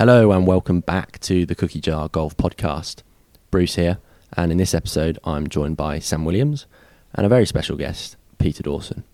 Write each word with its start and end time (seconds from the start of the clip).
Hello 0.00 0.32
and 0.32 0.46
welcome 0.46 0.80
back 0.80 1.18
to 1.20 1.44
the 1.44 1.54
Cookie 1.54 1.78
Jar 1.78 2.08
Golf 2.08 2.34
Podcast. 2.34 3.02
Bruce 3.50 3.74
here, 3.74 3.98
and 4.34 4.50
in 4.50 4.56
this 4.56 4.72
episode, 4.72 5.18
I'm 5.24 5.46
joined 5.46 5.76
by 5.76 5.98
Sam 5.98 6.24
Williams 6.24 6.64
and 7.14 7.26
a 7.26 7.28
very 7.28 7.44
special 7.44 7.76
guest, 7.76 8.16
Peter 8.38 8.62
Dawson. 8.62 9.04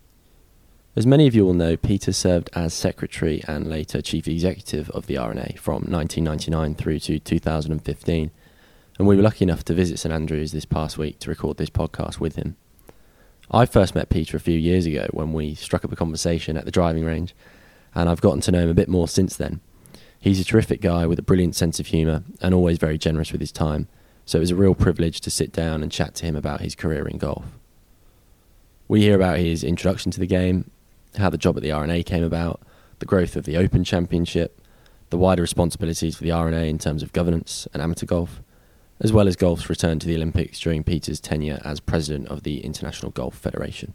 As 0.95 1.05
many 1.05 1.27
of 1.27 1.35
you 1.35 1.45
will 1.45 1.55
know, 1.55 1.77
Peter 1.77 2.13
served 2.13 2.51
as 2.53 2.73
secretary 2.73 3.43
and 3.49 3.67
later 3.67 4.01
chief 4.01 4.29
executive 4.29 4.89
of 4.91 5.09
the 5.09 5.17
R&A 5.17 5.57
from 5.59 5.83
1999 5.89 6.77
through 6.77 7.01
to 7.01 7.19
2015, 7.19 8.31
and 8.97 9.09
we 9.09 9.17
were 9.17 9.23
lucky 9.23 9.43
enough 9.43 9.65
to 9.65 9.75
visit 9.75 9.99
St 9.99 10.15
Andrews 10.15 10.53
this 10.53 10.67
past 10.67 10.97
week 10.97 11.19
to 11.19 11.31
record 11.31 11.57
this 11.57 11.69
podcast 11.69 12.21
with 12.21 12.37
him. 12.37 12.55
I 13.51 13.67
first 13.67 13.97
met 13.97 14.09
Peter 14.09 14.37
a 14.37 14.41
few 14.41 14.57
years 14.57 14.87
ago 14.87 15.09
when 15.11 15.33
we 15.33 15.57
struck 15.57 15.85
up 15.85 15.91
a 15.91 15.97
conversation 15.97 16.57
at 16.57 16.65
the 16.65 16.71
driving 16.71 17.05
range, 17.05 17.35
and 17.93 18.09
I've 18.09 18.21
gotten 18.21 18.41
to 18.43 18.53
know 18.53 18.61
him 18.61 18.71
a 18.71 18.75
bit 18.75 18.89
more 18.89 19.09
since 19.09 19.35
then. 19.35 19.61
He's 20.27 20.41
a 20.41 20.45
terrific 20.45 20.81
guy 20.81 21.07
with 21.07 21.21
a 21.21 21.23
brilliant 21.23 21.55
sense 21.55 21.79
of 21.79 21.87
humour 21.87 22.25
and 22.41 22.53
always 22.53 22.79
very 22.79 22.99
generous 22.99 23.31
with 23.31 23.41
his 23.41 23.53
time, 23.53 23.87
so 24.25 24.39
it 24.39 24.41
was 24.41 24.51
a 24.51 24.57
real 24.57 24.75
privilege 24.75 25.21
to 25.21 25.31
sit 25.31 25.53
down 25.53 25.85
and 25.85 25.93
chat 25.93 26.17
to 26.17 26.27
him 26.27 26.35
about 26.35 26.63
his 26.63 26.75
career 26.75 27.07
in 27.07 27.17
golf. 27.17 27.45
We 28.89 29.03
hear 29.03 29.15
about 29.15 29.39
his 29.39 29.63
introduction 29.63 30.11
to 30.11 30.19
the 30.19 30.27
game, 30.27 30.69
how 31.17 31.31
the 31.31 31.39
job 31.39 31.57
at 31.57 31.63
the 31.63 31.71
R&A 31.71 32.03
came 32.03 32.25
about, 32.25 32.61
the 32.99 33.07
growth 33.07 33.37
of 33.37 33.45
the 33.45 33.57
Open 33.57 33.85
Championship, 33.85 34.61
the 35.11 35.17
wider 35.17 35.43
responsibilities 35.43 36.17
for 36.17 36.25
the 36.25 36.33
R&A 36.33 36.69
in 36.69 36.79
terms 36.79 37.05
of 37.05 37.13
governance 37.13 37.69
and 37.73 37.81
amateur 37.81 38.07
golf, 38.07 38.43
as 38.99 39.13
well 39.13 39.29
as 39.29 39.37
golf's 39.37 39.71
return 39.71 40.01
to 40.01 40.09
the 40.09 40.17
Olympics 40.17 40.59
during 40.59 40.83
Peter's 40.83 41.21
tenure 41.21 41.61
as 41.65 41.79
president 41.79 42.27
of 42.27 42.43
the 42.43 42.65
International 42.65 43.13
Golf 43.13 43.39
Federation. 43.39 43.95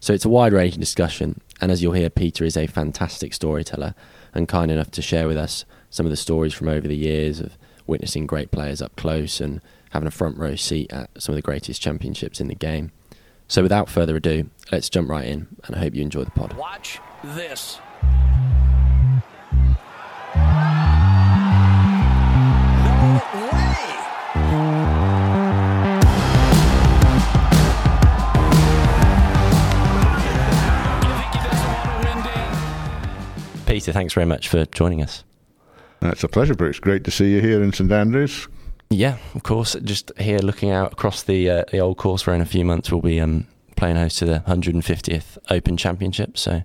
So 0.00 0.12
it's 0.12 0.24
a 0.24 0.28
wide 0.28 0.52
ranging 0.52 0.80
discussion, 0.80 1.40
and 1.60 1.70
as 1.70 1.84
you'll 1.84 1.92
hear, 1.92 2.10
Peter 2.10 2.44
is 2.44 2.56
a 2.56 2.66
fantastic 2.66 3.32
storyteller 3.32 3.94
and 4.36 4.48
kind 4.48 4.70
enough 4.70 4.90
to 4.92 5.02
share 5.02 5.26
with 5.26 5.36
us 5.36 5.64
some 5.90 6.04
of 6.04 6.10
the 6.10 6.16
stories 6.16 6.52
from 6.52 6.68
over 6.68 6.86
the 6.86 6.96
years 6.96 7.40
of 7.40 7.56
witnessing 7.86 8.26
great 8.26 8.50
players 8.50 8.82
up 8.82 8.94
close 8.96 9.40
and 9.40 9.60
having 9.90 10.06
a 10.06 10.10
front 10.10 10.36
row 10.36 10.54
seat 10.54 10.92
at 10.92 11.10
some 11.20 11.32
of 11.32 11.36
the 11.36 11.42
greatest 11.42 11.80
championships 11.80 12.40
in 12.40 12.48
the 12.48 12.54
game. 12.54 12.92
So 13.48 13.62
without 13.62 13.88
further 13.88 14.16
ado, 14.16 14.50
let's 14.70 14.90
jump 14.90 15.08
right 15.08 15.26
in, 15.26 15.46
and 15.64 15.76
I 15.76 15.78
hope 15.78 15.94
you 15.94 16.02
enjoy 16.02 16.24
the 16.24 16.32
pod. 16.32 16.52
Watch 16.54 16.98
this. 17.24 17.78
Peter, 33.66 33.92
thanks 33.92 34.14
very 34.14 34.26
much 34.26 34.48
for 34.48 34.64
joining 34.66 35.02
us. 35.02 35.24
That's 36.00 36.24
a 36.24 36.28
pleasure, 36.28 36.54
Bruce. 36.54 36.78
Great 36.78 37.04
to 37.04 37.10
see 37.10 37.32
you 37.32 37.40
here 37.40 37.62
in 37.62 37.72
St 37.72 37.90
Andrews. 37.90 38.48
Yeah, 38.90 39.18
of 39.34 39.42
course. 39.42 39.74
Just 39.82 40.12
here 40.18 40.38
looking 40.38 40.70
out 40.70 40.92
across 40.92 41.24
the 41.24 41.50
uh, 41.50 41.64
the 41.72 41.80
old 41.80 41.96
course, 41.96 42.26
where 42.26 42.36
in 42.36 42.42
a 42.42 42.46
few 42.46 42.64
months 42.64 42.92
we'll 42.92 43.00
be 43.00 43.20
um, 43.20 43.46
playing 43.76 43.96
host 43.96 44.18
to 44.18 44.26
the 44.26 44.42
150th 44.46 45.38
Open 45.50 45.76
Championship. 45.76 46.38
So 46.38 46.62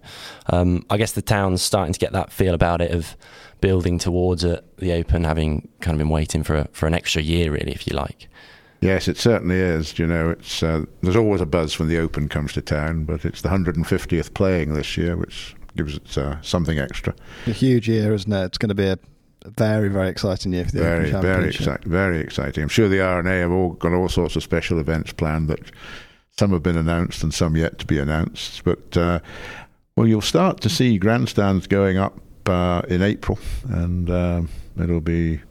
um, 0.47 0.85
I 0.89 0.97
guess 0.97 1.13
the 1.13 1.21
town's 1.21 1.61
starting 1.61 1.93
to 1.93 1.99
get 1.99 2.13
that 2.13 2.31
feel 2.31 2.53
about 2.53 2.81
it 2.81 2.91
of 2.91 3.15
building 3.59 3.97
towards 3.97 4.43
it, 4.43 4.63
the 4.77 4.93
Open, 4.93 5.23
having 5.23 5.67
kind 5.81 5.95
of 5.95 5.99
been 5.99 6.09
waiting 6.09 6.43
for 6.43 6.55
a, 6.55 6.67
for 6.71 6.87
an 6.87 6.93
extra 6.93 7.21
year, 7.21 7.51
really, 7.51 7.71
if 7.71 7.87
you 7.87 7.95
like. 7.95 8.27
Yes, 8.81 9.07
it 9.07 9.17
certainly 9.17 9.57
is. 9.57 9.99
You 9.99 10.07
know, 10.07 10.31
it's 10.31 10.63
uh, 10.63 10.85
there's 11.01 11.15
always 11.15 11.41
a 11.41 11.45
buzz 11.45 11.77
when 11.77 11.87
the 11.87 11.99
Open 11.99 12.27
comes 12.27 12.53
to 12.53 12.61
town, 12.61 13.05
but 13.05 13.25
it's 13.25 13.41
the 13.41 13.49
150th 13.49 14.33
playing 14.33 14.73
this 14.73 14.97
year, 14.97 15.15
which 15.15 15.55
gives 15.75 15.95
it 15.95 16.17
uh, 16.17 16.41
something 16.41 16.79
extra. 16.79 17.13
A 17.47 17.51
huge 17.51 17.87
year, 17.87 18.13
isn't 18.13 18.31
it? 18.31 18.45
It's 18.45 18.57
going 18.57 18.69
to 18.69 18.75
be 18.75 18.87
a 18.87 18.99
very, 19.45 19.89
very 19.89 20.09
exciting 20.09 20.53
year 20.53 20.65
for 20.65 20.71
the 20.71 20.79
Very, 20.79 21.09
Open 21.09 21.21
very, 21.21 21.51
exci- 21.51 21.83
very 21.83 22.19
exciting. 22.19 22.63
I'm 22.63 22.69
sure 22.69 22.87
the 22.87 23.01
R&A 23.01 23.39
have 23.39 23.51
all 23.51 23.71
got 23.71 23.93
all 23.93 24.09
sorts 24.09 24.35
of 24.35 24.43
special 24.43 24.79
events 24.79 25.13
planned 25.13 25.47
that 25.49 25.59
some 26.37 26.51
have 26.51 26.63
been 26.63 26.77
announced 26.77 27.23
and 27.23 27.33
some 27.33 27.55
yet 27.55 27.79
to 27.79 27.85
be 27.85 27.97
announced. 27.99 28.63
But 28.63 28.95
uh, 28.95 29.19
well, 29.95 30.07
you'll 30.07 30.21
start 30.21 30.61
to 30.61 30.69
see 30.69 30.97
grandstands 30.97 31.67
going 31.67 31.97
up 31.97 32.17
uh, 32.47 32.81
in 32.87 33.01
April, 33.01 33.39
and 33.69 34.09
um, 34.09 34.49
it'll 34.79 35.01
be 35.01 35.41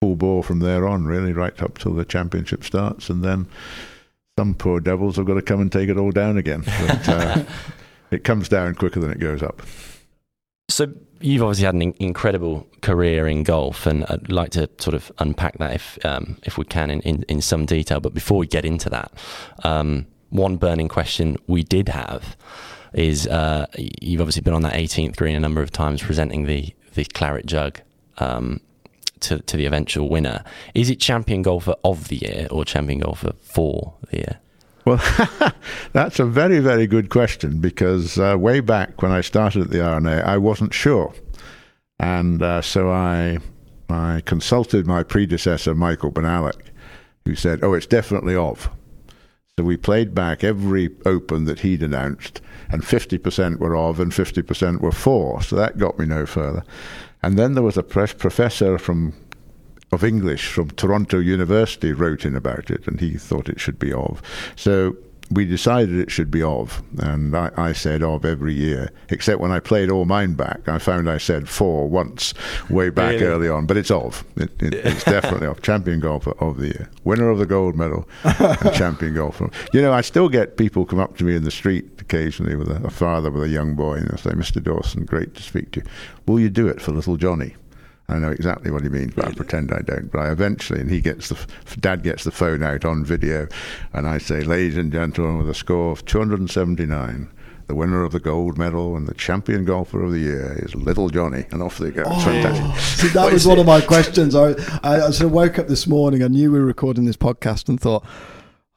full 0.00 0.16
bore 0.16 0.42
from 0.42 0.60
there 0.60 0.86
on, 0.86 1.04
really, 1.04 1.32
right 1.32 1.60
up 1.62 1.78
till 1.78 1.94
the 1.94 2.04
championship 2.04 2.64
starts, 2.64 3.10
and 3.10 3.24
then 3.24 3.46
some 4.38 4.54
poor 4.54 4.80
devils 4.80 5.16
have 5.16 5.26
got 5.26 5.34
to 5.34 5.42
come 5.42 5.60
and 5.60 5.72
take 5.72 5.88
it 5.88 5.98
all 5.98 6.12
down 6.12 6.38
again. 6.38 6.62
But 6.64 7.08
uh, 7.08 7.42
it 8.10 8.24
comes 8.24 8.48
down 8.48 8.74
quicker 8.74 9.00
than 9.00 9.10
it 9.10 9.18
goes 9.18 9.42
up. 9.42 9.62
So 10.70 10.92
you've 11.20 11.42
obviously 11.42 11.64
had 11.64 11.74
an 11.74 11.82
in- 11.82 11.94
incredible 11.98 12.66
career 12.82 13.26
in 13.26 13.42
golf, 13.42 13.86
and 13.86 14.04
I'd 14.08 14.30
like 14.30 14.50
to 14.50 14.68
sort 14.78 14.94
of 14.94 15.10
unpack 15.18 15.58
that 15.58 15.74
if 15.74 16.04
um, 16.04 16.38
if 16.44 16.58
we 16.58 16.64
can 16.64 16.90
in, 16.90 17.00
in, 17.00 17.22
in 17.24 17.40
some 17.40 17.66
detail. 17.66 18.00
But 18.00 18.14
before 18.14 18.38
we 18.38 18.46
get 18.46 18.64
into 18.64 18.90
that, 18.90 19.12
um, 19.64 20.06
one 20.30 20.56
burning 20.56 20.88
question 20.88 21.36
we 21.46 21.64
did 21.64 21.88
have 21.88 22.36
is 22.92 23.26
uh, 23.26 23.66
you've 23.76 24.20
obviously 24.20 24.42
been 24.42 24.54
on 24.54 24.62
that 24.62 24.74
18th 24.74 25.16
green 25.16 25.36
a 25.36 25.40
number 25.40 25.62
of 25.62 25.70
times, 25.70 26.02
presenting 26.02 26.44
the 26.44 26.74
the 26.94 27.04
claret 27.04 27.46
jug. 27.46 27.80
Um, 28.18 28.60
to, 29.20 29.40
to 29.40 29.56
the 29.56 29.66
eventual 29.66 30.08
winner. 30.08 30.44
Is 30.74 30.90
it 30.90 31.00
champion 31.00 31.42
golfer 31.42 31.74
of 31.82 32.06
the 32.06 32.16
year 32.16 32.46
or 32.52 32.64
champion 32.64 33.00
golfer 33.00 33.32
for 33.42 33.94
the 34.10 34.18
year? 34.18 34.40
Well, 34.88 35.52
that's 35.92 36.18
a 36.18 36.24
very, 36.24 36.60
very 36.60 36.86
good 36.86 37.10
question 37.10 37.60
because 37.60 38.18
uh, 38.18 38.36
way 38.38 38.60
back 38.60 39.02
when 39.02 39.12
I 39.12 39.20
started 39.20 39.64
at 39.64 39.70
the 39.70 39.84
R&A, 39.84 40.22
I 40.22 40.38
wasn't 40.38 40.72
sure. 40.72 41.12
And 42.00 42.42
uh, 42.42 42.62
so 42.62 42.90
I, 42.90 43.36
I 43.90 44.22
consulted 44.24 44.86
my 44.86 45.02
predecessor, 45.02 45.74
Michael 45.74 46.10
Bonallack, 46.10 46.70
who 47.26 47.34
said, 47.34 47.62
Oh, 47.62 47.74
it's 47.74 47.84
definitely 47.84 48.34
of. 48.34 48.70
So 49.58 49.64
we 49.64 49.76
played 49.76 50.14
back 50.14 50.42
every 50.42 50.88
open 51.04 51.44
that 51.44 51.60
he'd 51.60 51.82
announced, 51.82 52.40
and 52.70 52.82
50% 52.82 53.58
were 53.58 53.76
of 53.76 54.00
and 54.00 54.10
50% 54.10 54.80
were 54.80 54.90
for. 54.90 55.42
So 55.42 55.54
that 55.56 55.76
got 55.76 55.98
me 55.98 56.06
no 56.06 56.24
further. 56.24 56.64
And 57.22 57.38
then 57.38 57.52
there 57.52 57.62
was 57.62 57.76
a 57.76 57.82
professor 57.82 58.78
from 58.78 59.12
of 59.92 60.04
English 60.04 60.48
from 60.48 60.70
Toronto 60.70 61.18
University 61.18 61.92
wrote 61.92 62.24
in 62.24 62.36
about 62.36 62.70
it, 62.70 62.86
and 62.86 63.00
he 63.00 63.16
thought 63.16 63.48
it 63.48 63.60
should 63.60 63.78
be 63.78 63.92
of. 63.92 64.20
So 64.56 64.96
we 65.30 65.44
decided 65.44 65.94
it 65.98 66.10
should 66.10 66.30
be 66.30 66.42
of, 66.42 66.82
and 66.98 67.36
I, 67.36 67.50
I 67.56 67.72
said 67.72 68.02
of 68.02 68.24
every 68.24 68.54
year, 68.54 68.90
except 69.10 69.40
when 69.40 69.50
I 69.50 69.60
played 69.60 69.90
all 69.90 70.06
mine 70.06 70.34
back, 70.34 70.66
I 70.68 70.78
found 70.78 71.08
I 71.10 71.18
said 71.18 71.48
for 71.50 71.86
once 71.86 72.32
way 72.70 72.88
back 72.88 73.12
Really? 73.12 73.24
early 73.26 73.48
on, 73.48 73.66
but 73.66 73.76
it's 73.76 73.90
of. 73.90 74.24
It, 74.36 74.50
it, 74.62 74.72
it's 74.74 75.04
definitely 75.04 75.46
of. 75.46 75.60
Champion 75.60 76.00
golfer 76.00 76.32
of 76.40 76.56
the 76.58 76.68
year, 76.68 76.90
winner 77.04 77.28
of 77.28 77.38
the 77.38 77.44
gold 77.46 77.76
medal, 77.76 78.08
and 78.24 78.58
champion 78.74 79.14
golfer. 79.14 79.50
You 79.74 79.82
know, 79.82 79.92
I 79.92 80.00
still 80.00 80.30
get 80.30 80.56
people 80.56 80.86
come 80.86 80.98
up 80.98 81.18
to 81.18 81.24
me 81.24 81.36
in 81.36 81.44
the 81.44 81.50
street 81.50 81.86
occasionally 82.00 82.56
with 82.56 82.70
a, 82.70 82.82
a 82.86 82.90
father 82.90 83.30
with 83.30 83.42
a 83.42 83.48
young 83.50 83.74
boy, 83.74 83.96
and 83.96 84.08
they 84.08 84.16
say, 84.16 84.30
"Mr. 84.30 84.62
Dawson, 84.62 85.04
great 85.04 85.34
to 85.34 85.42
speak 85.42 85.72
to 85.72 85.80
you. 85.80 85.86
Will 86.26 86.40
you 86.40 86.48
do 86.48 86.68
it 86.68 86.80
for 86.80 86.92
little 86.92 87.16
Johnny?" 87.18 87.54
I 88.10 88.18
know 88.18 88.30
exactly 88.30 88.70
what 88.70 88.82
he 88.82 88.88
means, 88.88 89.12
but 89.14 89.26
I 89.26 89.32
pretend 89.32 89.70
I 89.70 89.82
don't. 89.82 90.10
But 90.10 90.20
I 90.20 90.30
eventually, 90.30 90.80
and 90.80 90.90
he 90.90 91.00
gets 91.00 91.28
the 91.28 91.36
dad 91.78 92.02
gets 92.02 92.24
the 92.24 92.30
phone 92.30 92.62
out 92.62 92.84
on 92.84 93.04
video, 93.04 93.48
and 93.92 94.08
I 94.08 94.16
say, 94.16 94.40
"Ladies 94.42 94.78
and 94.78 94.90
gentlemen, 94.90 95.38
with 95.38 95.50
a 95.50 95.54
score 95.54 95.92
of 95.92 96.04
279." 96.06 97.30
The 97.66 97.74
winner 97.74 98.02
of 98.02 98.12
the 98.12 98.20
gold 98.20 98.56
medal 98.56 98.96
and 98.96 99.06
the 99.06 99.12
champion 99.12 99.66
golfer 99.66 100.02
of 100.02 100.10
the 100.10 100.20
year 100.20 100.58
is 100.64 100.74
Little 100.74 101.10
Johnny, 101.10 101.44
and 101.50 101.62
off 101.62 101.76
they 101.76 101.90
go. 101.90 102.00
It's 102.00 102.10
oh. 102.10 102.20
fantastic. 102.20 103.08
See, 103.08 103.08
that 103.12 103.30
was 103.30 103.46
one 103.46 103.58
of 103.58 103.66
my 103.66 103.82
questions. 103.82 104.34
I, 104.34 104.52
I, 104.82 105.02
I 105.02 105.10
sort 105.10 105.26
of 105.26 105.32
woke 105.32 105.58
up 105.58 105.68
this 105.68 105.86
morning. 105.86 106.22
I 106.22 106.28
knew 106.28 106.50
we 106.50 106.58
were 106.58 106.64
recording 106.64 107.04
this 107.04 107.18
podcast 107.18 107.68
and 107.68 107.78
thought, 107.78 108.06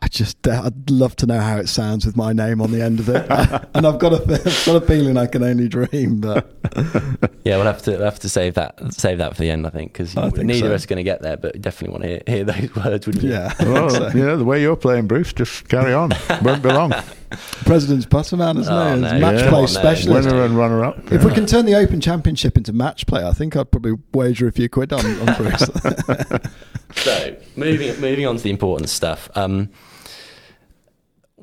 I 0.03 0.07
just, 0.07 0.47
uh, 0.47 0.63
I'd 0.65 0.89
love 0.89 1.15
to 1.17 1.27
know 1.27 1.39
how 1.39 1.57
it 1.57 1.69
sounds 1.69 2.07
with 2.07 2.17
my 2.17 2.33
name 2.33 2.59
on 2.59 2.71
the 2.71 2.81
end 2.81 2.99
of 2.99 3.07
it. 3.09 3.23
and 3.75 3.85
I've 3.85 3.99
got 3.99 4.13
a, 4.13 4.21
I've 4.33 4.65
got 4.65 4.81
a 4.81 4.81
feeling 4.81 5.15
I 5.15 5.27
can 5.27 5.43
only 5.43 5.67
dream. 5.67 6.19
But 6.21 6.51
Yeah, 7.43 7.57
we'll 7.57 7.65
have 7.67 7.81
to 7.83 7.91
we'll 7.91 8.03
have 8.05 8.19
to 8.19 8.29
save 8.29 8.55
that 8.55 8.93
save 8.93 9.19
that 9.19 9.35
for 9.35 9.41
the 9.43 9.49
end, 9.51 9.67
I 9.67 9.69
think, 9.69 9.93
because 9.93 10.17
I 10.17 10.29
think 10.31 10.45
neither 10.47 10.59
so. 10.61 10.65
of 10.67 10.71
us 10.73 10.83
are 10.85 10.87
going 10.87 10.97
to 10.97 11.03
get 11.03 11.21
there, 11.21 11.37
but 11.37 11.61
definitely 11.61 11.91
want 11.91 12.03
to 12.03 12.09
hear, 12.09 12.21
hear 12.27 12.43
those 12.45 12.75
words, 12.83 13.05
wouldn't 13.05 13.23
you? 13.23 13.31
yeah, 13.31 13.53
I 13.59 13.63
Well, 13.65 13.89
so. 13.91 14.07
you 14.09 14.25
know, 14.25 14.37
the 14.37 14.43
way 14.45 14.59
you're 14.61 14.75
playing, 14.75 15.07
Bruce, 15.07 15.33
just 15.33 15.67
carry 15.69 15.93
on. 15.93 16.11
Won't 16.41 16.63
be 16.63 16.69
long. 16.69 16.93
President's 17.65 18.05
putter 18.07 18.37
man, 18.37 18.57
isn't 18.57 18.73
Oh, 18.73 18.95
he? 18.95 19.01
no, 19.01 19.19
match 19.19 19.41
yeah. 19.41 19.49
play 19.49 19.67
specialist. 19.67 20.27
Winner 20.27 20.43
and 20.43 20.57
runner 20.57 20.83
up. 20.83 21.11
If 21.11 21.23
we 21.23 21.31
can 21.31 21.45
turn 21.45 21.65
the 21.65 21.75
Open 21.75 22.01
Championship 22.01 22.57
into 22.57 22.73
match 22.73 23.05
play, 23.05 23.23
I 23.25 23.33
think 23.33 23.55
I'd 23.55 23.71
probably 23.71 23.93
wager 24.13 24.47
a 24.47 24.51
few 24.51 24.67
quid 24.67 24.91
on, 24.93 25.05
on 25.29 25.35
Bruce. 25.35 25.69
So 26.95 27.35
moving 27.55 27.99
moving 28.01 28.25
on 28.27 28.35
to 28.37 28.43
the 28.43 28.49
important 28.49 28.89
stuff. 28.89 29.29
Um, 29.35 29.69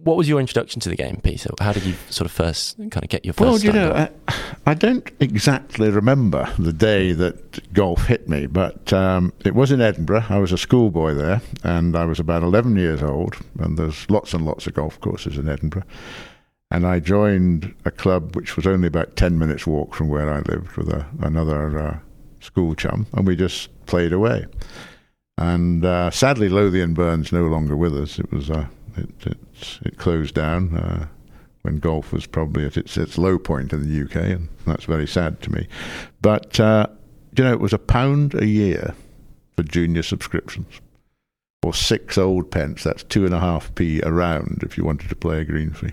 what 0.08 0.16
was 0.16 0.26
your 0.26 0.40
introduction 0.40 0.80
to 0.80 0.88
the 0.88 0.96
game, 0.96 1.20
Peter? 1.22 1.50
How 1.60 1.72
did 1.72 1.84
you 1.84 1.94
sort 2.08 2.24
of 2.24 2.32
first 2.32 2.78
kind 2.78 3.04
of 3.04 3.10
get 3.10 3.26
your 3.26 3.34
first? 3.34 3.40
Well, 3.46 3.58
you 3.58 3.72
know. 3.72 3.92
I, 3.92 4.34
I 4.64 4.72
don't 4.72 5.08
exactly 5.20 5.90
remember 5.90 6.50
the 6.58 6.72
day 6.72 7.12
that 7.12 7.72
golf 7.74 8.06
hit 8.06 8.26
me, 8.26 8.46
but 8.46 8.90
um, 8.90 9.34
it 9.44 9.54
was 9.54 9.70
in 9.70 9.82
Edinburgh. 9.82 10.24
I 10.30 10.38
was 10.38 10.50
a 10.50 10.56
schoolboy 10.56 11.12
there, 11.12 11.42
and 11.62 11.94
I 11.94 12.06
was 12.06 12.18
about 12.18 12.42
11 12.42 12.76
years 12.76 13.02
old, 13.02 13.36
and 13.58 13.76
there's 13.76 14.08
lots 14.08 14.32
and 14.32 14.46
lots 14.46 14.66
of 14.66 14.72
golf 14.72 14.98
courses 15.02 15.36
in 15.36 15.46
Edinburgh. 15.46 15.84
And 16.70 16.86
I 16.86 17.00
joined 17.00 17.74
a 17.84 17.90
club 17.90 18.34
which 18.34 18.56
was 18.56 18.66
only 18.66 18.88
about 18.88 19.14
10 19.14 19.38
minutes' 19.38 19.66
walk 19.66 19.94
from 19.94 20.08
where 20.08 20.32
I 20.32 20.38
lived 20.40 20.72
with 20.78 20.88
a, 20.88 21.06
another 21.20 21.78
uh, 21.78 21.98
school 22.40 22.74
chum, 22.74 23.06
and 23.12 23.26
we 23.26 23.36
just 23.36 23.68
played 23.84 24.14
away. 24.14 24.46
And 25.36 25.84
uh, 25.84 26.10
sadly, 26.10 26.48
Lothianburn's 26.48 27.30
no 27.30 27.42
longer 27.42 27.76
with 27.76 27.94
us. 27.94 28.18
It 28.18 28.32
was 28.32 28.50
uh, 28.50 28.66
it, 28.96 29.26
it, 29.26 29.38
it 29.84 29.98
closed 29.98 30.34
down 30.34 30.76
uh, 30.76 31.06
when 31.62 31.76
golf 31.76 32.12
was 32.12 32.26
probably 32.26 32.64
at 32.64 32.76
its 32.76 32.96
its 32.96 33.18
low 33.18 33.38
point 33.38 33.72
in 33.72 33.82
the 33.82 34.04
UK, 34.04 34.16
and 34.16 34.48
that's 34.66 34.84
very 34.84 35.06
sad 35.06 35.40
to 35.42 35.52
me. 35.52 35.66
But 36.20 36.58
uh, 36.60 36.86
you 37.36 37.44
know, 37.44 37.52
it 37.52 37.60
was 37.60 37.72
a 37.72 37.78
pound 37.78 38.34
a 38.34 38.46
year 38.46 38.94
for 39.56 39.62
junior 39.62 40.02
subscriptions, 40.02 40.80
or 41.62 41.74
six 41.74 42.16
old 42.18 42.50
pence. 42.50 42.84
That's 42.84 43.04
two 43.04 43.24
and 43.24 43.34
a 43.34 43.40
half 43.40 43.74
p 43.74 44.00
a 44.02 44.12
round 44.12 44.62
if 44.62 44.78
you 44.78 44.84
wanted 44.84 45.08
to 45.08 45.16
play 45.16 45.40
a 45.40 45.44
green 45.44 45.70
fee, 45.70 45.92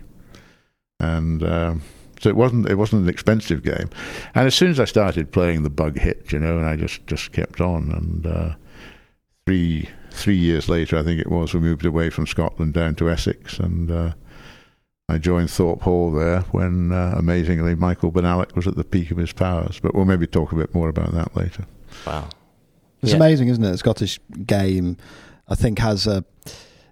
and. 1.00 1.44
Um, 1.44 1.82
so 2.22 2.30
it 2.30 2.38
wasn't 2.38 2.70
it 2.70 2.76
wasn't 2.76 3.04
an 3.04 3.10
expensive 3.10 3.62
game, 3.62 3.90
and 4.34 4.48
as 4.48 4.56
soon 4.56 4.72
as 4.72 4.80
I 4.80 4.86
started 4.86 5.34
playing, 5.34 5.64
the 5.64 5.70
bug 5.70 5.98
hit, 5.98 6.32
you 6.32 6.40
know, 6.40 6.58
and 6.58 6.66
I 6.66 6.78
just 6.78 7.06
just 7.08 7.34
kept 7.34 7.60
on. 7.60 7.92
And 7.92 8.26
uh, 8.26 8.56
three 9.46 9.90
three 10.16 10.38
years 10.38 10.68
later, 10.70 10.98
I 10.98 11.04
think 11.04 11.20
it 11.20 11.30
was, 11.30 11.54
we 11.54 11.60
moved 11.60 11.86
away 11.86 12.10
from 12.10 12.26
Scotland 12.28 12.74
down 12.74 12.96
to 12.96 13.10
Essex, 13.10 13.60
and 13.60 13.92
uh, 13.92 14.14
I 15.08 15.18
joined 15.18 15.52
Thorpe 15.52 15.82
Hall 15.84 16.12
there 16.12 16.42
when, 16.52 16.92
uh, 16.92 17.14
amazingly, 17.18 17.76
Michael 17.76 18.12
Bonallack 18.12 18.56
was 18.56 18.68
at 18.68 18.76
the 18.76 18.84
peak 18.84 19.12
of 19.12 19.18
his 19.18 19.32
powers. 19.34 19.80
But 19.80 19.94
we'll 19.94 20.06
maybe 20.06 20.28
talk 20.28 20.52
a 20.52 20.56
bit 20.56 20.74
more 20.74 20.90
about 20.90 21.14
that 21.14 21.36
later. 21.36 21.66
Wow. 22.08 22.30
It's 23.02 23.12
Yeah. 23.12 23.18
amazing, 23.18 23.50
isn't 23.50 23.64
it? 23.64 23.72
The 23.72 23.78
Scottish 23.78 24.20
game, 24.46 24.98
I 25.48 25.56
think, 25.56 25.80
has 25.80 26.08
a. 26.08 26.24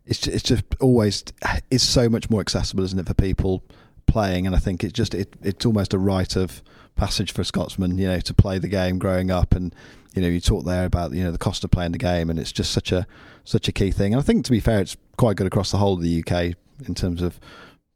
It's 0.05 0.19
just, 0.19 0.35
it's 0.35 0.43
just 0.43 0.63
always 0.81 1.23
is 1.71 1.81
so 1.81 2.09
much 2.09 2.29
more 2.29 2.41
accessible, 2.41 2.83
isn't 2.83 2.99
it, 2.99 3.07
for 3.07 3.13
people 3.13 3.63
playing? 4.05 4.45
And 4.45 4.55
I 4.55 4.59
think 4.59 4.83
it's 4.83 4.93
just 4.93 5.15
it, 5.15 5.33
it's 5.41 5.65
almost 5.65 5.93
a 5.93 5.97
rite 5.97 6.35
of 6.35 6.61
passage 6.95 7.31
for 7.31 7.43
Scotsmen, 7.43 7.97
you 7.97 8.07
know, 8.07 8.19
to 8.19 8.33
play 8.33 8.59
the 8.59 8.67
game 8.67 8.99
growing 8.99 9.31
up. 9.31 9.55
And 9.55 9.73
you 10.13 10.21
know, 10.21 10.27
you 10.27 10.39
talk 10.39 10.65
there 10.65 10.85
about 10.85 11.13
you 11.13 11.23
know 11.23 11.31
the 11.31 11.37
cost 11.37 11.63
of 11.63 11.71
playing 11.71 11.91
the 11.91 11.97
game, 11.97 12.29
and 12.29 12.37
it's 12.39 12.51
just 12.51 12.71
such 12.71 12.91
a 12.91 13.05
such 13.43 13.67
a 13.67 13.71
key 13.71 13.91
thing. 13.91 14.13
And 14.13 14.19
I 14.21 14.23
think, 14.23 14.45
to 14.45 14.51
be 14.51 14.59
fair, 14.59 14.79
it's 14.79 14.95
quite 15.17 15.35
good 15.37 15.47
across 15.47 15.71
the 15.71 15.77
whole 15.77 15.93
of 15.93 16.01
the 16.01 16.23
UK 16.25 16.55
in 16.87 16.95
terms 16.95 17.21
of 17.21 17.39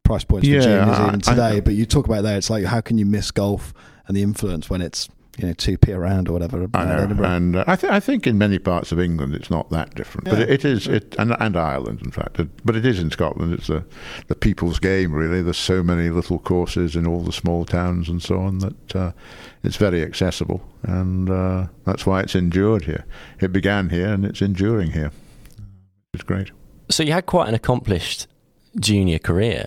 price 0.04 0.24
points 0.24 0.48
Yeah, 0.48 0.60
for 0.60 0.64
juniors 0.66 0.98
I- 1.00 1.08
even 1.08 1.16
I- 1.16 1.18
today. 1.18 1.60
but 1.60 1.74
you 1.74 1.86
talk 1.86 2.06
about 2.06 2.24
there, 2.24 2.38
it's 2.38 2.50
like 2.50 2.66
how 2.66 2.82
can 2.82 2.98
you 2.98 3.06
miss 3.06 3.32
golf 3.32 3.74
and 4.08 4.16
the 4.16 4.22
influence 4.24 4.70
when 4.70 4.82
it's 4.82 5.10
you 5.38 5.46
know 5.46 5.54
two 5.54 5.78
p 5.78 5.92
around 5.92 6.28
or 6.30 6.34
whatever. 6.34 6.68
I 6.74 6.86
know, 6.86 6.98
Edinburgh. 7.04 7.28
and 7.28 7.56
uh, 7.58 7.64
I, 7.68 7.76
th- 7.76 7.94
I 7.94 8.00
think 8.00 8.26
in 8.26 8.40
many 8.40 8.58
parts 8.58 8.92
of 8.92 9.00
England 9.00 9.36
it's 9.36 9.52
not 9.52 9.70
that 9.70 9.94
different, 9.94 10.26
but 10.26 10.40
it, 10.40 10.50
it 10.50 10.66
is 10.66 10.88
it 10.88 11.16
and, 11.20 11.36
and 11.40 11.56
Ireland, 11.56 12.02
in 12.04 12.10
fact. 12.10 12.40
It, 12.40 12.48
but 12.66 12.76
it 12.76 12.86
is 12.88 12.98
in 13.00 13.12
Scotland. 13.12 13.54
It's 13.54 13.68
the 13.68 13.84
the 14.28 14.36
people's 14.36 14.80
game, 14.80 15.14
really. 15.14 15.44
There's 15.44 15.58
so 15.58 15.84
many 15.84 16.10
little 16.10 16.40
courses 16.40 16.96
in 16.96 17.06
all 17.06 17.22
the 17.22 17.32
small 17.34 17.66
towns 17.66 18.10
and 18.10 18.20
so 18.24 18.40
on 18.40 18.60
that 18.60 18.96
uh, 18.96 19.12
it's 19.68 19.76
very 19.76 20.02
accessible, 20.02 20.62
and 20.84 21.30
uh, 21.30 21.68
that's 21.84 22.06
why 22.06 22.22
it's 22.22 22.36
endured 22.36 22.86
here. 22.86 23.06
It 23.42 23.52
began 23.52 23.90
here, 23.90 24.08
and 24.08 24.24
it's 24.24 24.42
enduring 24.42 24.92
here. 24.92 25.12
It's 26.14 26.24
great. 26.24 26.52
So 26.90 27.04
you 27.04 27.12
had 27.12 27.26
quite 27.26 27.50
an 27.50 27.54
accomplished 27.54 28.28
junior 28.80 29.20
career, 29.20 29.66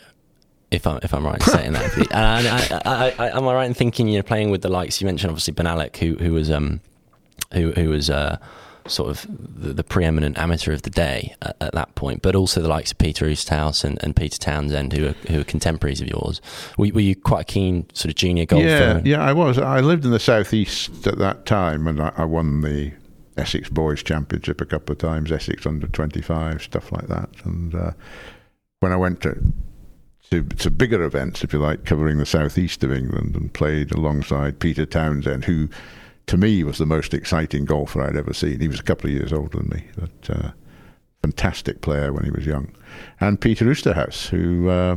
if 0.71 0.87
I'm 0.87 1.01
if 1.03 1.13
I'm 1.13 1.27
right 1.27 1.35
in 1.35 1.47
saying 1.47 1.73
that. 1.73 1.99
and 2.13 2.49
I, 2.49 2.81
I, 2.87 3.27
I, 3.27 3.37
am 3.37 3.47
I 3.47 3.55
right 3.55 3.67
in 3.67 3.75
thinking 3.75 4.09
you're 4.09 4.23
playing 4.23 4.51
with 4.51 4.63
the 4.63 4.71
likes 4.71 5.03
you 5.03 5.05
mentioned, 5.05 5.31
obviously 5.31 5.53
Bonallack, 5.53 5.95
who 5.99 6.15
who 6.15 6.33
was 6.33 6.51
um 6.51 6.81
who 7.53 7.73
who 7.73 7.91
was 7.91 8.09
uh 8.09 8.39
sort 8.87 9.11
of 9.11 9.27
the, 9.29 9.73
the 9.73 9.85
preeminent 9.85 10.39
amateur 10.39 10.73
of 10.73 10.83
the 10.83 10.91
day 10.91 11.35
at, 11.43 11.57
at 11.61 11.73
that 11.75 11.95
point, 11.95 12.23
but 12.23 12.35
also 12.35 12.61
the 12.61 12.69
likes 12.69 12.93
of 12.93 12.99
Peter 12.99 13.27
Oosterhuis 13.27 13.85
and, 13.85 14.03
and 14.03 14.17
Peter 14.17 14.39
Townsend, 14.39 14.93
who 14.93 15.09
are 15.09 15.15
who 15.29 15.41
are 15.41 15.45
contemporaries 15.45 16.01
of 16.01 16.09
yours. 16.09 16.41
Were, 16.79 16.89
were 16.95 17.01
you 17.01 17.17
quite 17.17 17.43
a 17.43 17.45
keen 17.45 17.87
sort 17.93 18.11
of 18.11 18.17
junior 18.17 18.47
golfer? 18.47 18.67
Yeah, 18.67 19.01
yeah, 19.05 19.23
I 19.23 19.33
was. 19.33 19.59
I 19.59 19.81
lived 19.81 20.05
in 20.05 20.11
the 20.11 20.19
southeast 20.19 21.07
at 21.07 21.19
that 21.19 21.47
time, 21.47 21.87
and 21.87 22.01
I, 22.01 22.13
I 22.17 22.25
won 22.25 22.63
the 22.63 22.93
Essex 23.37 23.69
Boys 23.69 24.03
Championship 24.03 24.61
a 24.61 24.67
couple 24.67 24.93
of 24.93 24.99
times, 24.99 25.33
Essex 25.33 25.67
Under 25.67 25.87
Twenty 25.87 26.21
Five, 26.21 26.63
stuff 26.63 26.93
like 26.93 27.09
that. 27.09 27.29
And 27.45 27.75
uh, 27.75 27.93
when 28.81 28.93
I 28.93 28.97
went 28.97 29.23
to, 29.23 29.41
to 30.31 30.43
to 30.43 30.71
bigger 30.71 31.03
events, 31.03 31.45
if 31.45 31.53
you 31.53 31.59
like, 31.59 31.85
covering 31.85 32.19
the 32.19 32.27
southeast 32.27 32.85
of 32.85 32.93
England, 32.93 33.37
and 33.37 33.53
played 33.53 33.93
alongside 33.93 34.59
Peter 34.59 34.87
Townsend, 34.87 35.45
who 35.45 35.69
to 36.31 36.37
me 36.37 36.63
was 36.65 36.79
the 36.79 36.87
most 36.87 37.13
exciting 37.13 37.65
golfer 37.65 38.03
I'd 38.03 38.17
ever 38.17 38.33
seen. 38.33 38.61
He 38.61 38.69
was 38.69 38.81
a 38.81 38.85
couple 38.85 39.11
of 39.11 39.15
years 39.17 39.33
older 39.33 39.59
than 39.59 39.69
me, 39.69 39.85
but 39.99 40.31
uh, 40.37 40.51
fantastic 41.23 41.81
player 41.81 42.13
when 42.13 42.25
he 42.25 42.31
was 42.31 42.47
young, 42.47 42.73
and 43.21 43.41
Peter 43.41 43.65
Oosterhuis, 43.65 44.29
who 44.29 44.69
uh, 44.69 44.97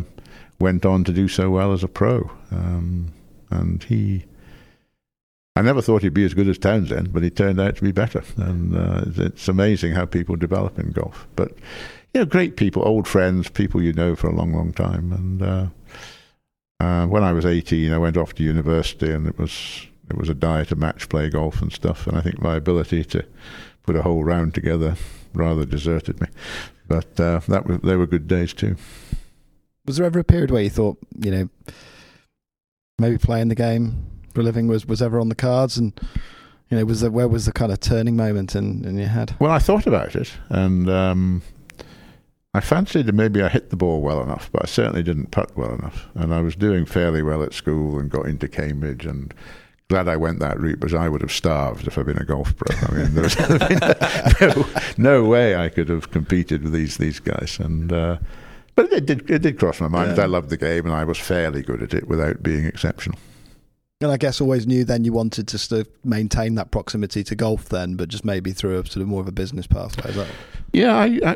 went 0.60 0.86
on 0.86 1.04
to 1.04 1.12
do 1.12 1.28
so 1.28 1.50
well 1.50 1.74
as 1.74 1.84
a 1.84 1.88
pro. 1.88 2.30
Um, 2.52 3.12
and 3.50 3.84
he, 3.84 4.26
I 5.56 5.62
never 5.62 5.82
thought 5.82 6.02
he'd 6.04 6.14
be 6.14 6.24
as 6.26 6.34
good 6.34 6.48
as 6.48 6.58
Townsend, 6.58 7.12
but 7.14 7.24
he 7.24 7.30
turned 7.30 7.60
out 7.60 7.76
to 7.78 7.84
be 7.84 7.92
better. 7.92 8.24
And 8.38 8.76
uh, 8.76 9.04
it's- 9.08 9.18
it's 9.20 9.48
amazing 9.48 9.94
how 9.94 10.06
people 10.06 10.36
develop 10.36 10.80
in 10.80 10.92
golf. 10.92 11.28
But 11.36 11.52
you 12.14 12.22
know, 12.22 12.26
great 12.26 12.58
people, 12.58 12.88
old 12.88 13.08
friends, 13.08 13.50
people 13.50 13.82
you 13.82 13.94
know 13.94 14.16
for 14.16 14.28
a 14.28 14.36
long, 14.36 14.54
long 14.54 14.72
time. 14.74 15.12
And 15.12 15.42
uh, 15.42 15.68
uh, 16.80 17.06
when 17.08 17.24
I 17.24 17.34
was 17.34 17.46
18, 17.46 17.92
I 17.92 17.98
went 17.98 18.18
off 18.18 18.34
to 18.36 18.44
university, 18.44 19.12
and 19.12 19.28
it 19.28 19.38
was 19.40 19.88
it 20.14 20.20
was 20.20 20.30
a 20.30 20.34
diet 20.34 20.72
of 20.72 20.78
match 20.78 21.10
play 21.10 21.30
golf 21.30 21.62
and 21.62 21.72
stuff. 21.72 22.08
And 22.08 22.18
I 22.18 22.22
think 22.22 22.42
my 22.42 22.56
ability 22.56 23.04
to 23.06 23.26
put 23.84 23.96
a 23.96 24.04
whole 24.04 24.24
round 24.24 24.54
together 24.54 24.96
rather 25.34 25.66
deserted 25.66 26.22
me. 26.22 26.28
But 26.88 27.20
uh, 27.20 27.42
that 27.48 27.66
was, 27.66 27.80
they 27.82 27.96
were 27.96 28.08
good 28.08 28.28
days 28.28 28.54
too. 28.54 28.76
Was 29.86 29.98
there 29.98 30.06
ever 30.06 30.20
a 30.20 30.24
period 30.24 30.52
where 30.52 30.64
you 30.64 30.70
thought, 30.70 30.98
you 31.20 31.32
know, 31.32 31.50
maybe 33.00 33.18
playing 33.18 33.50
the 33.50 33.56
game 33.56 34.06
for 34.34 34.42
a 34.42 34.44
living 34.44 34.68
was, 34.68 34.86
was 34.86 35.02
ever 35.02 35.20
on 35.20 35.30
the 35.30 35.36
cards? 35.36 35.78
And, 35.78 36.00
you 36.70 36.78
know, 36.78 36.86
was 36.86 37.02
there, 37.02 37.12
where 37.12 37.28
was 37.28 37.46
the 37.46 37.52
kind 37.52 37.72
of 37.72 37.80
turning 37.80 38.16
moment 38.16 38.56
in, 38.56 38.86
in 38.86 38.98
your 38.98 39.08
head? 39.08 39.36
Well, 39.40 39.52
I 39.52 39.60
thought 39.60 39.86
about 39.86 40.16
it, 40.16 40.32
and 40.50 40.90
um, 40.90 41.42
I 42.54 42.62
fancied 42.62 43.06
that 43.08 43.14
maybe 43.14 43.44
I 43.44 43.50
hit 43.50 43.70
the 43.70 43.76
ball 43.76 44.02
well 44.02 44.24
enough, 44.24 44.50
but 44.52 44.64
I 44.64 44.66
certainly 44.66 45.04
didn't 45.04 45.32
putt 45.32 45.56
well 45.58 45.74
enough. 45.74 46.08
And 46.16 46.34
I 46.34 46.42
was 46.42 46.56
doing 46.56 46.86
fairly 46.86 47.22
well 47.22 47.44
at 47.44 47.54
school 47.54 48.00
and 48.00 48.10
got 48.10 48.26
into 48.26 48.48
Cambridge, 48.48 49.06
and 49.06 49.34
glad 49.94 50.08
I 50.08 50.18
went 50.18 50.40
that 50.40 50.60
route 50.60 50.80
because 50.80 50.96
I 50.96 51.08
would 51.08 51.22
have 51.22 51.32
starved 51.32 51.86
if 51.86 52.00
I'd 52.00 52.08
been 52.08 52.18
a 52.18 52.26
golf 52.26 52.56
pro. 52.56 52.76
I 52.76 53.04
mean, 53.04 53.14
there 53.14 53.24
was 53.24 53.38
no, 54.98 55.22
no 55.22 55.24
way 55.24 55.56
I 55.56 55.70
could 55.70 55.88
have 55.88 56.10
competed 56.10 56.64
with 56.64 56.74
these 56.74 56.98
these 56.98 57.20
guys. 57.20 57.60
And 57.60 57.94
uh, 57.94 58.18
but 58.74 58.92
it 58.92 59.06
did 59.06 59.30
it 59.30 59.44
did 59.44 59.60
cross 59.60 59.80
my 59.80 59.88
mind. 59.88 60.18
Yeah. 60.18 60.24
I 60.24 60.26
loved 60.26 60.50
the 60.50 60.58
game, 60.58 60.88
and 60.88 60.96
I 60.96 61.04
was 61.04 61.20
fairly 61.20 61.62
good 61.62 61.84
at 61.84 61.94
it 61.94 62.08
without 62.08 62.42
being 62.42 62.66
exceptional. 62.66 63.20
And 64.02 64.12
I 64.12 64.18
guess 64.18 64.42
always 64.42 64.66
knew 64.66 64.84
then 64.84 65.06
you 65.06 65.14
wanted 65.14 65.48
to 65.50 65.60
sort 65.60 65.82
of 65.82 65.94
maintain 66.04 66.56
that 66.56 66.72
proximity 66.72 67.24
to 67.26 67.36
golf 67.36 67.70
then, 67.70 67.96
but 67.96 68.10
just 68.10 68.26
maybe 68.26 68.52
through 68.52 68.80
a 68.80 68.86
sort 68.88 69.04
of 69.04 69.08
more 69.08 69.22
of 69.22 69.28
a 69.28 69.32
business 69.32 69.68
pathway. 69.68 70.10
Is 70.10 70.16
that, 70.16 70.28
Yeah, 70.74 70.96
I, 70.96 71.20
I 71.24 71.36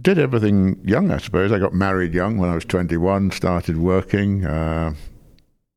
did 0.00 0.18
everything 0.18 0.80
young, 0.84 1.10
I 1.10 1.18
suppose. 1.18 1.50
I 1.50 1.58
got 1.58 1.74
married 1.74 2.14
young 2.14 2.38
when 2.38 2.48
I 2.48 2.54
was 2.54 2.64
21, 2.64 3.32
started 3.32 3.76
working. 3.78 4.46
Uh, 4.46 4.94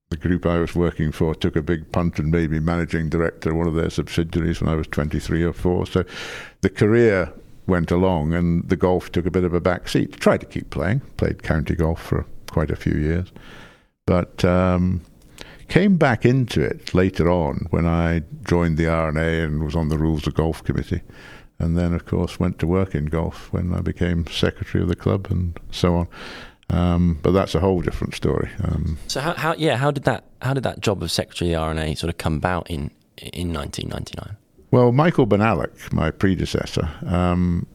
the 0.10 0.18
group 0.18 0.46
I 0.46 0.58
was 0.58 0.74
working 0.74 1.12
for 1.12 1.36
took 1.36 1.56
a 1.56 1.62
big 1.62 1.92
punt 1.92 2.18
and 2.18 2.32
made 2.32 2.50
me 2.50 2.60
managing 2.60 3.10
director 3.10 3.52
of 3.52 3.58
one 3.58 3.68
of 3.68 3.76
their 3.76 3.92
subsidiaries 3.92 4.60
when 4.60 4.70
I 4.70 4.76
was 4.76 4.88
23 4.88 5.44
or 5.44 5.54
4. 5.54 5.86
So 5.86 6.04
the 6.62 6.70
career 6.70 7.32
went 7.68 7.92
along 7.92 8.34
and 8.34 8.68
the 8.68 8.76
golf 8.76 9.12
took 9.12 9.28
a 9.28 9.32
bit 9.32 9.44
of 9.44 9.54
a 9.54 9.62
back 9.62 9.88
seat. 9.88 10.20
Tried 10.20 10.40
to 10.40 10.48
keep 10.48 10.72
playing, 10.72 11.02
played 11.18 11.44
county 11.44 11.76
golf 11.76 12.02
for 12.02 12.26
quite 12.50 12.72
a 12.72 12.76
few 12.76 12.96
years. 12.96 13.32
But 14.08 14.44
um, 14.44 15.02
came 15.68 15.98
back 15.98 16.26
into 16.26 16.60
it 16.62 16.96
later 16.96 17.30
on 17.30 17.68
when 17.70 17.86
I 17.86 18.24
joined 18.44 18.78
the 18.78 18.88
R&A 18.88 19.44
and 19.44 19.64
was 19.64 19.76
on 19.76 19.90
the 19.90 20.00
Rules 20.00 20.26
of 20.26 20.34
Golf 20.34 20.64
Committee 20.64 21.02
and 21.60 21.78
then 21.78 21.94
of 21.94 22.06
course 22.06 22.40
went 22.40 22.58
to 22.58 22.66
work 22.66 22.96
in 22.96 23.06
golf 23.06 23.52
when 23.54 23.74
I 23.74 23.82
became 23.82 24.26
secretary 24.28 24.82
of 24.82 24.88
the 24.88 24.96
club 24.96 25.28
and 25.30 25.60
so 25.70 25.96
on. 25.98 26.08
Um, 26.70 27.20
but 27.24 27.32
that's 27.32 27.56
a 27.56 27.60
whole 27.60 27.82
different 27.82 28.14
story. 28.14 28.50
Um, 28.64 28.98
So 29.08 29.22
how, 29.22 29.34
how 29.34 29.56
yeah 29.58 29.76
how 29.78 29.92
did 29.92 30.04
that 30.04 30.26
how 30.42 30.54
did 30.54 30.64
that 30.64 30.82
job 30.82 31.02
of 31.02 31.12
secretary 31.12 31.54
of 31.54 31.76
the 31.76 31.82
R&A 31.82 31.96
sort 31.96 32.10
of 32.10 32.18
come 32.18 32.36
about 32.36 32.70
in 32.70 32.92
in 33.18 33.52
1999? 33.54 34.38
well, 34.72 34.92
Michael 34.92 35.26
Bonallack, 35.26 35.92
my 35.92 36.12
predecessor, 36.12 36.88
um, 37.08 37.66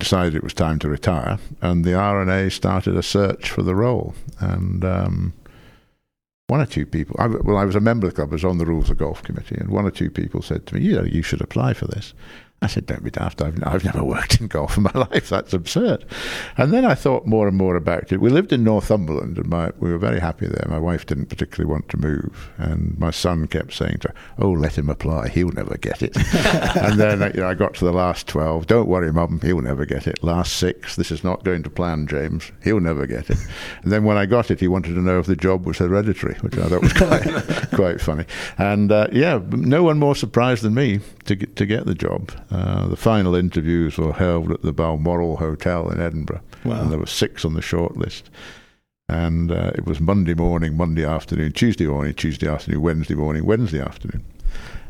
decided 0.00 0.34
it 0.34 0.42
was 0.42 0.52
time 0.52 0.80
to 0.80 0.88
retire, 0.88 1.38
and 1.62 1.84
the 1.84 1.94
R&A 1.94 2.50
started 2.50 2.96
a 2.96 3.02
search 3.02 3.50
for 3.50 3.62
the 3.62 3.74
role. 3.76 4.14
And 4.40 4.84
um, 4.84 5.32
one 6.48 6.60
or 6.60 6.66
two 6.66 6.86
people, 6.86 7.14
I, 7.20 7.28
well, 7.28 7.56
I 7.56 7.64
was 7.64 7.76
a 7.76 7.80
member 7.80 8.08
of 8.08 8.12
the 8.12 8.16
club, 8.16 8.30
I 8.30 8.34
was 8.34 8.44
on 8.44 8.58
the 8.58 8.66
Rules 8.66 8.90
of 8.90 8.98
Golf 8.98 9.22
Committee, 9.22 9.58
and 9.58 9.68
one 9.68 9.86
or 9.86 9.92
two 9.92 10.10
people 10.10 10.42
said 10.42 10.66
to 10.66 10.74
me, 10.74 10.80
"You 10.80 10.96
know, 10.96 11.04
you 11.04 11.22
should 11.22 11.40
apply 11.40 11.74
for 11.74 11.86
this." 11.86 12.14
I 12.62 12.66
said, 12.66 12.84
don't 12.84 13.02
be 13.02 13.10
daft. 13.10 13.40
I've, 13.40 13.62
I've 13.66 13.84
never 13.84 14.04
worked 14.04 14.38
in 14.40 14.46
golf 14.46 14.76
in 14.76 14.82
my 14.82 14.92
life. 14.94 15.30
That's 15.30 15.54
absurd. 15.54 16.04
And 16.58 16.72
then 16.72 16.84
I 16.84 16.94
thought 16.94 17.26
more 17.26 17.48
and 17.48 17.56
more 17.56 17.74
about 17.74 18.12
it. 18.12 18.20
We 18.20 18.28
lived 18.28 18.52
in 18.52 18.64
Northumberland 18.64 19.38
and 19.38 19.48
my, 19.48 19.70
we 19.78 19.90
were 19.90 19.98
very 19.98 20.20
happy 20.20 20.46
there. 20.46 20.66
My 20.68 20.78
wife 20.78 21.06
didn't 21.06 21.26
particularly 21.26 21.70
want 21.70 21.88
to 21.88 21.96
move. 21.96 22.50
And 22.58 22.98
my 22.98 23.10
son 23.10 23.46
kept 23.46 23.72
saying 23.72 23.98
to 24.00 24.08
her, 24.08 24.14
oh, 24.38 24.50
let 24.50 24.76
him 24.76 24.90
apply. 24.90 25.28
He'll 25.28 25.52
never 25.52 25.78
get 25.78 26.02
it. 26.02 26.14
and 26.76 27.00
then 27.00 27.32
you 27.34 27.40
know, 27.40 27.48
I 27.48 27.54
got 27.54 27.74
to 27.74 27.84
the 27.86 27.92
last 27.92 28.26
12. 28.28 28.66
Don't 28.66 28.88
worry, 28.88 29.10
Mum. 29.10 29.40
He'll 29.42 29.62
never 29.62 29.86
get 29.86 30.06
it. 30.06 30.22
Last 30.22 30.56
six. 30.56 30.96
This 30.96 31.10
is 31.10 31.24
not 31.24 31.44
going 31.44 31.62
to 31.62 31.70
plan, 31.70 32.06
James. 32.06 32.52
He'll 32.62 32.80
never 32.80 33.06
get 33.06 33.30
it. 33.30 33.38
And 33.82 33.92
then 33.92 34.04
when 34.04 34.16
I 34.16 34.26
got 34.26 34.50
it, 34.50 34.60
he 34.60 34.68
wanted 34.68 34.94
to 34.94 35.00
know 35.00 35.18
if 35.20 35.26
the 35.26 35.36
job 35.36 35.64
was 35.64 35.78
hereditary, 35.78 36.34
which 36.40 36.58
I 36.58 36.68
thought 36.68 36.82
was 36.82 36.92
quite, 36.92 37.70
quite 37.72 38.00
funny. 38.00 38.24
And 38.58 38.92
uh, 38.92 39.08
yeah, 39.12 39.40
no 39.50 39.82
one 39.82 39.98
more 39.98 40.14
surprised 40.14 40.62
than 40.62 40.74
me 40.74 41.00
to 41.24 41.36
get, 41.36 41.56
to 41.56 41.66
get 41.66 41.86
the 41.86 41.94
job. 41.94 42.30
Uh, 42.50 42.88
the 42.88 42.96
final 42.96 43.34
interviews 43.34 43.96
were 43.96 44.12
held 44.12 44.50
at 44.50 44.62
the 44.62 44.72
Balmoral 44.72 45.36
Hotel 45.36 45.88
in 45.90 46.00
Edinburgh, 46.00 46.40
Wow. 46.64 46.80
and 46.82 46.90
there 46.90 46.98
were 46.98 47.06
six 47.06 47.44
on 47.44 47.54
the 47.54 47.62
short 47.62 47.96
list. 47.96 48.28
And 49.08 49.50
uh, 49.50 49.72
it 49.74 49.86
was 49.86 50.00
Monday 50.00 50.34
morning, 50.34 50.76
Monday 50.76 51.04
afternoon, 51.04 51.52
Tuesday 51.52 51.86
morning, 51.86 52.14
Tuesday 52.14 52.48
afternoon, 52.48 52.80
Wednesday 52.82 53.14
morning, 53.14 53.44
Wednesday 53.44 53.80
afternoon. 53.80 54.24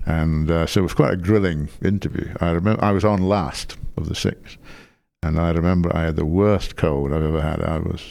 And 0.06 0.50
uh, 0.50 0.66
so 0.66 0.80
it 0.80 0.82
was 0.84 0.94
quite 0.94 1.12
a 1.12 1.16
grilling 1.16 1.68
interview. 1.82 2.32
I 2.40 2.50
remember 2.50 2.82
I 2.82 2.92
was 2.92 3.04
on 3.04 3.22
last 3.22 3.76
of 3.96 4.08
the 4.08 4.14
six, 4.14 4.56
and 5.22 5.38
I 5.38 5.50
remember 5.50 5.94
I 5.94 6.04
had 6.04 6.16
the 6.16 6.24
worst 6.24 6.76
cold 6.76 7.12
I've 7.12 7.22
ever 7.22 7.40
had. 7.42 7.62
I 7.62 7.78
was 7.78 8.02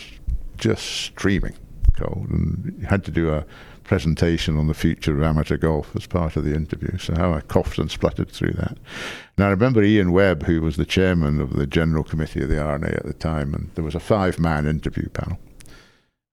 just 0.58 0.84
streaming 0.86 1.56
cold, 1.98 2.28
and 2.30 2.86
had 2.88 3.04
to 3.06 3.12
do 3.12 3.32
a 3.34 3.46
presentation 3.90 4.56
on 4.56 4.68
the 4.68 4.76
future 4.76 5.18
of 5.18 5.24
amateur 5.24 5.58
golf 5.58 5.96
as 5.96 6.06
part 6.06 6.38
of 6.38 6.46
the 6.46 6.54
interview. 6.54 6.96
So 7.00 7.16
how 7.16 7.34
I 7.34 7.42
coughed 7.42 7.80
and 7.80 7.90
spluttered 7.90 8.30
through 8.30 8.54
that. 8.54 8.78
And 9.36 9.48
I 9.48 9.50
remember 9.50 9.82
Ian 9.82 10.12
Webb, 10.12 10.44
who 10.44 10.62
was 10.62 10.78
the 10.78 10.86
chairman 10.86 11.42
of 11.42 11.54
the 11.54 11.66
general 11.66 12.04
committee 12.04 12.44
of 12.44 12.50
the 12.50 12.62
R&A 12.62 12.86
at 12.86 13.08
the 13.08 13.14
time, 13.14 13.56
and 13.56 13.72
there 13.74 13.84
was 13.84 13.96
a 13.96 14.00
five-man 14.00 14.68
interview 14.68 15.10
panel. 15.10 15.40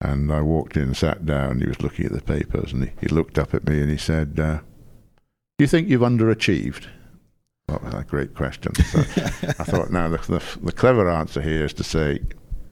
And 0.02 0.30
I 0.30 0.42
walked 0.42 0.76
in 0.76 0.82
and 0.82 0.96
sat 0.98 1.25
down. 1.25 1.60
He 1.60 1.66
was 1.66 1.80
looking 1.80 2.04
at 2.04 2.12
the 2.12 2.20
papers, 2.20 2.75
and 2.75 2.84
he, 2.84 2.90
he 3.00 3.08
looked 3.08 3.38
up 3.38 3.54
at 3.54 3.66
me 3.66 3.80
and 3.80 3.90
he 3.90 3.96
said, 3.96 4.38
uh, 4.38 4.58
"Do 5.56 5.64
you 5.64 5.66
think 5.66 5.88
you've 5.88 6.02
underachieved?" 6.02 6.88
Well, 7.70 7.80
that's 7.82 7.94
a 7.94 8.04
great 8.04 8.34
question. 8.34 8.75
So 8.75 8.98
I 9.58 9.64
thought, 9.64 9.90
now 9.90 10.10
the, 10.10 10.18
the, 10.18 10.42
the 10.60 10.72
clever 10.72 11.10
answer 11.10 11.40
here 11.40 11.64
is 11.64 11.72
to 11.72 11.84
say, 11.84 12.20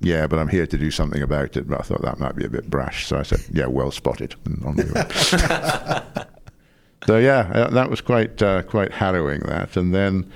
yeah, 0.05 0.27
but 0.27 0.39
I'm 0.39 0.49
here 0.49 0.67
to 0.67 0.79
do 0.79 0.91
something 0.91 1.23
about 1.23 1.57
it. 1.57 1.69
But 1.69 1.81
I 1.81 1.83
thought 1.83 2.03
that 2.03 2.19
might 2.19 2.37
be 2.37 2.45
a 2.45 2.51
bit 2.51 2.69
brash. 2.69 3.07
So 3.07 3.19
I 3.19 3.23
said, 3.23 3.41
yeah, 3.53 3.67
well 3.67 3.91
spotted. 3.91 4.35
And 4.45 4.65
on 4.65 4.77
we 4.77 4.85
so 7.07 7.19
yeah, 7.19 7.51
uh, 7.55 7.71
that 7.71 7.91
was 7.91 8.01
quite 8.01 8.43
uh, 8.43 8.63
quite 8.63 8.93
harrowing. 8.93 9.41
That, 9.41 9.77
and 9.77 9.95
then 9.95 10.31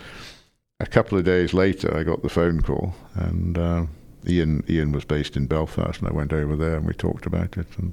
a 0.81 0.87
couple 0.87 1.19
of 1.19 1.25
days 1.25 1.53
later, 1.53 1.97
I 1.97 2.03
got 2.03 2.23
the 2.23 2.29
phone 2.29 2.63
call, 2.63 2.95
and 3.15 3.59
uh, 3.59 3.87
Ian 4.27 4.65
Ian 4.69 4.93
was 4.93 5.05
based 5.05 5.37
in 5.37 5.47
Belfast, 5.47 6.01
and 6.01 6.09
I 6.09 6.13
went 6.13 6.33
over 6.33 6.57
there 6.57 6.77
and 6.77 6.87
we 6.87 6.95
talked 6.95 7.27
about 7.27 7.57
it. 7.57 7.67
And 7.77 7.93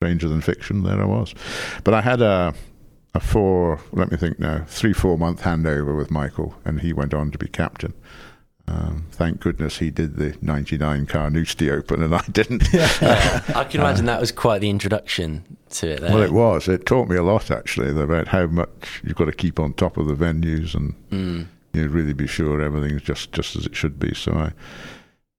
stranger 0.00 0.28
than 0.28 0.40
fiction, 0.40 0.84
there 0.84 1.00
I 1.00 1.06
was. 1.06 1.34
But 1.82 1.94
I 1.94 2.02
had 2.02 2.22
a 2.22 2.54
a 3.14 3.20
four, 3.20 3.80
let 3.92 4.10
me 4.10 4.16
think 4.16 4.38
now, 4.38 4.64
three 4.68 4.92
four 4.92 5.18
month 5.18 5.42
handover 5.42 5.96
with 5.96 6.10
Michael, 6.10 6.54
and 6.64 6.80
he 6.80 6.92
went 6.92 7.14
on 7.14 7.30
to 7.30 7.38
be 7.38 7.48
captain. 7.48 7.94
Um, 8.68 9.06
thank 9.12 9.40
goodness 9.40 9.78
he 9.78 9.90
did 9.90 10.16
the 10.16 10.36
99 10.42 11.06
Carnoustie 11.06 11.70
Open 11.70 12.02
and 12.02 12.14
I 12.14 12.22
didn't. 12.30 12.64
Yeah, 12.72 13.42
I 13.54 13.64
can 13.64 13.80
imagine 13.80 14.04
that 14.06 14.20
was 14.20 14.30
quite 14.30 14.58
the 14.60 14.68
introduction 14.68 15.44
to 15.70 15.88
it. 15.92 16.00
There. 16.00 16.12
Well, 16.12 16.22
it 16.22 16.32
was. 16.32 16.68
It 16.68 16.84
taught 16.84 17.08
me 17.08 17.16
a 17.16 17.22
lot 17.22 17.50
actually 17.50 17.90
about 17.90 18.28
how 18.28 18.46
much 18.46 19.00
you've 19.02 19.16
got 19.16 19.24
to 19.24 19.32
keep 19.32 19.58
on 19.58 19.72
top 19.72 19.96
of 19.96 20.06
the 20.06 20.14
venues 20.14 20.74
and 20.74 20.94
Mm. 21.10 21.46
you 21.72 21.82
know, 21.82 21.88
really 21.88 22.12
be 22.12 22.26
sure 22.26 22.60
everything's 22.60 23.02
just 23.02 23.32
just 23.32 23.56
as 23.56 23.64
it 23.64 23.74
should 23.74 23.98
be. 23.98 24.14
So 24.14 24.32
I, 24.32 24.52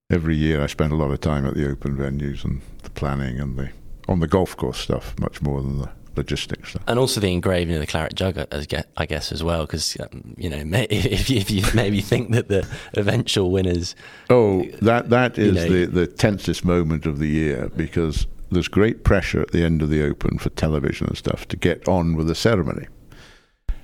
every 0.09 0.35
year 0.35 0.63
I 0.63 0.67
spend 0.67 0.91
a 0.91 0.95
lot 0.95 1.11
of 1.11 1.21
time 1.21 1.45
at 1.45 1.53
the 1.53 1.69
open 1.69 1.95
venues 1.97 2.43
and 2.43 2.61
the 2.83 2.89
planning 2.89 3.39
and 3.39 3.57
the 3.57 3.69
on 4.07 4.19
the 4.21 4.27
golf 4.27 4.57
course 4.57 4.79
stuff 4.79 5.13
much 5.19 5.39
more 5.41 5.61
than 5.61 5.77
the 5.79 5.89
logistics 6.19 6.69
stuff. 6.71 6.83
And 6.87 6.99
also 6.99 7.19
the 7.19 7.31
engraving 7.33 7.75
of 7.75 7.81
the 7.81 7.87
claret 7.87 8.13
jug, 8.15 8.37
as 8.37 8.67
I 8.97 9.05
guess, 9.05 9.31
as 9.31 9.41
well, 9.43 9.61
because 9.65 9.97
um, 9.99 10.35
you 10.37 10.49
know, 10.49 10.63
may- 10.63 10.85
if 10.89 11.29
you, 11.29 11.37
if 11.39 11.49
you 11.49 11.63
maybe 11.73 12.01
think 12.01 12.31
that 12.31 12.47
the 12.47 12.67
eventual 12.93 13.49
winners, 13.51 13.95
Oh, 14.29 14.63
that 14.81 15.09
that 15.09 15.37
You 15.37 15.51
know- 15.53 15.67
the 15.69 15.85
the 15.85 16.07
tensest 16.07 16.63
moment 16.63 17.05
of 17.05 17.19
the 17.19 17.27
year 17.27 17.69
because 17.75 18.27
there's 18.51 18.67
great 18.67 19.03
pressure 19.03 19.41
at 19.41 19.51
the 19.51 19.63
end 19.63 19.81
of 19.81 19.89
the 19.89 20.01
Open 20.03 20.37
for 20.39 20.49
television 20.49 21.07
and 21.07 21.17
stuff 21.17 21.47
to 21.49 21.57
get 21.57 21.87
on 21.87 22.15
with 22.15 22.27
the 22.27 22.35
ceremony, 22.35 22.87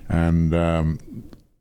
and 0.10 0.54
um, 0.56 1.00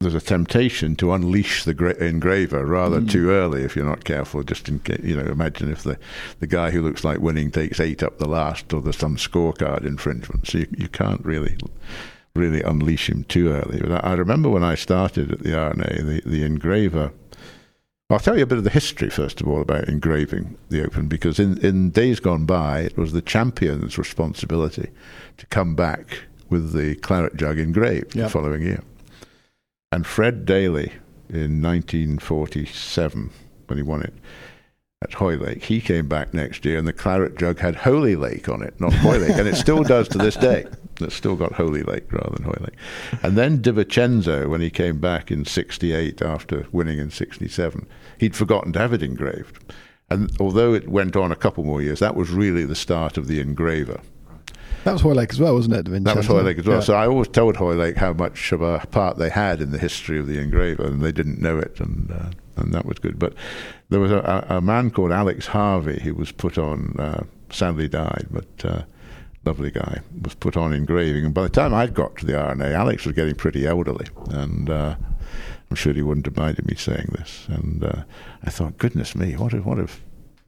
there's 0.01 0.15
a 0.15 0.21
temptation 0.21 0.97
to 0.97 1.13
unleash 1.13 1.65
the 1.65 1.75
gra- 1.75 1.97
engraver 1.97 2.67
rather 2.67 3.01
mm. 3.01 3.11
too 3.11 3.31
early 3.31 3.63
if 3.63 3.75
you're 3.75 3.87
not 3.87 4.05
careful. 4.05 4.43
Just 4.43 4.69
in 4.69 4.81
case, 4.81 5.01
you 5.03 5.17
know, 5.17 5.31
imagine 5.31 5.71
if 5.71 5.83
the 5.83 5.99
the 6.41 6.47
guy 6.47 6.71
who 6.71 6.83
looks 6.83 7.05
like 7.05 7.21
winning 7.21 7.51
takes 7.51 7.81
eight 7.81 8.03
up 8.03 8.19
the 8.19 8.29
last, 8.29 8.73
or 8.73 8.83
there's 8.83 8.99
some 8.99 9.17
scorecard 9.17 9.87
infringement. 9.87 10.47
So 10.47 10.59
you 10.59 10.67
you 10.77 10.89
can't 10.89 11.25
really 11.25 11.57
really 12.35 12.63
unleash 12.63 13.09
him 13.09 13.25
too 13.25 13.49
early. 13.49 13.81
But 13.81 14.05
I, 14.05 14.11
I 14.11 14.13
remember 14.15 14.51
when 14.51 14.65
I 14.65 14.75
started 14.75 15.33
at 15.33 15.41
the 15.41 15.59
R&A, 15.59 16.03
the 16.03 16.23
the 16.27 16.45
engraver. 16.45 17.13
I'll 18.11 18.19
tell 18.19 18.37
you 18.37 18.43
a 18.43 18.47
bit 18.47 18.59
of 18.59 18.65
the 18.65 18.71
history 18.71 19.09
first 19.09 19.41
of 19.41 19.49
all 19.49 19.63
about 19.63 19.89
engraving 19.89 20.59
the 20.69 20.85
Open 20.85 21.09
because 21.09 21.41
in, 21.41 21.57
in 21.65 21.89
days 21.91 22.21
gone 22.21 22.45
by 22.45 22.81
it 22.81 22.99
was 22.99 23.13
the 23.13 23.23
champion's 23.23 23.97
responsibility 23.97 24.91
to 25.39 25.47
come 25.47 25.75
back 25.75 26.25
with 26.51 26.75
the 26.75 26.97
claret 26.97 27.35
jug 27.37 27.59
engraved 27.59 28.15
Yep. 28.15 28.25
the 28.25 28.31
following 28.31 28.63
year. 28.63 28.83
And 29.95 30.05
Fred 30.05 30.45
Daly 30.45 30.91
in 31.29 31.63
1947 31.63 33.31
when 33.69 33.77
he 33.77 33.83
won 33.85 34.03
it 34.03 34.13
at 35.01 35.15
Hoylake, 35.15 35.63
he 35.63 35.81
came 35.81 36.09
back 36.09 36.35
next 36.35 36.65
year 36.65 36.79
and 36.79 36.89
the 36.89 36.93
claret 36.93 37.39
jug 37.39 37.61
had 37.61 37.77
Holy 37.77 38.17
Lake 38.17 38.49
on 38.49 38.61
it, 38.61 38.75
not 38.81 38.93
Hoylake, 38.93 39.39
and 39.39 39.47
it 39.47 39.55
still 39.55 39.85
does 39.85 40.09
to 40.09 40.19
this 40.19 40.35
day. 40.35 40.67
It's 41.01 41.15
still 41.15 41.37
got 41.37 41.53
Holy 41.53 41.85
Lake 41.85 42.13
rather 42.13 42.35
than 42.35 42.43
Hoylake. 42.43 42.75
And 43.23 43.39
then 43.39 43.63
Di 43.63 43.71
Vincenzo, 43.71 44.49
when 44.49 44.61
he 44.61 44.69
came 44.69 44.99
back 44.99 45.31
in 45.31 45.45
68 45.45 46.21
after 46.23 46.67
winning 46.73 46.99
in 46.99 47.13
67, 47.13 47.87
he'd 48.19 48.35
forgotten 48.35 48.73
to 48.73 48.81
have 48.81 48.93
it 48.93 49.03
engraved. 49.03 49.73
And 50.11 50.29
although 50.41 50.75
it 50.75 50.89
went 50.89 51.15
on 51.15 51.31
a 51.31 51.37
couple 51.37 51.63
more 51.63 51.81
years, 51.81 52.01
that 52.01 52.17
was 52.17 52.31
really 52.31 52.65
the 52.65 52.75
start 52.75 53.17
of 53.17 53.29
the 53.29 53.39
engraver. 53.39 54.01
That 54.85 54.93
was 54.93 55.03
Hoylake 55.03 55.31
as 55.33 55.41
well, 55.41 55.55
wasn't 55.55 55.77
it? 55.77 55.85
Da 55.85 55.93
That 55.93 56.03
was 56.17 56.27
Vincenzo? 56.27 56.35
Hoylake 56.35 56.59
as 56.59 56.67
well. 56.67 56.77
Yeah. 56.77 56.83
So 56.83 56.95
I 56.95 57.07
always 57.07 57.29
told 57.29 57.57
Hoylake 57.57 57.97
how 57.97 58.13
much 58.13 58.53
of 58.53 58.61
a 58.61 58.81
part 58.91 59.17
they 59.17 59.31
had 59.31 59.61
in 59.61 59.71
the 59.71 59.79
history 59.79 60.19
of 60.19 60.27
the 60.27 60.39
engraver, 60.39 60.85
and 60.85 61.01
they 61.01 61.13
didn't 61.13 61.41
know 61.41 61.59
it, 61.59 61.81
and 61.81 62.11
uh, 62.11 62.31
and 62.57 62.73
that 62.75 62.85
was 62.85 62.99
good. 62.99 63.19
But 63.19 63.35
there 63.89 64.01
was 64.01 64.11
a, 64.11 64.47
a 64.49 64.61
man 64.61 64.91
called 64.91 65.13
Alex 65.13 65.47
Harvey 65.47 66.01
who 66.01 66.15
was 66.15 66.33
put 66.33 66.59
on, 66.59 66.97
uh, 66.99 67.25
sadly 67.51 67.89
died, 67.89 68.27
but 68.31 68.65
uh, 68.65 68.83
lovely 69.45 69.71
guy, 69.71 70.01
was 70.23 70.35
put 70.35 70.57
on 70.57 70.73
engraving. 70.73 71.25
And 71.25 71.35
by 71.35 71.43
the 71.45 71.49
time 71.49 71.75
I'd 71.75 71.95
got 71.95 72.17
to 72.19 72.27
the 72.27 72.39
R&A, 72.39 72.75
Alex 72.75 73.05
was 73.05 73.15
getting 73.15 73.35
pretty 73.35 73.67
elderly, 73.67 74.07
and 74.31 74.71
uh, 74.71 74.97
I'm 75.71 75.77
sure 75.77 75.93
he 75.93 76.03
wouldn't 76.03 76.27
have 76.27 76.37
minded 76.37 76.67
me 76.67 76.77
saying 76.77 77.09
this. 77.13 77.47
And 77.49 77.85
uh, 77.85 78.03
I 78.45 78.51
thought, 78.51 78.79
goodness 78.79 79.15
me, 79.15 79.33
what 79.37 79.53
if 79.55 79.65
what 79.65 79.79
if 79.79 80.03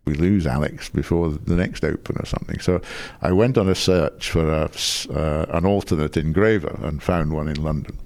we 0.07 0.15
lose 0.15 0.47
Alex 0.47 0.89
before 0.89 1.31
the 1.31 1.57
next 1.57 1.85
Open 1.85 2.17
or 2.19 2.27
something. 2.27 2.61
So 2.61 2.81
I 3.23 3.33
went 3.33 3.59
on 3.59 3.69
a 3.69 3.75
search 3.75 4.31
for 4.31 4.49
a 4.49 4.71
uh, 5.11 5.47
an 5.51 5.67
alternate 5.67 6.17
engraver 6.17 6.79
and 6.83 7.03
found 7.03 7.33
one 7.33 7.49
in 7.49 7.63
London. 7.63 7.99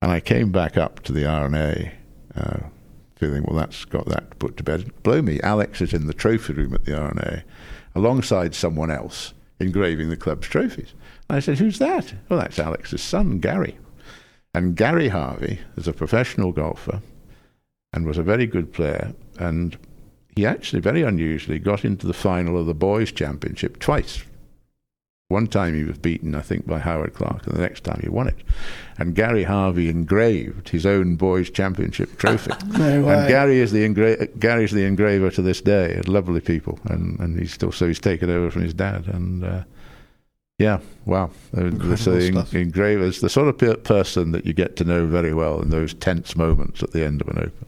And 0.00 0.12
I 0.12 0.20
came 0.20 0.52
back 0.52 0.76
up 0.76 1.00
to 1.04 1.12
the 1.12 1.26
R&A 1.26 1.92
uh, 2.36 2.58
feeling, 3.16 3.44
well, 3.44 3.56
that's 3.56 3.84
got 3.84 4.06
that 4.06 4.38
put 4.38 4.56
to 4.58 4.62
bed. 4.62 4.90
Blow 5.02 5.20
me, 5.20 5.40
Alex 5.40 5.80
is 5.80 5.92
in 5.92 6.06
the 6.06 6.14
trophy 6.14 6.52
room 6.52 6.74
at 6.74 6.84
the 6.84 6.96
R&A 6.96 7.42
alongside 7.94 8.54
someone 8.54 8.90
else 8.90 9.32
engraving 9.58 10.10
the 10.10 10.16
club's 10.16 10.46
trophies. 10.46 10.92
And 11.28 11.36
I 11.36 11.40
said, 11.40 11.58
who's 11.58 11.78
that? 11.78 12.14
Well, 12.28 12.38
that's 12.38 12.58
Alex's 12.58 13.02
son, 13.02 13.40
Gary. 13.40 13.78
And 14.54 14.76
Gary 14.76 15.08
Harvey 15.08 15.60
is 15.76 15.88
a 15.88 15.92
professional 15.92 16.52
golfer 16.52 17.00
and 17.92 18.06
was 18.06 18.18
a 18.18 18.22
very 18.22 18.46
good 18.46 18.72
player. 18.72 19.14
And 19.38 19.76
he 20.36 20.46
actually, 20.46 20.80
very 20.80 21.02
unusually, 21.02 21.58
got 21.58 21.84
into 21.84 22.06
the 22.06 22.12
final 22.12 22.58
of 22.60 22.66
the 22.66 22.74
boys' 22.74 23.10
championship 23.10 23.78
twice. 23.80 24.22
One 25.28 25.48
time 25.48 25.74
he 25.74 25.82
was 25.82 25.98
beaten, 25.98 26.36
I 26.36 26.40
think, 26.40 26.68
by 26.68 26.78
Howard 26.78 27.14
Clark, 27.14 27.48
and 27.48 27.56
the 27.56 27.60
next 27.60 27.82
time 27.82 27.98
he 28.00 28.08
won 28.08 28.28
it. 28.28 28.36
And 28.96 29.12
Gary 29.16 29.42
Harvey 29.42 29.88
engraved 29.88 30.68
his 30.68 30.86
own 30.86 31.16
boys' 31.16 31.50
championship 31.50 32.16
trophy. 32.18 32.52
No 32.78 33.02
way. 33.02 33.14
and 33.14 33.28
Gary 33.28 33.58
is 33.58 33.72
the 33.72 33.84
engra- 33.88 34.38
Gary's 34.38 34.70
the 34.70 34.84
engraver 34.84 35.30
to 35.32 35.42
this 35.42 35.60
day. 35.60 36.00
Lovely 36.06 36.40
people, 36.40 36.78
and 36.84 37.18
and 37.18 37.36
he's 37.40 37.52
still 37.52 37.72
so 37.72 37.88
he's 37.88 37.98
taken 37.98 38.30
over 38.30 38.52
from 38.52 38.62
his 38.62 38.74
dad. 38.74 39.08
And 39.08 39.42
uh, 39.44 39.64
yeah, 40.58 40.78
wow, 41.06 41.30
Uh, 41.56 41.96
so 41.96 42.12
the 42.16 42.26
en- 42.28 42.46
engraver's 42.68 43.20
the 43.20 43.28
sort 43.28 43.48
of 43.48 43.58
pe- 43.58 43.76
person 43.82 44.30
that 44.30 44.46
you 44.46 44.52
get 44.52 44.76
to 44.76 44.84
know 44.84 45.06
very 45.06 45.34
well 45.34 45.60
in 45.60 45.70
those 45.70 45.92
tense 45.94 46.36
moments 46.36 46.82
at 46.84 46.92
the 46.92 47.04
end 47.04 47.20
of 47.20 47.26
an 47.28 47.38
open. 47.38 47.66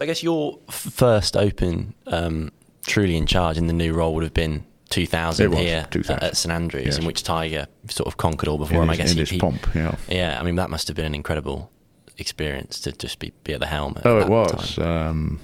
I 0.00 0.06
guess 0.06 0.22
your 0.22 0.58
first 0.70 1.36
Open, 1.36 1.94
um, 2.06 2.50
truly 2.86 3.16
in 3.16 3.26
charge 3.26 3.58
in 3.58 3.66
the 3.66 3.72
new 3.72 3.92
role, 3.92 4.14
would 4.14 4.22
have 4.24 4.34
been 4.34 4.64
2000 4.88 5.50
was, 5.50 5.58
here 5.58 5.86
2000. 5.90 6.22
at 6.22 6.36
St 6.36 6.52
Andrews, 6.52 6.86
Yes. 6.86 6.98
in 6.98 7.04
which 7.04 7.22
Tiger 7.22 7.66
sort 7.88 8.06
of 8.06 8.16
conquered 8.16 8.48
all 8.48 8.58
before 8.58 8.78
in 8.78 8.82
him. 8.84 8.90
I 8.90 8.96
guess 8.96 9.10
in 9.12 9.18
he- 9.18 9.24
his 9.24 9.38
pomp, 9.38 9.66
yeah. 9.74 9.94
Yeah, 10.08 10.38
I 10.40 10.42
mean 10.42 10.56
that 10.56 10.70
must 10.70 10.88
have 10.88 10.96
been 10.96 11.04
an 11.06 11.14
incredible 11.14 11.70
experience 12.18 12.80
to 12.80 12.92
just 12.92 13.18
be, 13.18 13.32
be 13.44 13.52
at 13.52 13.60
the 13.60 13.66
helm. 13.66 13.94
At 13.96 14.06
Oh, 14.06 14.18
it 14.18 14.28
was. 14.28 14.78
Um, 14.78 15.40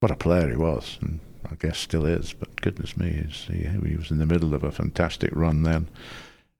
what 0.00 0.10
a 0.10 0.16
player 0.16 0.48
he 0.48 0.56
was, 0.56 0.98
and 1.00 1.20
I 1.50 1.54
guess 1.56 1.78
still 1.78 2.06
is. 2.06 2.32
But 2.32 2.60
goodness 2.60 2.96
me, 2.96 3.26
he, 3.48 3.66
he 3.88 3.96
was 3.96 4.10
in 4.10 4.18
the 4.18 4.26
middle 4.26 4.54
of 4.54 4.62
a 4.64 4.70
fantastic 4.72 5.30
run 5.34 5.62
then, 5.64 5.88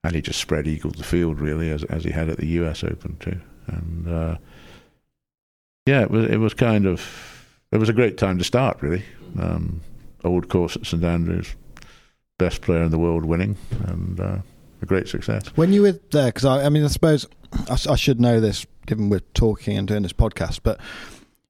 and 0.02 0.14
he 0.14 0.20
just 0.22 0.40
spread 0.40 0.66
eagled 0.66 0.96
the 0.96 1.04
field 1.04 1.40
really 1.40 1.70
as 1.70 1.84
as 1.84 2.04
he 2.04 2.10
had 2.10 2.28
at 2.28 2.38
the 2.38 2.46
U.S. 2.48 2.82
Open 2.84 3.16
too. 3.20 3.40
And 3.66 4.08
uh, 4.08 4.36
yeah, 5.86 6.02
it 6.02 6.10
was 6.10 6.26
it 6.30 6.38
was 6.38 6.54
kind 6.54 6.86
of 6.86 7.46
it 7.72 7.78
was 7.78 7.88
a 7.88 7.92
great 7.92 8.18
time 8.18 8.38
to 8.38 8.44
start 8.44 8.80
really. 8.82 9.04
Um, 9.38 9.80
old 10.22 10.48
course 10.48 10.76
at 10.76 10.86
St 10.86 11.02
Andrews, 11.04 11.54
best 12.38 12.62
player 12.62 12.82
in 12.82 12.90
the 12.90 12.98
world 12.98 13.24
winning, 13.24 13.56
and 13.86 14.18
uh, 14.18 14.38
a 14.80 14.86
great 14.86 15.08
success. 15.08 15.46
When 15.56 15.72
you 15.72 15.82
were 15.82 15.98
there, 16.12 16.26
because 16.26 16.44
I, 16.44 16.64
I 16.64 16.68
mean, 16.68 16.84
I 16.84 16.88
suppose 16.88 17.26
I 17.68 17.96
should 17.96 18.20
know 18.20 18.40
this 18.40 18.66
given 18.86 19.08
we're 19.08 19.20
talking 19.34 19.76
and 19.76 19.88
doing 19.88 20.02
this 20.02 20.12
podcast, 20.12 20.60
but 20.62 20.80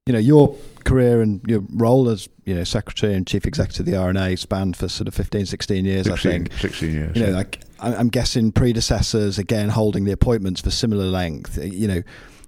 you 0.05 0.13
know, 0.13 0.19
your 0.19 0.55
career 0.83 1.21
and 1.21 1.41
your 1.47 1.63
role 1.73 2.09
as 2.09 2.29
you 2.45 2.53
know 2.53 2.63
secretary 2.63 3.13
and 3.13 3.25
chief 3.25 3.45
executive 3.45 3.87
of 3.87 3.91
the 3.91 3.97
R&A 3.97 4.35
spanned 4.35 4.77
for 4.77 4.87
sort 4.87 5.07
of 5.07 5.15
15, 5.15 5.47
16 5.47 5.85
years, 5.85 6.05
16, 6.05 6.31
I 6.31 6.33
think. 6.33 6.53
16 6.53 6.91
years. 6.91 7.15
You 7.15 7.23
know, 7.23 7.29
yeah. 7.29 7.35
like 7.35 7.61
I'm 7.79 8.09
guessing 8.09 8.51
predecessors 8.51 9.39
again 9.39 9.69
holding 9.69 10.05
the 10.05 10.11
appointments 10.11 10.61
for 10.61 10.69
similar 10.69 11.05
length. 11.05 11.57
You 11.61 11.87
know, 11.87 12.03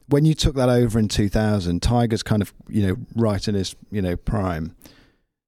when 0.08 0.26
you 0.26 0.34
took 0.34 0.56
that 0.56 0.70
over 0.70 0.98
in 1.00 1.08
2000, 1.08 1.82
Tiger's 1.82 2.24
kind 2.24 2.42
of 2.42 2.54
you 2.68 2.86
know 2.86 2.98
right 3.16 3.48
in 3.48 3.56
his 3.56 3.76
you 3.92 4.02
know 4.02 4.16
prime. 4.16 4.76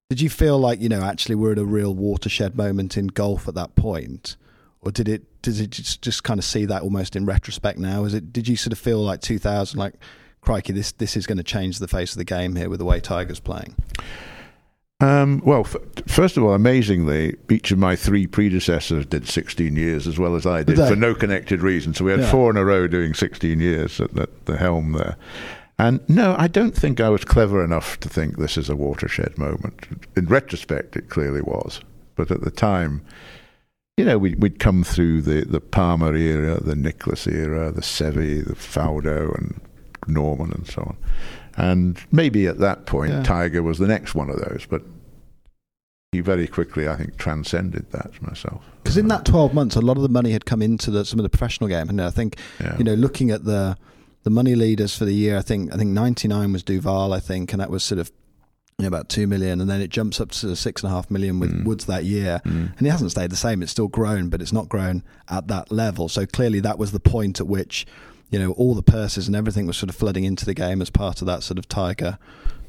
Did 0.09 0.21
you 0.21 0.29
feel 0.29 0.57
like 0.57 0.79
you 0.81 0.89
know 0.89 1.01
actually 1.01 1.35
we're 1.35 1.53
at 1.53 1.59
a 1.59 1.65
real 1.65 1.93
watershed 1.93 2.55
moment 2.55 2.97
in 2.97 3.07
golf 3.07 3.47
at 3.47 3.55
that 3.55 3.75
point, 3.75 4.37
or 4.81 4.91
did 4.91 5.07
it 5.07 5.41
did 5.41 5.59
it 5.59 5.69
just, 5.69 6.01
just 6.01 6.23
kind 6.23 6.39
of 6.39 6.45
see 6.45 6.65
that 6.65 6.81
almost 6.81 7.15
in 7.15 7.25
retrospect 7.25 7.79
now? 7.79 8.03
Is 8.05 8.13
it 8.13 8.33
did 8.33 8.47
you 8.47 8.55
sort 8.55 8.73
of 8.73 8.79
feel 8.79 8.99
like 8.99 9.21
2000 9.21 9.77
like 9.77 9.95
crikey 10.41 10.73
this 10.73 10.91
this 10.93 11.17
is 11.17 11.27
going 11.27 11.37
to 11.37 11.43
change 11.43 11.79
the 11.79 11.87
face 11.87 12.11
of 12.13 12.17
the 12.17 12.25
game 12.25 12.55
here 12.55 12.69
with 12.69 12.79
the 12.79 12.85
way 12.85 12.99
Tiger's 12.99 13.39
playing? 13.39 13.75
Um, 15.01 15.41
well, 15.46 15.62
f- 15.62 15.77
first 16.08 16.36
of 16.36 16.44
all, 16.44 16.53
amazingly, 16.53 17.36
each 17.50 17.72
of 17.72 17.77
my 17.79 17.96
three 17.96 18.27
predecessors 18.27 19.06
did 19.06 19.27
16 19.27 19.75
years 19.75 20.08
as 20.08 20.20
well 20.20 20.36
as 20.36 20.46
I 20.46 20.63
did 20.63 20.75
for 20.77 20.96
no 20.96 21.15
connected 21.15 21.62
reason. 21.62 21.94
So 21.94 22.03
we 22.06 22.12
had 22.12 22.20
Yeah. 22.22 22.32
four 22.32 22.50
in 22.51 22.58
a 22.58 22.65
row 22.65 22.86
doing 22.88 23.13
16 23.13 23.60
years 23.62 24.01
at, 24.01 24.18
at 24.18 24.46
the 24.46 24.58
helm 24.58 24.91
there. 24.91 25.15
And 25.77 26.01
no, 26.10 26.36
I 26.38 26.50
don't 26.50 26.75
think 26.75 27.00
I 27.00 27.08
was 27.08 27.24
clever 27.24 27.63
enough 27.63 27.98
to 28.01 28.10
think 28.10 28.38
this 28.38 28.58
is 28.58 28.70
a 28.70 28.75
watershed 28.75 29.38
moment. 29.38 29.88
In 30.18 30.25
retrospect, 30.25 30.98
it 30.98 31.08
clearly 31.10 31.41
was. 31.41 31.79
But 32.15 32.29
at 32.32 32.41
the 32.41 32.51
time, 32.51 33.01
you 33.96 34.03
know, 34.03 34.18
we, 34.18 34.36
we'd 34.36 34.60
come 34.60 34.84
through 34.84 35.22
the, 35.22 35.46
the 35.46 35.62
Palmer 35.62 36.13
era, 36.13 36.62
the 36.62 36.75
Nicklaus 36.75 37.25
era, 37.27 37.72
the 37.72 37.79
Seve, 37.82 38.46
the 38.46 38.56
Faldo, 38.56 39.34
and 39.38 39.62
Norman, 40.08 40.51
and 40.51 40.68
so 40.68 40.82
on. 40.82 40.98
And 41.59 41.99
maybe 42.11 42.47
at 42.47 42.59
that 42.59 42.85
point, 42.85 43.11
Yeah. 43.11 43.23
Tiger 43.23 43.61
was 43.63 43.77
the 43.77 43.87
next 43.87 44.15
one 44.15 44.29
of 44.29 44.37
those. 44.37 44.65
But 44.69 44.83
he 46.11 46.21
very 46.21 46.47
quickly, 46.47 46.87
I 46.87 46.95
think, 46.95 47.17
transcended 47.17 47.85
that 47.91 48.19
myself. 48.21 48.63
Because 48.83 48.97
in 48.97 49.07
that 49.09 49.25
12 49.25 49.53
months, 49.53 49.75
a 49.75 49.81
lot 49.81 49.97
of 49.97 50.03
the 50.03 50.09
money 50.09 50.31
had 50.31 50.45
come 50.45 50.61
into 50.61 50.89
the, 50.89 51.05
some 51.05 51.19
of 51.19 51.23
the 51.23 51.29
professional 51.29 51.67
game, 51.69 51.89
and 51.89 52.01
I 52.01 52.09
think 52.09 52.37
Yeah. 52.59 52.77
you 52.77 52.83
know, 52.83 52.95
looking 52.95 53.29
at 53.31 53.45
the 53.45 53.77
the 54.23 54.29
money 54.29 54.53
leaders 54.53 54.93
for 54.97 55.05
the 55.05 55.13
year, 55.13 55.37
I 55.37 55.41
think 55.41 55.73
I 55.73 55.77
think 55.77 55.91
ninety 55.91 56.27
nine 56.27 56.51
was 56.51 56.61
Duval, 56.63 57.13
I 57.13 57.19
think, 57.19 57.53
and 57.53 57.61
that 57.61 57.69
was 57.69 57.83
sort 57.83 57.99
of 57.99 58.11
you 58.77 58.83
know, 58.83 58.87
about 58.87 59.07
two 59.09 59.27
million, 59.27 59.59
and 59.61 59.69
then 59.69 59.81
it 59.81 59.89
jumps 59.89 60.19
up 60.21 60.31
to 60.31 60.37
sort 60.37 60.57
six 60.57 60.81
and 60.83 60.91
a 60.91 60.95
half 60.95 61.11
million 61.11 61.39
with 61.39 61.51
Mm. 61.51 61.65
Woods 61.65 61.85
that 61.85 62.05
year, 62.05 62.41
Mm. 62.45 62.71
and 62.77 62.87
it 62.87 62.89
hasn't 62.91 63.11
stayed 63.11 63.29
the 63.29 63.35
same. 63.35 63.61
It's 63.61 63.71
still 63.71 63.87
grown, 63.89 64.29
but 64.29 64.41
it's 64.41 64.53
not 64.53 64.67
grown 64.69 65.03
at 65.29 65.47
that 65.49 65.71
level. 65.71 66.07
So 66.09 66.25
clearly, 66.25 66.59
that 66.61 66.79
was 66.79 66.91
the 66.91 66.99
point 66.99 67.39
at 67.39 67.47
which 67.47 67.85
you 68.29 68.39
know 68.39 68.51
all 68.53 68.75
the 68.75 68.83
purses 68.83 69.27
and 69.27 69.36
everything 69.36 69.65
was 69.67 69.77
sort 69.77 69.89
of 69.89 69.95
flooding 69.95 70.24
into 70.24 70.45
the 70.45 70.53
game 70.53 70.81
as 70.81 70.89
part 70.89 71.21
of 71.21 71.27
that 71.27 71.43
sort 71.43 71.57
of 71.57 71.67
tiger 71.67 72.17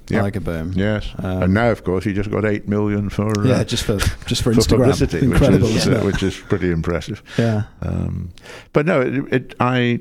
Yeah. 0.09 0.23
tiger 0.23 0.41
boom. 0.41 0.73
Yes. 0.75 1.09
Um, 1.19 1.43
and 1.45 1.55
now, 1.55 1.71
of 1.71 1.85
course, 1.85 2.03
he 2.05 2.13
just 2.13 2.31
got 2.31 2.45
8 2.45 2.67
million 2.69 3.11
for, 3.11 3.29
uh, 3.41 3.45
Yeah, 3.45 3.63
just 3.65 3.85
for 3.85 3.99
just 4.27 4.43
for 4.43 4.53
for 4.55 4.61
Instagram, 4.61 4.79
publicity, 4.79 5.27
which 5.29 5.43
is, 5.43 5.89
uh, 5.89 6.01
which 6.05 6.23
is 6.23 6.37
pretty 6.37 6.71
impressive. 6.71 7.23
yeah. 7.39 7.65
Um, 7.83 8.31
but 8.73 8.87
no, 8.87 9.01
it, 9.01 9.33
it, 9.33 9.55
I 9.61 10.01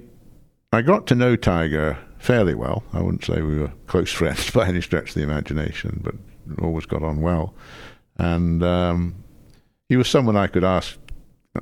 I 0.72 0.82
got 0.82 1.06
to 1.08 1.16
know 1.16 1.36
Tiger 1.36 1.98
fairly 2.20 2.54
well. 2.56 2.84
I 2.94 3.01
wouldn't 3.01 3.24
say 3.25 3.42
we 3.42 3.60
were 3.60 3.72
close 3.88 4.12
friends 4.20 4.50
by 4.51 4.68
any 4.68 4.82
stretch 4.82 5.10
of 5.10 5.16
the 5.16 5.24
imagination, 5.24 6.01
but 6.04 6.16
always 6.63 6.86
got 6.86 7.04
on 7.04 7.22
well. 7.22 7.54
And 8.18 8.63
um, 8.63 9.16
he 9.88 9.96
was 9.98 10.08
someone 10.10 10.36
I 10.36 10.48
could 10.48 10.63
ask 10.63 10.98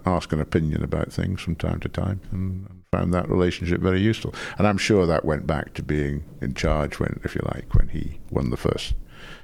ask 0.05 0.31
an 0.31 0.41
opinion 0.41 0.83
about 0.83 1.11
things 1.11 1.41
from 1.41 1.55
time 1.55 1.79
to 1.81 1.89
time, 1.89 2.21
and 2.31 2.83
found 2.91 3.13
that 3.13 3.29
relationship 3.29 3.81
very 3.81 4.01
useful. 4.01 4.33
And 4.57 4.67
I'm 4.67 4.77
sure 4.77 5.05
that 5.05 5.25
went 5.25 5.47
back 5.47 5.73
to 5.75 5.83
being 5.83 6.23
in 6.41 6.53
charge 6.53 6.99
when, 6.99 7.19
if 7.23 7.35
you 7.35 7.41
like, 7.45 7.73
when 7.75 7.89
he 7.89 8.19
won 8.31 8.49
the 8.49 8.57
first 8.57 8.93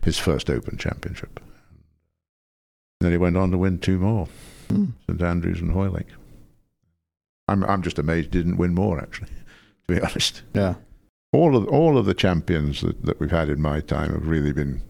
his 0.03 0.17
first 0.17 0.49
Open 0.49 0.77
Championship. 0.77 1.39
Then 2.99 3.11
he 3.11 3.17
went 3.17 3.37
on 3.37 3.51
to 3.51 3.57
win 3.57 3.79
two 3.79 3.97
more. 3.97 4.27
Mm. 4.69 4.93
St 5.07 5.21
Andrews 5.21 5.61
and 5.61 5.71
Hoylake. 5.71 6.07
I'm 7.47 7.63
I'm 7.65 7.81
just 7.81 7.99
amazed 7.99 8.33
he 8.33 8.39
didn't 8.39 8.57
win 8.57 8.73
more 8.73 8.99
actually, 8.99 9.27
to 9.87 9.93
be 9.93 10.01
honest. 10.01 10.43
Yeah. 10.53 10.75
All 11.31 11.55
of 11.55 11.67
all 11.67 11.97
of 11.97 12.05
the 12.05 12.13
champions 12.13 12.81
that, 12.81 13.05
that 13.05 13.19
we've 13.19 13.31
had 13.31 13.49
in 13.49 13.61
my 13.61 13.81
time 13.81 14.13
have 14.13 14.27
really 14.27 14.53
been, 14.53 14.81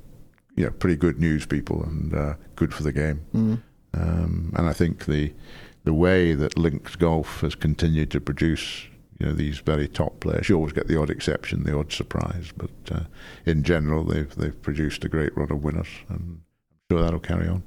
you 0.55 0.65
know, 0.65 0.71
pretty 0.71 0.95
good 0.95 1.19
news 1.19 1.45
people 1.45 1.83
and 1.83 2.13
uh, 2.13 2.33
good 2.55 2.73
for 2.73 2.83
the 2.83 2.91
game. 2.91 3.25
Mm. 3.33 3.61
Um, 3.93 4.53
and 4.55 4.67
I 4.67 4.73
think 4.73 5.05
the 5.05 5.33
the 5.83 5.93
way 5.93 6.33
that 6.33 6.57
Links 6.57 6.95
Golf 6.95 7.41
has 7.41 7.55
continued 7.55 8.09
to 8.11 8.21
produce, 8.21 8.85
you 9.19 9.25
know, 9.25 9.33
these 9.33 9.59
very 9.59 9.87
top 9.87 10.21
players. 10.21 10.47
You 10.47 10.55
always 10.55 10.71
get 10.71 10.87
the 10.87 10.99
odd 10.99 11.09
exception, 11.09 11.63
the 11.63 11.77
odd 11.77 11.91
surprise, 11.91 12.53
but 12.55 12.69
uh, 12.91 13.03
in 13.45 13.63
general, 13.63 14.03
they've 14.03 14.33
they've 14.35 14.59
produced 14.61 15.03
a 15.03 15.09
great 15.09 15.35
run 15.37 15.51
of 15.51 15.63
winners, 15.63 15.89
and 16.09 16.19
I'm 16.19 16.43
sure 16.89 17.03
that'll 17.03 17.19
carry 17.19 17.47
on. 17.47 17.63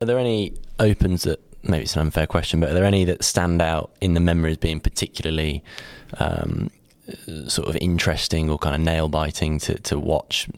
Are 0.00 0.06
there 0.06 0.18
any 0.18 0.54
opens 0.78 1.24
that 1.24 1.40
maybe 1.62 1.82
it's 1.82 1.94
an 1.94 2.02
unfair 2.02 2.26
question, 2.26 2.60
but 2.60 2.70
are 2.70 2.74
there 2.74 2.84
any 2.84 3.04
that 3.04 3.24
stand 3.24 3.60
out 3.60 3.90
in 4.00 4.14
the 4.14 4.20
memory 4.20 4.52
as 4.52 4.56
being 4.56 4.80
particularly 4.80 5.62
um, 6.18 6.70
sort 7.46 7.68
of 7.68 7.76
interesting 7.76 8.48
or 8.48 8.58
kind 8.58 8.74
of 8.74 8.80
nail 8.80 9.08
biting 9.08 9.58
to, 9.58 9.78
to 9.80 9.98
watch? 9.98 10.48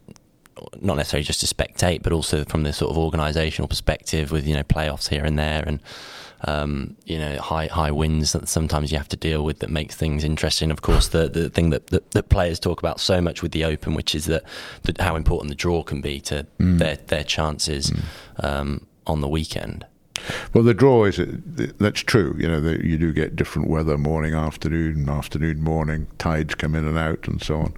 Not 0.81 0.97
necessarily 0.97 1.25
just 1.25 1.41
to 1.41 1.47
spectate, 1.47 2.03
but 2.03 2.13
also 2.13 2.45
from 2.45 2.63
the 2.63 2.73
sort 2.73 2.91
of 2.91 2.97
organisational 2.97 3.69
perspective, 3.69 4.31
with 4.33 4.47
you 4.47 4.55
know 4.55 4.63
playoffs 4.63 5.09
here 5.09 5.25
and 5.25 5.39
there, 5.39 5.63
and 5.67 5.81
um, 6.45 6.97
you 7.07 7.19
know 7.19 7.39
high 7.41 7.67
high 7.67 7.91
wins 7.91 8.33
that 8.33 8.49
sometimes 8.49 8.91
you 8.93 8.99
have 8.99 9.09
to 9.09 9.17
deal 9.17 9.45
with 9.45 9.61
that 9.61 9.71
makes 9.71 9.95
things 9.95 10.25
interesting. 10.25 10.71
Of 10.71 10.83
course, 10.83 11.09
the 11.09 11.29
the 11.29 11.49
thing 11.49 11.71
that, 11.71 11.87
that, 11.89 12.11
that 12.13 12.29
players 12.29 12.61
talk 12.61 12.81
about 12.81 13.01
so 13.01 13.21
much 13.21 13.43
with 13.43 13.53
the 13.53 13.65
Open, 13.65 13.95
which 13.95 14.15
is 14.15 14.27
that, 14.27 14.43
that 14.83 15.01
how 15.01 15.17
important 15.17 15.49
the 15.49 15.55
draw 15.55 15.83
can 15.83 16.01
be 16.01 16.21
to 16.23 16.47
Mm. 16.59 16.79
their 16.79 16.97
their 16.97 17.25
chances 17.25 17.93
um, 18.41 18.87
on 19.07 19.21
the 19.21 19.29
weekend. 19.29 19.87
Well, 20.53 20.63
the 20.63 20.75
draw 20.75 21.05
is 21.07 21.19
that's 21.79 22.01
true. 22.01 22.37
You 22.39 22.47
know, 22.47 22.61
the, 22.61 22.87
you 22.87 22.99
do 22.99 23.13
get 23.13 23.35
different 23.35 23.69
weather, 23.69 23.97
morning, 23.99 24.35
afternoon, 24.35 25.09
afternoon, 25.09 25.63
morning. 25.63 26.07
Tides 26.19 26.55
come 26.55 26.75
in 26.75 26.87
and 26.87 26.99
out, 26.99 27.27
and 27.27 27.43
so 27.43 27.57
on. 27.57 27.75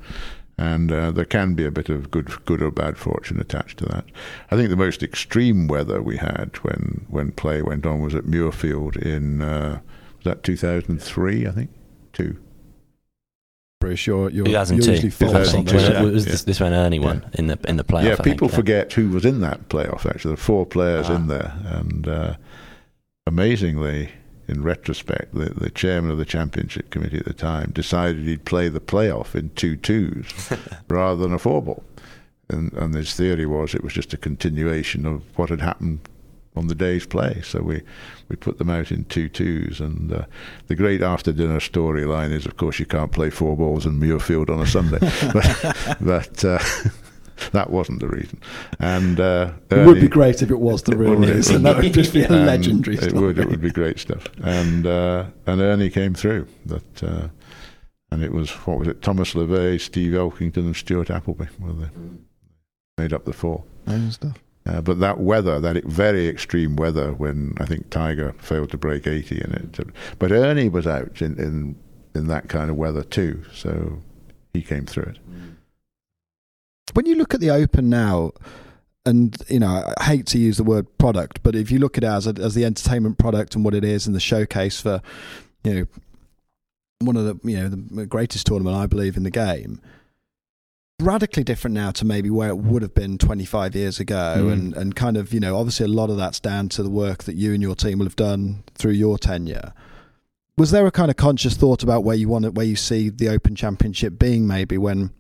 And 0.57 0.93
uh, 0.93 1.11
there 1.11 1.25
can 1.25 1.55
be 1.55 1.65
a 1.65 1.71
bit 1.73 1.89
of 1.89 2.13
good, 2.13 2.45
good 2.45 2.63
or 2.63 2.71
bad 2.71 2.97
fortune 2.97 3.41
attached 3.41 3.79
to 3.79 3.87
that. 3.87 4.05
I 4.53 4.57
think 4.57 4.71
the 4.71 4.77
most 4.77 5.03
extreme 5.03 5.67
weather 5.67 6.01
we 6.01 6.17
had 6.19 6.57
when 6.63 7.07
when 7.09 7.33
play 7.33 7.61
went 7.61 7.85
on 7.87 8.01
was 8.03 8.15
at 8.15 8.25
Muirfield 8.25 8.97
in 8.97 9.43
uh, 9.43 9.81
was 10.17 10.25
that 10.25 10.45
2003, 10.45 11.47
I 11.49 11.51
think, 11.51 11.71
two. 12.13 12.37
Bruce, 13.81 14.07
you're 14.07 14.31
you're, 14.31 14.47
2002. 14.47 14.85
you're 14.87 14.95
usually 14.95 15.11
false 15.11 15.53
on 15.55 15.65
2002, 15.65 15.73
this. 15.77 15.89
yeah. 15.89 16.03
When- 16.03 16.13
was 16.13 16.25
this, 16.25 16.45
this 16.45 16.61
when 16.61 16.73
Ernie 16.73 17.01
won 17.01 17.29
in 17.35 17.49
the 17.49 17.59
in 17.67 17.77
the 17.77 17.85
playoff? 17.85 18.05
yeah, 18.05 18.13
I 18.13 18.17
think, 18.17 18.37
people 18.37 18.49
yeah. 18.49 18.55
forget 18.57 18.93
who 18.93 19.11
was 19.11 19.25
in 19.25 19.41
that 19.41 19.69
playoff. 19.69 20.07
Actually, 20.07 20.21
there 20.29 20.31
were 20.33 20.37
four 20.37 20.65
players 20.67 21.11
Ah. 21.11 21.17
in 21.17 21.27
there, 21.27 21.53
and 21.65 22.07
uh, 22.09 22.35
amazingly, 23.27 24.11
in 24.49 24.63
retrospect, 24.63 25.35
the, 25.35 25.51
the 25.51 25.71
chairman 25.71 26.11
of 26.11 26.19
the 26.19 26.25
championship 26.25 26.91
committee 26.91 27.19
at 27.19 27.25
the 27.25 27.35
time 27.35 27.71
decided 27.73 28.25
he'd 28.25 28.45
play 28.45 28.69
the 28.69 28.81
playoff 28.81 29.35
in 29.35 29.51
two 29.51 29.77
twos 29.77 30.27
rather 30.89 31.23
than 31.23 31.33
a 31.33 31.39
four 31.39 31.63
ball. 31.63 31.83
And, 32.49 32.73
and 32.75 32.95
his 32.95 33.15
theory 33.15 33.47
was 33.47 33.75
it 33.75 33.83
was 33.83 33.95
just 33.95 34.13
a 34.13 34.19
continuation 34.19 35.07
of 35.07 35.23
what 35.39 35.49
had 35.49 35.61
happened 35.61 36.01
on 36.57 36.69
the 36.69 36.75
day's 36.75 37.07
play. 37.07 37.41
So 37.43 37.63
we, 37.63 37.83
we 38.29 38.37
put 38.37 38.59
them 38.59 38.71
out 38.71 38.93
in 38.93 39.05
two 39.07 39.29
twos. 39.29 39.81
And 39.81 40.13
uh, 40.13 40.27
the 40.69 40.77
great 40.77 41.03
after 41.03 41.33
dinner 41.33 41.59
storyline 41.59 42.33
is, 42.33 42.47
of 42.47 42.57
course, 42.57 42.79
you 42.79 42.87
can't 42.87 43.13
play 43.13 43.31
four 43.31 43.57
balls 43.57 43.87
in 43.87 43.99
Muirfield 43.99 44.51
on 44.51 44.61
a 44.61 44.67
Sunday. 44.67 44.99
but 45.33 45.99
but 46.01 46.45
uh, 46.45 46.59
that 47.53 47.71
wasn't 47.71 48.01
the 48.01 48.09
reason. 48.09 48.41
And 48.79 49.21
uh, 49.21 49.53
It 49.71 49.87
would 49.87 50.01
be 50.01 50.09
great 50.09 50.43
if 50.43 50.51
it 50.51 50.61
was 50.61 50.83
the 50.83 50.97
real 50.97 51.17
reason. 51.17 51.63
That 51.63 51.77
would 51.77 51.93
just 51.95 52.13
be 52.13 52.25
a 52.25 52.29
legendary 52.29 52.97
It 52.97 53.11
story. 53.11 53.27
would. 53.27 53.39
It 53.39 53.49
would 53.49 53.61
be 53.61 53.71
great 53.71 53.99
stuff. 53.99 54.27
And 54.43 54.87
uh, 54.87 55.27
and 55.47 55.61
Ernie 55.61 55.91
came 55.91 56.15
through. 56.15 56.47
That 56.67 57.03
uh, 57.03 57.29
and 58.11 58.23
it 58.23 58.33
was 58.33 58.51
what 58.67 58.79
was 58.79 58.89
it? 58.89 59.03
Thomas 59.03 59.35
Levet, 59.35 59.81
Steve 59.81 60.13
Elkington, 60.13 60.59
and 60.59 60.77
Stuart 60.77 61.11
Appleby. 61.11 61.47
Were 61.59 61.73
they 61.73 61.89
made 62.99 63.13
up 63.13 63.25
the 63.25 63.33
four? 63.33 63.65
And 63.87 64.13
stuff. 64.13 64.39
Uh, 64.67 64.81
but 64.81 64.99
that 65.01 65.21
weather, 65.21 65.61
that 65.61 65.85
very 65.85 66.27
extreme 66.27 66.75
weather, 66.77 67.13
when 67.13 67.53
I 67.59 67.67
think 67.67 67.91
Tiger 67.91 68.33
failed 68.39 68.71
to 68.71 68.79
break 68.79 69.07
80 69.07 69.35
in 69.37 69.53
it. 69.53 69.79
But 70.19 70.33
Ernie 70.33 70.71
was 70.71 70.87
out 70.87 71.21
in, 71.21 71.39
in 71.39 71.77
in 72.15 72.29
that 72.29 72.49
kind 72.49 72.71
of 72.71 72.77
weather 72.77 73.03
too. 73.03 73.43
So 73.53 73.99
he 74.55 74.63
came 74.63 74.87
through 74.87 75.03
it. 75.15 75.19
When 76.93 77.07
you 77.07 77.17
look 77.17 77.35
at 77.35 77.41
the 77.41 77.51
Open 77.51 77.89
now, 77.89 78.33
and 79.07 79.37
you 79.49 79.59
know, 79.59 79.93
I 79.99 80.05
hate 80.05 80.27
to 80.29 80.39
use 80.39 80.57
the 80.59 80.65
word 80.65 80.87
product, 80.99 81.43
but 81.43 81.55
if 81.57 81.71
you 81.71 81.79
look 81.79 81.99
at 81.99 82.05
it 82.05 82.09
as 82.09 82.27
a, 82.27 82.31
as 82.41 82.55
the 82.55 82.65
entertainment 82.65 83.19
product 83.19 83.55
and 83.55 83.65
what 83.65 83.75
it 83.75 83.85
is, 83.85 84.07
and 84.07 84.15
the 84.15 84.21
showcase 84.21 84.81
for, 84.81 85.01
you 85.65 85.75
know, 85.75 85.87
one 87.01 87.17
of 87.17 87.25
the 87.25 87.49
you 87.51 87.57
know 87.59 87.69
the 87.69 88.07
greatest 88.07 88.47
tournament 88.47 88.77
I 88.77 88.87
believe 88.87 89.17
in 89.17 89.25
the 89.25 89.31
game, 89.31 89.81
radically 91.01 91.45
different 91.45 91.75
now 91.75 91.91
to 91.93 92.05
maybe 92.05 92.31
where 92.31 92.49
it 92.49 92.59
would 92.59 92.83
have 92.83 92.95
been 92.95 93.19
25 93.19 93.75
years 93.75 93.99
ago, 94.01 94.37
Mm. 94.39 94.53
and 94.53 94.75
and 94.75 94.97
kind 94.97 95.17
of 95.17 95.35
you 95.35 95.41
know 95.41 95.57
obviously 95.57 95.85
a 95.85 95.89
lot 95.89 96.11
of 96.11 96.17
that's 96.17 96.41
down 96.41 96.69
to 96.71 96.83
the 96.83 96.91
work 96.91 97.25
that 97.25 97.35
you 97.35 97.53
and 97.53 97.63
your 97.63 97.75
team 97.75 97.99
will 97.99 98.07
have 98.07 98.17
done 98.17 98.63
through 98.75 98.93
your 98.93 99.19
tenure. 99.19 99.73
Was 100.57 100.71
there 100.71 100.87
a 100.87 100.93
kind 100.93 101.11
of 101.11 101.17
conscious 101.17 101.57
thought 101.57 101.83
about 101.83 102.05
where 102.05 102.17
you 102.17 102.29
want 102.29 102.45
it, 102.45 102.55
where 102.55 102.65
you 102.65 102.77
see 102.77 103.09
the 103.09 103.29
Open 103.29 103.57
Championship 103.57 104.19
being, 104.21 104.47
maybe 104.47 104.79
when 104.79 105.11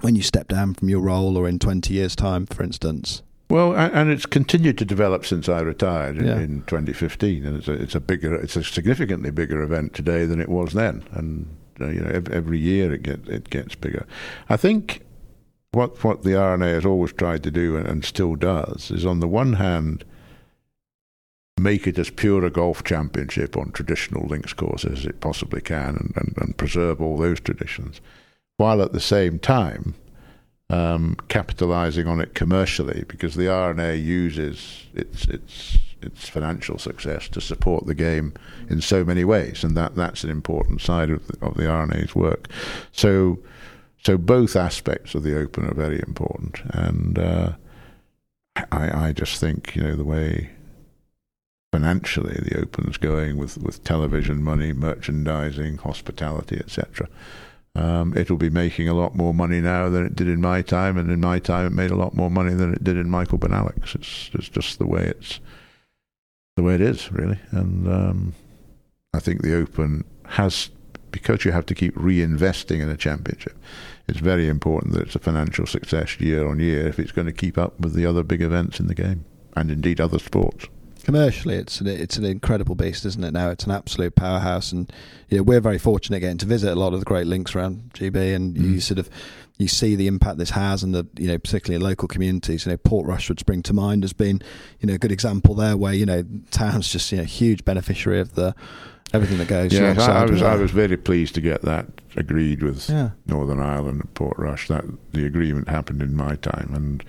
when 0.00 0.16
you 0.16 0.22
step 0.22 0.48
down 0.48 0.74
from 0.74 0.88
your 0.88 1.00
role, 1.00 1.36
or 1.36 1.48
in 1.48 1.58
20 1.58 1.92
years' 1.92 2.16
time, 2.16 2.46
for 2.46 2.62
instance? 2.62 3.22
Well, 3.50 3.74
and 3.74 4.10
it's 4.10 4.26
continued 4.26 4.76
to 4.78 4.84
develop 4.84 5.24
since 5.24 5.48
I 5.48 5.60
retired 5.60 6.18
in, 6.18 6.26
Yeah. 6.26 6.38
in 6.38 6.62
2015, 6.66 7.46
and 7.46 7.56
it's 7.56 7.68
a, 7.68 7.72
it's 7.72 7.94
a 7.94 8.00
bigger, 8.00 8.34
it's 8.34 8.56
a 8.56 8.62
significantly 8.64 9.30
bigger 9.30 9.62
event 9.62 9.94
today 9.94 10.26
than 10.26 10.38
it 10.40 10.50
was 10.50 10.74
then, 10.74 11.02
and 11.12 11.48
uh, 11.80 11.86
you 11.88 12.00
know 12.00 12.22
every 12.30 12.58
year 12.58 12.92
it 12.92 13.02
gets 13.02 13.26
it 13.28 13.48
gets 13.50 13.74
bigger. 13.74 14.06
I 14.50 14.56
think 14.58 15.00
what 15.72 16.02
what 16.04 16.24
the 16.24 16.34
R&A 16.38 16.58
has 16.66 16.84
always 16.84 17.12
tried 17.14 17.42
to 17.44 17.50
do 17.50 17.76
and, 17.76 17.86
and 17.86 18.04
still 18.04 18.34
does 18.34 18.90
is 18.90 19.06
on 19.06 19.20
the 19.20 19.28
one 19.28 19.54
hand 19.54 20.04
make 21.58 21.86
it 21.86 21.98
as 21.98 22.10
pure 22.10 22.44
a 22.44 22.50
golf 22.50 22.84
championship 22.84 23.56
on 23.56 23.72
traditional 23.72 24.26
links 24.26 24.52
courses 24.52 25.00
as 25.00 25.06
it 25.06 25.20
possibly 25.20 25.60
can, 25.60 25.96
and, 25.96 26.12
and, 26.16 26.34
and 26.38 26.56
preserve 26.58 27.00
all 27.00 27.16
those 27.16 27.40
traditions, 27.40 28.00
while 28.58 28.82
at 28.82 28.92
the 28.92 29.00
same 29.00 29.38
time 29.38 29.94
um, 30.68 31.16
capitalizing 31.28 32.06
on 32.06 32.20
it 32.20 32.34
commercially 32.34 33.04
because 33.08 33.34
the 33.34 33.50
R&A 33.50 33.94
uses 33.96 34.86
its 34.92 35.24
its 35.26 35.78
its 36.00 36.28
financial 36.28 36.78
success 36.78 37.28
to 37.28 37.40
support 37.40 37.86
the 37.86 37.94
game 37.94 38.32
in 38.68 38.80
so 38.80 39.04
many 39.04 39.24
ways, 39.24 39.64
and 39.64 39.76
that 39.76 39.94
that's 39.94 40.22
an 40.22 40.30
important 40.30 40.80
side 40.80 41.10
of 41.10 41.26
the, 41.26 41.44
of 41.44 41.56
the 41.56 41.68
R&A's 41.68 42.14
work. 42.14 42.48
So 42.92 43.38
so 44.04 44.18
both 44.18 44.54
aspects 44.54 45.14
of 45.14 45.22
the 45.22 45.38
Open 45.38 45.64
are 45.64 45.74
very 45.74 46.00
important, 46.00 46.60
and 46.70 47.18
uh, 47.18 47.52
I 48.70 49.08
I 49.08 49.12
just 49.12 49.40
think 49.40 49.74
you 49.74 49.82
know 49.82 49.96
the 49.96 50.04
way 50.04 50.50
financially 51.72 52.38
the 52.42 52.60
Open's 52.60 52.98
going 52.98 53.38
with 53.38 53.56
with 53.58 53.82
television 53.84 54.42
money, 54.42 54.72
merchandising, 54.72 55.78
hospitality, 55.78 56.58
etc. 56.58 57.08
Um, 57.78 58.12
it'll 58.16 58.36
be 58.36 58.50
making 58.50 58.88
a 58.88 58.94
lot 58.94 59.14
more 59.14 59.32
money 59.32 59.60
now 59.60 59.88
than 59.88 60.04
it 60.04 60.16
did 60.16 60.26
in 60.26 60.40
my 60.40 60.62
time, 60.62 60.98
and 60.98 61.12
in 61.12 61.20
my 61.20 61.38
time, 61.38 61.64
it 61.64 61.72
made 61.72 61.92
a 61.92 61.96
lot 61.96 62.12
more 62.12 62.28
money 62.28 62.52
than 62.52 62.74
it 62.74 62.82
did 62.82 62.96
in 62.96 63.08
Michael 63.08 63.38
Bonallack's. 63.38 63.94
It's, 63.94 64.30
it's 64.34 64.48
just 64.48 64.80
the 64.80 64.86
way 64.86 65.04
it's 65.04 65.38
the 66.56 66.64
way 66.64 66.74
it 66.74 66.80
is, 66.80 67.12
really. 67.12 67.38
And 67.52 67.86
um, 67.86 68.34
I 69.14 69.20
think 69.20 69.42
the 69.42 69.54
Open 69.54 70.04
has, 70.26 70.70
because 71.12 71.44
you 71.44 71.52
have 71.52 71.66
to 71.66 71.74
keep 71.74 71.94
reinvesting 71.94 72.80
in 72.80 72.88
a 72.88 72.96
championship. 72.96 73.56
It's 74.08 74.18
very 74.18 74.48
important 74.48 74.94
that 74.94 75.02
it's 75.02 75.14
a 75.14 75.20
financial 75.20 75.66
success 75.66 76.18
year 76.18 76.48
on 76.48 76.58
year 76.58 76.88
if 76.88 76.98
it's 76.98 77.12
going 77.12 77.28
to 77.28 77.32
keep 77.32 77.56
up 77.56 77.78
with 77.78 77.94
the 77.94 78.06
other 78.06 78.24
big 78.24 78.42
events 78.42 78.80
in 78.80 78.88
the 78.88 78.94
game, 78.94 79.24
and 79.54 79.70
indeed 79.70 80.00
other 80.00 80.18
sports. 80.18 80.66
Commercially 81.08 81.54
it's 81.54 81.80
an, 81.80 81.86
it's 81.86 82.18
an 82.18 82.26
incredible 82.26 82.74
beast 82.74 83.06
isn't 83.06 83.24
it 83.24 83.30
now 83.30 83.48
it's 83.48 83.64
an 83.64 83.70
absolute 83.70 84.14
powerhouse 84.14 84.72
and 84.72 84.92
you 85.30 85.38
know, 85.38 85.42
we're 85.42 85.58
very 85.58 85.78
fortunate 85.78 86.20
getting 86.20 86.36
to 86.36 86.44
visit 86.44 86.70
a 86.70 86.74
lot 86.78 86.92
of 86.92 86.98
the 87.00 87.06
great 87.06 87.26
links 87.26 87.54
around 87.54 87.90
GB 87.94 88.36
and 88.36 88.54
you 88.58 88.74
Mm. 88.74 88.82
sort 88.82 88.98
of 88.98 89.08
you 89.56 89.68
see 89.68 89.96
the 89.96 90.06
impact 90.06 90.36
this 90.36 90.50
has 90.50 90.82
and 90.82 90.94
the 90.94 91.06
you 91.16 91.26
know 91.26 91.38
particularly 91.38 91.76
in 91.76 91.80
local 91.80 92.08
communities 92.08 92.66
you 92.66 92.72
know 92.72 92.76
Portrush 92.76 93.30
would 93.30 93.40
spring 93.40 93.62
to 93.62 93.72
mind 93.72 94.04
as 94.04 94.12
being 94.12 94.42
you 94.80 94.86
know 94.86 94.92
a 94.92 94.98
good 94.98 95.10
example 95.10 95.54
there 95.54 95.78
where 95.78 95.94
you 95.94 96.04
know 96.04 96.24
town's 96.50 96.92
just 96.92 97.10
you 97.10 97.16
know 97.16 97.24
huge 97.24 97.64
beneficiary 97.64 98.20
of 98.20 98.34
the 98.34 98.54
everything 99.14 99.38
that 99.38 99.48
goes 99.48 99.72
Yeah, 99.72 99.94
I, 99.98 100.24
I 100.24 100.24
was 100.26 100.42
I 100.42 100.56
was 100.56 100.72
very 100.72 100.98
pleased 100.98 101.34
to 101.36 101.40
get 101.40 101.62
that 101.62 101.86
agreed 102.16 102.62
with 102.62 102.90
yeah 102.90 103.12
Northern 103.26 103.60
Ireland 103.60 104.02
and 104.02 104.12
Portrush. 104.12 104.68
That 104.68 104.84
the 105.12 105.24
agreement 105.24 105.70
happened 105.70 106.02
in 106.02 106.14
my 106.14 106.34
time, 106.36 106.72
and 106.74 107.02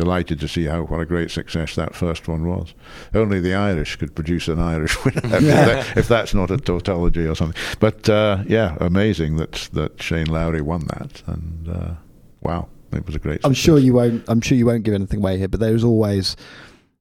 delighted 0.00 0.40
to 0.40 0.48
see 0.48 0.64
how 0.64 0.82
what 0.84 1.00
a 1.00 1.04
great 1.04 1.30
success 1.30 1.74
that 1.74 1.94
first 1.94 2.26
one 2.26 2.46
was. 2.46 2.74
Only 3.14 3.38
the 3.38 3.54
Irish 3.54 3.96
could 3.96 4.14
produce 4.14 4.48
an 4.48 4.58
Irish 4.58 4.96
winner 5.04 5.20
if, 5.24 5.42
that, 5.42 5.96
if 5.98 6.08
that's 6.08 6.32
not 6.32 6.50
a 6.50 6.56
tautology 6.56 7.26
or 7.26 7.34
something. 7.34 7.60
But 7.80 8.08
uh, 8.08 8.42
yeah, 8.46 8.76
amazing 8.80 9.36
that 9.36 9.68
that 9.74 10.02
Shane 10.02 10.26
Lowry 10.26 10.62
won 10.62 10.86
that, 10.86 11.22
and 11.26 11.68
uh, 11.68 11.94
wow, 12.40 12.68
it 12.92 13.04
was 13.04 13.14
a 13.14 13.18
great. 13.18 13.40
I'm 13.44 13.52
success. 13.52 13.64
sure 13.64 13.78
you 13.78 13.92
won't. 13.92 14.24
I'm 14.26 14.40
sure 14.40 14.56
you 14.56 14.66
won't 14.66 14.84
give 14.84 14.94
anything 14.94 15.18
away 15.18 15.36
here, 15.36 15.48
but 15.48 15.60
there's 15.60 15.84
always 15.84 16.34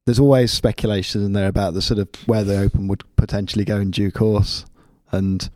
there's 0.06 0.20
always 0.20 0.52
speculation 0.52 1.24
in 1.24 1.32
there 1.34 1.48
about 1.48 1.74
the 1.74 1.82
sort 1.82 2.00
of 2.00 2.10
where 2.26 2.44
the 2.44 2.60
Open 2.60 2.88
would 2.90 3.04
potentially 3.16 3.64
go 3.64 3.78
in 3.78 3.92
due 3.92 4.12
course, 4.12 4.66
and 5.12 5.50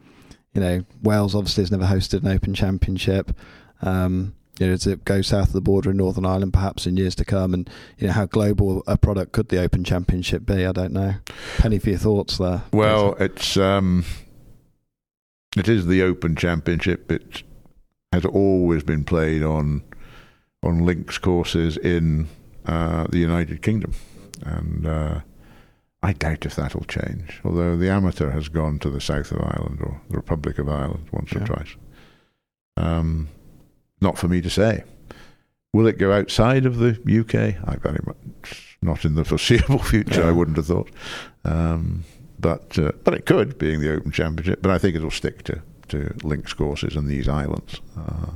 you 0.54 0.62
know 0.62 0.84
Wales 1.02 1.36
obviously 1.36 1.64
has 1.64 1.72
never 1.72 1.86
hosted 1.86 2.22
an 2.22 2.30
Open 2.30 2.54
Championship. 2.54 3.36
Um, 3.82 4.34
you 4.60 4.68
know, 4.68 4.74
does 4.74 4.86
it 4.88 5.04
go 5.06 5.22
south 5.22 5.48
of 5.48 5.54
the 5.54 5.62
border 5.62 5.92
in 5.92 5.98
Northern 5.98 6.26
Ireland 6.26 6.54
perhaps 6.54 6.86
in 6.86 6.96
years 6.98 7.16
to 7.16 7.26
come? 7.26 7.54
And 7.54 7.70
you 7.98 8.08
know, 8.08 8.14
how 8.14 8.26
global 8.28 8.84
a 8.88 8.98
product 8.98 9.32
could 9.32 9.50
the 9.50 9.62
Open 9.62 9.84
Championship 9.84 10.46
be? 10.46 10.66
I 10.66 10.72
don't 10.72 10.94
know. 10.94 11.16
Penny 11.58 11.80
for 11.80 11.90
your 11.90 12.00
thoughts 12.00 12.38
there. 12.38 12.64
Well, 12.72 13.16
it's 13.20 13.58
um, 13.58 14.06
it 15.58 15.68
is 15.68 15.88
the 15.88 16.02
Open 16.04 16.36
Championship. 16.36 17.12
It 17.12 17.44
has 18.12 18.26
always 18.26 18.84
been 18.84 19.04
played 19.04 19.44
on 19.44 19.84
on 20.62 20.86
links 20.86 21.18
courses 21.18 21.76
in 21.78 22.28
uh, 22.66 23.08
the 23.10 23.18
United 23.20 23.62
Kingdom, 23.62 23.94
and 24.44 24.86
uh, 24.88 25.20
I 26.02 26.14
doubt 26.14 26.46
if 26.46 26.56
that'll 26.56 26.86
change. 26.86 27.42
Although 27.44 27.76
the 27.76 27.90
amateur 27.90 28.30
has 28.32 28.50
gone 28.50 28.78
to 28.80 28.90
the 28.90 29.02
south 29.02 29.32
of 29.32 29.42
Ireland 29.42 29.80
or 29.82 30.00
the 30.10 30.16
Republic 30.16 30.60
of 30.60 30.70
Ireland 30.70 31.08
once 31.12 31.32
Yeah. 31.34 31.42
or 31.44 31.46
twice. 31.48 31.76
Um, 32.78 33.30
not 34.04 34.18
for 34.18 34.28
me 34.28 34.42
to 34.42 34.50
say. 34.50 34.84
Will 35.74 35.88
it 35.88 35.98
go 35.98 36.12
outside 36.12 36.68
of 36.68 36.78
the 36.78 36.92
UK? 36.92 37.68
I 37.68 37.78
very 37.78 38.00
much 38.06 38.78
not 38.84 39.06
in 39.06 39.16
the 39.16 39.26
foreseeable 39.26 39.80
future. 39.92 40.24
I 40.24 40.32
wouldn't 40.32 40.58
have 40.58 40.68
thought. 40.68 40.90
Um, 41.44 42.04
but 42.40 42.78
uh, 42.78 42.92
but 43.04 43.14
it 43.16 43.26
could, 43.26 43.58
being 43.58 43.80
the 43.80 43.92
Open 43.94 44.12
Championship. 44.12 44.62
But 44.62 44.72
I 44.72 44.78
think 44.78 44.96
it'll 44.96 45.10
stick 45.10 45.44
to, 45.44 45.62
to 45.88 46.14
links 46.24 46.54
courses 46.54 46.96
and 46.96 47.08
these 47.08 47.28
islands. 47.28 47.82
Uh, 47.98 48.32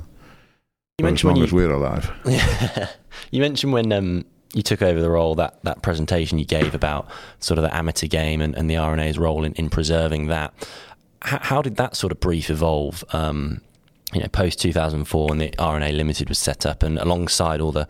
You 0.98 1.06
as 1.06 1.22
long 1.22 1.34
when 1.34 1.44
as 1.44 1.52
we're 1.52 1.70
alive. 1.70 2.10
you 3.30 3.40
mentioned 3.40 3.72
when 3.72 3.92
um, 3.92 4.24
you 4.54 4.62
took 4.62 4.82
over 4.82 5.00
the 5.00 5.10
role 5.10 5.34
that 5.36 5.62
that 5.62 5.82
presentation 5.82 6.38
you 6.38 6.44
gave 6.44 6.74
about 6.74 7.08
sort 7.38 7.58
of 7.58 7.62
the 7.62 7.76
amateur 7.76 8.06
game 8.08 8.40
and, 8.40 8.56
and 8.56 8.68
the 8.68 8.76
R&A's 8.76 9.18
role 9.18 9.44
in, 9.44 9.52
in 9.52 9.70
preserving 9.70 10.26
that. 10.26 10.52
How, 11.20 11.38
how 11.40 11.62
did 11.62 11.76
that 11.76 11.94
sort 11.96 12.12
of 12.12 12.20
brief 12.20 12.48
evolve? 12.48 13.04
Um, 13.12 13.60
you 14.12 14.20
know, 14.20 14.28
post 14.28 14.60
2004 14.60 15.28
when 15.28 15.38
the 15.38 15.52
R&A 15.58 15.92
Limited 15.92 16.28
was 16.28 16.38
set 16.38 16.64
up, 16.64 16.82
and 16.82 16.98
alongside 16.98 17.60
all 17.60 17.72
the, 17.72 17.86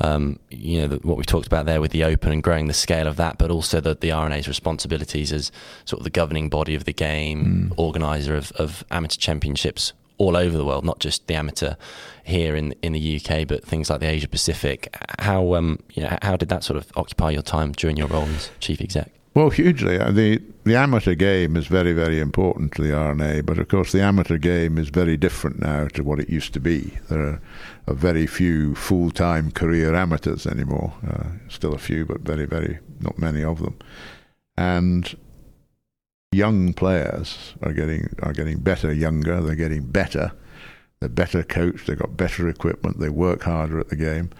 um, 0.00 0.38
you 0.48 0.80
know, 0.80 0.88
the, 0.88 0.96
what 0.98 1.16
we 1.16 1.24
talked 1.24 1.46
about 1.46 1.66
there 1.66 1.80
with 1.80 1.90
the 1.90 2.04
Open 2.04 2.32
and 2.32 2.42
growing 2.42 2.68
the 2.68 2.74
scale 2.74 3.08
of 3.08 3.16
that, 3.16 3.36
but 3.38 3.50
also 3.50 3.80
the, 3.80 3.94
the 3.94 4.12
R&A's 4.12 4.46
responsibilities 4.46 5.32
as 5.32 5.50
sort 5.84 6.00
of 6.00 6.04
the 6.04 6.10
governing 6.10 6.48
body 6.48 6.74
of 6.74 6.84
the 6.84 6.92
game, 6.92 7.72
organizer 7.76 8.36
of, 8.36 8.52
of 8.52 8.84
amateur 8.90 9.18
championships 9.18 9.92
all 10.18 10.36
over 10.36 10.56
the 10.56 10.64
world, 10.64 10.84
not 10.84 10.98
just 10.98 11.26
the 11.26 11.34
amateur 11.34 11.74
here 12.24 12.56
in 12.56 12.74
in 12.82 12.92
the 12.92 13.20
UK, 13.20 13.46
but 13.46 13.64
things 13.64 13.90
like 13.90 14.00
the 14.00 14.06
Asia 14.06 14.28
Pacific. 14.28 14.94
How 15.18 15.54
um, 15.54 15.80
you 15.94 16.02
know, 16.02 16.16
how 16.22 16.36
did 16.36 16.48
that 16.48 16.64
sort 16.64 16.76
of 16.76 16.90
occupy 16.96 17.30
your 17.30 17.42
time 17.42 17.72
during 17.72 17.96
your 17.96 18.08
role 18.08 18.24
as 18.24 18.50
chief 18.60 18.80
exec? 18.80 19.10
Well, 19.36 19.50
hugely. 19.50 19.98
Uh, 19.98 20.12
The 20.12 20.40
the 20.64 20.76
amateur 20.76 21.14
game 21.14 21.56
is 21.56 21.66
very, 21.66 21.92
very 21.92 22.20
important 22.20 22.72
to 22.72 22.82
the 22.82 22.96
R&A, 22.96 23.42
but 23.42 23.58
of 23.58 23.68
course 23.68 23.92
the 23.92 24.00
amateur 24.00 24.38
game 24.38 24.78
is 24.78 24.88
very 24.88 25.18
different 25.18 25.60
now 25.60 25.88
to 25.88 26.02
what 26.02 26.18
it 26.18 26.30
used 26.30 26.54
to 26.54 26.60
be. 26.60 26.98
There 27.10 27.20
are, 27.20 27.40
are 27.86 27.94
very 27.94 28.26
few 28.26 28.74
full 28.74 29.10
time 29.10 29.50
career 29.50 29.94
amateurs 29.94 30.46
anymore. 30.46 30.94
Uh, 31.06 31.24
still 31.50 31.74
a 31.74 31.78
few, 31.78 32.06
but 32.06 32.22
very, 32.22 32.46
very 32.46 32.78
not 33.00 33.18
many 33.18 33.44
of 33.44 33.58
them. 33.60 33.76
And 34.56 35.14
young 36.32 36.72
players 36.72 37.52
are 37.62 37.74
getting 37.74 38.08
are 38.22 38.32
getting 38.32 38.60
better 38.60 38.90
younger. 38.90 39.42
They're 39.42 39.54
getting 39.54 39.84
better. 39.84 40.32
They're 41.00 41.10
better 41.10 41.42
coached. 41.42 41.86
They've 41.86 41.98
got 41.98 42.16
better 42.16 42.48
equipment. 42.48 43.00
They 43.00 43.10
work 43.10 43.42
harder 43.42 43.78
at 43.80 43.90
the 43.90 43.96
game, 43.96 44.30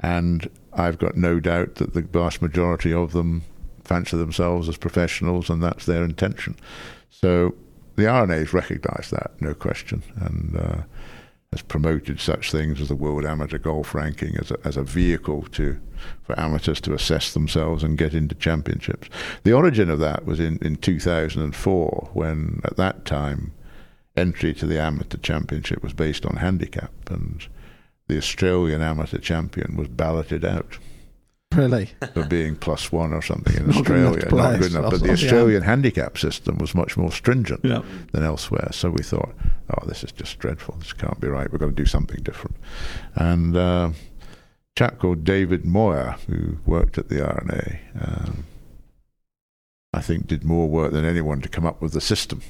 and 0.00 0.48
I've 0.72 0.98
got 0.98 1.14
no 1.14 1.40
doubt 1.40 1.74
that 1.74 1.92
the 1.92 2.00
vast 2.00 2.40
majority 2.40 2.94
of 2.94 3.12
them 3.12 3.42
fancy 3.86 4.16
themselves 4.16 4.68
as 4.68 4.76
professionals, 4.76 5.48
and 5.48 5.62
that's 5.62 5.86
their 5.86 6.04
intention. 6.04 6.56
So 7.10 7.54
the 7.96 8.06
R&A's 8.06 8.52
recognised 8.52 9.10
that, 9.10 9.32
no 9.40 9.54
question, 9.54 10.02
and 10.16 10.56
uh, 10.56 10.82
has 11.52 11.62
promoted 11.62 12.20
such 12.20 12.50
things 12.50 12.80
as 12.80 12.88
the 12.88 12.96
World 12.96 13.24
Amateur 13.24 13.58
Golf 13.58 13.94
Ranking 13.94 14.36
as 14.36 14.50
a, 14.50 14.58
as 14.64 14.76
a 14.76 14.82
vehicle 14.82 15.42
to 15.52 15.80
for 16.22 16.38
amateurs 16.38 16.80
to 16.82 16.92
assess 16.92 17.32
themselves 17.32 17.82
and 17.82 17.96
get 17.96 18.12
into 18.12 18.34
championships. 18.34 19.08
The 19.44 19.54
origin 19.54 19.88
of 19.88 19.98
that 20.00 20.26
was 20.26 20.38
in, 20.38 20.58
in 20.60 20.76
2004, 20.76 22.10
when 22.12 22.60
at 22.64 22.76
that 22.76 23.06
time 23.06 23.52
entry 24.14 24.52
to 24.54 24.66
the 24.66 24.80
amateur 24.80 25.18
championship 25.18 25.82
was 25.82 25.94
based 25.94 26.26
on 26.26 26.36
handicap, 26.36 26.92
and 27.08 27.46
the 28.08 28.18
Australian 28.18 28.82
amateur 28.82 29.18
champion 29.18 29.76
was 29.76 29.88
balloted 29.88 30.44
out 30.44 30.78
Really? 31.56 31.90
for 32.14 32.24
being 32.26 32.56
plus 32.56 32.92
one 32.92 33.12
or 33.12 33.22
something 33.22 33.56
in 33.56 33.66
Not 33.68 33.76
Australia. 33.76 34.20
to. 34.28 34.34
Not 34.36 34.58
good 34.60 34.70
enough. 34.72 34.90
But 34.90 34.90
the 34.92 34.98
That's- 34.98 35.22
yeah. 35.22 35.26
Australian 35.28 35.62
handicap 35.62 36.18
system 36.18 36.58
was 36.58 36.74
much 36.74 36.96
more 36.96 37.10
stringent 37.10 37.60
Yeah. 37.64 37.82
than 38.12 38.22
elsewhere. 38.22 38.68
So 38.72 38.90
we 38.90 39.02
thought, 39.02 39.34
oh, 39.70 39.86
this 39.86 40.04
is 40.04 40.12
just 40.12 40.38
dreadful. 40.38 40.76
This 40.78 40.92
can't 40.92 41.20
be 41.20 41.28
right. 41.28 41.50
We've 41.50 41.60
got 41.60 41.66
to 41.66 41.72
do 41.72 41.86
something 41.86 42.22
different. 42.22 42.56
And 43.14 43.56
uh, 43.56 43.90
a 43.92 43.94
chap 44.78 44.98
called 44.98 45.24
David 45.24 45.64
Moir, 45.64 46.16
who 46.28 46.58
worked 46.66 46.98
at 46.98 47.08
the 47.08 47.24
R&A, 47.26 47.80
um, 48.00 48.44
I 49.92 50.00
think 50.02 50.26
did 50.26 50.44
more 50.44 50.68
work 50.68 50.92
than 50.92 51.04
anyone 51.04 51.40
to 51.40 51.48
come 51.48 51.64
up 51.64 51.80
with 51.80 51.92
the 51.92 52.00
system. 52.00 52.42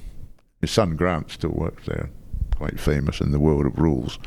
His 0.60 0.70
son 0.70 0.96
Grant 0.96 1.30
still 1.30 1.50
works 1.50 1.86
there, 1.86 2.10
quite 2.56 2.80
famous 2.80 3.20
in 3.20 3.30
the 3.30 3.38
world 3.38 3.66
of 3.66 3.78
rules. 3.78 4.18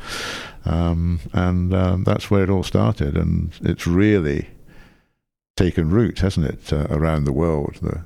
Um, 0.64 1.20
and 1.32 1.74
um, 1.74 2.04
that's 2.04 2.30
where 2.30 2.44
it 2.44 2.50
all 2.50 2.62
started. 2.62 3.16
And 3.16 3.52
it's 3.62 3.86
really 3.86 4.48
taken 5.60 5.90
root, 5.90 6.20
hasn't 6.20 6.46
it, 6.46 6.72
uh, 6.72 6.86
around 6.88 7.24
the 7.24 7.32
world, 7.32 7.76
the, 7.82 8.02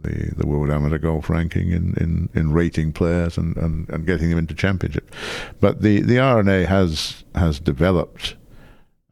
the, 0.00 0.34
the 0.38 0.46
World 0.46 0.70
Amateur 0.70 0.96
Golf 0.96 1.28
ranking 1.28 1.70
in, 1.70 1.94
in, 1.98 2.30
in 2.34 2.50
rating 2.52 2.92
players 2.92 3.36
and, 3.36 3.54
and, 3.58 3.86
and 3.90 4.06
getting 4.06 4.30
them 4.30 4.38
into 4.38 4.54
championship. 4.54 5.14
But 5.60 5.82
the, 5.82 6.00
the 6.00 6.18
R&A 6.18 6.64
has 6.64 7.24
has 7.34 7.60
developed 7.60 8.36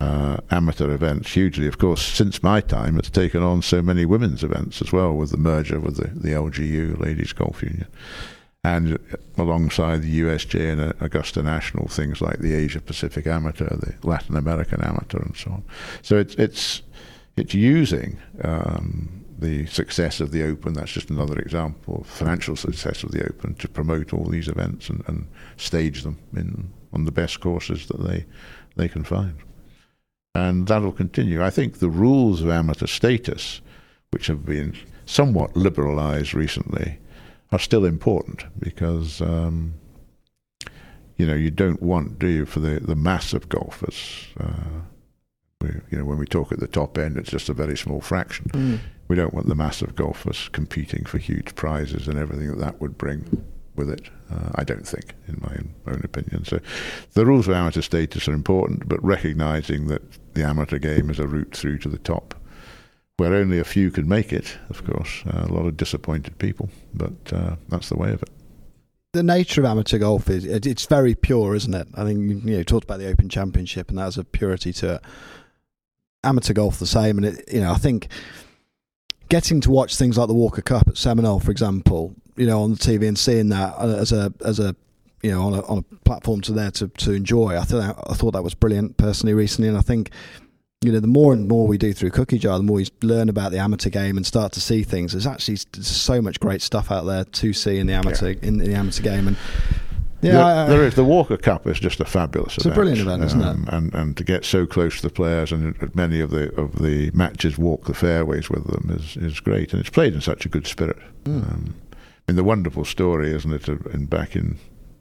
uh, 0.00 0.38
amateur 0.50 0.90
events 0.90 1.32
hugely. 1.32 1.66
Of 1.66 1.76
course, 1.76 2.00
since 2.00 2.42
my 2.42 2.62
time, 2.62 2.98
it's 2.98 3.10
taken 3.10 3.42
on 3.42 3.60
so 3.60 3.82
many 3.82 4.06
women's 4.06 4.42
events 4.42 4.80
as 4.80 4.90
well 4.90 5.12
with 5.12 5.30
the 5.30 5.36
merger 5.36 5.78
with 5.78 5.96
the, 5.96 6.08
the 6.18 6.34
LGU, 6.34 6.98
Ladies 6.98 7.34
Golf 7.34 7.62
Union. 7.62 7.88
And 8.64 8.98
alongside 9.36 10.02
the 10.02 10.20
USGA 10.20 10.72
and 10.72 10.80
uh, 10.80 10.92
Augusta 11.00 11.42
National, 11.42 11.88
things 11.88 12.22
like 12.22 12.38
the 12.38 12.54
Asia 12.54 12.80
Pacific 12.80 13.26
Amateur, 13.26 13.68
the 13.76 13.94
Latin 14.02 14.36
American 14.36 14.80
Amateur, 14.80 15.18
and 15.18 15.36
so 15.36 15.50
on. 15.50 15.64
So 16.00 16.16
it's 16.16 16.34
it's 16.36 16.82
it's 17.36 17.54
using 17.54 18.18
um, 18.42 19.24
the 19.38 19.66
success 19.66 20.20
of 20.20 20.30
the 20.30 20.42
Open. 20.44 20.74
That's 20.74 20.92
just 20.92 21.10
another 21.10 21.38
example 21.38 22.00
of 22.00 22.06
financial 22.06 22.56
success 22.56 23.02
of 23.02 23.12
the 23.12 23.24
Open 23.24 23.54
to 23.56 23.68
promote 23.68 24.12
all 24.12 24.24
these 24.24 24.48
events 24.48 24.88
and, 24.88 25.02
and 25.06 25.26
stage 25.56 26.02
them 26.02 26.18
in 26.34 26.72
on 26.92 27.04
the 27.04 27.12
best 27.12 27.40
courses 27.40 27.86
that 27.86 28.02
they 28.02 28.24
they 28.76 28.88
can 28.88 29.04
find. 29.04 29.36
And 30.34 30.66
that'll 30.66 30.92
continue. 30.92 31.42
I 31.42 31.50
think 31.50 31.78
the 31.78 31.90
rules 31.90 32.40
of 32.40 32.48
amateur 32.48 32.86
status, 32.86 33.60
which 34.10 34.28
have 34.28 34.46
been 34.46 34.74
somewhat 35.04 35.52
liberalised 35.52 36.32
recently, 36.32 36.98
are 37.50 37.58
still 37.58 37.84
important 37.84 38.44
because 38.58 39.20
um, 39.20 39.74
you 41.16 41.26
know 41.26 41.34
you 41.34 41.50
don't 41.50 41.82
want, 41.82 42.18
do 42.18 42.28
you, 42.28 42.46
for 42.46 42.60
the 42.60 42.80
the 42.80 42.96
mass 42.96 43.32
of 43.32 43.48
golfers. 43.48 44.26
Uh, 44.38 44.82
we, 45.62 45.68
you 45.90 45.98
know, 45.98 46.04
when 46.04 46.18
we 46.18 46.26
talk 46.26 46.52
at 46.52 46.60
the 46.60 46.66
top 46.66 46.98
end, 46.98 47.16
it's 47.16 47.30
just 47.30 47.48
a 47.48 47.54
very 47.54 47.76
small 47.76 48.00
fraction. 48.00 48.46
Mm. 48.50 48.78
We 49.08 49.16
don't 49.16 49.34
want 49.34 49.48
the 49.48 49.54
massive 49.54 49.94
golfers 49.94 50.48
competing 50.52 51.04
for 51.04 51.18
huge 51.18 51.54
prizes 51.54 52.08
and 52.08 52.18
everything 52.18 52.48
that 52.48 52.58
that 52.58 52.80
would 52.80 52.98
bring 52.98 53.44
with 53.74 53.90
it. 53.90 54.08
Uh, 54.30 54.50
I 54.54 54.64
don't 54.64 54.86
think, 54.86 55.14
in 55.28 55.38
my 55.40 55.52
own, 55.54 55.74
own 55.86 56.00
opinion. 56.04 56.44
So, 56.44 56.60
the 57.12 57.26
rules 57.26 57.48
of 57.48 57.54
amateur 57.54 57.82
status 57.82 58.28
are 58.28 58.34
important, 58.34 58.88
but 58.88 59.02
recognising 59.04 59.86
that 59.88 60.02
the 60.34 60.42
amateur 60.44 60.78
game 60.78 61.10
is 61.10 61.18
a 61.18 61.26
route 61.26 61.54
through 61.54 61.78
to 61.78 61.88
the 61.88 61.98
top, 61.98 62.34
where 63.18 63.34
only 63.34 63.58
a 63.58 63.64
few 63.64 63.90
can 63.90 64.08
make 64.08 64.32
it. 64.32 64.56
Of 64.70 64.84
course, 64.84 65.22
uh, 65.26 65.46
a 65.48 65.52
lot 65.52 65.66
of 65.66 65.76
disappointed 65.76 66.38
people, 66.38 66.70
but 66.94 67.12
uh, 67.32 67.56
that's 67.68 67.88
the 67.88 67.96
way 67.96 68.12
of 68.12 68.22
it. 68.22 68.30
the 69.12 69.22
nature 69.22 69.60
of 69.60 69.66
amateur 69.66 69.98
golf 69.98 70.30
is 70.30 70.44
it's 70.46 70.86
very 70.86 71.14
pure, 71.14 71.54
isn't 71.54 71.74
it? 71.74 71.88
I 71.94 72.04
think 72.04 72.18
you 72.44 72.50
know 72.52 72.58
you 72.58 72.64
talked 72.64 72.84
about 72.84 72.98
the 72.98 73.08
Open 73.08 73.28
Championship, 73.28 73.90
and 73.90 73.98
that 73.98 74.04
has 74.04 74.18
a 74.18 74.24
purity 74.24 74.72
to 74.74 74.94
it. 74.94 75.02
Amateur 76.24 76.52
golf 76.52 76.78
the 76.78 76.86
same, 76.86 77.18
and 77.18 77.26
it, 77.26 77.52
you 77.52 77.60
know 77.60 77.72
I 77.72 77.76
think 77.76 78.08
getting 79.28 79.60
to 79.62 79.70
watch 79.70 79.96
things 79.96 80.18
like 80.18 80.28
the 80.28 80.34
Walker 80.34 80.62
Cup 80.62 80.88
at 80.88 80.96
Seminole, 80.96 81.40
for 81.40 81.50
example, 81.50 82.14
you 82.36 82.46
know 82.46 82.62
on 82.62 82.72
the 82.72 82.78
TV 82.78 83.08
and 83.08 83.18
seeing 83.18 83.48
that 83.48 83.74
uh, 83.78 83.96
as 83.98 84.12
a 84.12 84.32
as 84.44 84.60
a 84.60 84.76
you 85.22 85.30
know 85.30 85.42
on 85.42 85.54
a 85.54 85.62
on 85.66 85.78
a 85.78 85.96
platform 86.04 86.40
to 86.42 86.52
there 86.52 86.70
to 86.72 86.88
to 86.88 87.12
enjoy. 87.12 87.56
I 87.56 87.62
thought 87.62 87.96
I 88.08 88.14
thought 88.14 88.32
that 88.32 88.42
was 88.42 88.54
brilliant 88.54 88.96
personally 88.96 89.34
recently, 89.34 89.68
and 89.68 89.78
I 89.78 89.82
think 89.82 90.10
you 90.82 90.90
know, 90.90 91.00
the 91.00 91.06
more 91.06 91.32
and 91.32 91.48
more 91.48 91.66
we 91.66 91.78
do 91.78 91.92
through 91.92 92.10
Cookie 92.10 92.38
Jar, 92.38 92.58
the 92.58 92.64
more 92.64 92.76
we 92.76 92.88
learn 93.02 93.28
about 93.28 93.52
the 93.52 93.58
amateur 93.58 93.90
game 93.90 94.16
and 94.16 94.26
start 94.26 94.52
to 94.52 94.60
see 94.60 94.82
things. 94.82 95.12
There's 95.12 95.26
actually 95.26 95.56
so 95.56 96.20
much 96.20 96.40
great 96.40 96.60
stuff 96.60 96.90
out 96.90 97.04
there 97.04 97.24
to 97.24 97.52
see 97.52 97.78
in 97.78 97.86
the 97.86 97.92
amateur 97.92 98.34
in 98.42 98.58
the 98.58 98.74
amateur 98.74 99.02
game, 99.02 99.28
and 99.28 99.36
yeah, 100.22 100.32
There- 100.32 100.42
I- 100.42 100.64
I- 100.64 100.68
there 100.68 100.84
is 100.86 100.94
the 100.94 101.04
Walker 101.04 101.36
Cup 101.36 101.66
is 101.66 101.78
just 101.80 102.00
a 102.00 102.04
fabulous 102.04 102.56
It's 102.56 102.64
a 102.64 102.68
event. 102.68 102.74
brilliant 102.76 103.00
event, 103.00 103.24
isn't 103.24 103.40
it? 103.40 103.46
Um, 103.46 103.68
And 103.68 103.94
and 103.94 104.16
to 104.16 104.24
get 104.24 104.44
so 104.44 104.66
close 104.66 104.96
to 104.96 105.02
the 105.02 105.12
players 105.12 105.52
and 105.52 105.74
many 105.94 106.20
of 106.20 106.30
the 106.30 106.54
of 106.60 106.80
the 106.82 107.10
matches 107.12 107.58
walk 107.58 107.84
the 107.86 107.94
fairways 107.94 108.48
with 108.48 108.64
them 108.66 108.90
is 108.96 109.16
is 109.16 109.40
great, 109.40 109.72
and 109.72 109.80
it's 109.80 109.90
played 109.90 110.14
in 110.14 110.20
such 110.20 110.46
a 110.46 110.48
good 110.48 110.66
spirit. 110.66 110.98
Mm. 111.24 111.42
Um, 111.52 111.74
I 111.92 112.32
mean, 112.32 112.36
the 112.36 112.44
wonderful 112.44 112.84
story, 112.84 113.32
isn't 113.32 113.52
it? 113.52 113.68
In 113.92 114.06
back 114.06 114.36
in 114.36 114.56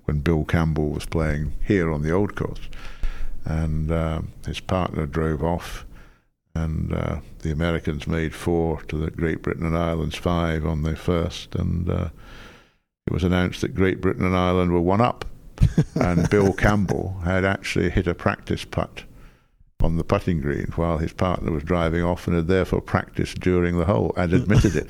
when 0.06 0.20
Bill 0.20 0.44
Campbell 0.44 0.90
was 0.90 1.06
playing 1.06 1.54
here 1.66 1.92
on 1.92 2.02
the 2.02 2.12
old 2.12 2.36
course, 2.36 2.68
and 3.46 3.92
um, 3.92 4.30
his 4.48 4.60
partner 4.60 5.06
drove 5.06 5.44
off, 5.44 5.86
and 6.56 6.92
uh, 6.94 7.18
the 7.44 7.52
Americans 7.52 8.08
made 8.08 8.34
four 8.34 8.82
to 8.88 8.98
the 8.98 9.12
Great 9.12 9.42
Britain 9.44 9.66
and 9.66 9.78
Ireland's 9.78 10.16
five 10.18 10.66
on 10.66 10.82
the 10.84 10.96
first, 10.96 11.54
and 11.56 11.88
uh, 11.90 12.10
it 13.12 13.14
was 13.14 13.24
announced 13.26 13.60
that 13.62 13.76
Great 13.76 14.00
Britain 14.00 14.26
and 14.26 14.36
Ireland 14.36 14.72
were 14.72 14.80
one 14.82 15.02
up, 15.02 15.26
and 15.96 16.30
Bill 16.30 16.54
Campbell 16.54 17.20
had 17.26 17.44
actually 17.44 17.90
hit 17.90 18.08
a 18.08 18.14
practice 18.16 18.64
putt 18.64 19.04
on 19.84 19.98
the 19.98 20.04
putting 20.04 20.40
green 20.40 20.72
while 20.76 20.98
his 21.00 21.12
partner 21.12 21.52
was 21.52 21.64
driving 21.64 22.04
off, 22.04 22.26
and 22.28 22.36
had 22.36 22.48
therefore 22.48 22.80
practiced 22.82 23.40
during 23.42 23.78
the 23.78 23.86
hole 23.86 24.14
and 24.16 24.32
admitted 24.32 24.76
it, 24.76 24.88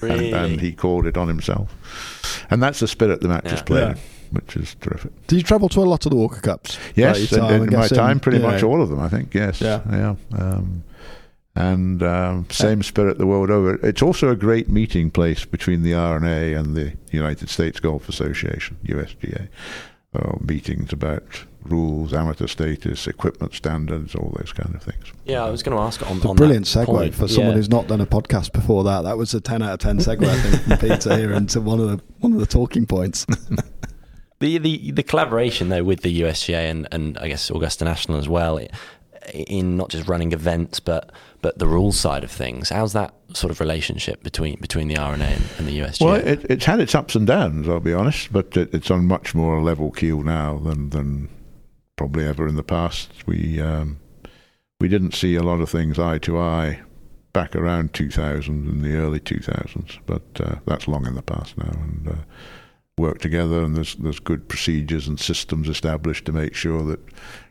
Really? 0.00 0.32
and, 0.32 0.52
and 0.52 0.60
he 0.60 0.72
called 0.72 1.06
it 1.06 1.16
on 1.16 1.28
himself, 1.28 2.44
and 2.50 2.60
that's 2.62 2.80
the 2.80 2.88
spirit 2.88 3.20
the 3.20 3.28
match 3.28 3.52
is 3.52 3.62
playing. 3.62 3.90
Yeah. 3.96 4.02
Which 4.32 4.56
is 4.56 4.74
terrific. 4.80 5.12
do 5.26 5.36
you 5.36 5.42
travel 5.42 5.68
to 5.68 5.80
a 5.80 5.84
lot 5.84 6.06
of 6.06 6.10
the 6.10 6.16
Walker 6.16 6.40
Cups? 6.40 6.78
Yes, 6.94 7.30
in, 7.30 7.38
time, 7.38 7.62
in 7.64 7.70
my 7.70 7.86
time, 7.86 8.18
pretty 8.18 8.38
you 8.38 8.44
much 8.44 8.62
all 8.62 8.80
of 8.80 8.88
them. 8.88 8.98
I 8.98 9.08
think 9.10 9.34
yes, 9.34 9.60
Yeah. 9.60 9.82
yeah. 9.90 10.14
Um, 10.36 10.82
and 11.54 12.02
um, 12.02 12.46
same 12.50 12.82
spirit 12.82 13.18
the 13.18 13.26
world 13.26 13.50
over. 13.50 13.74
It's 13.86 14.02
also 14.02 14.30
a 14.30 14.36
great 14.36 14.68
meeting 14.68 15.10
place 15.10 15.44
between 15.44 15.82
the 15.82 15.94
R&A 15.94 16.54
and 16.54 16.74
the 16.74 16.94
United 17.10 17.48
States 17.50 17.78
Golf 17.80 18.08
Association 18.08 18.78
(USGA). 18.86 19.48
Uh, 20.14 20.36
meetings 20.40 20.92
about 20.92 21.44
rules, 21.62 22.12
amateur 22.12 22.46
status, 22.46 23.06
equipment 23.06 23.54
standards, 23.54 24.14
all 24.14 24.34
those 24.36 24.52
kind 24.52 24.74
of 24.74 24.82
things. 24.82 25.04
Yeah, 25.24 25.42
I 25.42 25.48
was 25.48 25.62
going 25.62 25.74
to 25.74 25.82
ask 25.82 26.02
on, 26.10 26.16
It's 26.18 26.26
a 26.26 26.28
on 26.28 26.36
brilliant 26.36 26.66
that 26.66 26.86
segue 26.86 26.90
point. 26.90 27.14
for 27.14 27.28
someone 27.28 27.52
Yeah. 27.52 27.56
who's 27.56 27.70
not 27.70 27.86
done 27.86 28.02
a 28.02 28.06
podcast 28.06 28.52
before 28.52 28.84
that. 28.84 29.02
That 29.04 29.16
was 29.16 29.32
a 29.32 29.40
ten 29.40 29.62
out 29.62 29.72
of 29.72 29.78
ten 29.78 29.96
segue, 29.98 30.22
I 30.22 30.36
think, 30.36 30.62
from 30.64 30.88
Peter 30.88 31.16
here 31.16 31.32
into 31.32 31.62
one 31.62 31.80
of 31.80 31.88
the 31.88 32.02
one 32.20 32.34
of 32.34 32.40
the 32.40 32.46
talking 32.46 32.84
points. 32.86 33.26
The, 34.40 34.58
the 34.58 34.90
the 34.90 35.02
collaboration 35.04 35.68
though 35.68 35.84
with 35.84 36.00
the 36.00 36.22
USGA 36.22 36.68
and, 36.68 36.88
and 36.90 37.16
I 37.18 37.28
guess 37.28 37.48
Augusta 37.48 37.84
National 37.84 38.18
as 38.18 38.28
well 38.28 38.58
in 39.32 39.76
not 39.76 39.88
just 39.90 40.08
running 40.08 40.32
events 40.32 40.80
but 40.80 41.12
but 41.42 41.58
the 41.58 41.66
rules 41.66 41.98
side 41.98 42.24
of 42.24 42.30
things. 42.30 42.70
How's 42.70 42.92
that 42.94 43.14
sort 43.34 43.50
of 43.50 43.60
relationship 43.60 44.22
between 44.22 44.58
between 44.60 44.88
the 44.88 44.96
R&A 44.96 45.18
and, 45.18 45.44
and 45.58 45.68
the 45.68 45.80
USGA? 45.80 46.00
Well, 46.00 46.14
it, 46.14 46.46
it's 46.48 46.64
had 46.64 46.80
its 46.80 46.94
ups 46.94 47.14
and 47.14 47.26
downs, 47.26 47.68
I'll 47.68 47.80
be 47.80 47.92
honest, 47.92 48.32
but 48.32 48.56
it, 48.56 48.72
it's 48.72 48.90
on 48.90 49.06
much 49.06 49.34
more 49.34 49.60
level 49.60 49.90
keel 49.90 50.22
now 50.22 50.58
than, 50.58 50.90
than 50.90 51.28
probably 51.96 52.26
ever 52.26 52.46
in 52.48 52.54
the 52.54 52.62
past. 52.62 53.10
We 53.26 53.60
um, 53.60 53.98
we 54.80 54.88
didn't 54.88 55.14
see 55.14 55.34
a 55.34 55.42
lot 55.42 55.60
of 55.60 55.68
things 55.68 55.98
eye 55.98 56.18
to 56.18 56.38
eye 56.38 56.80
back 57.32 57.56
around 57.56 57.94
2000 57.94 58.68
in 58.68 58.82
the 58.82 58.96
early 58.96 59.20
2000s, 59.20 59.98
but 60.06 60.22
uh, 60.38 60.56
that's 60.66 60.86
long 60.86 61.06
in 61.06 61.14
the 61.14 61.22
past 61.22 61.56
now, 61.56 61.70
and 61.70 62.08
uh, 62.08 62.14
work 62.98 63.18
together. 63.18 63.62
And 63.62 63.76
there's 63.76 63.94
there's 63.96 64.20
good 64.20 64.48
procedures 64.48 65.08
and 65.08 65.18
systems 65.18 65.68
established 65.68 66.24
to 66.26 66.32
make 66.32 66.54
sure 66.54 66.82
that 66.84 67.00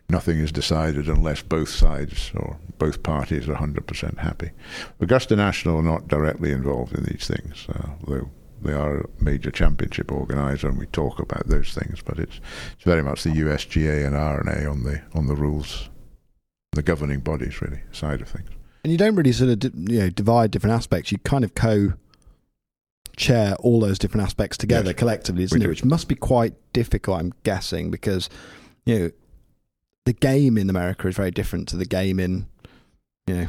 nothing 0.09 0.37
is 0.37 0.51
decided 0.51 1.07
unless 1.07 1.41
both 1.41 1.69
sides 1.69 2.31
or 2.35 2.57
both 2.77 3.03
parties 3.03 3.47
are 3.47 3.55
100% 3.55 4.17
happy. 4.17 4.51
Augusta 4.99 5.35
National 5.35 5.77
are 5.77 5.83
not 5.83 6.07
directly 6.07 6.51
involved 6.51 6.93
in 6.93 7.03
these 7.05 7.27
things, 7.27 7.67
uh, 7.69 7.89
though 8.07 8.29
they 8.61 8.73
are 8.73 9.01
a 9.01 9.09
major 9.19 9.51
championship 9.51 10.11
organizer, 10.11 10.67
and 10.67 10.77
we 10.77 10.85
talk 10.87 11.19
about 11.19 11.47
those 11.47 11.73
things. 11.73 12.01
But 12.03 12.19
it's 12.19 12.39
it's 12.73 12.83
very 12.83 13.03
much 13.03 13.23
the 13.23 13.31
USGA 13.31 14.05
and 14.05 14.15
R&A 14.15 14.69
on 14.69 14.83
the 14.83 15.01
on 15.13 15.27
the 15.27 15.35
rules, 15.35 15.89
the 16.73 16.83
governing 16.83 17.21
bodies 17.21 17.61
really 17.61 17.81
side 17.91 18.21
of 18.21 18.27
things. 18.27 18.49
And 18.83 18.91
you 18.91 18.97
don't 18.97 19.15
really 19.15 19.31
sort 19.31 19.49
of 19.51 19.63
you 19.89 19.99
know 19.99 20.09
divide 20.09 20.51
different 20.51 20.75
aspects. 20.75 21.11
You 21.11 21.17
kind 21.19 21.43
of 21.43 21.55
co 21.55 21.93
chair 23.15 23.55
all 23.59 23.79
those 23.79 23.99
different 23.99 24.25
aspects 24.25 24.57
together 24.57 24.91
Yes, 24.91 24.97
collectively, 24.99 25.43
isn't 25.43 25.57
we 25.57 25.63
it? 25.63 25.67
do. 25.67 25.69
Which 25.69 25.85
must 25.85 26.07
be 26.07 26.15
quite 26.15 26.53
difficult, 26.73 27.19
I'm 27.19 27.33
guessing, 27.43 27.91
because 27.91 28.29
you 28.85 28.99
know 28.99 29.11
the 30.05 30.13
game 30.13 30.57
in 30.57 30.69
America 30.69 31.07
is 31.07 31.15
very 31.15 31.31
different 31.31 31.67
to 31.69 31.77
the 31.77 31.85
game 31.85 32.19
in 32.19 32.47
you 33.27 33.35
know 33.35 33.47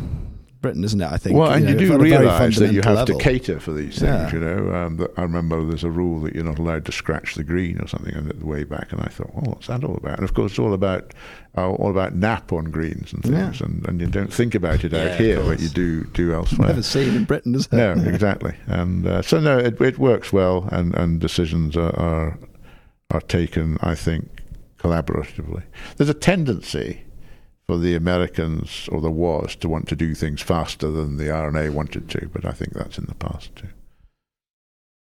Britain, 0.63 0.85
isn't 0.85 1.01
it? 1.01 1.07
I 1.11 1.17
think. 1.19 1.37
Well, 1.37 1.51
and 1.53 1.69
you, 1.69 1.73
know, 1.75 1.79
do 1.79 1.85
at 1.87 1.95
a 1.95 1.99
very 1.99 2.11
realise 2.13 2.59
that 2.59 2.73
you 2.73 2.81
fundamental 2.83 3.19
have 3.19 3.19
to 3.19 3.31
cater 3.31 3.61
for 3.61 3.73
these 3.73 3.99
things. 3.99 4.03
Yeah. 4.03 4.33
You 4.33 4.39
know, 4.39 4.75
um, 4.75 4.97
that 4.97 5.11
I 5.19 5.23
remember 5.23 5.63
there's 5.65 5.85
a 5.85 5.91
rule 5.91 6.21
that 6.21 6.35
you're 6.35 6.45
not 6.45 6.59
allowed 6.59 6.85
to 6.87 6.93
scratch 6.93 7.35
the 7.35 7.45
green 7.45 7.79
or 7.81 7.89
something, 7.89 8.15
and 8.15 8.31
it- 8.31 8.43
way 8.43 8.65
back, 8.65 8.93
and 8.93 9.01
I 9.03 9.07
thought, 9.09 9.35
well, 9.35 9.45
what's 9.53 9.67
that 9.67 9.85
all 9.85 9.97
about? 9.97 10.15
And 10.19 10.25
of 10.25 10.35
course, 10.35 10.53
it's 10.53 10.59
all 10.59 10.73
about 10.73 11.13
uh, 11.57 11.69
all 11.71 11.91
about 11.91 12.15
nap 12.15 12.53
on 12.53 12.65
greens 12.67 13.13
and 13.13 13.23
things, 13.23 13.61
Yeah. 13.61 13.67
and, 13.67 13.87
and 13.89 14.01
you 14.01 14.07
don't 14.07 14.33
think 14.33 14.55
about 14.55 14.85
it 14.85 14.95
out 14.95 15.09
of 15.09 15.19
here, 15.19 15.43
but 15.43 15.61
you 15.61 15.69
do 15.69 16.05
do 16.05 16.33
elsewhere. 16.33 16.69
Never 16.69 16.83
seen 16.83 17.15
in 17.15 17.25
Britain, 17.25 17.55
is 17.55 17.67
it? 17.67 17.73
No, 17.73 17.93
exactly. 17.93 18.55
And 18.67 19.07
uh, 19.07 19.23
so 19.23 19.39
no, 19.41 19.59
it, 19.59 19.81
it 19.81 19.99
works 19.99 20.33
well, 20.33 20.69
and, 20.73 20.95
and 20.95 21.21
decisions 21.21 21.77
are, 21.77 21.95
are 21.99 22.39
are 23.11 23.21
taken, 23.21 23.77
I 23.83 23.95
think, 23.95 24.41
collaboratively. 24.79 25.63
There's 25.97 26.09
a 26.11 26.15
tendency 26.15 27.03
for 27.73 27.79
the 27.79 27.95
Americans, 27.95 28.87
or 28.93 29.01
the 29.01 29.11
was, 29.11 29.57
to 29.57 29.67
want 29.67 29.89
to 29.89 29.97
do 29.97 30.15
things 30.15 30.43
faster 30.43 30.91
than 30.91 31.17
the 31.17 31.31
R&A 31.31 31.71
wanted 31.71 32.07
to, 32.11 32.29
but 32.31 32.45
I 32.45 32.53
think 32.53 32.75
that's 32.75 32.99
in 32.99 33.07
the 33.07 33.15
past 33.15 33.57
too. 33.57 33.69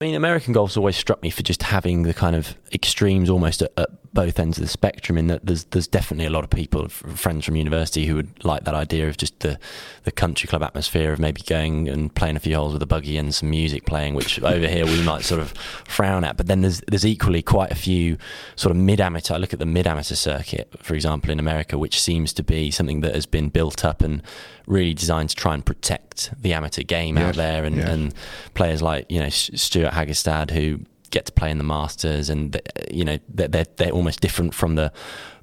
I 0.02 0.06
mean, 0.06 0.16
American 0.16 0.52
golf's 0.52 0.76
always 0.76 0.96
struck 0.96 1.22
me 1.22 1.30
for 1.30 1.44
just 1.44 1.62
having 1.62 2.02
the 2.04 2.14
kind 2.14 2.36
of 2.36 2.56
extremes 2.74 3.30
almost 3.30 3.62
at, 3.62 3.72
at 3.78 3.90
both 4.16 4.40
ends 4.40 4.58
of 4.58 4.64
the 4.64 4.68
spectrum. 4.68 5.18
In 5.18 5.28
that 5.28 5.46
there's 5.46 5.66
there's 5.66 5.88
definitely 5.88 6.26
a 6.26 6.32
lot 6.32 6.44
of 6.44 6.50
people, 6.50 6.90
friends 6.90 7.46
from 7.46 7.56
university, 7.56 8.08
who 8.08 8.16
would 8.16 8.44
like 8.44 8.64
that 8.64 8.74
idea 8.74 9.08
of 9.08 9.18
just 9.18 9.42
the 9.42 9.60
the 10.04 10.12
country 10.12 10.48
club 10.48 10.64
atmosphere 10.64 11.14
of 11.14 11.20
maybe 11.20 11.44
going 11.44 11.88
and 11.88 12.16
playing 12.16 12.36
a 12.36 12.40
few 12.40 12.56
holes 12.56 12.74
with 12.74 12.82
a 12.82 12.88
buggy 12.88 13.18
and 13.18 13.36
some 13.36 13.52
music 13.52 13.86
playing, 13.86 14.16
which 14.16 14.42
over 14.56 14.68
here 14.68 14.86
we 14.86 15.04
might 15.04 15.24
sort 15.24 15.42
of 15.42 15.52
frown 15.86 16.24
at. 16.24 16.38
But 16.38 16.48
then 16.48 16.62
there's 16.62 16.82
there's 16.88 17.06
equally 17.06 17.44
quite 17.44 17.72
a 17.72 17.76
few 17.76 18.18
sort 18.56 18.72
of 18.72 18.78
mid 18.78 19.00
amateur. 19.00 19.36
I 19.36 19.38
look 19.38 19.54
at 19.54 19.60
the 19.60 19.66
mid 19.68 19.86
amateur 19.86 20.16
circuit, 20.16 20.74
for 20.82 20.96
example, 20.96 21.30
in 21.30 21.40
America, 21.40 21.78
which 21.78 22.02
seems 22.02 22.34
to 22.34 22.44
be 22.44 22.72
something 22.72 23.02
that 23.02 23.14
has 23.14 23.28
been 23.28 23.50
built 23.50 23.86
up 23.86 24.02
and 24.02 24.24
really 24.66 24.94
designed 24.94 25.30
to 25.30 25.36
try 25.36 25.54
and 25.54 25.66
protect 25.66 26.32
the 26.42 26.54
amateur 26.54 26.82
game 26.82 27.18
out 27.18 27.36
there 27.36 27.66
and, 27.66 27.76
yes. 27.76 27.90
and 27.90 28.14
players 28.54 28.82
like 28.82 29.06
you 29.12 29.20
know 29.20 29.30
Stewart 29.30 29.94
Hagestad 29.94 30.52
who 30.52 30.80
get 31.16 31.26
to 31.26 31.32
play 31.32 31.50
in 31.50 31.58
the 31.58 31.64
Masters 31.64 32.30
and 32.30 32.54
th- 32.54 32.66
you 32.92 33.04
know 33.04 33.18
they're, 33.38 33.48
they're 33.48 33.66
they're 33.78 33.92
almost 33.92 34.20
different 34.22 34.54
from 34.54 34.76
the 34.76 34.92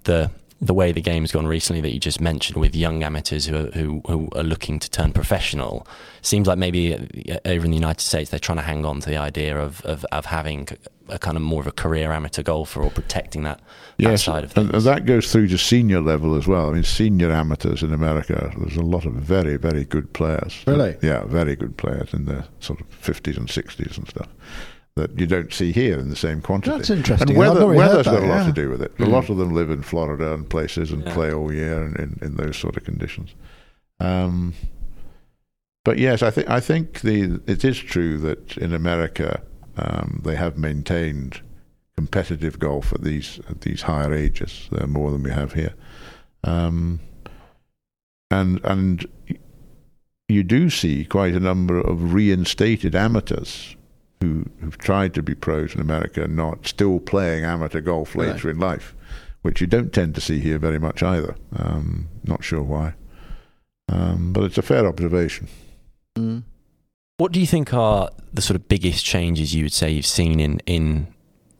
the 0.05 0.31
the 0.61 0.75
way 0.75 0.93
the 0.93 1.01
game's 1.01 1.33
gone 1.33 1.45
recently 1.49 1.81
that 1.81 1.93
you 1.93 1.99
just 1.99 2.21
mentioned 2.21 2.57
with 2.57 2.73
young 2.77 3.03
amateurs 3.03 3.47
who 3.47 3.57
are, 3.57 3.71
who, 3.73 4.01
who 4.07 4.29
are 4.37 4.45
looking 4.45 4.79
to 4.79 4.89
turn 4.89 5.13
professional 5.13 5.85
seems 6.21 6.47
like 6.47 6.57
maybe 6.57 6.95
uh, 6.95 7.39
over 7.47 7.65
in 7.65 7.73
the 7.73 7.77
United 7.77 8.01
States 8.01 8.31
they're 8.31 8.39
trying 8.39 8.59
to 8.59 8.63
hang 8.63 8.85
on 8.85 9.01
to 9.01 9.11
the 9.11 9.17
idea 9.17 9.59
of, 9.59 9.81
of, 9.85 10.05
of 10.13 10.27
having 10.27 10.69
a 11.09 11.19
kind 11.19 11.37
of 11.37 11.43
more 11.43 11.61
of 11.61 11.67
a 11.67 11.73
career 11.73 12.13
amateur 12.13 12.45
golfer 12.45 12.81
or 12.81 12.91
protecting 12.91 13.43
that, 13.43 13.59
that 13.59 14.11
Yes, 14.11 14.23
side 14.23 14.45
of 14.45 14.53
things. 14.53 14.71
and 14.73 14.83
that 14.83 15.05
goes 15.05 15.33
through 15.33 15.49
to 15.49 15.59
senior 15.59 16.01
level 16.01 16.37
as 16.37 16.47
well. 16.47 16.71
I 16.71 16.75
mean, 16.75 16.85
senior 16.85 17.33
amateurs 17.33 17.83
in 17.83 17.93
America, 17.93 18.53
there's 18.57 18.77
a 18.77 18.83
lot 18.83 19.05
of 19.05 19.15
very, 19.15 19.57
very 19.57 19.85
good 19.85 20.13
players. 20.13 20.63
Really? 20.65 20.97
Yeah, 21.03 21.25
very 21.25 21.57
good 21.57 21.77
players 21.77 22.15
in 22.15 22.27
the 22.27 22.45
sort 22.61 22.81
of 22.81 22.87
50s 23.03 23.37
and 23.37 23.49
60s 23.49 23.99
and 23.99 24.09
stuff 24.09 24.29
that 24.95 25.19
you 25.19 25.27
don't 25.27 25.53
see 25.53 25.73
here 25.73 25.99
in 25.99 26.11
the 26.11 26.17
same 26.17 26.43
quantity. 26.43 26.77
That's 26.77 26.91
interesting. 26.91 27.31
And 27.31 27.39
weather, 27.39 27.61
not 27.61 27.67
really 27.67 27.79
weather's 27.79 28.05
got 28.05 28.13
that, 28.13 28.23
a 28.25 28.27
lot 28.27 28.41
yeah. 28.41 28.47
to 28.47 28.53
do 28.53 28.71
with 28.71 28.83
it. 28.83 28.93
A 28.99 29.07
lot 29.07 29.31
of 29.31 29.39
them 29.39 29.55
live 29.55 29.71
in 29.71 29.83
Florida 29.83 30.35
and 30.35 30.49
places 30.49 30.93
and 30.93 31.03
Yeah. 31.05 31.15
play 31.15 31.33
all 31.33 31.53
year 31.53 31.83
in, 31.87 31.97
in, 31.97 32.19
in 32.21 32.37
those 32.37 32.57
sort 32.59 32.77
of 32.77 32.85
conditions. 32.85 33.35
Um, 34.01 34.55
but 35.85 35.99
yes, 35.99 36.23
I 36.23 36.31
think 36.31 36.49
I 36.49 36.61
think 36.61 37.01
the 37.01 37.41
it 37.47 37.65
is 37.65 37.79
true 37.79 38.19
that 38.19 38.57
in 38.59 38.73
America 38.75 39.43
um, 39.77 40.21
they 40.25 40.37
have 40.37 40.59
maintained 40.59 41.41
competitive 41.97 42.59
golf 42.59 42.93
at 42.93 43.03
these 43.03 43.41
at 43.49 43.63
these 43.63 43.83
higher 43.83 44.13
ages. 44.13 44.69
They're 44.71 44.87
more 44.87 45.11
than 45.11 45.23
we 45.23 45.31
have 45.31 45.55
here, 45.55 45.75
um, 46.45 47.01
and 48.31 48.61
and 48.65 49.07
you 50.29 50.43
do 50.43 50.71
see 50.71 51.05
quite 51.05 51.35
a 51.35 51.41
number 51.41 51.81
of 51.81 52.13
reinstated 52.15 52.95
amateurs 52.95 53.77
who 54.23 54.47
who've 54.61 54.79
tried 54.79 55.13
to 55.15 55.23
be 55.23 55.35
pros 55.35 55.75
in 55.75 55.81
America, 55.81 56.27
not 56.27 56.67
still 56.67 56.99
playing 57.01 57.45
amateur 57.45 57.81
golf 57.81 58.15
Right. 58.17 58.29
later 58.29 58.49
in 58.51 58.59
life, 58.59 58.95
which 59.43 59.61
you 59.61 59.67
don't 59.67 59.93
tend 59.93 60.15
to 60.15 60.21
see 60.21 60.39
here 60.41 60.59
very 60.59 60.79
much 60.79 61.03
either. 61.03 61.35
Um, 61.55 62.09
not 62.25 62.43
sure 62.43 62.63
why, 62.63 62.95
um, 63.89 64.33
but 64.33 64.45
it's 64.45 64.59
a 64.59 64.63
fair 64.63 64.87
observation. 64.87 65.49
Mm. 66.17 66.45
What 67.19 67.33
do 67.33 67.41
you 67.41 67.47
think 67.47 67.75
are 67.75 68.11
the 68.33 68.43
sort 68.43 68.57
of 68.57 68.69
biggest 68.69 69.05
changes 69.05 69.55
you 69.55 69.65
would 69.65 69.73
say 69.73 69.91
you've 69.91 70.07
seen 70.07 70.41
in 70.41 70.61
in 70.67 71.09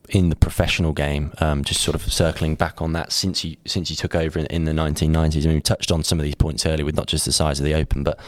in 0.09 0.29
the 0.29 0.35
professional 0.35 0.93
game? 0.93 1.31
Um, 1.39 1.63
just 1.63 1.81
sort 1.81 1.95
of 1.95 2.01
circling 2.11 2.55
back 2.55 2.81
on 2.81 2.93
that 2.93 3.11
since 3.11 3.43
you 3.43 3.57
since 3.65 3.89
you 3.89 3.95
took 3.95 4.15
over 4.15 4.39
in, 4.39 4.45
in 4.47 4.63
the 4.65 4.71
1990s. 4.73 5.43
I 5.43 5.47
mean, 5.47 5.55
we 5.55 5.61
touched 5.61 5.91
on 5.91 6.03
some 6.03 6.19
of 6.19 6.23
these 6.25 6.35
points 6.35 6.65
earlier 6.65 6.85
with 6.85 6.95
not 6.95 7.07
just 7.07 7.25
the 7.25 7.31
size 7.31 7.59
of 7.59 7.65
the 7.65 7.73
Open, 7.75 8.03
but 8.03 8.19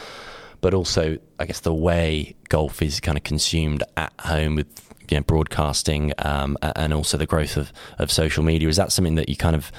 but 0.65 0.73
also 0.73 1.15
I 1.37 1.45
guess 1.45 1.59
the 1.59 1.75
way 1.75 2.35
golf 2.49 2.81
is 2.81 2.99
kind 2.99 3.19
of 3.19 3.23
consumed 3.23 3.83
at 3.97 4.11
home 4.21 4.55
with 4.55 4.65
you 5.11 5.17
know, 5.17 5.21
broadcasting 5.21 6.11
um, 6.17 6.57
and 6.63 6.91
also 6.91 7.19
the 7.19 7.27
growth 7.27 7.55
of, 7.55 7.71
of 7.99 8.11
social 8.11 8.43
media. 8.43 8.67
Is 8.67 8.77
that 8.77 8.91
something 8.91 9.13
that 9.13 9.29
you 9.29 9.35
kind 9.35 9.55
of 9.55 9.71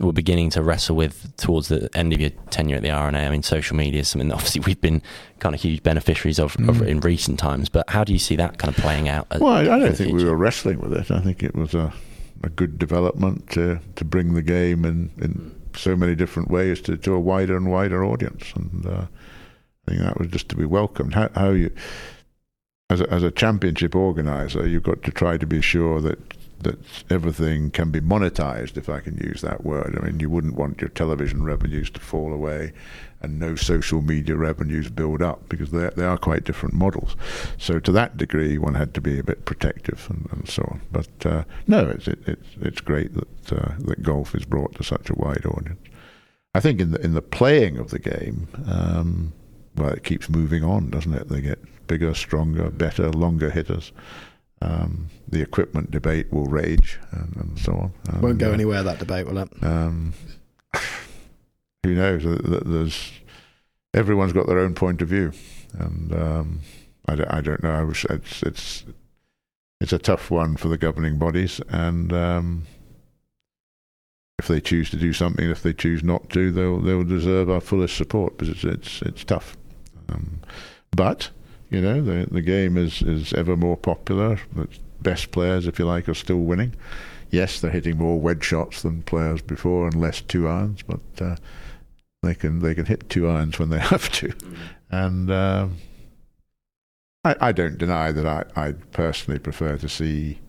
were 0.00 0.14
beginning 0.14 0.48
to 0.48 0.62
wrestle 0.62 0.96
with 0.96 1.36
towards 1.36 1.68
the 1.68 1.90
end 1.94 2.14
of 2.14 2.22
your 2.22 2.30
tenure 2.48 2.76
at 2.76 2.82
the 2.82 2.90
R&A? 2.90 3.18
I 3.18 3.28
mean, 3.28 3.42
social 3.42 3.76
media 3.76 4.00
is 4.00 4.08
something 4.08 4.28
that 4.28 4.36
obviously 4.36 4.62
we've 4.62 4.80
been 4.80 5.02
kind 5.40 5.54
of 5.54 5.60
huge 5.60 5.82
beneficiaries 5.82 6.38
of, 6.38 6.56
of 6.66 6.80
in 6.80 7.00
recent 7.00 7.38
times. 7.38 7.68
But 7.68 7.90
how 7.90 8.02
do 8.02 8.14
you 8.14 8.18
see 8.18 8.36
that 8.36 8.56
kind 8.56 8.74
of 8.74 8.80
playing 8.82 9.10
out? 9.10 9.26
Well, 9.38 9.52
I, 9.52 9.60
I 9.60 9.78
don't 9.78 9.94
think 9.94 10.14
we 10.14 10.24
were 10.24 10.36
wrestling 10.36 10.80
with 10.80 10.94
it. 10.94 11.10
I 11.10 11.20
think 11.20 11.42
it 11.42 11.54
was 11.54 11.74
a, 11.74 11.92
a 12.42 12.48
good 12.48 12.78
development 12.78 13.50
to, 13.50 13.80
to 13.96 14.06
bring 14.06 14.32
the 14.32 14.40
game 14.40 14.86
in, 14.86 15.10
in 15.18 15.54
so 15.76 15.94
many 15.94 16.14
different 16.14 16.50
ways 16.50 16.80
to, 16.80 16.96
to 16.96 17.12
a 17.12 17.20
wider 17.20 17.58
and 17.58 17.70
wider 17.70 18.02
audience. 18.02 18.54
And 18.56 18.86
uh, 18.86 19.04
Think 19.88 20.00
that 20.00 20.18
was 20.18 20.28
just 20.28 20.48
to 20.50 20.56
be 20.56 20.64
welcomed. 20.64 21.14
How, 21.14 21.30
how 21.34 21.50
you, 21.50 21.70
as 22.90 23.00
a, 23.00 23.10
as 23.12 23.22
a 23.22 23.30
championship 23.30 23.94
organizer, 23.94 24.66
you've 24.66 24.82
got 24.82 25.02
to 25.02 25.10
try 25.10 25.36
to 25.36 25.46
be 25.46 25.60
sure 25.60 26.00
that 26.00 26.18
that 26.60 26.76
everything 27.08 27.70
can 27.70 27.92
be 27.92 28.00
monetized, 28.00 28.76
if 28.76 28.88
I 28.88 28.98
can 28.98 29.16
use 29.16 29.42
that 29.42 29.64
word. 29.64 29.96
I 29.96 30.04
mean, 30.04 30.18
you 30.18 30.28
wouldn't 30.28 30.56
want 30.56 30.80
your 30.80 30.90
television 30.90 31.44
revenues 31.44 31.88
to 31.90 32.00
fall 32.00 32.32
away 32.32 32.72
and 33.20 33.38
no 33.38 33.56
social 33.56 34.02
media 34.02 34.36
revenues 34.36 34.88
build 34.88 35.22
up 35.22 35.48
because 35.48 35.70
they 35.70 35.90
they 35.96 36.04
are 36.04 36.18
quite 36.18 36.44
different 36.44 36.74
models. 36.74 37.16
So 37.56 37.80
to 37.80 37.92
that 37.92 38.16
degree, 38.16 38.58
one 38.58 38.74
had 38.74 38.94
to 38.94 39.00
be 39.00 39.18
a 39.18 39.24
bit 39.24 39.44
protective 39.44 40.06
and, 40.10 40.28
and 40.30 40.48
so 40.48 40.62
on. 40.70 40.80
But 40.92 41.26
uh, 41.26 41.44
no, 41.66 41.88
it's 41.88 42.08
it, 42.08 42.20
it's 42.26 42.48
it's 42.60 42.80
great 42.80 43.14
that 43.14 43.52
uh, 43.52 43.72
that 43.78 44.02
golf 44.02 44.34
is 44.34 44.44
brought 44.44 44.74
to 44.76 44.84
such 44.84 45.10
a 45.10 45.14
wide 45.14 45.46
audience. 45.46 45.80
I 46.54 46.60
think 46.60 46.80
in 46.80 46.92
the 46.92 47.00
in 47.04 47.14
the 47.14 47.22
playing 47.22 47.78
of 47.78 47.90
the 47.90 47.98
game, 47.98 48.48
um, 48.66 49.32
well, 49.78 49.90
it 49.90 50.04
keeps 50.04 50.28
moving 50.28 50.64
on, 50.64 50.90
doesn't 50.90 51.14
it? 51.14 51.28
They 51.28 51.40
get 51.40 51.58
bigger, 51.86 52.14
stronger, 52.14 52.70
better, 52.70 53.10
longer 53.10 53.50
hitters. 53.50 53.92
Um, 54.60 55.08
the 55.28 55.40
equipment 55.40 55.90
debate 55.90 56.32
will 56.32 56.46
rage 56.46 56.98
and, 57.12 57.36
and 57.36 57.58
so 57.58 57.72
on. 57.72 58.20
Won't 58.20 58.38
go 58.38 58.50
uh, 58.50 58.54
anywhere 58.54 58.82
that 58.82 58.98
debate, 58.98 59.26
will 59.26 59.38
it? 59.38 59.48
um, 59.62 60.12
who 61.84 61.94
knows? 61.94 62.22
Th- 62.22 62.42
th- 62.42 62.62
There's 62.64 63.12
everyone's 63.94 64.32
got 64.32 64.46
their 64.46 64.58
own 64.58 64.74
point 64.74 65.00
of 65.00 65.08
view, 65.08 65.32
and 65.78 66.12
um, 66.12 66.60
I, 67.06 67.14
don't, 67.14 67.32
I 67.32 67.40
don't 67.40 67.62
know. 67.62 67.70
I 67.70 67.82
was, 67.84 68.04
it's 68.10 68.42
it's 68.42 68.84
it's 69.80 69.92
a 69.92 69.98
tough 69.98 70.30
one 70.30 70.56
for 70.56 70.66
the 70.68 70.78
governing 70.78 71.18
bodies, 71.18 71.60
and 71.68 72.12
um, 72.12 72.66
if 74.40 74.48
they 74.48 74.60
choose 74.60 74.90
to 74.90 74.96
do 74.96 75.12
something, 75.12 75.48
if 75.48 75.62
they 75.62 75.72
choose 75.72 76.02
not 76.02 76.30
to, 76.30 76.50
they'll 76.50 76.80
they'll 76.80 77.04
deserve 77.04 77.48
our 77.50 77.60
fullest 77.60 77.96
support 77.96 78.36
because 78.38 78.48
it's 78.48 78.64
it's 78.64 79.02
it's 79.02 79.24
tough. 79.24 79.56
Um, 80.08 80.40
but 80.90 81.30
you 81.70 81.80
know, 81.80 82.00
the 82.02 82.28
the 82.30 82.42
game 82.42 82.76
is 82.76 83.02
is 83.02 83.32
ever 83.32 83.56
more 83.56 83.76
popular. 83.76 84.40
The 84.54 84.68
best 85.00 85.30
players, 85.30 85.66
if 85.66 85.78
you 85.78 85.86
like, 85.86 86.08
are 86.08 86.14
still 86.14 86.40
winning 86.40 86.74
yes, 87.30 87.60
they're 87.60 87.70
hitting 87.70 87.98
more 87.98 88.20
wedge 88.20 88.44
shots 88.44 88.82
than 88.82 89.02
players 89.02 89.42
before 89.42 89.86
and 89.86 90.00
less 90.00 90.20
two 90.20 90.48
irons, 90.48 90.82
but 90.82 91.00
uh, 91.20 91.36
they 92.22 92.34
can 92.34 92.60
they 92.60 92.74
can 92.74 92.86
hit 92.86 93.08
two 93.08 93.28
irons 93.28 93.58
when 93.58 93.70
they 93.70 93.78
have 93.78 94.10
to. 94.12 94.32
And 94.90 95.30
um, 95.30 95.76
I, 97.24 97.36
I 97.40 97.52
don't 97.52 97.78
deny 97.78 98.12
that 98.12 98.26
I, 98.26 98.44
I 98.56 98.72
personally 98.92 99.38
prefer 99.38 99.76
to 99.78 99.88
see 99.88 100.40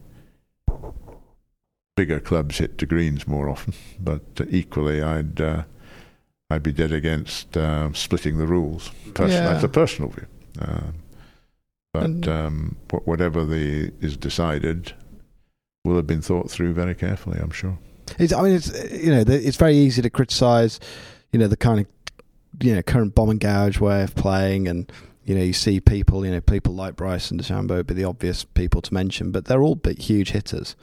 bigger 1.95 2.19
clubs 2.19 2.59
hit 2.59 2.77
to 2.77 2.85
greens 2.85 3.27
more 3.27 3.49
often, 3.49 3.73
but 3.99 4.23
uh, 4.39 4.45
equally 4.49 5.01
I'd 5.01 5.41
uh, 5.41 5.63
I'd 6.49 6.63
be 6.63 6.71
dead 6.71 6.91
against 6.91 7.55
uh, 7.55 7.93
splitting 7.93 8.37
the 8.37 8.47
rules. 8.47 8.89
Person- 9.13 9.31
Yeah. 9.43 9.51
That's 9.53 9.63
a 9.63 9.69
personal 9.69 10.09
view. 10.11 10.25
Um, 10.59 10.93
but 11.93 12.27
um, 12.27 12.75
whatever 13.05 13.45
the 13.45 13.91
is 14.01 14.15
decided 14.17 14.93
will 15.83 15.95
have 15.95 16.05
been 16.07 16.21
thought 16.21 16.49
through 16.51 16.73
very 16.73 16.93
carefully, 16.95 17.39
I'm 17.39 17.49
sure. 17.51 17.77
It's, 18.17 18.33
I 18.33 18.41
mean, 18.43 18.53
it's 18.53 18.71
you 18.91 19.11
know, 19.11 19.23
it's 19.27 19.57
very 19.57 19.75
easy 19.75 20.01
to 20.01 20.09
criticise, 20.09 20.79
you 21.31 21.39
know, 21.39 21.47
the 21.47 21.57
kind 21.57 21.79
of 21.79 21.85
you 22.63 22.75
know 22.75 22.81
current 22.81 23.15
bomb 23.15 23.29
and 23.29 23.39
gouge 23.39 23.79
way 23.79 24.03
of 24.03 24.13
playing, 24.15 24.67
and 24.67 24.91
you 25.25 25.35
know, 25.35 25.41
you 25.43 25.53
see 25.53 25.79
people, 25.79 26.25
you 26.25 26.31
know, 26.31 26.41
people 26.41 26.73
like 26.73 26.95
Bryson 26.95 27.39
DeChambeau 27.39 27.77
would 27.77 27.87
be 27.87 27.93
the 27.95 28.03
obvious 28.03 28.43
people 28.43 28.81
to 28.81 28.93
mention, 28.93 29.31
but 29.31 29.45
they're 29.45 29.61
all 29.61 29.75
big, 29.75 29.99
huge 29.99 30.31
hitters. 30.31 30.75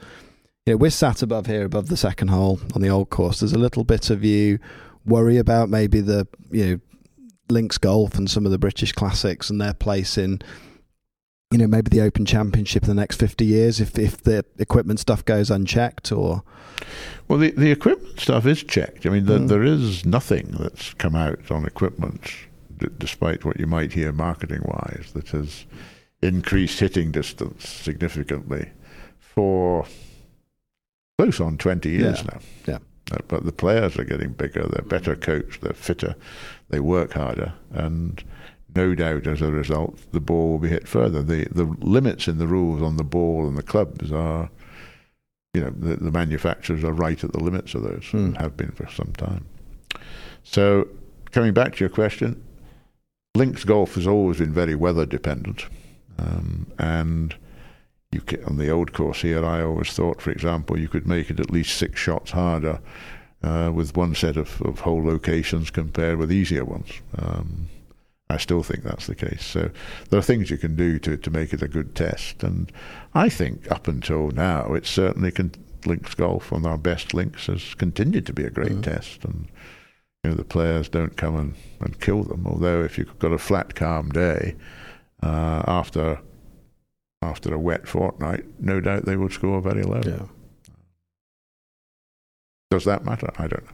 You 0.65 0.73
know, 0.73 0.77
we're 0.77 0.89
sat 0.91 1.21
above 1.21 1.45
here, 1.45 1.65
above 1.65 1.87
the 1.87 1.97
second 1.97 2.29
hole 2.29 2.59
on 2.75 2.81
the 2.81 2.89
old 2.89 3.09
course. 3.09 3.39
There's 3.39 3.53
a 3.53 3.59
little 3.59 3.83
bit 3.85 4.09
of 4.09 4.23
you 4.25 4.59
worry 5.07 5.37
about 5.37 5.69
maybe 5.69 6.01
the 6.01 6.27
you 6.51 6.65
know 6.65 6.79
Links 7.49 7.77
Golf 7.77 8.15
and 8.15 8.29
some 8.29 8.45
of 8.45 8.51
the 8.51 8.59
British 8.59 8.91
classics 8.91 9.49
and 9.49 9.59
their 9.61 9.73
place 9.73 10.17
in, 10.17 10.41
you 11.49 11.57
know, 11.57 11.65
maybe 11.67 11.89
the 11.89 12.01
Open 12.01 12.25
Championship 12.25 12.83
in 12.83 12.89
the 12.89 12.93
next 12.93 13.15
50 13.21 13.45
years 13.45 13.79
if, 13.79 13.97
if 13.97 14.21
the 14.23 14.43
equipment 14.59 14.99
stuff 14.99 15.23
goes 15.23 15.49
unchecked 15.49 16.11
or. 16.11 16.43
Well, 17.29 17.39
the, 17.39 17.51
the 17.51 17.71
equipment 17.71 18.19
stuff 18.19 18.45
is 18.45 18.63
checked. 18.63 19.05
I 19.05 19.09
mean, 19.09 19.25
the, 19.25 19.39
Mm. 19.39 19.47
there 19.47 19.63
is 19.63 20.05
nothing 20.05 20.55
that's 20.59 20.93
come 20.95 21.15
out 21.15 21.49
on 21.49 21.65
equipment, 21.65 22.29
d- 22.77 22.87
despite 22.97 23.45
what 23.45 23.59
you 23.61 23.65
might 23.65 23.93
hear 23.93 24.11
marketing 24.11 24.61
wise, 24.65 25.11
that 25.13 25.29
has 25.29 25.65
increased 26.21 26.81
hitting 26.81 27.11
distance 27.13 27.67
significantly 27.69 28.71
for 29.19 29.85
close 31.17 31.39
on 31.39 31.57
20 31.57 31.89
years 31.91 32.17
Yeah. 32.19 32.23
now. 32.25 32.39
Yeah. 32.67 32.77
Uh, 33.11 33.17
But 33.27 33.45
the 33.45 33.51
players 33.51 33.97
are 33.97 34.03
getting 34.03 34.33
bigger, 34.33 34.63
they're 34.67 34.81
better 34.85 35.15
coached, 35.15 35.61
they're 35.61 35.73
fitter, 35.73 36.15
they 36.69 36.79
work 36.79 37.13
harder, 37.13 37.53
and 37.71 38.23
no 38.75 38.93
doubt 38.95 39.25
as 39.27 39.41
a 39.41 39.51
result, 39.51 39.97
the 40.11 40.19
ball 40.19 40.51
will 40.51 40.59
be 40.59 40.67
hit 40.69 40.87
further. 40.87 41.23
The, 41.23 41.47
the 41.51 41.65
limits 41.79 42.27
in 42.27 42.37
the 42.37 42.47
rules 42.47 42.81
on 42.81 42.97
the 42.97 43.03
ball 43.03 43.47
and 43.47 43.57
the 43.57 43.63
clubs 43.63 44.11
are 44.11 44.49
you 45.53 45.61
know, 45.61 45.69
the, 45.71 45.95
the 45.95 46.11
manufacturers 46.11 46.83
are 46.83 46.91
right 46.91 47.23
at 47.23 47.31
the 47.31 47.43
limits 47.43 47.73
of 47.73 47.81
those 47.81 48.05
Hmm. 48.11 48.17
and 48.17 48.37
have 48.37 48.55
been 48.57 48.71
for 48.71 48.87
some 48.91 49.13
time. 49.13 49.45
So, 50.43 50.87
coming 51.31 51.53
back 51.53 51.75
to 51.75 51.79
your 51.79 51.89
question, 51.89 52.43
links 53.35 53.63
golf 53.63 53.95
has 53.95 54.05
always 54.05 54.37
been 54.37 54.53
very 54.53 54.75
weather 54.75 55.05
dependent, 55.05 55.65
um, 56.19 56.67
and 56.77 57.35
you 58.11 58.21
ca 58.21 58.37
on 58.45 58.57
the 58.57 58.69
old 58.69 58.93
course 58.93 59.21
here, 59.21 59.45
I 59.45 59.61
always 59.63 59.91
thought, 59.91 60.21
for 60.21 60.31
example, 60.31 60.79
you 60.79 60.87
could 60.87 61.07
make 61.07 61.29
it 61.29 61.39
at 61.39 61.51
least 61.51 61.77
six 61.77 61.99
shots 61.99 62.31
harder 62.31 62.79
uh, 63.43 63.71
with 63.73 63.95
one 63.97 64.15
set 64.15 64.37
of, 64.37 64.61
of 64.61 64.79
hole 64.81 65.03
locations 65.03 65.69
compared 65.69 66.17
with 66.17 66.31
easier 66.31 66.63
ones. 66.65 66.89
Um, 67.17 67.67
I 68.29 68.37
still 68.37 68.63
think 68.63 68.83
that's 68.83 69.07
the 69.07 69.15
case. 69.15 69.45
So 69.45 69.69
there 70.09 70.19
are 70.19 70.23
things 70.23 70.49
you 70.49 70.57
can 70.57 70.75
do 70.75 70.99
to, 70.99 71.15
to 71.17 71.31
make 71.31 71.53
it 71.53 71.61
a 71.61 71.67
good 71.67 71.95
test. 71.95 72.43
And 72.43 72.71
I 73.13 73.29
think 73.29 73.69
up 73.71 73.87
until 73.87 74.31
now, 74.31 74.73
it's 74.73 74.89
certainly 74.89 75.31
con- 75.31 75.53
links 75.85 76.13
golf 76.15 76.51
on 76.51 76.65
our 76.65 76.77
best 76.77 77.13
links 77.13 77.47
has 77.47 77.73
continued 77.75 78.25
to 78.25 78.33
be 78.33 78.43
a 78.43 78.49
great 78.49 78.71
Mhm. 78.73 78.83
test. 78.83 79.23
And 79.23 79.47
you 80.23 80.31
know 80.31 80.35
the 80.35 80.43
players 80.43 80.89
don't 80.89 81.15
come 81.15 81.37
and, 81.37 81.53
and 81.79 81.99
kill 82.01 82.23
them. 82.23 82.45
Although 82.47 82.83
if 82.83 82.97
you've 82.97 83.17
got 83.19 83.31
a 83.31 83.37
flat, 83.37 83.75
calm 83.75 84.09
day 84.09 84.55
uh, 85.23 85.63
after 85.65 86.19
after 87.21 87.53
a 87.53 87.59
wet 87.59 87.87
fortnight, 87.87 88.45
no 88.59 88.79
doubt 88.79 89.05
they 89.05 89.17
would 89.17 89.31
score 89.31 89.61
very 89.61 89.83
low. 89.83 90.01
Yeah. 90.05 90.25
Does 92.69 92.85
that 92.85 93.05
matter? 93.05 93.29
I 93.37 93.47
don't 93.47 93.65
know. 93.65 93.71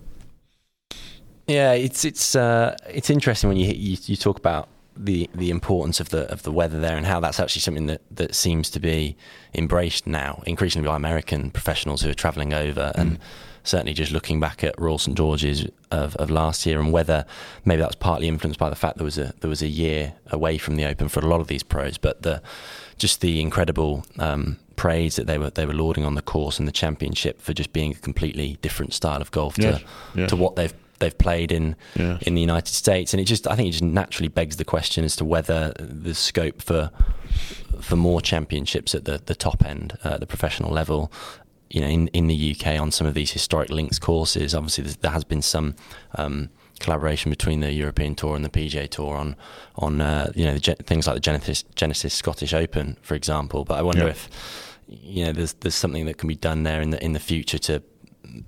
Yeah, 1.47 1.73
it's 1.73 2.05
it's 2.05 2.35
uh, 2.35 2.77
it's 2.87 3.09
interesting 3.09 3.49
when 3.49 3.57
you, 3.57 3.73
you 3.73 3.97
you 4.05 4.15
talk 4.15 4.37
about 4.37 4.69
the 4.95 5.29
the 5.33 5.49
importance 5.49 5.99
of 5.99 6.09
the 6.09 6.31
of 6.31 6.43
the 6.43 6.51
weather 6.51 6.79
there 6.79 6.95
and 6.97 7.05
how 7.05 7.19
that's 7.19 7.39
actually 7.39 7.61
something 7.61 7.87
that, 7.87 8.01
that 8.11 8.35
seems 8.35 8.69
to 8.69 8.79
be 8.79 9.15
embraced 9.53 10.05
now 10.05 10.41
increasingly 10.45 10.87
by 10.87 10.95
American 10.95 11.49
professionals 11.51 12.01
who 12.01 12.09
are 12.09 12.13
travelling 12.13 12.53
over 12.53 12.91
and 12.95 13.17
certainly 13.63 13.93
just 13.93 14.11
looking 14.11 14.39
back 14.39 14.63
at 14.63 14.79
Royal 14.79 14.97
St 14.97 15.17
George's 15.17 15.65
of, 15.89 16.15
of 16.17 16.29
last 16.29 16.65
year 16.65 16.79
and 16.79 16.91
whether 16.91 17.25
maybe 17.65 17.79
that 17.79 17.87
was 17.87 17.95
partly 17.95 18.27
influenced 18.27 18.59
by 18.59 18.69
the 18.69 18.75
fact 18.75 18.97
there 18.97 19.05
was 19.05 19.17
a 19.17 19.33
there 19.39 19.49
was 19.49 19.61
a 19.61 19.67
year 19.67 20.13
away 20.31 20.57
from 20.57 20.75
the 20.75 20.85
Open 20.85 21.07
for 21.07 21.21
a 21.21 21.27
lot 21.27 21.39
of 21.41 21.47
these 21.47 21.63
pros, 21.63 21.97
but 21.97 22.21
the 22.23 22.41
just 22.97 23.21
the 23.21 23.41
incredible 23.41 24.05
um, 24.19 24.59
praise 24.75 25.15
that 25.15 25.27
they 25.27 25.37
were 25.37 25.49
they 25.49 25.65
were 25.65 25.73
lauding 25.73 26.05
on 26.05 26.15
the 26.15 26.21
course 26.21 26.59
and 26.59 26.67
the 26.67 26.71
championship 26.73 27.41
for 27.41 27.53
just 27.53 27.73
being 27.73 27.91
a 27.93 27.95
completely 27.95 28.57
different 28.61 28.93
style 28.93 29.21
of 29.21 29.31
golf 29.31 29.55
Yes, 29.57 29.79
to 29.79 29.85
yes. 30.19 30.29
to 30.29 30.35
what 30.35 30.55
they've 30.55 30.73
they've 31.03 31.17
played 31.27 31.51
in 31.51 31.75
Yes. 31.95 32.21
in 32.27 32.33
the 32.35 32.41
United 32.41 32.73
States, 32.73 33.13
and 33.13 33.21
it 33.21 33.25
just 33.25 33.47
I 33.47 33.55
think 33.55 33.67
it 33.69 33.71
just 33.71 33.83
naturally 34.01 34.29
begs 34.29 34.55
the 34.57 34.65
question 34.65 35.03
as 35.05 35.15
to 35.17 35.25
whether 35.25 35.73
the 35.79 36.13
scope 36.15 36.61
for 36.61 36.89
for 37.81 37.95
more 37.95 38.21
championships 38.21 38.95
at 38.95 39.03
the 39.05 39.21
the 39.25 39.35
top 39.35 39.65
end, 39.65 39.97
uh, 40.03 40.17
the 40.17 40.27
professional 40.27 40.71
level. 40.71 41.11
You 41.69 41.81
know, 41.81 41.87
in 41.87 42.07
in 42.09 42.27
the 42.27 42.51
UK 42.55 42.79
on 42.79 42.91
some 42.91 43.07
of 43.07 43.13
these 43.13 43.31
historic 43.33 43.69
links 43.69 43.99
courses, 43.99 44.53
obviously 44.55 44.83
there 45.01 45.11
has 45.11 45.23
been 45.23 45.41
some. 45.41 45.75
Um, 46.15 46.49
collaboration 46.79 47.29
between 47.29 47.59
the 47.61 47.71
European 47.71 48.13
Tour 48.15 48.35
and 48.35 48.43
the 48.43 48.49
PGA 48.49 48.89
Tour 48.89 49.15
on 49.15 49.35
on 49.75 50.01
uh, 50.01 50.31
you 50.35 50.43
know 50.45 50.53
the, 50.55 50.59
gen- 50.59 50.75
things 50.87 51.05
like 51.07 51.15
the 51.15 51.19
Genesis, 51.21 51.63
Genesis 51.75 52.13
Scottish 52.13 52.53
Open, 52.53 52.97
for 53.01 53.15
example. 53.15 53.63
But 53.63 53.75
I 53.79 53.81
wonder 53.83 54.03
Yeah. 54.05 54.09
if 54.09 54.29
you 54.89 55.23
know 55.25 55.31
there's 55.31 55.53
there's 55.61 55.75
something 55.75 56.05
that 56.07 56.17
can 56.17 56.27
be 56.27 56.35
done 56.35 56.63
there 56.63 56.81
in 56.81 56.89
the 56.89 56.99
in 57.05 57.13
the 57.13 57.19
future 57.19 57.59
to 57.59 57.81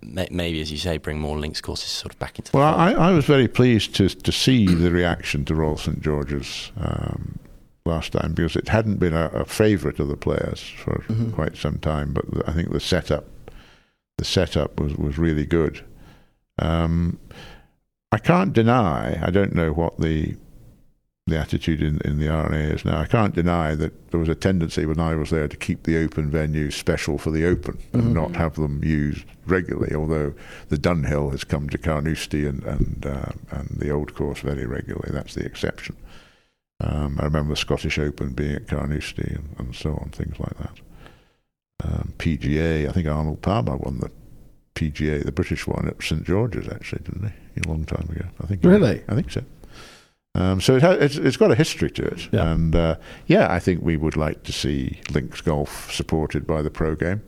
maybe, 0.02 0.62
as 0.62 0.72
you 0.72 0.78
say, 0.78 0.98
bring 0.98 1.20
more 1.20 1.38
links 1.38 1.62
courses 1.62 1.90
sort 1.90 2.14
of 2.14 2.20
back 2.20 2.38
into 2.40 2.52
Well. 2.56 2.74
I, 2.76 2.92
I 2.94 3.12
was 3.12 3.26
very 3.26 3.48
pleased 3.48 3.96
to 3.96 4.10
to 4.10 4.32
see 4.32 4.66
the 4.68 4.92
reaction 4.92 5.46
to 5.46 5.56
Royal 5.56 5.78
St 5.78 6.02
George's 6.02 6.72
um, 6.78 7.40
last 7.86 8.14
time 8.14 8.34
because 8.34 8.56
it 8.56 8.70
hadn't 8.70 8.98
been 9.00 9.14
a, 9.14 9.28
a 9.28 9.46
favourite 9.46 10.00
of 10.00 10.08
the 10.08 10.18
players 10.18 10.60
for 10.78 11.04
Mhm. 11.08 11.34
quite 11.34 11.56
some 11.58 11.78
time. 11.80 12.14
But 12.14 12.26
I 12.48 12.52
think 12.54 12.72
the 12.72 12.80
setup, 12.80 13.26
the 14.18 14.26
setup 14.26 14.80
was 14.80 14.96
was 14.96 15.18
really 15.18 15.46
good. 15.46 15.84
Um, 16.60 17.20
I 18.12 18.18
can't 18.18 18.54
deny. 18.54 19.20
I 19.22 19.30
don't 19.30 19.54
know 19.54 19.72
what 19.74 20.00
the 20.00 20.36
the 21.28 21.40
attitude 21.40 21.82
in, 21.82 22.00
in 22.06 22.20
the 22.20 22.30
R&A 22.30 22.56
is 22.56 22.86
now. 22.86 23.00
I 23.00 23.06
can't 23.08 23.34
deny 23.34 23.74
that 23.74 24.12
there 24.12 24.20
was 24.20 24.30
a 24.30 24.36
tendency 24.36 24.86
when 24.86 25.00
I 25.00 25.16
was 25.16 25.32
there 25.32 25.48
to 25.48 25.58
keep 25.58 25.82
the 25.84 25.98
open 25.98 26.30
venues 26.30 26.74
special 26.74 27.18
for 27.18 27.32
the 27.32 27.46
open 27.46 27.80
and 27.94 28.04
Mhm. 28.04 28.14
not 28.14 28.36
have 28.36 28.54
them 28.56 28.84
used 28.84 29.26
regularly. 29.48 29.96
Although 29.96 30.36
the 30.70 30.78
Dunhill 30.78 31.32
has 31.32 31.44
come 31.44 31.68
to 31.70 31.80
Carnoustie 31.80 32.46
and 32.46 32.64
and 32.64 33.06
uh, 33.08 33.32
and 33.50 33.70
the 33.80 33.90
old 33.90 34.14
course 34.14 34.42
very 34.42 34.68
regularly. 34.68 35.10
That's 35.12 35.34
the 35.34 35.44
exception. 35.44 35.96
Um, 36.80 37.18
I 37.20 37.24
remember 37.26 37.54
the 37.54 37.58
Scottish 37.58 37.98
Open 37.98 38.34
being 38.34 38.54
at 38.56 38.68
Carnoustie 38.68 39.34
and, 39.36 39.56
and 39.58 39.76
so 39.76 39.94
on, 39.96 40.10
things 40.12 40.40
like 40.40 40.58
that. 40.60 40.80
Um, 41.84 42.14
PGA, 42.20 42.88
I 42.88 42.92
think 42.92 43.08
Arnold 43.08 43.42
Palmer 43.42 43.78
won 43.78 43.98
the 44.00 44.12
PGA, 44.76 45.24
the 45.26 45.32
British 45.32 45.66
one 45.66 45.88
at 45.88 46.04
St 46.04 46.24
George's, 46.24 46.68
actually, 46.68 47.02
didn't 47.04 47.32
he? 47.56 47.62
A 47.66 47.68
long 47.68 47.84
time 47.86 48.08
ago, 48.12 48.26
I 48.44 48.46
think. 48.46 48.64
Really? 48.64 49.02
I 49.08 49.16
think 49.16 49.32
so. 49.32 49.42
Um, 50.36 50.60
so 50.60 50.76
it 50.76 50.82
has, 50.82 50.98
it's, 51.02 51.16
it's 51.16 51.38
got 51.38 51.50
a 51.52 51.56
history 51.56 51.90
to 51.92 52.04
it, 52.04 52.30
Yeah. 52.34 52.52
and 52.52 52.76
uh, 52.76 52.96
yeah, 53.26 53.52
I 53.52 53.60
think 53.60 53.82
we 53.82 53.96
would 53.96 54.18
like 54.18 54.44
to 54.44 54.52
see 54.52 55.00
links 55.12 55.40
golf 55.42 55.92
supported 55.94 56.46
by 56.46 56.62
the 56.62 56.70
pro 56.70 56.94
game, 56.96 57.22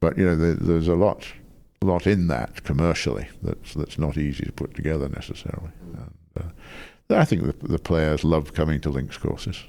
but 0.00 0.16
you 0.16 0.24
know, 0.24 0.34
there, 0.36 0.54
there's 0.54 0.88
a 0.88 0.94
lot, 0.94 1.26
lot 1.82 2.06
in 2.06 2.28
that 2.28 2.64
commercially 2.64 3.28
that's 3.42 3.74
that's 3.74 3.98
not 3.98 4.16
easy 4.16 4.44
to 4.46 4.52
put 4.52 4.74
together 4.74 5.08
necessarily. 5.08 5.70
And, 5.82 6.10
uh, 6.40 6.48
I 7.20 7.24
think 7.24 7.42
the, 7.42 7.68
the 7.68 7.78
players 7.78 8.24
love 8.24 8.54
coming 8.54 8.80
to 8.80 8.90
links 8.90 9.18
courses. 9.18 9.62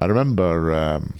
I 0.00 0.06
remember, 0.06 0.74
um, 0.74 1.14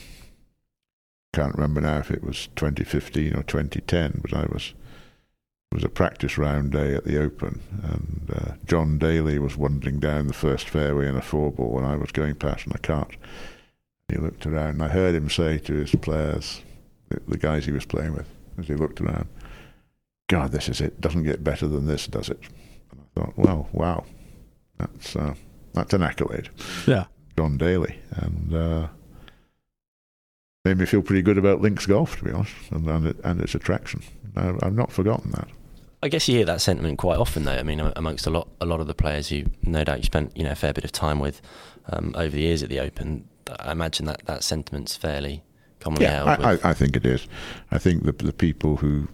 can't 1.32 1.54
remember 1.54 1.80
now 1.80 1.98
if 1.98 2.10
it 2.10 2.22
was 2.22 2.48
2015 2.56 3.34
or 3.34 3.42
2010, 3.44 4.20
but 4.22 4.34
I 4.34 4.46
was 4.52 4.74
it 5.72 5.76
was 5.76 5.84
a 5.84 5.88
practice 5.88 6.36
round 6.36 6.72
day 6.72 6.94
at 6.94 7.04
the 7.04 7.18
Open, 7.18 7.62
and 7.82 8.30
uh, 8.34 8.52
John 8.66 8.98
Daly 8.98 9.38
was 9.38 9.56
wandering 9.56 10.00
down 10.00 10.26
the 10.26 10.34
first 10.34 10.68
fairway 10.68 11.08
in 11.08 11.16
a 11.16 11.22
four 11.22 11.50
ball, 11.50 11.78
and 11.78 11.86
I 11.86 11.96
was 11.96 12.12
going 12.12 12.34
past 12.34 12.66
in 12.66 12.72
a 12.74 12.78
cart. 12.78 13.16
He 14.08 14.16
looked 14.18 14.44
around, 14.44 14.74
and 14.74 14.82
I 14.82 14.88
heard 14.88 15.14
him 15.14 15.30
say 15.30 15.56
to 15.56 15.72
his 15.72 15.92
players, 15.94 16.60
the, 17.08 17.20
the 17.26 17.38
guys 17.38 17.64
he 17.64 17.72
was 17.72 17.86
playing 17.86 18.12
with, 18.12 18.28
as 18.58 18.68
he 18.68 18.74
looked 18.74 19.00
around, 19.00 19.28
"God, 20.28 20.52
this 20.52 20.68
is 20.68 20.82
it. 20.82 21.00
Doesn't 21.00 21.22
get 21.22 21.42
better 21.42 21.66
than 21.66 21.86
this, 21.86 22.06
does 22.06 22.28
it?" 22.28 22.40
And 22.90 23.00
I 23.00 23.20
thought, 23.20 23.38
well, 23.38 23.68
wow, 23.72 24.04
that's 24.76 25.16
uh, 25.16 25.34
that's 25.72 25.94
an 25.94 26.02
accolade, 26.02 26.50
Yeah. 26.86 27.06
John 27.38 27.56
Daly, 27.56 27.98
and. 28.10 28.54
Uh, 28.54 28.88
Made 30.64 30.78
me 30.78 30.86
feel 30.86 31.02
pretty 31.02 31.22
good 31.22 31.38
about 31.38 31.60
links 31.60 31.86
golf, 31.86 32.18
to 32.18 32.24
be 32.24 32.30
honest, 32.30 32.54
and 32.70 32.86
and, 32.88 33.04
it, 33.04 33.16
and 33.24 33.40
its 33.40 33.56
attraction. 33.56 34.00
I, 34.36 34.54
I've 34.62 34.76
not 34.76 34.92
forgotten 34.92 35.32
that. 35.32 35.48
I 36.02 36.08
guess 36.08 36.26
you 36.28 36.36
hear 36.36 36.44
that 36.46 36.60
sentiment 36.60 36.98
quite 36.98 37.18
often, 37.18 37.44
though. 37.44 37.52
I 37.52 37.62
mean, 37.62 37.80
amongst 37.94 38.26
a 38.26 38.30
lot, 38.30 38.48
a 38.60 38.66
lot 38.66 38.80
of 38.80 38.86
the 38.88 38.94
players 38.94 39.28
who, 39.28 39.44
no 39.62 39.84
doubt, 39.84 39.98
you 39.98 40.04
spent 40.04 40.36
you 40.36 40.42
know 40.44 40.50
a 40.50 40.56
fair 40.56 40.72
bit 40.72 40.84
of 40.84 40.92
time 40.92 41.20
with 41.20 41.40
um, 41.92 42.12
over 42.16 42.30
the 42.34 42.42
years 42.42 42.62
at 42.62 42.68
the 42.68 42.80
Open. 42.80 43.28
I 43.60 43.72
imagine 43.72 44.06
that 44.06 44.24
that 44.26 44.42
sentiment's 44.42 44.96
fairly 44.96 45.42
commonly 45.80 46.06
held. 46.06 46.26
Yeah, 46.28 46.46
I, 46.46 46.52
I, 46.54 46.58
I 46.70 46.74
think 46.74 46.96
it 46.96 47.06
is. 47.06 47.26
I 47.70 47.78
think 47.78 48.04
the 48.04 48.12
the 48.12 48.32
people 48.32 48.76
who 48.76 49.08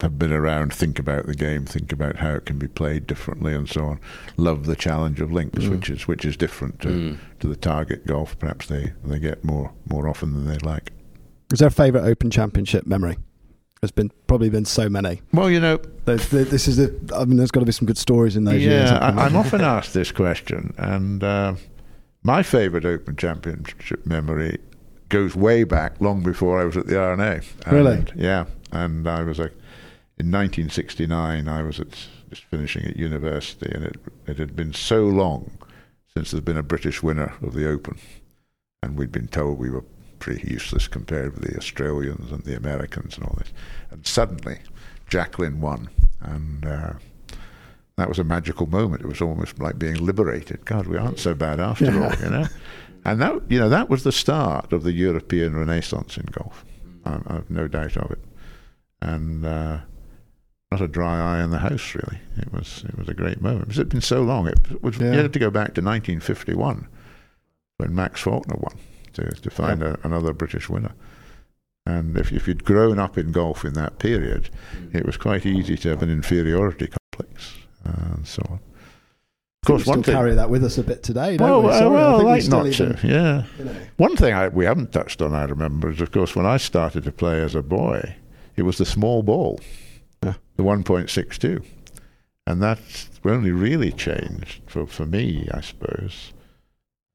have 0.00 0.18
been 0.18 0.32
around 0.32 0.74
think 0.74 0.98
about 0.98 1.26
the 1.26 1.34
game, 1.34 1.64
think 1.64 1.90
about 1.90 2.16
how 2.16 2.34
it 2.34 2.44
can 2.44 2.58
be 2.58 2.68
played 2.68 3.06
differently, 3.06 3.54
and 3.54 3.68
so 3.68 3.84
on. 3.86 4.00
Love 4.36 4.66
the 4.66 4.76
challenge 4.76 5.20
of 5.22 5.32
links, 5.32 5.64
Mm. 5.64 5.70
which 5.70 5.90
is 5.90 6.06
which 6.08 6.24
is 6.24 6.36
different 6.36 6.80
to, 6.80 6.88
Mm. 6.88 7.18
to 7.40 7.46
the 7.48 7.56
target 7.56 8.06
golf. 8.06 8.38
Perhaps 8.38 8.66
they, 8.68 8.92
they 9.04 9.18
get 9.18 9.42
more 9.44 9.72
more 9.88 10.08
often 10.08 10.32
than 10.34 10.46
they'd 10.46 10.64
like. 10.64 10.92
Is 11.52 11.58
there 11.60 11.68
a 11.68 11.70
favourite 11.70 12.06
Open 12.06 12.30
Championship 12.30 12.86
memory? 12.86 13.16
There's 13.86 13.92
been 13.92 14.10
probably 14.26 14.50
been 14.50 14.64
so 14.64 14.88
many. 14.88 15.22
Well, 15.32 15.48
you 15.48 15.60
know, 15.60 15.78
There's, 16.06 16.28
this 16.28 16.66
is 16.66 16.76
the. 16.76 17.14
I 17.14 17.24
mean, 17.24 17.36
there's 17.36 17.52
got 17.52 17.60
to 17.60 17.66
be 17.66 17.70
some 17.70 17.86
good 17.86 17.98
stories 17.98 18.34
in 18.34 18.42
those 18.42 18.60
years. 18.60 18.90
yeah, 18.90 18.98
can 18.98 19.16
I, 19.16 19.26
I'm 19.26 19.36
often 19.36 19.60
asked 19.60 19.94
this 19.94 20.10
question, 20.10 20.74
and 20.76 21.22
uh, 21.22 21.54
my 22.24 22.42
favourite 22.42 22.84
Open 22.84 23.14
Championship 23.14 24.04
memory 24.04 24.58
goes 25.08 25.36
way 25.36 25.62
back, 25.62 26.00
long 26.00 26.24
before 26.24 26.60
I 26.60 26.64
was 26.64 26.76
at 26.76 26.88
the 26.88 26.98
R&A. 26.98 27.42
And, 27.64 27.72
Really? 27.72 28.04
Yeah, 28.16 28.46
and 28.72 29.06
I 29.06 29.22
was 29.22 29.38
a, 29.38 29.50
in 30.18 30.32
1969. 30.32 31.46
I 31.46 31.62
was 31.62 31.78
at 31.78 32.08
just 32.28 32.42
finishing 32.46 32.86
at 32.86 32.96
university, 32.96 33.70
and 33.72 33.84
it 33.84 33.98
it 34.26 34.38
had 34.38 34.56
been 34.56 34.72
so 34.72 35.04
long 35.04 35.58
since 36.12 36.32
there's 36.32 36.42
been 36.42 36.56
a 36.56 36.64
British 36.64 37.04
winner 37.04 37.34
of 37.40 37.54
the 37.54 37.68
Open, 37.68 38.00
and 38.82 38.96
we'd 38.96 39.12
been 39.12 39.28
told 39.28 39.60
we 39.60 39.70
were 39.70 39.84
pretty 40.26 40.50
useless 40.52 40.88
compared 40.88 41.32
with 41.38 41.48
the 41.48 41.56
Australians 41.56 42.32
and 42.32 42.42
the 42.42 42.56
Americans 42.56 43.16
and 43.16 43.24
all 43.24 43.36
this. 43.38 43.52
And 43.92 44.04
suddenly, 44.04 44.58
Jacklin 45.08 45.60
won, 45.60 45.88
and 46.20 46.66
uh, 46.66 46.94
that 47.96 48.08
was 48.08 48.18
a 48.18 48.24
magical 48.24 48.66
moment. 48.66 49.02
It 49.02 49.06
was 49.06 49.20
almost 49.20 49.60
like 49.60 49.78
being 49.78 50.04
liberated. 50.04 50.64
God, 50.64 50.88
we 50.88 50.96
aren't 50.98 51.20
so 51.20 51.32
bad 51.32 51.60
after 51.60 51.86
all, 52.02 52.12
you 52.16 52.30
know. 52.30 52.46
And 53.04 53.20
that, 53.20 53.40
you 53.48 53.60
know, 53.60 53.68
that 53.68 53.88
was 53.88 54.02
the 54.02 54.10
start 54.10 54.72
of 54.72 54.82
the 54.82 54.90
European 54.90 55.54
Renaissance 55.54 56.16
in 56.16 56.24
golf. 56.24 56.64
I, 57.04 57.20
I've 57.28 57.48
no 57.48 57.68
doubt 57.68 57.96
of 57.96 58.10
it. 58.10 58.18
And 59.00 59.46
uh, 59.46 59.78
not 60.72 60.80
a 60.80 60.88
dry 60.88 61.20
eye 61.20 61.44
in 61.44 61.50
the 61.50 61.58
house, 61.58 61.94
really. 61.94 62.18
It 62.36 62.52
was 62.52 62.84
it 62.88 62.98
was 62.98 63.08
a 63.08 63.14
great 63.14 63.40
moment. 63.40 63.66
Because 63.66 63.78
it 63.78 63.82
had 63.82 63.88
been 63.90 64.00
so 64.00 64.22
long. 64.22 64.48
It 64.48 64.82
was 64.82 64.98
Yeah. 64.98 65.12
you 65.12 65.18
had 65.18 65.32
to 65.34 65.38
go 65.38 65.50
back 65.50 65.74
to 65.74 65.82
1951 65.82 66.88
when 67.76 67.94
Max 67.94 68.22
Faulkner 68.22 68.56
won 68.58 68.74
to 69.16 69.30
to 69.30 69.50
find 69.50 69.82
a, 69.82 69.98
another 70.02 70.32
British 70.32 70.68
winner. 70.68 70.92
And 71.84 72.16
if 72.16 72.32
if 72.32 72.48
you'd 72.48 72.64
grown 72.64 72.98
up 72.98 73.16
in 73.18 73.32
golf 73.32 73.64
in 73.64 73.74
that 73.74 73.98
period, 73.98 74.50
it 74.92 75.04
was 75.06 75.16
quite 75.16 75.44
easy 75.46 75.76
to 75.78 75.88
have 75.90 76.02
an 76.02 76.10
inferiority 76.10 76.88
complex 76.88 77.54
uh, 77.86 78.14
and 78.16 78.26
so 78.26 78.42
on. 78.48 78.60
Of 79.62 79.66
course, 79.68 79.86
we 79.86 79.90
one 79.90 80.02
still 80.02 80.12
thing. 80.14 80.20
carry 80.22 80.34
that 80.34 80.48
with 80.50 80.62
us 80.64 80.78
a 80.78 80.82
bit 80.84 81.02
today. 81.02 81.36
Well, 81.38 81.62
Don't 81.62 81.62
we? 81.64 81.68
well, 81.70 81.78
Sorry, 81.80 81.88
I 81.88 82.08
well, 82.08 82.18
we 82.18 82.24
like 82.24 82.46
not 82.48 82.66
even- 82.66 82.96
to, 82.96 83.06
yeah. 83.08 83.42
you 83.58 83.64
know. 83.64 83.76
One 83.96 84.14
thing 84.16 84.32
I, 84.32 84.46
we 84.48 84.64
haven't 84.64 84.92
touched 84.92 85.20
on, 85.20 85.34
I 85.34 85.42
remember, 85.44 85.90
is 85.90 86.00
of 86.00 86.12
course 86.12 86.36
when 86.36 86.46
I 86.46 86.56
started 86.56 87.02
to 87.04 87.10
play 87.12 87.40
as 87.42 87.56
a 87.56 87.62
boy, 87.62 88.14
it 88.54 88.62
was 88.62 88.78
the 88.78 88.84
small 88.86 89.24
ball, 89.24 89.58
Yeah. 90.22 90.34
the 90.56 90.62
1.62. 90.62 91.64
And 92.46 92.62
that's 92.62 93.10
only 93.24 93.50
really 93.50 93.90
changed 93.90 94.60
for, 94.68 94.86
for 94.86 95.04
me, 95.04 95.48
I 95.52 95.60
suppose, 95.62 96.32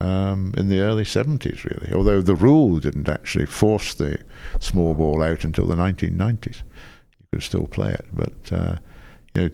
um, 0.01 0.53
in 0.57 0.69
the 0.69 0.79
early 0.79 1.03
70s, 1.03 1.63
really. 1.63 1.93
Although 1.93 2.21
the 2.21 2.35
rule 2.35 2.79
didn't 2.79 3.09
actually 3.09 3.45
force 3.45 3.93
the 3.93 4.19
small 4.59 4.93
ball 4.93 5.21
out 5.21 5.43
until 5.43 5.67
the 5.67 5.75
1990s. 5.75 6.57
You 7.19 7.27
could 7.33 7.43
still 7.43 7.67
play 7.67 7.91
it, 7.91 8.05
but, 8.11 8.51
uh, 8.51 8.75
you 9.35 9.41
know, 9.41 9.49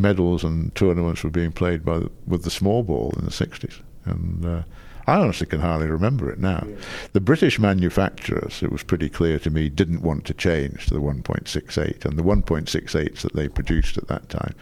medals 0.00 0.44
and 0.44 0.74
tournaments 0.74 1.22
were 1.24 1.30
being 1.30 1.52
played 1.52 1.84
by 1.84 1.98
the, 1.98 2.10
with 2.26 2.44
the 2.44 2.50
small 2.50 2.82
ball 2.82 3.12
in 3.18 3.24
the 3.24 3.30
60s. 3.30 3.80
And 4.04 4.44
uh, 4.44 4.62
I 5.06 5.16
honestly 5.16 5.46
can 5.46 5.60
hardly 5.60 5.88
remember 5.88 6.30
it 6.30 6.38
now. 6.38 6.66
The 7.12 7.20
British 7.20 7.58
manufacturers, 7.58 8.62
it 8.62 8.70
was 8.70 8.82
pretty 8.82 9.08
clear 9.08 9.38
to 9.40 9.50
me, 9.50 9.68
didn't 9.68 10.02
want 10.02 10.24
to 10.26 10.34
change 10.34 10.86
to 10.86 10.94
the 10.94 11.00
1.68, 11.00 12.04
and 12.04 12.18
the 12.18 12.22
1.68s 12.22 13.20
that 13.22 13.34
they 13.34 13.48
produced 13.48 13.98
at 13.98 14.08
that 14.08 14.28
time 14.28 14.54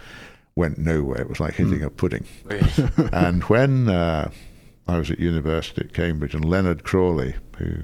went 0.57 0.79
nowhere. 0.79 1.21
It 1.21 1.29
was 1.29 1.41
like 1.41 1.55
hitting 1.55 1.83
a 1.83 1.91
pudding. 1.91 2.27
And 3.13 3.45
when 3.45 3.89
uh, 3.89 4.31
I 4.89 4.99
was 4.99 5.11
at 5.11 5.21
university 5.21 5.83
at 5.83 5.93
Cambridge, 5.93 6.35
and 6.35 6.45
Leonard 6.45 6.83
Crawley, 6.83 7.37
who 7.59 7.83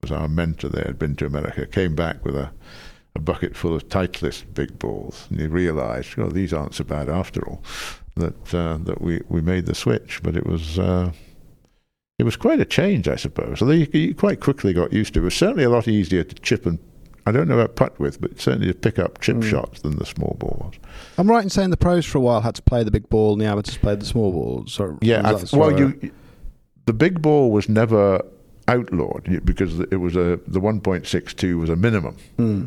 was 0.00 0.10
our 0.10 0.26
mentor 0.26 0.70
there, 0.70 0.84
had 0.86 0.98
been 0.98 1.16
to 1.16 1.26
America, 1.26 1.66
came 1.66 1.94
back 1.94 2.24
with 2.24 2.34
a, 2.34 2.50
a 3.14 3.20
bucket 3.20 3.54
full 3.54 3.74
of 3.74 3.88
Titleist 3.88 4.54
big 4.54 4.78
balls, 4.78 5.26
and 5.30 5.38
he 5.38 5.46
realised, 5.46 6.18
oh, 6.18 6.28
these 6.28 6.54
aren't 6.54 6.74
so 6.74 6.84
bad 6.84 7.10
after 7.10 7.46
all. 7.46 7.62
That 8.16 8.54
uh, 8.54 8.78
that 8.84 9.02
we, 9.02 9.20
we 9.28 9.42
made 9.42 9.66
the 9.66 9.74
switch, 9.74 10.22
but 10.22 10.36
it 10.36 10.46
was 10.46 10.78
uh, 10.78 11.12
it 12.18 12.24
was 12.24 12.36
quite 12.36 12.60
a 12.60 12.64
change, 12.64 13.08
I 13.08 13.16
suppose. 13.16 13.60
Although 13.60 13.74
you, 13.74 13.88
you 13.92 14.14
quite 14.14 14.40
quickly 14.40 14.72
got 14.72 14.92
used 14.92 15.14
to 15.14 15.20
it. 15.20 15.22
It 15.22 15.24
was 15.24 15.34
certainly 15.34 15.64
a 15.64 15.70
lot 15.70 15.88
easier 15.88 16.22
to 16.22 16.34
chip 16.36 16.64
and 16.64 16.78
I 17.26 17.32
don't 17.32 17.48
know 17.48 17.58
about 17.58 17.76
putt 17.76 17.98
with, 17.98 18.20
but 18.20 18.38
certainly 18.40 18.66
to 18.68 18.74
pick 18.74 18.98
up 18.98 19.20
chip 19.20 19.36
Mm. 19.36 19.48
shots 19.50 19.80
than 19.80 19.96
the 19.96 20.04
small 20.04 20.36
ball 20.38 20.66
was. 20.70 20.74
I'm 21.16 21.28
right 21.30 21.42
in 21.42 21.48
saying 21.50 21.70
the 21.70 21.76
pros 21.76 22.04
for 22.04 22.18
a 22.18 22.20
while 22.20 22.42
had 22.42 22.54
to 22.56 22.62
play 22.62 22.84
the 22.84 22.90
big 22.90 23.08
ball 23.08 23.32
and 23.32 23.40
the 23.40 23.46
amateurs 23.46 23.76
played 23.78 24.00
the 24.00 24.04
small 24.06 24.30
ball. 24.32 24.64
So 24.66 24.98
Yeah, 25.00 25.22
th- 25.22 25.52
well, 25.52 25.78
you 25.78 26.10
the 26.86 26.92
big 26.92 27.22
ball 27.22 27.50
was 27.50 27.66
never 27.68 28.20
outlawed 28.68 29.40
because 29.44 29.80
it 29.80 29.96
was 29.96 30.16
a 30.16 30.38
the 30.46 30.60
1.62 30.60 31.58
was 31.58 31.70
a 31.70 31.76
minimum 31.76 32.16
Hmm. 32.36 32.64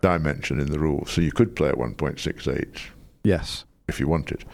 dimension 0.00 0.60
in 0.60 0.66
the 0.70 0.78
rules, 0.78 1.10
so 1.10 1.20
you 1.20 1.32
could 1.32 1.54
play 1.56 1.68
at 1.68 1.78
1.68 1.78 2.80
yes. 3.24 3.64
if 3.88 4.00
you 4.00 4.08
wanted. 4.08 4.44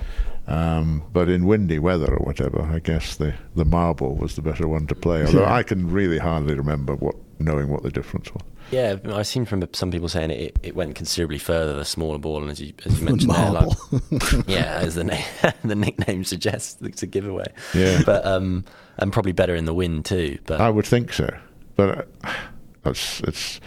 Um, 0.46 1.02
but 1.12 1.28
in 1.28 1.44
windy 1.44 1.78
weather 1.78 2.14
or 2.14 2.24
whatever, 2.24 2.62
I 2.62 2.78
guess 2.78 3.16
the, 3.16 3.34
the 3.54 3.64
marble 3.64 4.14
was 4.16 4.34
the 4.36 4.42
better 4.42 4.66
one 4.66 4.86
to 4.86 4.94
play. 4.94 5.24
Although 5.26 5.40
Yeah. 5.42 5.52
I 5.52 5.62
can 5.62 5.90
really 5.90 6.18
hardly 6.18 6.54
remember 6.54 6.94
what 6.94 7.16
knowing 7.38 7.68
what 7.68 7.82
the 7.82 7.90
difference 7.90 8.32
was. 8.32 8.42
Yeah, 8.70 8.96
I've 9.06 9.26
seen 9.26 9.44
from 9.46 9.66
some 9.72 9.90
people 9.90 10.08
saying 10.08 10.30
it, 10.30 10.58
it 10.62 10.74
went 10.76 10.94
considerably 10.94 11.38
further, 11.38 11.74
the 11.74 11.84
smaller 11.84 12.18
ball, 12.18 12.42
and 12.42 12.50
as 12.50 12.60
you, 12.60 12.74
as 12.84 12.98
you 13.00 13.04
mentioned 13.06 13.32
there, 13.32 13.50
like, 13.50 13.66
Marble. 13.90 14.44
yeah, 14.46 14.78
as 14.82 14.94
the 14.94 15.04
name, 15.04 15.24
the 15.64 15.74
nickname 15.74 16.24
suggests, 16.24 16.76
it's 16.82 17.02
a 17.02 17.06
giveaway. 17.06 17.46
Yeah. 17.74 18.02
But 18.04 18.26
um, 18.26 18.64
and 18.98 19.12
probably 19.12 19.32
better 19.32 19.54
in 19.54 19.64
the 19.64 19.72
wind 19.74 20.04
too. 20.04 20.38
But 20.46 20.60
I 20.60 20.68
would 20.68 20.86
think 20.86 21.12
so, 21.12 21.34
but 21.76 22.08
uh, 22.24 22.32
it's 22.84 23.20
it's 23.20 23.60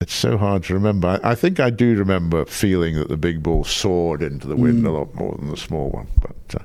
it's 0.00 0.14
so 0.14 0.38
hard 0.38 0.64
to 0.64 0.74
remember. 0.74 1.20
I, 1.22 1.32
I 1.32 1.34
think 1.34 1.60
I 1.60 1.70
do 1.70 1.94
remember 1.96 2.44
feeling 2.46 2.96
that 2.96 3.08
the 3.08 3.16
big 3.16 3.42
ball 3.42 3.64
soared 3.64 4.22
into 4.22 4.46
the 4.46 4.56
wind 4.56 4.82
Mm. 4.84 4.86
a 4.86 4.90
lot 4.90 5.14
more 5.14 5.36
than 5.38 5.50
the 5.50 5.56
small 5.56 5.90
one, 5.90 6.06
but 6.20 6.60
uh, 6.60 6.64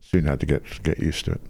soon 0.00 0.24
had 0.24 0.40
to 0.40 0.46
get 0.46 0.62
get 0.82 0.98
used 0.98 1.26
to 1.26 1.32
it. 1.32 1.40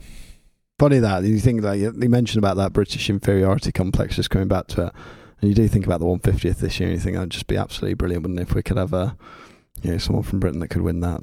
Funny 0.79 0.99
that 0.99 1.23
you 1.23 1.39
think 1.39 1.63
that 1.63 1.79
you 1.79 1.93
mentioned 1.93 2.43
about 2.43 2.57
that 2.57 2.73
British 2.73 3.09
inferiority 3.09 3.71
complex, 3.71 4.17
just 4.17 4.31
coming 4.31 4.49
back 4.49 4.67
to 4.69 4.87
it, 4.87 4.93
and 5.41 5.49
you 5.49 5.55
do 5.55 5.69
think 5.69 5.87
about 5.87 6.01
the 6.01 6.07
150th 6.07 6.57
this 6.57 6.81
year, 6.81 6.89
and 6.89 6.97
you 6.97 7.03
think 7.03 7.15
that'd 7.15 7.31
just 7.31 7.47
be 7.47 7.57
absolutely 7.57 7.95
brilliant, 7.95 8.25
wouldn't 8.25 8.41
it, 8.41 8.49
if 8.49 8.55
we 8.55 8.63
could 8.63 8.77
have 8.77 8.93
a, 8.93 9.17
you 9.83 9.93
know, 9.93 9.99
someone 9.99 10.25
from 10.25 10.41
Britain 10.41 10.61
that 10.61 10.69
could 10.69 10.83
win 10.83 11.01
that. 11.01 11.21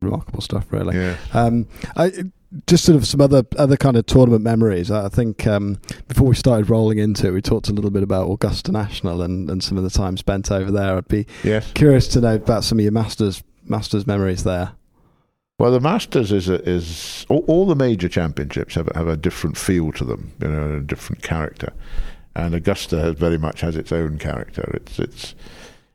Remarkable 0.00 0.40
stuff, 0.40 0.66
really. 0.70 0.96
Yeah, 0.96 1.16
Um, 1.32 1.66
I 1.96 2.12
just 2.66 2.84
sort 2.84 2.96
of 2.96 3.06
some 3.06 3.20
other 3.20 3.42
other 3.56 3.76
kind 3.76 3.96
of 3.96 4.06
tournament 4.06 4.42
memories. 4.42 4.90
I 4.90 5.06
I 5.06 5.08
think 5.08 5.46
um, 5.46 5.80
before 6.08 6.28
we 6.28 6.34
started 6.34 6.70
rolling 6.70 6.98
into 6.98 7.28
it, 7.28 7.32
we 7.32 7.42
talked 7.42 7.68
a 7.68 7.72
little 7.72 7.90
bit 7.90 8.02
about 8.02 8.30
Augusta 8.30 8.70
National 8.72 9.22
and, 9.22 9.50
and 9.50 9.62
some 9.62 9.76
of 9.78 9.84
the 9.84 9.90
time 9.90 10.16
spent 10.16 10.50
over 10.50 10.70
there. 10.70 10.96
I'd 10.96 11.08
be 11.08 11.26
yes. 11.42 11.70
curious 11.72 12.08
to 12.08 12.20
know 12.20 12.34
about 12.34 12.64
some 12.64 12.78
of 12.78 12.82
your 12.82 12.92
masters 12.92 13.42
masters 13.64 14.06
memories 14.06 14.44
there. 14.44 14.72
Well, 15.58 15.70
the 15.70 15.80
Masters 15.80 16.32
is 16.32 16.48
a, 16.48 16.60
is 16.68 17.24
all, 17.28 17.44
all 17.46 17.66
the 17.66 17.76
major 17.76 18.08
championships 18.08 18.74
have 18.74 18.88
a- 18.88 18.98
have 18.98 19.06
a 19.08 19.16
different 19.16 19.56
feel 19.56 19.92
to 19.92 20.04
them, 20.04 20.32
you 20.40 20.48
know, 20.48 20.76
a 20.76 20.80
different 20.80 21.22
character. 21.22 21.72
And 22.34 22.54
Augusta 22.54 22.98
has 23.00 23.14
very 23.14 23.38
much 23.38 23.60
has 23.60 23.76
its 23.76 23.92
own 23.92 24.18
character. 24.18 24.68
It's 24.74 24.98
it's 24.98 25.34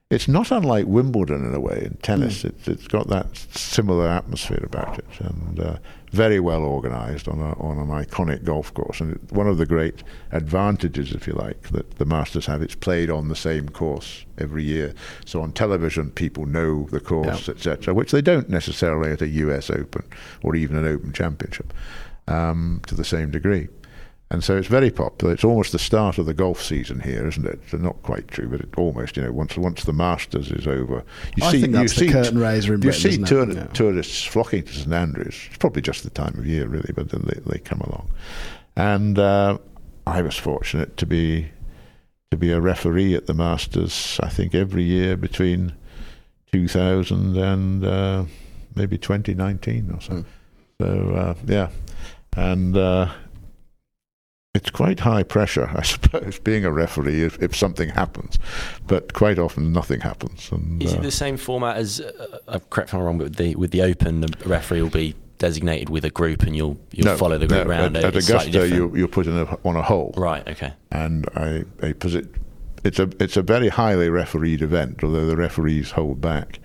it's 0.10 0.28
not 0.30 0.50
unlike 0.52 0.86
Wimbledon 0.88 1.46
in 1.46 1.54
a 1.54 1.60
way 1.60 1.82
in 1.86 1.98
tennis. 2.02 2.46
It's 2.46 2.68
it's 2.70 2.88
got 2.88 3.10
that 3.10 3.36
similar 3.36 4.08
atmosphere 4.08 4.64
about 4.64 4.98
it, 4.98 5.06
and 5.20 5.60
uh, 5.60 5.78
very 6.12 6.40
well 6.40 6.64
organised 6.64 7.28
on 7.28 7.40
a, 7.40 7.54
on 7.60 7.78
an 7.78 7.88
iconic 7.88 8.44
golf 8.44 8.74
course. 8.74 9.00
And 9.00 9.16
it, 9.16 9.32
one 9.32 9.48
of 9.48 9.58
the 9.58 9.66
great 9.66 10.04
advantages, 10.32 11.14
if 11.14 11.28
you 11.28 11.34
like, 11.34 11.70
that 11.70 11.98
the 11.98 12.06
Masters 12.06 12.46
have, 12.48 12.62
it's 12.62 12.76
played 12.76 13.10
on 13.10 13.28
the 13.28 13.36
same 13.36 13.70
course 13.70 14.26
every 14.38 14.64
year. 14.64 14.94
So 15.26 15.42
on 15.42 15.52
television, 15.52 16.12
people 16.12 16.46
know 16.46 16.88
the 16.92 17.00
course, 17.00 17.48
etc., 17.50 17.94
which 17.94 18.12
they 18.12 18.22
don't 18.22 18.50
necessarily 18.50 19.12
at 19.12 19.22
a 19.22 19.28
US 19.28 19.70
Open 19.70 20.04
or 20.44 20.56
even 20.56 20.78
an 20.78 20.86
Open 20.86 21.14
Championship 21.14 21.74
um, 22.28 22.82
to 22.88 22.96
the 22.96 23.06
same 23.06 23.32
degree. 23.32 23.68
And 24.32 24.44
so 24.44 24.58
it's 24.58 24.68
very 24.68 24.92
popular. 24.92 25.34
It's 25.34 25.44
almost 25.44 25.72
the 25.72 25.80
start 25.80 26.20
of 26.20 26.28
the 26.28 26.36
golf 26.36 26.62
season 26.62 27.00
here, 27.00 27.28
isn't 27.28 27.48
it? 27.48 27.60
So 27.68 27.78
not 27.78 28.02
quite 28.04 28.28
true, 28.28 28.48
but 28.48 28.60
it 28.62 28.70
almost, 28.78 29.18
you 29.18 29.24
know, 29.24 29.32
once 29.32 29.58
once 29.58 29.84
the 29.86 29.94
Masters 29.94 30.52
is 30.52 30.68
over, 30.68 31.04
you 31.36 31.44
I 31.44 31.52
see 31.52 31.68
you 31.68 31.88
see 31.88 32.10
curtain 32.12 32.38
raiser 32.38 32.76
in 32.76 32.82
you 32.82 32.90
Britain. 32.90 33.02
see 33.02 33.10
isn't 33.10 33.26
tour-? 33.26 33.52
Yeah. 33.52 33.66
tourists 33.74 34.24
flocking 34.24 34.64
to 34.64 34.74
St 34.74 34.94
Andrews. 34.94 35.48
It's 35.48 35.58
probably 35.58 35.82
just 35.82 36.04
the 36.04 36.12
time 36.12 36.38
of 36.38 36.46
year, 36.46 36.68
really, 36.68 36.94
but 36.96 37.10
then 37.10 37.24
they, 37.26 37.40
they 37.52 37.58
come 37.58 37.82
along. 37.82 38.12
And 38.76 39.18
uh, 39.18 39.58
I 40.06 40.22
was 40.22 40.38
fortunate 40.38 40.96
to 40.98 41.08
be 41.08 41.50
to 42.30 42.38
be 42.38 42.52
a 42.52 42.62
referee 42.62 43.16
at 43.16 43.26
the 43.26 43.34
Masters. 43.34 44.20
I 44.22 44.30
think 44.30 44.54
every 44.54 44.84
year 44.84 45.18
between 45.18 45.74
2000 46.52 47.36
and 47.36 47.84
uh, 47.84 48.26
maybe 48.76 49.00
2019 49.00 49.92
or 49.92 50.02
so. 50.02 50.14
Mm. 50.14 50.26
So 50.80 51.16
uh, 51.16 51.34
yeah, 51.48 51.70
and 52.38 52.78
uh, 52.78 53.10
it's 54.60 54.70
quite 54.70 55.00
high 55.00 55.24
pressure, 55.24 55.72
I 55.76 55.84
suppose, 55.84 56.40
being 56.40 56.66
a 56.66 56.72
referee 56.72 57.24
if, 57.24 57.42
if 57.42 57.56
something 57.56 57.90
happens. 57.90 58.38
But 58.88 59.14
quite 59.14 59.40
often 59.40 59.72
nothing 59.72 60.02
happens. 60.02 60.52
And, 60.52 60.84
is 60.84 60.94
uh, 60.94 60.98
it 60.98 61.04
the 61.04 61.12
same 61.12 61.38
format 61.38 61.78
as? 61.78 62.02
Uh, 62.02 62.40
uh, 62.48 62.60
correct 62.70 62.90
if 62.90 62.94
I'm 62.94 63.02
wrong, 63.02 63.18
but 63.18 63.26
with 63.26 63.36
the 63.38 63.56
with 63.56 63.72
the 63.72 63.82
Open, 63.82 64.22
the 64.22 64.36
referee 64.46 64.82
will 64.82 64.90
be 64.90 65.16
designated 65.38 65.90
with 65.90 66.04
a 66.06 66.10
group, 66.10 66.44
and 66.44 66.56
you'll 66.56 66.78
you'll 66.92 67.06
no, 67.06 67.18
follow 67.18 67.38
the 67.38 67.48
group 67.48 67.66
no, 67.66 67.70
round. 67.70 67.98
At, 67.98 68.04
at 68.04 68.16
Augusta, 68.16 68.68
you, 68.68 68.96
you're 68.96 69.08
put 69.08 69.26
in 69.26 69.38
a, 69.38 69.58
on 69.66 69.76
a 69.76 69.82
hole. 69.82 70.14
right. 70.18 70.48
Okay. 70.48 70.74
and 70.92 71.28
I, 71.36 71.64
I 71.82 71.94
posi- 71.94 72.28
it's 72.84 73.00
a 73.00 73.10
it's 73.20 73.38
a 73.38 73.42
very 73.42 73.70
highly 73.70 74.10
refereed 74.10 74.62
event, 74.62 75.04
although 75.04 75.26
the 75.26 75.38
referees 75.38 75.92
hold 75.92 76.22
back. 76.22 76.60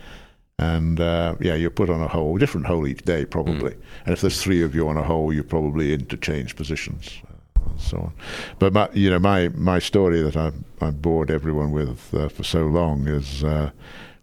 And 0.59 1.01
uh, 1.01 1.35
yeah, 1.41 1.55
you're 1.55 1.71
put 1.71 1.91
on 1.91 2.01
a 2.01 2.07
hole, 2.07 2.39
different 2.39 2.67
hole 2.67 2.87
each 2.87 3.03
day 3.03 3.25
probably. 3.25 3.73
Mm. 3.73 3.83
And 4.07 4.13
if 4.13 4.21
there's 4.21 4.41
three 4.41 4.63
of 4.63 4.75
you 4.75 4.89
on 4.89 4.97
a 4.97 5.03
hole, 5.03 5.33
you 5.33 5.43
probably 5.43 5.93
interchange 5.93 6.55
positions, 6.55 7.21
uh, 7.29 7.34
and 7.71 7.81
so 7.81 7.99
on. 7.99 8.13
But 8.59 8.73
my, 8.73 8.89
you 8.93 9.11
know, 9.11 9.19
my 9.19 9.49
my 9.49 9.79
story 9.79 10.23
that 10.23 10.37
I 10.37 10.53
I 10.81 10.91
bored 10.91 11.31
everyone 11.31 11.73
with 11.73 12.15
uh, 12.15 12.29
for 12.29 12.45
so 12.45 12.67
long 12.67 13.07
is 13.09 13.45
uh, 13.45 13.71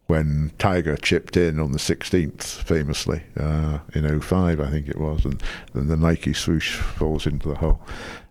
when 0.07 0.51
Tiger 0.57 0.97
chipped 0.97 1.37
in 1.37 1.57
on 1.57 1.71
the 1.71 1.77
16th, 1.77 2.43
famously, 2.43 3.23
uh, 3.39 3.79
in 3.95 4.19
05, 4.19 4.59
I 4.59 4.69
think 4.69 4.89
it 4.89 4.99
was, 4.99 5.23
and 5.23 5.41
then 5.73 5.87
the 5.87 5.95
Nike 5.95 6.33
swoosh 6.33 6.75
falls 6.75 7.25
into 7.25 7.47
the 7.47 7.55
hole. 7.55 7.79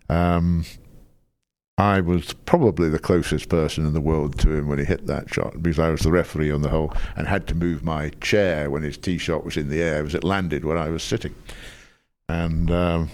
Um, 0.07 0.63
I 1.79 1.99
was 1.99 2.33
probably 2.33 2.89
the 2.89 2.99
closest 2.99 3.49
person 3.49 3.87
in 3.87 3.93
the 3.93 4.01
world 4.01 4.37
to 4.39 4.51
him 4.51 4.67
when 4.67 4.77
he 4.77 4.85
hit 4.85 5.07
that 5.07 5.33
shot 5.33 5.63
because 5.63 5.79
I 5.79 5.89
was 5.89 6.01
the 6.01 6.11
referee 6.11 6.51
on 6.51 6.61
the 6.61 6.69
hole 6.69 6.93
and 7.15 7.27
had 7.27 7.47
to 7.47 7.55
move 7.55 7.83
my 7.83 8.09
chair 8.21 8.69
when 8.69 8.83
his 8.83 8.97
tee 8.97 9.17
shot 9.17 9.43
was 9.43 9.57
in 9.57 9.69
the 9.69 9.81
air 9.81 10.05
as 10.05 10.13
it 10.13 10.23
landed 10.23 10.63
where 10.63 10.77
I 10.77 10.89
was 10.89 11.01
sitting. 11.01 11.33
And 12.29 12.69
um, 12.69 13.09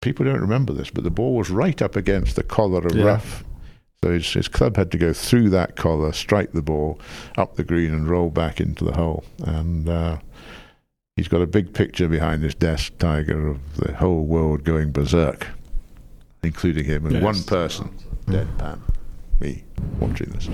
people 0.00 0.24
don't 0.24 0.40
remember 0.40 0.72
this, 0.72 0.90
but 0.90 1.04
the 1.04 1.10
ball 1.10 1.34
was 1.36 1.50
right 1.50 1.80
up 1.82 1.96
against 1.96 2.36
the 2.36 2.42
collar 2.42 2.86
of 2.86 2.94
Yeah. 2.94 3.04
rough. 3.04 3.44
So 4.02 4.12
his, 4.12 4.32
his 4.32 4.46
club 4.48 4.76
had 4.76 4.92
to 4.92 4.98
go 4.98 5.12
through 5.12 5.50
that 5.50 5.74
collar, 5.74 6.12
strike 6.12 6.52
the 6.52 6.62
ball 6.62 7.00
up 7.36 7.56
the 7.56 7.64
green, 7.64 7.92
and 7.92 8.08
roll 8.08 8.30
back 8.30 8.60
into 8.60 8.84
the 8.84 8.92
hole. 8.94 9.24
And 9.44 9.88
uh, 9.88 10.18
he's 11.16 11.26
got 11.26 11.42
a 11.42 11.46
big 11.48 11.74
picture 11.74 12.06
behind 12.06 12.44
his 12.44 12.54
desk, 12.54 12.92
Tiger, 12.98 13.48
of 13.48 13.74
the 13.76 13.94
whole 13.94 14.24
world 14.24 14.62
going 14.62 14.92
berserk, 14.92 15.48
including 16.44 16.84
him 16.84 17.06
and 17.06 17.14
Yes. 17.14 17.22
one 17.24 17.42
person, 17.42 17.90
deadpan, 18.26 18.78
me, 19.40 19.64
watching 19.98 20.30
this. 20.30 20.48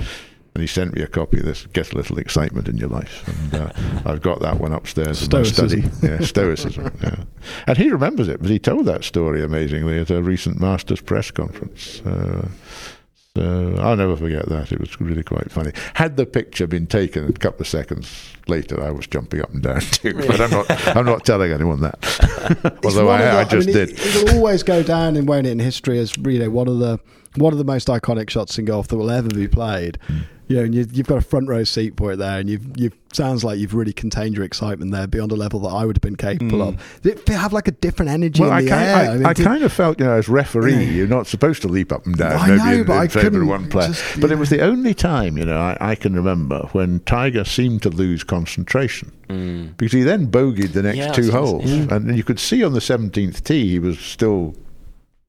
And 0.55 0.61
he 0.63 0.69
sent 0.69 0.95
me 0.95 1.03
a 1.03 1.09
copy 1.09 1.39
of 1.41 1.45
this. 1.47 1.67
Get 1.73 1.93
a 1.93 1.97
little 1.97 2.17
excitement 2.19 2.69
in 2.69 2.77
your 2.77 2.89
life, 2.89 3.27
and 3.27 3.55
uh, 3.63 3.73
I've 4.07 4.23
got 4.23 4.41
that 4.41 4.61
one 4.61 4.73
upstairs 4.73 5.21
in 5.23 5.29
my 5.33 5.43
study. 5.43 5.83
Stoicism. 5.83 6.09
Yeah, 6.11 6.21
stoicism. 6.25 6.97
yeah, 7.03 7.17
and 7.67 7.77
he 7.77 7.91
remembers 7.91 8.29
it 8.29 8.35
because 8.39 8.51
he 8.51 8.61
told 8.61 8.87
that 8.87 9.03
story 9.03 9.43
amazingly 9.43 9.99
at 9.99 10.11
a 10.11 10.23
recent 10.23 10.61
Masters 10.61 11.01
press 11.01 11.33
conference. 11.33 12.01
Uh, 12.03 12.47
so 13.37 13.75
I'll 13.81 13.97
never 13.97 14.15
forget 14.17 14.49
that. 14.49 14.71
It 14.71 14.79
was 14.79 15.01
really 15.01 15.25
quite 15.25 15.51
funny. 15.51 15.73
Had 15.95 16.17
the 16.17 16.25
picture 16.25 16.69
been 16.69 16.87
taken 16.87 17.27
a 17.27 17.33
couple 17.33 17.63
of 17.63 17.67
seconds 17.67 18.33
later, 18.47 18.81
I 18.81 18.93
was 18.93 19.09
jumping 19.09 19.41
up 19.43 19.53
and 19.53 19.61
down 19.61 19.81
too. 19.91 20.15
But 20.15 20.41
I'm 20.41 20.51
not. 20.51 20.97
I'm 20.97 21.05
not 21.07 21.25
telling 21.25 21.51
anyone 21.51 21.81
that. 21.81 22.79
Although 22.85 23.11
I, 23.11 23.23
the- 23.23 23.31
I 23.33 23.45
just 23.45 23.67
mean, 23.67 23.77
did. 23.77 23.91
It, 23.91 24.07
it'll 24.17 24.37
always 24.37 24.63
go 24.63 24.85
down 24.85 25.17
in 25.17 25.27
won't 25.27 25.49
it, 25.49 25.51
in 25.51 25.59
history 25.59 25.99
as 25.99 26.17
you 26.17 26.39
know 26.39 26.51
one 26.51 26.69
of 26.69 26.79
the 26.79 27.01
one 27.35 27.53
of 27.53 27.59
the 27.59 27.65
most 27.65 27.89
iconic 27.89 28.31
shots 28.31 28.57
in 28.57 28.67
golf 28.67 28.87
that 28.87 28.97
will 28.97 29.11
ever 29.11 29.29
be 29.31 29.49
played. 29.49 29.99
Hmm. 30.07 30.19
You 30.47 30.57
know, 30.59 30.63
and 30.65 30.75
you, 30.75 30.87
you've 30.93 31.07
got 31.07 31.17
a 31.17 31.23
front 31.23 31.49
row 31.49 31.65
seat 31.65 31.97
for 31.97 32.13
it 32.13 32.17
there, 32.17 32.39
and 32.39 32.51
you've 32.51 32.67
you've 32.77 32.93
sounds 33.15 33.45
like 33.45 33.59
you've 33.59 33.73
really 33.75 33.93
contained 33.95 34.35
your 34.35 34.45
excitement 34.45 34.91
there 34.91 35.07
beyond 35.07 35.33
a 35.33 35.35
level 35.37 35.61
that 35.61 35.69
I 35.69 35.87
would 35.87 35.97
have 35.97 36.03
been 36.03 36.17
capable 36.17 36.61
of. 36.61 37.01
Did 37.03 37.19
it 37.21 37.29
have 37.29 37.53
like 37.55 37.67
a 37.69 37.71
different 37.71 38.11
energy 38.11 38.43
Hmm. 38.43 38.49
Well, 38.49 38.53
I, 38.53 38.63
the 38.63 38.69
kind, 38.69 38.85
air? 38.85 38.97
I, 38.97 39.15
mean, 39.15 39.25
I 39.27 39.33
did- 39.33 39.47
kind 39.47 39.63
of 39.63 39.73
felt, 39.73 39.99
you 40.01 40.05
know, 40.05 40.13
as 40.13 40.29
referee, 40.29 40.73
Yeah. 40.75 40.91
you're 40.91 41.07
not 41.07 41.27
supposed 41.29 41.63
to 41.63 41.69
leap 41.69 41.93
up 41.93 42.05
and 42.07 42.17
down, 42.17 42.33
I 42.33 42.47
maybe 42.49 42.59
know, 42.59 42.73
in, 42.73 42.85
but 42.85 42.93
in 42.95 42.99
I 42.99 43.07
favour 43.09 43.31
couldn't 43.31 43.47
one 43.47 43.71
player. 43.71 43.89
just- 43.89 44.21
But 44.21 44.33
it 44.33 44.37
was 44.39 44.51
the 44.51 44.61
only 44.61 44.93
time, 44.95 45.39
you 45.39 45.45
know, 45.47 45.57
I, 45.59 45.79
I 45.81 45.95
can 45.95 46.13
remember 46.15 46.69
when 46.73 47.01
Tiger 47.07 47.45
seemed 47.45 47.81
to 47.83 47.89
lose 47.89 48.23
concentration 48.25 49.13
because 49.79 49.93
he 49.93 50.03
then 50.03 50.27
bogeyed 50.31 50.73
the 50.75 50.83
next 50.83 50.99
Yeah, 50.99 51.13
two 51.13 51.31
holes, 51.31 51.65
yeah. 51.71 51.87
and 51.95 52.17
you 52.17 52.23
could 52.25 52.39
see 52.41 52.63
on 52.65 52.73
the 52.75 52.81
seventeenth 52.83 53.45
tee 53.45 53.71
he 53.71 53.79
was 53.79 53.99
still 53.99 54.55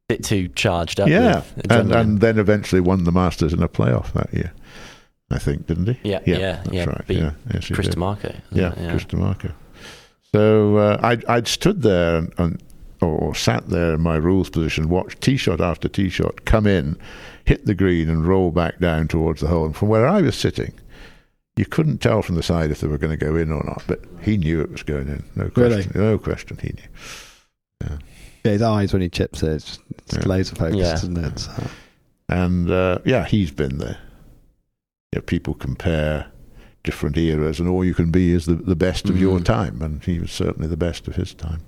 bit 0.09 0.23
too 0.23 0.47
charged 0.49 0.99
up. 0.99 1.07
yeah, 1.07 1.43
and, 1.69 1.91
and 1.93 2.19
then 2.19 2.37
eventually 2.37 2.81
won 2.81 3.03
the 3.05 3.11
Masters 3.11 3.53
in 3.53 3.63
a 3.63 3.69
playoff 3.69 4.11
that 4.13 4.33
year. 4.33 4.51
I 5.31 5.39
think, 5.39 5.65
didn't 5.67 5.87
he? 5.87 6.09
yeah, 6.09 6.19
yeah, 6.25 6.37
yeah, 6.37 6.55
that's 6.63 6.71
yeah. 6.73 6.85
right. 6.85 7.07
Beat 7.07 7.17
yeah, 7.17 7.31
yes, 7.53 7.67
Chris 7.69 7.87
did. 7.87 7.95
DiMarco. 7.95 8.35
wasn't 8.51 8.77
Yeah. 8.77 8.89
Chris 8.91 9.05
DiMarco. 9.05 9.51
So 10.33 10.77
uh, 10.77 10.99
I'd, 11.01 11.25
I'd 11.25 11.47
stood 11.47 11.81
there 11.81 12.17
and, 12.17 12.33
and 12.37 12.63
or 13.01 13.33
sat 13.35 13.67
there 13.69 13.93
in 13.95 14.01
my 14.01 14.15
rules 14.15 14.49
position, 14.49 14.89
watched 14.89 15.21
tee 15.21 15.37
shot 15.37 15.61
after 15.61 15.87
tee 15.87 16.09
shot 16.09 16.45
come 16.45 16.65
in, 16.67 16.97
hit 17.45 17.65
the 17.65 17.73
green, 17.75 18.09
and 18.09 18.25
roll 18.27 18.51
back 18.51 18.79
down 18.79 19.07
towards 19.07 19.41
the 19.41 19.47
hole. 19.47 19.65
And 19.65 19.75
from 19.75 19.87
where 19.89 20.07
I 20.07 20.21
was 20.21 20.35
sitting, 20.35 20.73
you 21.55 21.65
couldn't 21.65 21.99
tell 21.99 22.21
from 22.21 22.35
the 22.35 22.43
side 22.43 22.71
if 22.71 22.81
they 22.81 22.87
were 22.87 22.97
going 22.97 23.17
to 23.17 23.25
go 23.25 23.35
in 23.35 23.51
or 23.51 23.63
not. 23.63 23.83
But 23.87 24.01
he 24.21 24.37
knew 24.37 24.61
it 24.61 24.71
was 24.71 24.83
going 24.83 25.07
in. 25.07 25.23
No 25.35 25.49
Really? 25.55 25.83
question. 25.83 25.91
No 26.01 26.17
question. 26.17 26.57
He 26.61 26.69
knew. 26.69 27.97
Yeah, 28.43 28.51
his 28.51 28.61
eyes 28.61 28.93
when 28.93 29.01
he 29.01 29.09
chips 29.09 29.41
it, 29.43 29.51
it's, 29.53 29.79
it's 29.99 30.13
Yeah. 30.17 30.23
laser 30.25 30.55
focused, 30.55 30.77
Yeah. 30.79 30.93
isn't 30.95 31.17
it? 31.17 31.39
So, 31.39 31.63
And 32.29 32.69
uh, 32.71 32.99
yeah, 33.05 33.25
he's 33.25 33.51
been 33.51 33.77
there. 33.77 33.97
You 35.15 35.21
know, 35.21 35.23
people 35.27 35.53
compare 35.53 36.25
different 36.83 37.17
eras, 37.17 37.61
and 37.61 37.69
all 37.69 37.85
you 37.85 37.93
can 37.93 38.11
be 38.11 38.33
is 38.33 38.45
the, 38.47 38.55
the 38.55 38.75
best 38.75 39.09
of 39.09 39.17
your 39.17 39.39
Mhm. 39.39 39.45
time. 39.45 39.81
And 39.81 40.03
he 40.03 40.19
was 40.19 40.29
certainly 40.29 40.67
the 40.67 40.75
best 40.75 41.07
of 41.07 41.15
his 41.15 41.33
time. 41.33 41.61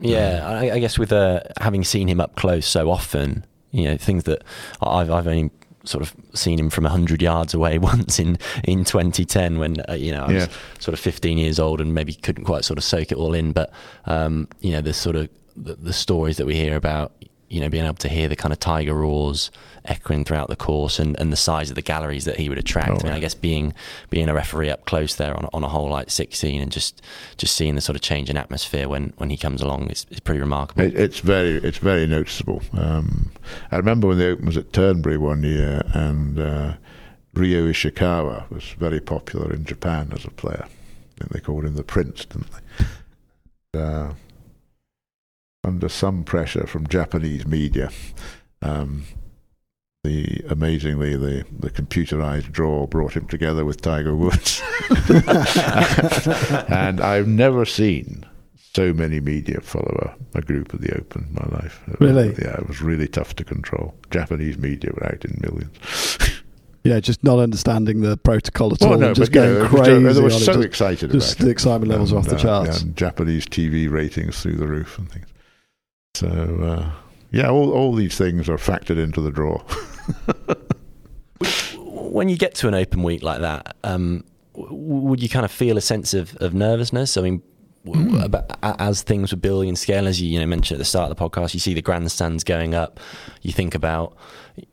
Yeah, 0.00 0.40
I, 0.44 0.70
I 0.72 0.78
guess 0.78 0.98
with 0.98 1.12
uh, 1.12 1.40
having 1.60 1.84
seen 1.84 2.08
him 2.08 2.20
up 2.22 2.34
close 2.36 2.66
so 2.66 2.90
often, 2.90 3.44
you 3.70 3.84
know, 3.84 3.96
things 3.98 4.24
that 4.24 4.42
I've 4.80 5.10
I've 5.10 5.26
only 5.28 5.50
sort 5.84 6.00
of 6.02 6.14
seen 6.34 6.58
him 6.58 6.70
from 6.70 6.84
hundred 6.86 7.20
yards 7.20 7.52
away 7.54 7.78
once 7.92 8.18
in 8.18 8.38
in 8.64 8.84
2010 8.84 9.58
when 9.58 9.76
uh, 9.88 9.92
you 9.92 10.10
know 10.12 10.22
I 10.24 10.32
was 10.32 10.46
Yeah. 10.46 10.52
sort 10.78 10.94
of 10.94 11.00
15 11.00 11.36
years 11.38 11.58
old 11.60 11.80
and 11.82 11.92
maybe 11.94 12.14
couldn't 12.14 12.44
quite 12.44 12.64
sort 12.64 12.78
of 12.78 12.84
soak 12.84 13.12
it 13.12 13.18
all 13.18 13.34
in. 13.34 13.52
But 13.52 13.70
um, 14.06 14.48
you 14.60 14.70
know, 14.72 14.80
the 14.80 14.94
sort 14.94 15.16
of 15.16 15.28
the, 15.54 15.74
the 15.74 15.92
stories 15.92 16.38
that 16.38 16.46
we 16.46 16.56
hear 16.56 16.76
about, 16.76 17.12
you 17.52 17.60
know, 17.60 17.68
being 17.68 17.84
able 17.84 17.94
to 17.94 18.08
hear 18.08 18.28
the 18.28 18.36
kind 18.36 18.50
of 18.50 18.58
tiger 18.58 18.94
roars 18.94 19.50
echoing 19.84 20.24
throughout 20.24 20.48
the 20.48 20.56
course 20.56 20.98
and, 20.98 21.18
and 21.20 21.30
the 21.30 21.36
size 21.36 21.68
of 21.68 21.74
the 21.74 21.82
galleries 21.82 22.24
that 22.24 22.36
he 22.36 22.48
would 22.48 22.56
attract. 22.56 22.90
Oh, 22.90 22.94
I 22.94 22.96
mean, 23.02 23.06
yeah. 23.06 23.16
I 23.16 23.18
guess 23.18 23.34
being 23.34 23.74
being 24.08 24.30
a 24.30 24.34
referee 24.34 24.70
up 24.70 24.86
close 24.86 25.16
there 25.16 25.36
on, 25.36 25.48
on 25.52 25.62
a 25.62 25.68
hole 25.68 25.90
like 25.90 26.10
16 26.10 26.62
and 26.62 26.72
just 26.72 27.02
just 27.36 27.54
seeing 27.54 27.74
the 27.74 27.82
sort 27.82 27.94
of 27.94 28.00
change 28.00 28.30
in 28.30 28.38
atmosphere 28.38 28.88
when, 28.88 29.12
when 29.18 29.28
he 29.28 29.36
comes 29.36 29.60
along 29.60 29.90
is, 29.90 30.06
is 30.10 30.18
pretty 30.18 30.40
remarkable. 30.40 30.82
It, 30.82 30.94
it's 30.94 31.18
very, 31.18 31.56
it's 31.56 31.78
very 31.78 32.06
noticeable. 32.06 32.62
Um, 32.72 33.32
I 33.70 33.76
remember 33.76 34.08
when 34.08 34.18
the 34.18 34.30
Open 34.30 34.46
was 34.46 34.56
at 34.56 34.72
Turnberry 34.72 35.18
one 35.18 35.42
year, 35.42 35.82
and 35.92 36.38
uh, 36.38 36.74
Ryo 37.34 37.66
Ishikawa 37.66 38.50
was 38.50 38.64
very 38.78 39.00
popular 39.00 39.52
in 39.52 39.66
Japan 39.66 40.10
as 40.14 40.24
a 40.24 40.30
player. 40.30 40.64
I 40.64 41.18
think 41.18 41.32
they 41.32 41.40
called 41.40 41.66
him 41.66 41.74
the 41.74 41.82
Prince, 41.82 42.24
didn't 42.24 42.46
they? 42.50 43.78
Uh, 43.78 44.12
under 45.64 45.88
some 45.88 46.24
pressure 46.24 46.66
from 46.66 46.86
Japanese 46.88 47.46
media, 47.46 47.90
um, 48.62 49.04
the 50.04 50.42
amazingly 50.48 51.16
the, 51.16 51.44
the 51.56 51.70
computerized 51.70 52.50
draw 52.50 52.86
brought 52.86 53.14
him 53.14 53.26
together 53.26 53.64
with 53.64 53.80
Tiger 53.80 54.16
Woods, 54.16 54.60
and 56.68 57.00
I've 57.00 57.28
never 57.28 57.64
seen 57.64 58.26
so 58.74 58.92
many 58.92 59.20
media 59.20 59.60
follow 59.60 60.14
a, 60.34 60.38
a 60.38 60.42
group 60.42 60.72
of 60.74 60.80
the 60.80 60.94
Open 60.96 61.26
in 61.28 61.34
my 61.34 61.56
life. 61.58 61.80
Really? 62.00 62.28
Yeah, 62.38 62.56
it 62.56 62.66
was 62.66 62.80
really 62.80 63.06
tough 63.06 63.36
to 63.36 63.44
control. 63.44 63.94
Japanese 64.10 64.58
media 64.58 64.90
were 64.94 65.06
out 65.06 65.24
in 65.24 65.38
millions. 65.42 66.18
yeah, 66.84 66.98
just 66.98 67.22
not 67.22 67.38
understanding 67.38 68.00
the 68.00 68.16
protocol 68.16 68.72
at 68.72 68.80
Well, 68.80 68.94
all, 68.94 68.98
no, 68.98 69.14
just 69.14 69.30
going 69.30 69.56
it 69.56 69.60
was 69.60 69.68
crazy. 69.68 69.84
ju- 69.84 70.12
they 70.14 70.20
were 70.20 70.28
it, 70.28 70.30
so 70.32 70.54
just- 70.54 70.64
excited 70.64 71.10
just 71.12 71.34
about 71.34 71.44
the 71.44 71.50
excitement 71.50 71.90
levels 71.90 72.12
are 72.12 72.18
off 72.18 72.26
the 72.26 72.34
uh, 72.36 72.38
charts. 72.38 72.80
And 72.82 72.96
Japanese 72.96 73.46
TV 73.46 73.90
ratings 73.90 74.40
through 74.42 74.56
the 74.56 74.66
roof 74.66 74.98
and 74.98 75.08
things. 75.10 75.26
So, 76.14 76.28
uh, 76.28 76.90
yeah, 77.30 77.48
all, 77.48 77.70
all 77.72 77.94
these 77.94 78.16
things 78.16 78.48
are 78.48 78.56
factored 78.58 79.02
into 79.02 79.20
the 79.20 79.30
draw. 79.30 79.62
when 81.88 82.28
you 82.28 82.36
get 82.36 82.54
to 82.56 82.68
an 82.68 82.74
open 82.74 83.02
week 83.02 83.22
like 83.22 83.40
that, 83.40 83.76
um, 83.84 84.24
would 84.54 85.22
you 85.22 85.28
kind 85.28 85.44
of 85.44 85.50
feel 85.50 85.78
a 85.78 85.80
sense 85.80 86.12
of, 86.12 86.36
of 86.36 86.52
nervousness? 86.52 87.16
I 87.16 87.22
mean, 87.22 87.42
about, 88.20 88.58
as 88.62 89.02
things 89.02 89.32
were 89.32 89.38
building 89.38 89.70
in 89.70 89.76
scale, 89.76 90.06
as 90.06 90.20
you, 90.20 90.28
you 90.28 90.38
know 90.38 90.46
mentioned 90.46 90.76
at 90.76 90.78
the 90.78 90.84
start 90.84 91.10
of 91.10 91.16
the 91.16 91.30
podcast, 91.30 91.54
you 91.54 91.60
see 91.60 91.74
the 91.74 91.82
grandstands 91.82 92.44
going 92.44 92.74
up. 92.74 93.00
You 93.40 93.52
think 93.52 93.74
about 93.74 94.16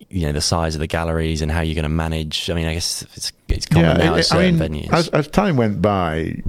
you 0.10 0.26
know 0.28 0.34
the 0.34 0.42
size 0.42 0.76
of 0.76 0.80
the 0.80 0.88
galleries 0.88 1.42
and 1.42 1.52
how 1.52 1.62
you're 1.62 1.74
going 1.76 1.84
to 1.84 1.90
manage. 1.90 2.50
I 2.50 2.54
mean, 2.54 2.68
I 2.68 2.74
guess 2.74 3.02
it's 3.16 3.32
it's 3.48 3.66
common 3.66 3.98
now 3.98 4.14
it- 4.16 4.20
at 4.20 4.26
certain 4.26 4.62
I 4.62 4.68
mean, 4.68 4.84
venues. 4.84 4.94
As, 4.94 5.08
as 5.10 5.28
time 5.28 5.56
went 5.58 5.82
by, 5.82 6.44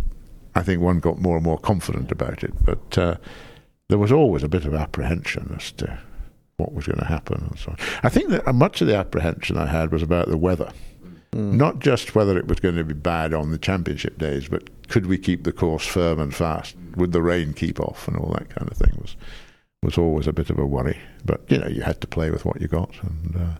I 0.54 0.62
think 0.62 0.82
one 0.82 0.98
got 0.98 1.18
more 1.18 1.36
and 1.36 1.44
more 1.44 1.58
confident 1.58 2.10
about 2.12 2.42
it, 2.44 2.52
but 2.64 2.98
uh, 2.98 3.16
there 3.90 3.98
was 3.98 4.12
always 4.12 4.42
a 4.42 4.48
bit 4.48 4.64
of 4.64 4.74
apprehension 4.74 5.54
as 5.56 5.72
to 5.72 5.98
what 6.56 6.72
was 6.72 6.86
going 6.86 6.98
to 6.98 7.04
happen 7.04 7.46
and 7.50 7.58
so 7.58 7.72
on. 7.72 7.78
I 8.02 8.08
think 8.08 8.30
that 8.30 8.54
much 8.54 8.80
of 8.80 8.86
the 8.86 8.96
apprehension 8.96 9.56
I 9.56 9.66
had 9.66 9.92
was 9.92 10.02
about 10.02 10.28
the 10.28 10.36
weather. 10.36 10.72
Mm. 11.32 11.54
Not 11.54 11.78
just 11.78 12.14
whether 12.14 12.38
it 12.38 12.48
was 12.48 12.60
going 12.60 12.76
to 12.76 12.84
be 12.84 12.94
bad 12.94 13.34
on 13.34 13.50
the 13.50 13.58
championship 13.58 14.18
days, 14.18 14.48
but 14.48 14.88
could 14.88 15.06
we 15.06 15.18
keep 15.18 15.44
the 15.44 15.52
course 15.52 15.86
firm 15.86 16.18
and 16.18 16.34
fast? 16.34 16.76
Would 16.96 17.12
the 17.12 17.22
rain 17.22 17.52
keep 17.52 17.78
off 17.80 18.08
and 18.08 18.16
all 18.16 18.32
that 18.32 18.50
kind 18.50 18.70
of 18.70 18.76
thing 18.76 18.96
was 19.00 19.16
was 19.82 19.96
always 19.96 20.26
a 20.26 20.32
bit 20.32 20.50
of 20.50 20.58
a 20.58 20.66
worry. 20.66 20.98
But 21.24 21.42
you 21.48 21.58
know, 21.58 21.68
you 21.68 21.82
had 21.82 22.00
to 22.00 22.06
play 22.06 22.30
with 22.30 22.44
what 22.44 22.60
you 22.60 22.68
got, 22.68 22.94
and 23.02 23.36
uh, 23.36 23.58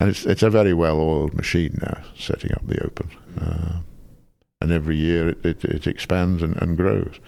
and 0.00 0.10
it's 0.10 0.24
it's 0.24 0.42
a 0.42 0.50
very 0.50 0.74
well 0.74 1.00
oiled 1.00 1.34
machine 1.34 1.78
now, 1.82 2.02
setting 2.16 2.52
up 2.52 2.66
the 2.66 2.84
Open, 2.84 3.10
uh, 3.40 3.80
and 4.60 4.72
every 4.72 4.96
year 4.96 5.28
it, 5.28 5.44
it, 5.44 5.64
it 5.64 5.86
expands 5.86 6.42
and, 6.42 6.56
and 6.62 6.76
grows. 6.76 7.18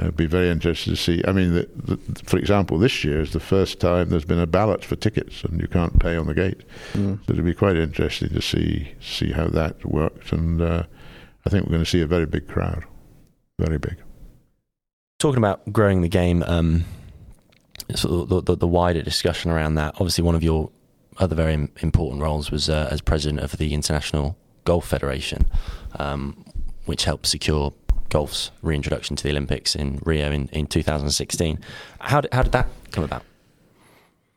I'd 0.00 0.16
be 0.16 0.26
very 0.26 0.50
interested 0.50 0.90
to 0.90 0.96
see. 0.96 1.22
I 1.26 1.32
mean, 1.32 1.54
the, 1.54 1.68
the, 1.74 1.96
for 2.24 2.36
example, 2.36 2.78
this 2.78 3.04
year 3.04 3.20
is 3.20 3.32
the 3.32 3.40
first 3.40 3.78
time 3.78 4.10
there's 4.10 4.24
been 4.24 4.40
a 4.40 4.46
ballot 4.46 4.84
for 4.84 4.96
tickets, 4.96 5.44
and 5.44 5.60
you 5.60 5.68
can't 5.68 5.98
pay 6.00 6.16
on 6.16 6.26
the 6.26 6.34
gate. 6.34 6.62
Mm. 6.94 7.18
So 7.18 7.32
it'd 7.32 7.44
be 7.44 7.54
quite 7.54 7.76
interesting 7.76 8.30
to 8.30 8.42
see 8.42 8.92
see 9.00 9.32
how 9.32 9.46
that 9.48 9.84
worked, 9.86 10.32
and 10.32 10.60
uh, 10.60 10.82
I 11.46 11.50
think 11.50 11.64
we're 11.64 11.72
going 11.72 11.84
to 11.84 11.90
see 11.90 12.00
a 12.00 12.06
very 12.06 12.26
big 12.26 12.48
crowd, 12.48 12.84
very 13.58 13.78
big. 13.78 13.96
talking 15.18 15.38
about 15.38 15.72
growing 15.72 16.02
the 16.02 16.08
game, 16.08 16.42
um, 16.46 16.84
sort 17.94 18.12
of 18.12 18.28
the, 18.28 18.42
the, 18.42 18.56
the 18.56 18.68
wider 18.68 19.00
discussion 19.00 19.50
around 19.50 19.76
that. 19.76 19.94
Obviously, 19.94 20.24
one 20.24 20.34
of 20.34 20.42
your 20.42 20.70
other 21.18 21.36
very 21.36 21.54
important 21.54 22.20
roles 22.20 22.50
was 22.50 22.68
uh, 22.68 22.88
as 22.90 23.00
president 23.00 23.40
of 23.40 23.56
the 23.56 23.72
International 23.72 24.36
Golf 24.64 24.86
Federation, 24.86 25.46
um, 25.98 26.44
which 26.84 27.04
helped 27.04 27.26
secure 27.26 27.72
golf's 28.14 28.52
reintroduction 28.62 29.16
to 29.16 29.24
the 29.24 29.30
Olympics 29.30 29.74
in 29.74 29.98
Rio 30.04 30.30
in, 30.30 30.48
in 30.52 30.68
2016. 30.68 31.58
How 31.98 32.20
did, 32.20 32.32
how 32.32 32.44
did 32.44 32.52
that 32.52 32.68
come 32.92 33.02
about? 33.02 33.24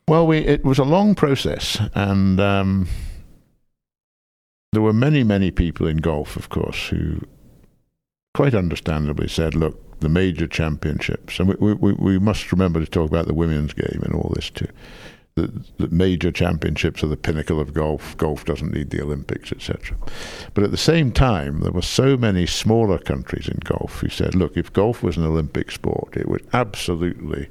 Well, 0.07 0.25
we, 0.25 0.39
it 0.39 0.65
was 0.65 0.79
a 0.79 0.83
long 0.83 1.13
process, 1.13 1.79
and 1.93 2.39
um, 2.39 2.87
there 4.71 4.81
were 4.81 4.93
many, 4.93 5.23
many 5.23 5.51
people 5.51 5.85
in 5.85 5.97
golf, 5.97 6.35
of 6.35 6.49
course, 6.49 6.87
who 6.87 7.19
quite 8.33 8.55
understandably 8.55 9.27
said, 9.27 9.53
look, 9.53 9.99
the 9.99 10.09
major 10.09 10.47
championships, 10.47 11.39
and 11.39 11.53
we, 11.59 11.73
we, 11.75 11.93
we 11.93 12.17
must 12.17 12.51
remember 12.51 12.79
to 12.79 12.89
talk 12.89 13.07
about 13.07 13.27
the 13.27 13.33
women's 13.35 13.73
game 13.73 14.01
and 14.01 14.15
all 14.15 14.31
this 14.33 14.49
too. 14.49 14.69
The, 15.37 15.51
the 15.77 15.87
major 15.89 16.31
championships 16.31 17.03
are 17.03 17.07
the 17.07 17.15
pinnacle 17.15 17.59
of 17.59 17.71
golf. 17.71 18.17
Golf 18.17 18.43
doesn't 18.43 18.73
need 18.73 18.89
the 18.89 19.03
Olympics, 19.03 19.51
etc. 19.51 19.95
But 20.55 20.63
at 20.63 20.71
the 20.71 20.77
same 20.77 21.11
time, 21.11 21.59
there 21.59 21.71
were 21.71 21.83
so 21.83 22.17
many 22.17 22.47
smaller 22.47 22.97
countries 22.97 23.47
in 23.47 23.59
golf 23.63 23.99
who 23.99 24.09
said, 24.09 24.33
look, 24.33 24.57
if 24.57 24.73
golf 24.73 25.03
was 25.03 25.15
an 25.15 25.23
Olympic 25.23 25.69
sport, 25.69 26.17
it 26.17 26.27
would 26.27 26.43
absolutely 26.53 27.49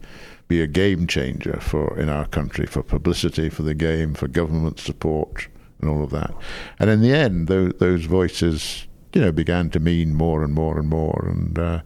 be 0.49 0.61
a 0.61 0.67
game 0.67 1.07
changer 1.07 1.61
for 1.61 1.97
in 1.97 2.09
our 2.09 2.27
country 2.27 2.67
for 2.67 2.83
publicity 2.83 3.49
for 3.49 3.63
the 3.63 3.75
game, 3.75 4.15
for 4.15 4.27
government 4.27 4.81
support, 4.81 5.47
and 5.81 5.89
all 5.89 6.03
of 6.03 6.11
that. 6.11 6.35
And 6.81 6.91
in 6.91 7.03
the 7.03 7.13
end, 7.13 7.47
those, 7.47 7.73
those 7.79 8.07
voices, 8.07 8.89
you 9.13 9.21
know, 9.21 9.31
began 9.31 9.71
to 9.71 9.79
mean 9.79 10.13
more 10.13 10.43
and 10.43 10.53
more 10.53 10.77
and 10.77 10.89
more. 10.89 11.25
And 11.29 11.57
uh, 11.57 11.83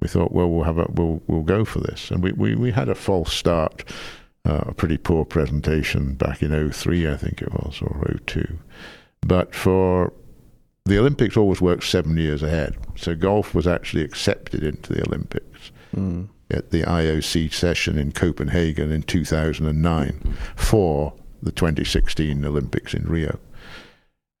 we 0.00 0.08
thought, 0.08 0.32
well, 0.32 0.50
we'll 0.50 0.64
have 0.64 0.76
a, 0.76 0.86
we'll 0.90 1.22
we'll 1.26 1.42
go 1.42 1.64
for 1.64 1.80
this. 1.80 2.10
And 2.10 2.22
we 2.22 2.32
we, 2.32 2.54
we 2.54 2.70
had 2.70 2.90
a 2.90 2.94
false 2.94 3.32
start, 3.32 3.84
uh, 4.44 4.64
a 4.66 4.74
pretty 4.74 4.96
poor 4.96 5.24
presentation 5.24 6.14
back 6.14 6.42
in 6.42 6.70
03, 6.72 7.08
I 7.08 7.16
think 7.16 7.40
it 7.42 7.52
was, 7.52 7.80
or 7.82 8.16
02. 8.26 8.58
But 9.20 9.54
for 9.54 10.12
the 10.84 10.98
Olympics 10.98 11.36
always 11.36 11.60
works 11.60 11.88
seven 11.88 12.16
years 12.16 12.42
ahead. 12.42 12.76
So 12.96 13.14
golf 13.14 13.54
was 13.54 13.66
actually 13.68 14.02
accepted 14.02 14.62
into 14.64 14.92
the 14.92 15.06
Olympics 15.06 15.70
Mm. 15.94 16.28
at 16.50 16.70
the 16.70 16.82
IOC 16.84 17.52
session 17.52 17.98
in 17.98 18.12
Copenhagen 18.12 18.90
in 18.90 19.02
2009 19.02 20.34
for 20.56 21.12
the 21.42 21.52
2016 21.52 22.42
Olympics 22.46 22.94
in 22.94 23.02
Rio. 23.04 23.38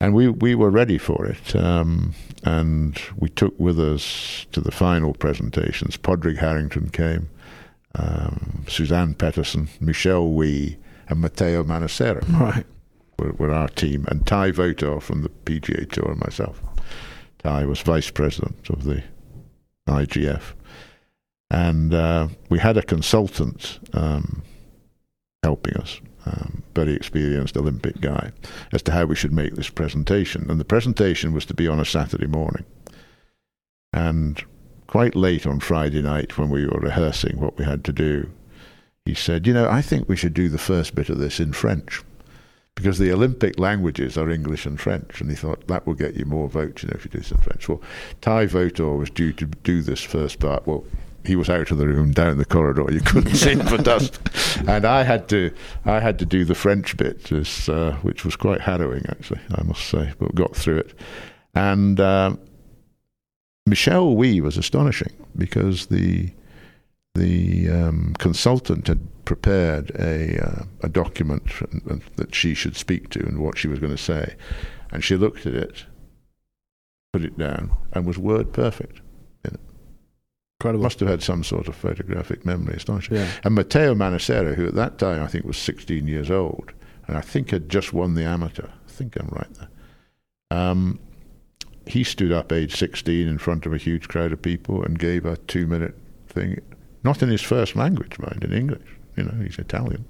And 0.00 0.14
we, 0.14 0.28
we 0.28 0.54
were 0.54 0.70
ready 0.70 0.96
for 0.98 1.26
it. 1.26 1.54
Um, 1.54 2.14
and 2.42 2.98
we 3.18 3.28
took 3.28 3.54
with 3.60 3.78
us 3.78 4.46
to 4.52 4.60
the 4.62 4.72
final 4.72 5.12
presentations. 5.12 5.96
Padraig 5.98 6.38
Harrington 6.38 6.88
came, 6.88 7.28
um, 7.94 8.64
Suzann 8.66 9.14
Pettersen, 9.14 9.68
Michelle 9.80 10.28
Wie, 10.28 10.76
and 11.08 11.20
Matteo 11.20 11.62
Manassero 11.64 12.22
Right. 12.40 12.66
were, 13.18 13.32
were 13.32 13.52
our 13.52 13.68
team, 13.68 14.04
and 14.08 14.26
Ty 14.26 14.52
Votaw 14.52 15.02
from 15.02 15.22
the 15.22 15.28
PGA 15.28 15.90
Tour 15.90 16.12
and 16.12 16.20
myself. 16.20 16.62
Ty 17.38 17.64
was 17.66 17.80
vice 17.80 18.10
president 18.10 18.70
of 18.70 18.84
the 18.84 19.02
IGF. 19.88 20.54
And 21.50 21.92
uh, 21.92 22.28
we 22.48 22.58
had 22.60 22.76
a 22.78 22.82
consultant 22.82 23.78
um, 23.92 24.42
helping 25.42 25.74
us, 25.76 26.00
um, 26.24 26.62
very 26.74 26.94
experienced 26.94 27.56
Olympic 27.56 28.00
guy, 28.00 28.32
as 28.72 28.80
to 28.84 28.92
how 28.92 29.04
we 29.04 29.16
should 29.16 29.32
make 29.32 29.54
this 29.54 29.68
presentation. 29.68 30.50
And 30.50 30.58
the 30.58 30.64
presentation 30.64 31.34
was 31.34 31.44
to 31.46 31.54
be 31.54 31.68
on 31.68 31.78
a 31.78 31.84
Saturday 31.84 32.26
morning. 32.26 32.64
And 33.92 34.42
quite 34.92 35.16
late 35.16 35.46
on 35.46 35.58
Friday 35.58 36.02
night, 36.02 36.36
when 36.36 36.50
we 36.50 36.66
were 36.66 36.78
rehearsing 36.78 37.40
what 37.40 37.56
we 37.56 37.64
had 37.64 37.82
to 37.82 37.94
do, 37.94 38.28
he 39.06 39.14
said, 39.14 39.46
You 39.46 39.54
know, 39.54 39.66
I 39.66 39.80
think 39.80 40.06
we 40.06 40.16
should 40.16 40.34
do 40.34 40.50
the 40.50 40.58
first 40.58 40.94
bit 40.94 41.08
of 41.08 41.16
this 41.16 41.40
in 41.40 41.54
French 41.54 42.02
because 42.74 42.98
the 42.98 43.10
Olympic 43.10 43.58
languages 43.58 44.18
are 44.18 44.28
English 44.28 44.66
and 44.66 44.78
French, 44.78 45.22
and 45.22 45.30
he 45.30 45.34
thought 45.34 45.66
that 45.66 45.86
will 45.86 45.94
get 45.94 46.14
you 46.14 46.26
more 46.26 46.46
votes, 46.46 46.82
you 46.82 46.88
know, 46.88 46.94
if 46.94 47.06
you 47.06 47.10
do 47.10 47.20
this 47.20 47.30
in 47.30 47.38
French. 47.38 47.70
Well, 47.70 47.80
Ty 48.20 48.48
Votaw 48.48 48.98
was 48.98 49.08
due 49.08 49.32
to 49.32 49.46
do 49.46 49.80
this 49.80 50.02
first 50.02 50.40
part. 50.40 50.66
Well, 50.66 50.84
he 51.24 51.36
was 51.36 51.48
out 51.48 51.70
of 51.70 51.78
the 51.78 51.88
room, 51.88 52.12
down 52.12 52.36
the 52.36 52.44
corridor. 52.44 52.92
You 52.92 53.00
couldn't 53.00 53.34
see 53.34 53.52
him 53.52 53.66
for 53.66 53.78
dust, 53.78 54.20
and 54.68 54.84
I 54.84 55.04
had 55.04 55.26
to, 55.30 55.54
I 55.86 56.00
had 56.00 56.18
to 56.18 56.26
do 56.26 56.44
the 56.44 56.54
French 56.54 56.98
bit, 56.98 57.24
this, 57.24 57.66
uh, 57.66 57.96
which 58.02 58.26
was 58.26 58.36
quite 58.36 58.60
harrowing, 58.60 59.06
actually, 59.08 59.40
I 59.54 59.62
must 59.62 59.86
say, 59.86 60.12
but 60.18 60.34
got 60.34 60.54
through 60.54 60.80
it. 60.80 60.94
And 61.54 61.98
uh, 61.98 62.36
Michelle 63.66 64.14
Wie 64.16 64.40
was 64.40 64.56
astonishing 64.56 65.12
because 65.36 65.86
the 65.86 66.32
the 67.14 67.68
um, 67.68 68.14
consultant 68.18 68.88
had 68.88 69.00
prepared 69.24 69.90
a 69.98 70.38
uh, 70.44 70.64
a 70.82 70.88
document 70.88 71.44
that 72.16 72.34
she 72.34 72.54
should 72.54 72.76
speak 72.76 73.10
to 73.10 73.20
and 73.20 73.38
what 73.38 73.58
she 73.58 73.68
was 73.68 73.78
going 73.78 73.94
to 73.94 74.02
say, 74.02 74.34
and 74.90 75.04
she 75.04 75.16
looked 75.16 75.46
at 75.46 75.54
it, 75.54 75.84
put 77.12 77.22
it 77.22 77.38
down, 77.38 77.76
and 77.92 78.06
was 78.06 78.18
word 78.18 78.52
perfect. 78.52 79.00
Incredible. 80.62 80.84
Must 80.84 81.00
have 81.00 81.08
had 81.08 81.22
some 81.24 81.42
sort 81.42 81.66
of 81.66 81.74
photographic 81.74 82.46
memory. 82.46 82.76
Astonishing. 82.76 83.16
Yeah. 83.16 83.28
And 83.42 83.56
Matteo 83.56 83.96
Manassero, 83.96 84.54
who 84.54 84.68
at 84.68 84.76
that 84.76 84.96
time 84.96 85.20
I 85.20 85.26
think 85.26 85.44
was 85.44 85.56
16 85.56 86.06
years 86.06 86.30
old, 86.30 86.72
and 87.08 87.16
I 87.16 87.20
think 87.20 87.50
had 87.50 87.68
just 87.68 87.92
won 87.92 88.14
the 88.14 88.22
amateur. 88.22 88.68
I 88.68 88.90
think 88.90 89.16
I'm 89.16 89.26
right 89.32 89.52
there. 89.54 89.68
Um, 90.52 91.00
he 91.86 92.04
stood 92.04 92.32
up, 92.32 92.52
age 92.52 92.76
16, 92.76 93.26
in 93.26 93.38
front 93.38 93.66
of 93.66 93.72
a 93.72 93.78
huge 93.78 94.08
crowd 94.08 94.32
of 94.32 94.42
people 94.42 94.82
and 94.82 94.98
gave 94.98 95.24
a 95.24 95.36
two-minute 95.36 95.96
thing, 96.28 96.60
not 97.04 97.22
in 97.22 97.28
his 97.28 97.42
first 97.42 97.76
language, 97.76 98.18
mind, 98.18 98.44
in 98.44 98.52
English. 98.52 98.88
You 99.16 99.24
know, 99.24 99.42
he's 99.42 99.58
Italian, 99.58 100.06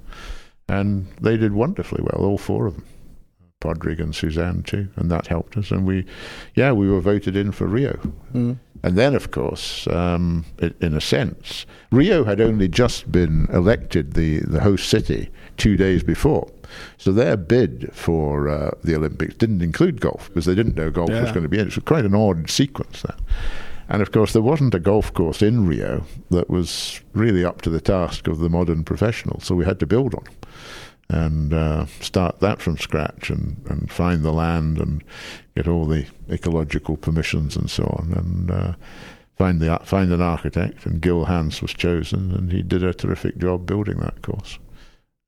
and 0.68 1.06
they 1.20 1.36
did 1.36 1.52
wonderfully 1.52 2.02
well, 2.02 2.24
all 2.24 2.38
four 2.38 2.66
of 2.66 2.74
them. 2.74 2.84
Padraig 3.60 4.00
and 4.00 4.12
Suzann 4.12 4.64
too, 4.64 4.88
and 4.96 5.10
that 5.10 5.28
helped 5.28 5.56
us. 5.56 5.70
And 5.70 5.86
we, 5.86 6.04
yeah, 6.54 6.72
we 6.72 6.90
were 6.90 7.00
voted 7.00 7.36
in 7.36 7.52
for 7.52 7.66
Rio. 7.66 7.96
Mm. 8.34 8.58
And 8.82 8.98
then, 8.98 9.14
of 9.14 9.30
course, 9.30 9.86
um, 9.86 10.44
i 10.60 10.72
in 10.80 10.94
a 10.94 11.00
sense, 11.00 11.64
Rio 11.92 12.24
had 12.24 12.40
only 12.40 12.66
just 12.66 13.12
been 13.12 13.46
elected 13.52 14.14
the, 14.14 14.40
the 14.40 14.60
host 14.60 14.88
city 14.88 15.30
two 15.62 15.76
days 15.76 16.02
before. 16.02 16.50
So 16.98 17.12
their 17.12 17.36
bid 17.36 17.88
for 17.92 18.48
uh, 18.48 18.72
the 18.82 18.96
Olympics 18.96 19.36
didn't 19.36 19.62
include 19.62 20.00
golf 20.00 20.26
because 20.26 20.44
they 20.44 20.56
didn't 20.56 20.74
know 20.74 20.90
golf 20.90 21.10
was 21.10 21.30
going 21.30 21.44
to 21.44 21.48
be 21.48 21.60
in 21.60 21.68
it. 21.68 21.76
Was 21.76 21.84
quite 21.84 22.04
an 22.04 22.16
odd 22.16 22.50
sequence, 22.50 23.02
that. 23.02 23.20
And 23.88 24.02
of 24.02 24.10
course, 24.10 24.32
there 24.32 24.42
wasn't 24.42 24.74
a 24.74 24.80
golf 24.80 25.14
course 25.14 25.40
in 25.40 25.68
Rio 25.68 26.04
that 26.30 26.50
was 26.50 27.00
really 27.12 27.44
up 27.44 27.62
to 27.62 27.70
the 27.70 27.80
task 27.80 28.26
of 28.26 28.40
the 28.40 28.48
modern 28.48 28.82
professional. 28.82 29.38
So 29.38 29.54
we 29.54 29.64
had 29.64 29.78
to 29.78 29.86
build 29.86 30.14
one 30.14 30.26
and 31.08 31.54
uh, 31.54 31.86
start 32.00 32.40
that 32.40 32.60
from 32.60 32.76
scratch 32.76 33.30
and, 33.30 33.62
and 33.68 33.88
find 33.92 34.24
the 34.24 34.32
land 34.32 34.78
and 34.78 35.04
get 35.54 35.68
all 35.68 35.84
the 35.84 36.06
ecological 36.28 36.96
permissions 36.96 37.54
and 37.54 37.70
so 37.70 37.84
on 37.84 38.12
and 38.16 38.50
uh, 38.50 38.72
find 39.36 39.60
the 39.60 39.78
find 39.84 40.10
an 40.10 40.22
architect 40.22 40.86
and 40.86 41.02
Gil 41.02 41.26
Hanse 41.26 41.60
was 41.60 41.72
chosen 41.72 42.32
and 42.32 42.50
he 42.50 42.62
did 42.62 42.82
a 42.82 42.94
terrific 42.94 43.36
job 43.36 43.66
building 43.66 43.98
that 43.98 44.22
course 44.22 44.58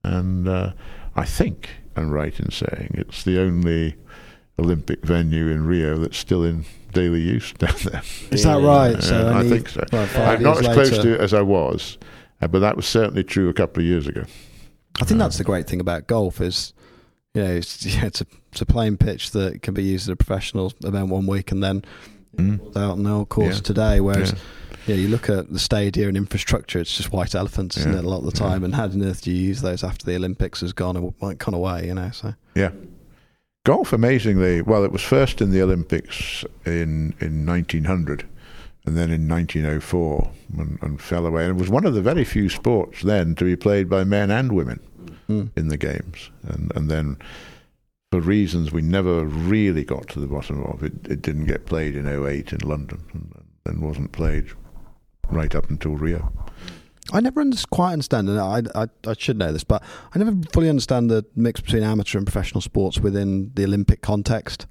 and 0.04 0.48
uh, 0.48 0.72
I 1.16 1.24
think 1.24 1.70
I'm 1.96 2.10
right 2.10 2.38
in 2.38 2.50
saying 2.50 2.94
it's 2.94 3.24
the 3.24 3.40
only 3.40 3.96
Olympic 4.58 5.04
venue 5.04 5.48
in 5.48 5.66
Rio 5.66 5.96
that's 5.98 6.16
still 6.16 6.44
in 6.44 6.64
daily 6.92 7.20
use 7.20 7.52
down 7.58 7.74
there. 7.84 8.02
Is 8.30 8.44
that 8.44 8.62
right? 8.62 9.02
So 9.02 9.30
Yeah, 9.30 9.38
I 9.38 9.48
think 9.48 9.68
so. 9.68 9.84
well, 9.92 10.08
I'm 10.16 10.42
not 10.42 10.58
as 10.58 10.66
years 10.66 10.74
close 10.74 10.98
to 11.02 11.14
it 11.14 11.20
as 11.20 11.34
I 11.34 11.42
was, 11.42 11.98
uh, 12.40 12.48
but 12.48 12.60
that 12.60 12.76
was 12.76 12.86
certainly 12.86 13.24
true 13.24 13.48
a 13.48 13.54
couple 13.54 13.82
of 13.82 13.86
years 13.86 14.06
ago. 14.06 14.24
I 15.00 15.04
think 15.04 15.18
that's 15.18 15.38
the 15.38 15.44
great 15.44 15.66
thing 15.66 15.80
about 15.80 16.06
golf 16.06 16.40
is, 16.40 16.72
you 17.34 17.42
know, 17.42 17.50
it's, 17.50 17.84
yeah, 17.96 18.06
it's 18.06 18.20
a 18.20 18.26
it's 18.52 18.60
a 18.60 18.66
playing 18.66 18.96
pitch 18.96 19.32
that 19.32 19.62
can 19.62 19.74
be 19.74 19.82
used 19.82 20.08
at 20.08 20.12
a 20.12 20.16
professional 20.16 20.72
event 20.84 21.08
one 21.08 21.26
week 21.26 21.50
and 21.50 21.62
then 21.62 21.84
Mm. 22.36 22.76
out 22.76 22.92
on 22.92 23.02
the 23.02 23.24
course 23.26 23.56
Yeah. 23.56 23.60
today. 23.62 24.00
Whereas, 24.00 24.32
Yeah. 24.32 24.94
yeah. 24.94 24.94
you 24.96 25.08
look 25.08 25.28
at 25.28 25.52
the 25.52 25.58
stadia 25.58 26.08
and 26.08 26.16
infrastructure, 26.16 26.78
it's 26.80 26.96
just 26.96 27.12
white 27.12 27.34
elephants, 27.34 27.76
isn't 27.76 27.92
Yeah. 27.92 27.98
it? 27.98 28.04
A 28.04 28.08
lot 28.08 28.18
of 28.24 28.32
the 28.32 28.42
Yeah. 28.44 28.48
time, 28.50 28.64
and 28.64 28.74
how 28.74 28.84
on 28.84 29.02
earth 29.02 29.22
do 29.22 29.30
you 29.30 29.40
use 29.48 29.60
those 29.62 29.82
after 29.84 30.04
the 30.06 30.16
Olympics 30.16 30.60
has 30.60 30.72
gone 30.72 31.12
like, 31.20 31.38
gone 31.38 31.54
away? 31.54 31.86
You 31.86 31.94
know, 31.94 32.10
so 32.12 32.34
Yeah. 32.54 32.70
Golf, 33.64 33.92
amazingly, 33.94 34.60
well, 34.60 34.84
it 34.84 34.92
was 34.92 35.00
first 35.02 35.40
in 35.40 35.50
the 35.50 35.62
Olympics 35.62 36.44
in, 36.66 37.14
in 37.20 37.46
1900 37.46 38.24
and 38.84 38.94
then 38.94 39.10
in 39.10 39.26
1904 39.26 40.30
and, 40.58 40.78
and 40.82 41.00
fell 41.00 41.24
away. 41.24 41.44
And 41.46 41.52
it 41.52 41.60
was 41.60 41.70
one 41.70 41.86
of 41.86 41.94
the 41.94 42.02
very 42.02 42.24
few 42.24 42.50
sports 42.50 43.00
then 43.02 43.34
to 43.36 43.44
be 43.44 43.56
played 43.56 43.88
by 43.88 44.04
men 44.04 44.30
and 44.30 44.52
women 44.52 44.80
Mm. 45.30 45.48
in 45.56 45.68
the 45.68 45.78
games. 45.78 46.28
And, 46.46 46.70
and 46.76 46.90
then, 46.90 47.16
for 48.14 48.20
reasons 48.20 48.70
we 48.70 48.80
never 48.80 49.24
really 49.24 49.82
got 49.82 50.06
to 50.06 50.20
the 50.20 50.28
bottom 50.28 50.62
of, 50.62 50.84
it, 50.84 50.92
it 51.08 51.20
didn't 51.20 51.46
get 51.46 51.66
played 51.66 51.96
in 51.96 52.06
08 52.06 52.52
in 52.52 52.60
London 52.60 53.04
and 53.12 53.44
then 53.64 53.80
wasn't 53.80 54.12
played 54.12 54.46
right 55.30 55.52
up 55.52 55.68
until 55.68 55.96
Rio. 55.96 56.32
I 57.12 57.20
never 57.20 57.44
quite 57.72 57.92
understand, 57.92 58.28
and 58.28 58.38
I, 58.38 58.62
I 58.74 58.86
I 59.04 59.14
should 59.18 59.36
know 59.36 59.52
this, 59.52 59.64
but 59.64 59.82
I 60.14 60.18
never 60.18 60.32
fully 60.52 60.68
understand 60.68 61.10
the 61.10 61.24
mix 61.34 61.60
between 61.60 61.82
amateur 61.82 62.18
and 62.18 62.26
professional 62.26 62.60
sports 62.60 63.00
within 63.00 63.50
the 63.54 63.64
Olympic 63.64 64.00
context. 64.00 64.66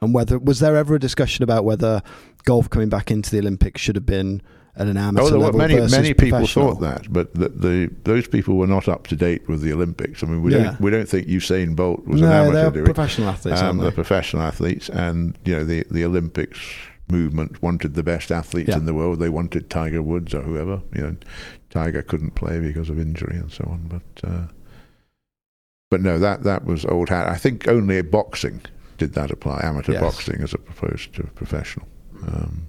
And 0.00 0.12
whether 0.12 0.38
was 0.38 0.58
there 0.58 0.76
ever 0.76 0.96
a 0.96 0.98
discussion 0.98 1.44
about 1.44 1.64
whether 1.64 2.02
golf 2.44 2.68
coming 2.70 2.88
back 2.88 3.10
into 3.10 3.30
the 3.30 3.38
Olympics 3.38 3.80
should 3.80 3.94
have 3.94 4.06
been 4.06 4.42
at 4.76 4.86
an 4.86 4.96
amateur 4.96 5.24
Oh, 5.24 5.28
there 5.30 5.38
were 5.38 5.44
level 5.46 5.58
many 5.58 5.74
versus 5.74 5.92
many 5.92 6.14
people 6.14 6.46
thought 6.46 6.80
that, 6.80 7.12
but 7.12 7.34
the, 7.34 7.48
the 7.48 7.90
those 8.04 8.28
people 8.28 8.56
were 8.56 8.66
not 8.66 8.88
up 8.88 9.06
to 9.08 9.16
date 9.16 9.48
with 9.48 9.60
the 9.62 9.72
Olympics. 9.72 10.22
I 10.22 10.26
mean, 10.26 10.42
we 10.42 10.52
Yeah. 10.52 10.64
don't 10.64 10.80
we 10.80 10.90
don't 10.90 11.08
think 11.08 11.26
Usain 11.26 11.74
Bolt 11.76 12.06
was 12.06 12.20
an 12.20 12.28
no, 12.28 12.32
amateur, 12.50 12.70
they're 12.70 12.84
professional 12.84 13.28
athletes, 13.28 13.60
um, 13.60 13.66
aren't 13.66 13.80
the 13.82 13.92
professional 13.92 14.42
athletes, 14.42 14.88
and 14.88 15.36
you 15.44 15.54
know 15.56 15.64
the 15.64 15.84
the 15.90 16.04
Olympics 16.04 16.58
movement 17.10 17.60
wanted 17.60 17.94
the 17.94 18.04
best 18.04 18.30
athletes 18.30 18.68
Yeah. 18.68 18.76
in 18.76 18.86
the 18.86 18.94
world. 18.94 19.18
They 19.18 19.28
wanted 19.28 19.68
Tiger 19.68 20.00
Woods 20.02 20.32
or 20.32 20.42
whoever. 20.42 20.80
You 20.94 21.02
know, 21.02 21.16
Tiger 21.68 22.02
couldn't 22.02 22.36
play 22.36 22.60
because 22.60 22.88
of 22.88 23.00
injury 23.00 23.36
and 23.36 23.50
so 23.50 23.64
on. 23.68 23.88
But 23.88 24.28
uh, 24.30 24.46
but 25.90 26.00
no, 26.00 26.18
that 26.20 26.44
that 26.44 26.64
was 26.64 26.84
old 26.84 27.08
hat. 27.08 27.26
I 27.26 27.34
think 27.36 27.66
only 27.66 28.00
boxing 28.02 28.60
did 28.98 29.14
that 29.14 29.30
apply, 29.30 29.60
amateur 29.64 29.92
Yes. 29.92 30.00
boxing 30.02 30.40
as 30.42 30.52
opposed 30.52 31.14
to 31.14 31.24
professional. 31.34 31.86
Um, 32.26 32.66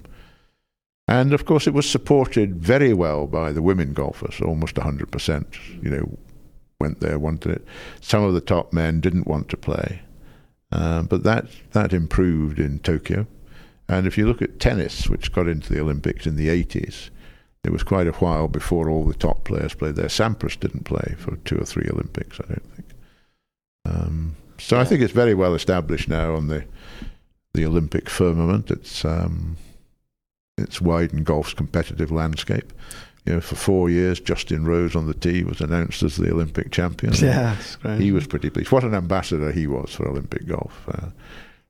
and 1.12 1.34
of 1.34 1.44
course, 1.44 1.66
it 1.66 1.74
was 1.74 1.88
supported 1.88 2.56
very 2.56 2.94
well 2.94 3.26
by 3.26 3.52
the 3.52 3.60
women 3.60 3.92
golfers, 3.92 4.40
almost 4.40 4.76
100%. 4.76 5.44
You 5.82 5.90
know, 5.90 6.18
went 6.80 7.00
there, 7.00 7.18
wanted 7.18 7.52
it. 7.52 7.66
Some 8.00 8.24
of 8.24 8.32
the 8.32 8.40
top 8.40 8.72
men 8.72 9.00
didn't 9.00 9.26
want 9.26 9.50
to 9.50 9.58
play, 9.58 10.00
um, 10.70 11.04
but 11.04 11.22
that 11.24 11.48
that 11.72 11.92
improved 11.92 12.58
in 12.58 12.78
Tokyo. 12.78 13.26
And 13.90 14.06
if 14.06 14.16
you 14.16 14.26
look 14.26 14.40
at 14.40 14.58
tennis, 14.58 15.10
which 15.10 15.32
got 15.32 15.48
into 15.48 15.70
the 15.70 15.82
Olympics 15.82 16.26
in 16.26 16.36
the 16.36 16.48
80s, 16.48 17.10
it 17.62 17.72
was 17.72 17.82
quite 17.82 18.06
a 18.06 18.12
while 18.12 18.48
before 18.48 18.88
all 18.88 19.04
the 19.04 19.12
top 19.12 19.44
players 19.44 19.74
played 19.74 19.96
there. 19.96 20.06
Sampras 20.06 20.58
didn't 20.58 20.84
play 20.84 21.14
for 21.18 21.36
two 21.44 21.58
or 21.58 21.66
three 21.66 21.90
Olympics, 21.92 22.40
I 22.40 22.46
don't 22.48 22.72
think. 22.74 22.88
Um, 23.84 24.36
so 24.58 24.80
I 24.80 24.84
think 24.84 25.02
it's 25.02 25.12
very 25.12 25.34
well 25.34 25.54
established 25.54 26.08
now 26.08 26.34
on 26.36 26.46
the 26.46 26.64
the 27.52 27.66
Olympic 27.66 28.08
firmament. 28.08 28.70
It's 28.70 29.04
um, 29.04 29.58
it's 30.58 30.80
widened 30.80 31.24
golf's 31.24 31.54
competitive 31.54 32.10
landscape. 32.10 32.72
You 33.24 33.34
know, 33.34 33.40
for 33.40 33.54
four 33.54 33.88
years, 33.88 34.18
Justin 34.18 34.64
Rose 34.64 34.96
on 34.96 35.06
the 35.06 35.14
tee 35.14 35.44
was 35.44 35.60
announced 35.60 36.02
as 36.02 36.16
the 36.16 36.32
Olympic 36.32 36.72
champion. 36.72 37.14
Yeah. 37.22 37.56
He 37.96 38.10
was 38.10 38.26
pretty 38.26 38.50
pleased. 38.50 38.72
What 38.72 38.84
an 38.84 38.94
ambassador 38.94 39.52
he 39.52 39.66
was 39.66 39.94
for 39.94 40.08
Olympic 40.08 40.46
golf. 40.46 40.84
Uh, 40.88 41.10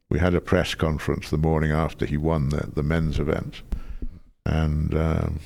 we 0.08 0.18
had 0.18 0.34
a 0.34 0.40
press 0.40 0.74
conference 0.74 1.30
the 1.30 1.36
morning 1.36 1.70
after 1.70 2.06
he 2.06 2.16
won 2.16 2.48
the, 2.48 2.70
the 2.74 2.82
men's 2.82 3.18
event. 3.18 3.62
And 4.46 4.94
um, 4.94 5.40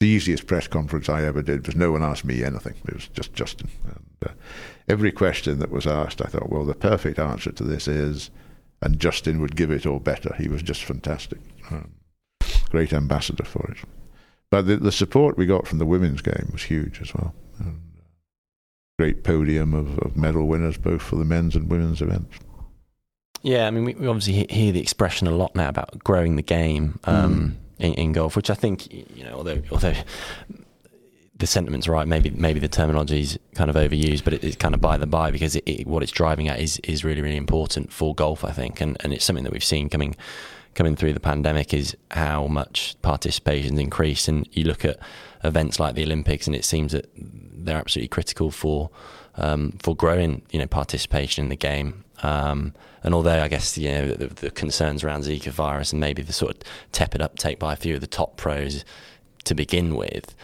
the 0.00 0.06
easiest 0.06 0.46
press 0.46 0.66
conference 0.66 1.08
I 1.08 1.22
ever 1.24 1.42
did 1.42 1.66
was 1.66 1.76
no 1.76 1.92
one 1.92 2.02
asked 2.02 2.24
me 2.24 2.42
anything. 2.42 2.74
It 2.86 2.94
was 2.94 3.08
just 3.08 3.32
Justin. 3.32 3.68
And 3.84 4.30
uh, 4.30 4.34
every 4.88 5.12
question 5.12 5.60
that 5.60 5.70
was 5.70 5.86
asked, 5.86 6.20
I 6.20 6.26
thought, 6.26 6.50
well, 6.50 6.64
the 6.64 6.74
perfect 6.74 7.18
answer 7.18 7.52
to 7.52 7.64
this 7.64 7.86
is, 7.86 8.30
and 8.82 8.98
Justin 8.98 9.40
would 9.40 9.56
give 9.56 9.70
it 9.70 9.86
or 9.86 10.00
better. 10.00 10.34
He 10.36 10.48
was 10.48 10.62
just 10.62 10.84
fantastic. 10.84 11.38
Um, 11.70 11.92
great 12.70 12.92
ambassador 12.92 13.44
for 13.44 13.70
it. 13.70 13.78
But 14.50 14.66
the, 14.66 14.76
the 14.76 14.92
support 14.92 15.36
we 15.36 15.46
got 15.46 15.66
from 15.66 15.78
the 15.78 15.86
women's 15.86 16.22
game 16.22 16.48
was 16.52 16.62
huge 16.62 17.00
as 17.00 17.14
well. 17.14 17.34
And, 17.58 17.80
uh, 17.98 18.02
great 18.98 19.22
podium 19.22 19.74
of, 19.74 19.98
of 19.98 20.16
medal 20.16 20.46
winners, 20.46 20.78
both 20.78 21.02
for 21.02 21.16
the 21.16 21.24
men's 21.24 21.54
and 21.54 21.70
women's 21.70 22.00
events. 22.00 22.38
Yeah, 23.42 23.66
I 23.66 23.70
mean, 23.70 23.84
we, 23.84 23.94
we 23.94 24.06
obviously 24.06 24.46
hear 24.50 24.72
the 24.72 24.80
expression 24.80 25.26
a 25.26 25.30
lot 25.30 25.54
now 25.54 25.68
about 25.68 25.98
growing 26.02 26.36
the 26.36 26.42
game 26.42 26.98
um, 27.04 27.56
in, 27.78 27.94
in 27.94 28.12
golf, 28.12 28.34
which 28.34 28.50
I 28.50 28.54
think 28.54 28.92
you 28.92 29.24
know, 29.24 29.34
although 29.34 29.62
although 29.70 29.94
the 31.36 31.46
sentiment's 31.46 31.86
right, 31.86 32.08
maybe 32.08 32.30
maybe 32.30 32.58
the 32.58 32.68
terminology's 32.68 33.38
kind 33.54 33.70
of 33.70 33.76
overused, 33.76 34.24
but 34.24 34.32
it, 34.32 34.42
it's 34.42 34.56
kind 34.56 34.74
of 34.74 34.80
by 34.80 34.96
the 34.96 35.06
by 35.06 35.30
because 35.30 35.54
it, 35.54 35.62
it, 35.66 35.86
what 35.86 36.02
it's 36.02 36.10
driving 36.10 36.48
at 36.48 36.58
is 36.58 36.78
is 36.80 37.04
really 37.04 37.22
really 37.22 37.36
important 37.36 37.92
for 37.92 38.14
golf, 38.14 38.44
I 38.44 38.50
think, 38.50 38.80
and 38.80 38.96
and 39.00 39.12
it's 39.12 39.24
something 39.24 39.44
that 39.44 39.52
we've 39.52 39.62
seen 39.62 39.88
coming 39.88 40.16
coming 40.74 40.96
through 40.96 41.12
the 41.12 41.20
pandemic 41.20 41.74
is 41.74 41.96
how 42.10 42.46
much 42.46 42.96
participation's 43.02 43.78
increased, 43.78 44.28
and 44.28 44.48
you 44.52 44.64
look 44.64 44.84
at 44.84 44.98
events 45.44 45.78
like 45.80 45.94
the 45.94 46.02
Olympics, 46.04 46.46
and 46.46 46.54
it 46.56 46.64
seems 46.64 46.92
that 46.92 47.08
they're 47.16 47.76
absolutely 47.78 48.08
critical 48.08 48.50
for 48.50 48.90
um, 49.36 49.72
for 49.80 49.94
growing, 49.94 50.42
you 50.50 50.58
know, 50.58 50.66
participation 50.66 51.44
in 51.44 51.48
the 51.48 51.56
game. 51.56 52.04
Um, 52.22 52.74
and 53.04 53.14
although 53.14 53.40
I 53.42 53.46
guess 53.48 53.78
you 53.78 53.88
know 53.90 54.08
the, 54.08 54.26
the 54.26 54.50
concerns 54.50 55.04
around 55.04 55.22
Zika 55.22 55.50
virus 55.50 55.92
and 55.92 56.00
maybe 56.00 56.22
the 56.22 56.32
sort 56.32 56.56
of 56.56 56.60
tepid 56.92 57.22
uptake 57.22 57.58
by 57.58 57.72
a 57.72 57.76
few 57.76 57.94
of 57.94 58.00
the 58.00 58.08
top 58.08 58.36
pros 58.36 58.84
to 59.44 59.54
begin 59.54 59.94
with, 59.94 60.34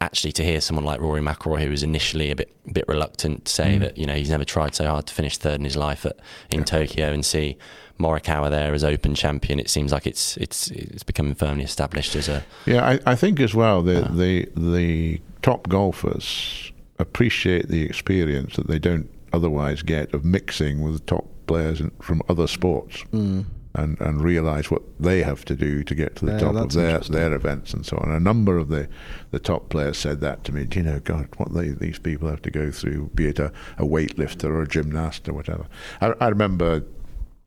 actually 0.00 0.32
to 0.32 0.44
hear 0.44 0.60
someone 0.62 0.84
like 0.86 1.00
Rory 1.00 1.20
McIlroy, 1.20 1.62
who 1.64 1.70
was 1.70 1.82
initially 1.82 2.30
a 2.30 2.36
bit 2.36 2.50
bit 2.72 2.86
reluctant, 2.88 3.48
say 3.48 3.76
Mm. 3.76 3.80
that 3.80 3.98
you 3.98 4.06
know 4.06 4.14
he's 4.14 4.30
never 4.30 4.44
tried 4.44 4.74
so 4.74 4.86
hard 4.86 5.06
to 5.06 5.14
finish 5.14 5.36
third 5.36 5.56
in 5.58 5.64
his 5.64 5.76
life 5.76 6.06
at 6.06 6.16
in 6.50 6.64
Tokyo, 6.64 7.12
and 7.12 7.26
see 7.26 7.58
Morikawa 7.98 8.50
there 8.50 8.72
as 8.74 8.84
Open 8.84 9.14
champion, 9.14 9.58
it 9.58 9.68
seems 9.68 9.92
like 9.92 10.06
it's 10.06 10.36
it's 10.36 10.70
it's 10.70 11.02
becoming 11.02 11.34
firmly 11.34 11.64
established 11.64 12.14
as 12.16 12.28
a 12.28 12.44
Yeah, 12.66 12.86
I, 12.86 13.12
I 13.12 13.14
think 13.14 13.40
as 13.40 13.54
well 13.54 13.82
the, 13.82 13.92
Yeah. 13.94 14.08
the 14.12 14.48
the 14.56 15.20
top 15.42 15.68
golfers 15.68 16.72
appreciate 16.98 17.68
the 17.68 17.82
experience 17.82 18.56
that 18.56 18.66
they 18.66 18.78
don't 18.78 19.08
otherwise 19.32 19.82
get 19.82 20.12
of 20.14 20.24
mixing 20.24 20.80
with 20.82 21.04
top 21.06 21.26
players 21.46 21.80
in, 21.80 21.90
from 22.00 22.22
other 22.28 22.46
sports 22.46 23.04
Mm. 23.12 23.44
and, 23.74 24.00
and 24.00 24.22
realize 24.22 24.70
what 24.70 24.82
they 24.98 25.22
have 25.22 25.44
to 25.44 25.54
do 25.54 25.82
to 25.84 25.94
get 25.94 26.16
to 26.16 26.24
the 26.26 26.32
Yeah, 26.32 26.38
top 26.38 26.54
of 26.56 26.72
their 26.72 26.98
their 27.00 27.32
events 27.34 27.72
and 27.74 27.84
so 27.86 27.96
on. 27.98 28.10
A 28.10 28.18
number 28.20 28.56
of 28.58 28.68
the, 28.68 28.88
the 29.30 29.38
top 29.38 29.68
players 29.68 29.96
said 29.98 30.20
that 30.20 30.42
to 30.44 30.52
me. 30.52 30.64
Do 30.64 30.78
you 30.80 30.84
know, 30.84 31.00
God, 31.00 31.28
what 31.36 31.54
they, 31.54 31.68
these 31.68 31.98
people 31.98 32.28
have 32.28 32.42
to 32.42 32.50
go 32.50 32.70
through, 32.70 33.10
be 33.14 33.26
it 33.28 33.38
a, 33.38 33.52
a 33.78 33.84
weightlifter 33.84 34.44
or 34.44 34.62
a 34.62 34.68
gymnast 34.68 35.28
or 35.28 35.34
whatever. 35.34 35.66
I, 36.00 36.14
I 36.20 36.28
remember 36.28 36.82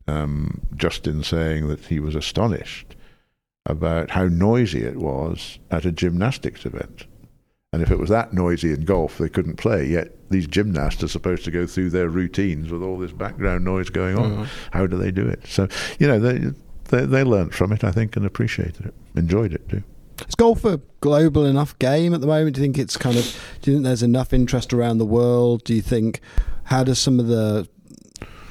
um, 0.08 0.60
Justin 0.76 1.22
saying 1.22 1.68
that 1.68 1.80
he 1.86 2.00
was 2.00 2.14
astonished 2.14 2.96
about 3.66 4.10
how 4.10 4.24
noisy 4.24 4.82
it 4.82 4.96
was 4.96 5.58
at 5.70 5.84
a 5.84 5.92
gymnastics 5.92 6.66
event. 6.66 7.06
And 7.72 7.80
if 7.80 7.90
it 7.90 7.98
was 7.98 8.10
that 8.10 8.34
noisy 8.34 8.72
in 8.72 8.84
golf, 8.84 9.16
they 9.18 9.28
couldn't 9.28 9.56
play. 9.56 9.86
Yet 9.86 10.14
these 10.30 10.46
gymnasts 10.46 11.02
are 11.02 11.08
supposed 11.08 11.44
to 11.44 11.50
go 11.50 11.66
through 11.66 11.90
their 11.90 12.08
routines 12.08 12.70
with 12.70 12.82
all 12.82 12.98
this 12.98 13.12
background 13.12 13.64
noise 13.64 13.88
going 13.88 14.18
on. 14.18 14.36
Mhm. 14.36 14.46
How 14.72 14.86
do 14.86 14.98
they 14.98 15.10
do 15.10 15.26
it? 15.26 15.46
So, 15.46 15.68
you 15.98 16.06
know, 16.06 16.18
they, 16.18 16.50
they 16.90 17.06
they 17.06 17.24
learned 17.24 17.54
from 17.54 17.72
it, 17.72 17.82
I 17.82 17.90
think, 17.92 18.14
and 18.16 18.26
appreciated 18.26 18.86
it, 18.86 18.94
enjoyed 19.16 19.54
it 19.54 19.66
too. 19.70 19.82
Is 20.28 20.34
golf 20.34 20.64
a 20.66 20.80
global 21.00 21.46
enough 21.46 21.78
game 21.78 22.12
at 22.12 22.20
the 22.20 22.26
moment? 22.26 22.56
Do 22.56 22.60
you 22.60 22.66
think 22.66 22.78
it's 22.78 22.96
kind 22.98 23.16
of? 23.16 23.24
Do 23.62 23.70
you 23.70 23.76
think 23.78 23.84
there's 23.84 24.02
enough 24.02 24.34
interest 24.34 24.74
around 24.74 24.98
the 24.98 25.06
world? 25.06 25.64
Do 25.64 25.74
you 25.74 25.82
think? 25.82 26.20
How 26.64 26.84
does 26.84 26.98
some 26.98 27.18
of 27.18 27.26
the 27.26 27.66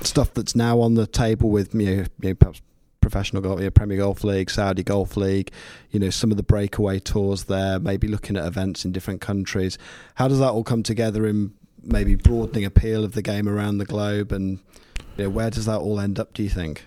stuff 0.05 0.33
that's 0.33 0.55
now 0.55 0.79
on 0.79 0.95
the 0.95 1.07
table 1.07 1.49
with 1.49 1.73
you 1.73 1.85
know, 1.85 2.05
you 2.21 2.29
know 2.29 2.35
perhaps 2.35 2.61
professional 3.01 3.41
golf, 3.41 3.59
you 3.59 3.65
know, 3.65 3.71
Premier 3.71 3.97
Golf 3.97 4.23
League, 4.23 4.49
Saudi 4.49 4.83
Golf 4.83 5.17
League, 5.17 5.51
you 5.89 5.99
know, 5.99 6.09
some 6.09 6.31
of 6.31 6.37
the 6.37 6.43
breakaway 6.43 6.99
tours 6.99 7.45
there, 7.45 7.79
maybe 7.79 8.07
looking 8.07 8.37
at 8.37 8.45
events 8.45 8.85
in 8.85 8.91
different 8.91 9.19
countries. 9.19 9.77
How 10.15 10.27
does 10.27 10.39
that 10.39 10.51
all 10.51 10.63
come 10.63 10.83
together 10.83 11.25
in 11.25 11.53
maybe 11.83 12.15
broadening 12.15 12.63
appeal 12.63 13.03
of 13.03 13.13
the 13.13 13.21
game 13.21 13.49
around 13.49 13.79
the 13.79 13.85
globe? 13.85 14.31
And 14.31 14.59
you 15.17 15.25
know, 15.25 15.29
where 15.29 15.49
does 15.49 15.65
that 15.65 15.79
all 15.79 15.99
end 15.99 16.19
up? 16.19 16.33
Do 16.33 16.43
you 16.43 16.49
think? 16.49 16.85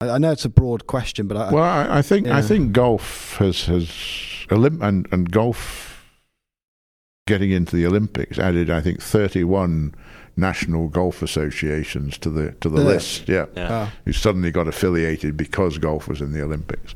I, 0.00 0.10
I 0.10 0.18
know 0.18 0.30
it's 0.30 0.44
a 0.44 0.50
broad 0.50 0.86
question, 0.86 1.26
but 1.26 1.36
I, 1.36 1.52
Well, 1.52 1.64
I, 1.64 1.98
I 1.98 2.02
think 2.02 2.28
I 2.28 2.42
think 2.42 2.72
golf 2.72 3.36
has 3.38 3.64
has 3.64 3.86
Olymp- 4.48 4.82
and 4.86 5.08
and 5.10 5.30
golf 5.30 6.04
getting 7.26 7.50
into 7.50 7.76
the 7.76 7.86
Olympics 7.86 8.38
added, 8.38 8.70
I 8.70 8.80
think, 8.80 9.02
thirty 9.02 9.44
one 9.44 9.94
national 10.38 10.88
golf 10.88 11.20
associations 11.22 12.16
to 12.18 12.30
the 12.30 12.52
to 12.60 12.68
the 12.68 12.80
Yeah. 12.80 12.86
list. 12.88 13.28
Yeah. 13.28 13.46
Ah, 13.56 13.92
who 14.04 14.12
suddenly 14.12 14.50
got 14.50 14.68
affiliated 14.68 15.36
because 15.36 15.78
golf 15.78 16.08
was 16.08 16.20
in 16.20 16.32
the 16.32 16.42
Olympics. 16.42 16.94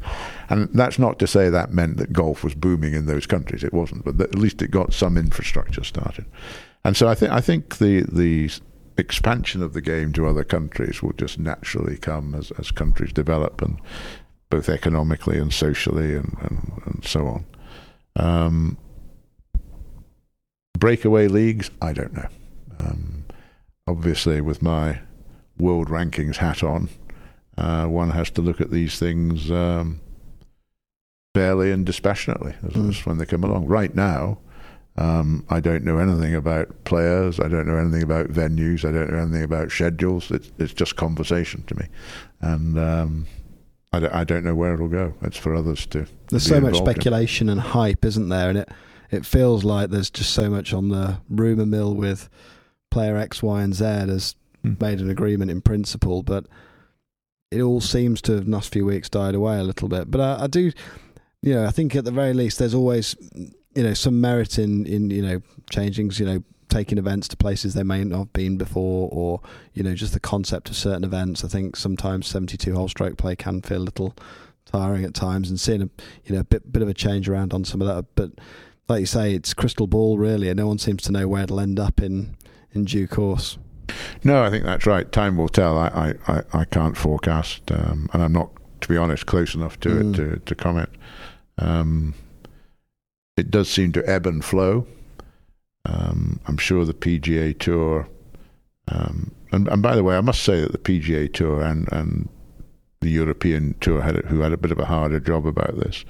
And 0.49 0.69
that's 0.73 0.99
not 0.99 1.19
to 1.19 1.27
say 1.27 1.51
that 1.51 1.73
meant 1.75 1.97
that 1.97 2.13
golf 2.13 2.45
was 2.45 2.55
booming 2.55 2.95
in 2.95 3.07
those 3.07 3.27
countries. 3.27 3.65
It 3.65 3.73
wasn't, 3.75 4.05
but 4.05 4.21
at 4.21 4.35
least 4.39 4.63
it 4.63 4.71
got 4.71 4.93
some 4.93 5.17
infrastructure 5.19 5.85
started. 5.85 6.25
And 6.85 6.97
so 6.97 7.09
I 7.09 7.15
think 7.15 7.33
I 7.33 7.41
think 7.41 7.79
the 7.79 8.03
the 8.03 8.51
expansion 8.99 9.63
of 9.63 9.73
the 9.73 9.81
game 9.81 10.13
to 10.13 10.27
other 10.27 10.45
countries 10.45 11.03
will 11.03 11.15
just 11.15 11.39
naturally 11.39 11.97
come 11.97 12.35
as, 12.35 12.53
as 12.59 12.71
countries 12.71 13.13
develop 13.13 13.63
and 13.63 13.79
both 14.51 14.69
economically 14.69 15.39
and 15.39 15.51
socially 15.53 16.15
and, 16.15 16.37
and, 16.43 16.83
and 16.85 17.05
so 17.05 17.27
on. 17.27 17.45
Um, 18.17 18.77
breakaway 20.79 21.27
leagues, 21.29 21.71
I 21.81 21.93
don't 21.95 22.13
know. 22.13 22.29
Um, 22.81 23.22
obviously, 23.87 24.41
with 24.41 24.63
my 24.63 25.01
world 25.59 25.89
rankings 25.89 26.37
hat 26.37 26.63
on, 26.63 26.89
uh, 27.59 27.87
one 27.87 28.11
has 28.11 28.31
to 28.31 28.43
look 28.43 28.61
at 28.61 28.71
these 28.71 28.99
things 28.99 29.51
um, 29.51 30.01
fairly 31.35 31.71
and 31.71 31.87
dispassionately 31.87 32.55
as, 32.67 32.73
Mm. 32.75 32.89
as 32.91 33.07
when 33.07 33.19
they 33.19 33.27
come 33.27 33.45
along. 33.45 33.67
Right 33.67 33.95
now, 33.95 34.39
um, 34.97 35.45
I 35.49 35.61
don't 35.61 35.85
know 35.85 35.99
anything 35.99 36.35
about 36.35 36.85
players. 36.85 37.41
I 37.41 37.49
don't 37.49 37.67
know 37.67 37.77
anything 37.77 38.03
about 38.03 38.29
venues. 38.29 38.85
I 38.87 38.93
don't 38.93 39.11
know 39.11 39.19
anything 39.19 39.43
about 39.45 39.71
schedules. 39.71 40.31
It's, 40.31 40.51
it's 40.59 40.73
just 40.75 40.97
conversation 40.97 41.63
to 41.65 41.75
me, 41.77 41.87
and 42.41 42.79
um, 42.79 43.27
I, 43.93 44.01
don't, 44.01 44.15
I 44.15 44.25
don't 44.25 44.45
know 44.45 44.55
where 44.55 44.75
it'll 44.75 44.89
go. 44.89 45.15
It's 45.23 45.39
for 45.39 45.55
others 45.55 45.87
to. 45.87 46.07
There's 46.29 46.43
so 46.45 46.61
much 46.61 46.75
involved 46.75 46.89
in. 46.89 46.95
speculation 46.95 47.49
and 47.49 47.61
hype, 47.61 48.05
isn't 48.05 48.29
there? 48.29 48.49
And 48.51 48.59
it 48.59 48.69
it 49.11 49.27
feels 49.27 49.63
like 49.65 49.91
there's 49.91 50.11
just 50.11 50.33
so 50.33 50.49
much 50.49 50.73
on 50.73 50.89
the 50.89 51.19
rumor 51.29 51.67
mill 51.67 51.95
with 51.95 52.29
player 52.93 53.17
X, 53.17 53.43
Y, 53.43 53.63
and 53.63 53.75
Z 53.75 53.85
has 53.85 54.37
Hmm. 54.63 54.75
made 54.81 55.01
an 55.01 55.11
agreement 55.11 55.51
in 55.51 55.61
principle, 55.61 56.23
but 56.23 56.47
it 57.51 57.61
all 57.61 57.81
seems 57.81 58.23
to 58.23 58.33
have 58.35 58.45
in 58.45 58.51
the 58.53 58.57
last 58.57 58.73
few 58.73 58.87
weeks 58.87 59.09
died 59.09 59.35
away 59.35 59.59
a 59.59 59.65
little 59.65 59.89
bit. 59.89 60.09
But 60.09 60.21
I, 60.21 60.45
I 60.45 60.47
do 60.47 60.71
you 61.43 61.55
know, 61.55 61.67
I 61.67 61.73
think 61.73 61.97
at 61.97 62.05
the 62.05 62.13
very 62.13 62.33
least, 62.33 62.61
there's 62.61 62.73
always, 62.75 63.17
you 63.75 63.83
know, 63.83 63.95
some 63.95 64.21
merit 64.21 64.61
in 64.61 64.87
in 64.87 65.11
you 65.11 65.21
know 65.23 65.43
changing, 65.69 66.13
you 66.15 66.25
know, 66.27 66.45
taking 66.69 66.97
events 66.99 67.27
to 67.29 67.37
places 67.37 67.75
they 67.75 67.83
may 67.83 68.05
not 68.05 68.19
have 68.19 68.33
been 68.33 68.57
before, 68.57 69.09
or 69.11 69.41
you 69.75 69.83
know, 69.83 69.97
just 69.97 70.13
the 70.13 70.21
concept 70.21 70.71
of 70.71 70.77
certain 70.77 71.03
events. 71.03 71.43
I 71.45 71.49
think 71.49 71.75
sometimes 71.75 72.29
72 72.29 72.73
hole 72.73 72.89
stroke 72.89 73.17
play 73.19 73.35
can 73.35 73.61
feel 73.63 73.83
a 73.83 73.89
little 73.91 74.15
tiring 74.65 75.05
at 75.05 75.13
times, 75.15 75.51
and 75.51 75.59
seeing 75.59 75.83
a 75.83 75.91
you 76.25 76.35
know 76.37 76.41
a 76.43 76.45
bit 76.45 76.73
bit 76.73 76.83
of 76.83 76.89
a 76.89 76.95
change 76.95 77.29
around 77.29 77.53
on 77.53 77.65
some 77.65 77.83
of 77.83 77.89
that. 77.89 78.07
But 78.15 78.31
like 78.89 79.01
you 79.01 79.07
say, 79.07 79.35
it's 79.35 79.53
crystal 79.53 79.89
ball 79.89 80.19
really, 80.19 80.49
and 80.49 80.57
no 80.59 80.69
one 80.69 80.79
seems 80.79 81.03
to 81.03 81.13
know 81.13 81.27
where 81.27 81.43
it'll 81.43 81.59
end 81.59 81.81
up 81.81 82.01
in 82.01 82.37
in 82.75 82.85
due 82.85 83.07
course. 83.07 83.59
No, 84.25 84.43
I 84.43 84.51
think 84.51 84.65
that's 84.65 84.87
right. 84.87 85.11
Time 85.11 85.37
will 85.37 85.49
tell. 85.49 85.77
I, 85.79 86.15
I, 86.29 86.43
I, 86.53 86.65
can't 86.65 86.97
forecast, 86.97 87.71
um, 87.71 88.09
and 88.13 88.23
I'm 88.23 88.33
not, 88.33 88.51
to 88.81 88.89
be 88.89 88.97
honest, 88.97 89.27
close 89.27 89.55
enough 89.55 89.79
to 89.81 89.89
Mm. 89.89 90.13
it 90.13 90.17
to, 90.17 90.37
to 90.47 90.55
comment. 90.55 90.89
Um, 91.59 92.15
it 93.37 93.51
does 93.51 93.69
seem 93.69 93.93
to 93.93 94.09
ebb 94.09 94.27
and 94.27 94.45
flow. 94.45 94.87
Um, 95.85 96.41
I'm 96.47 96.57
sure 96.57 96.85
the 96.85 96.95
PGA 96.95 97.59
Tour, 97.59 98.09
um, 98.89 99.33
and, 99.51 99.69
and 99.69 99.83
by 99.83 99.97
the 99.97 100.05
way, 100.05 100.17
I 100.17 100.21
must 100.21 100.43
say 100.43 100.61
that 100.61 100.73
the 100.73 100.79
PGA 100.79 101.33
Tour 101.33 101.61
and, 101.61 101.93
and 101.93 102.29
the 103.01 103.11
European 103.11 103.75
Tour 103.81 104.01
had 104.01 104.17
who 104.27 104.41
had 104.41 104.53
a 104.53 104.57
bit 104.57 104.71
of 104.71 104.79
a 104.79 104.85
harder 104.85 105.19
job 105.21 105.47
about 105.47 105.77
this 105.79 106.05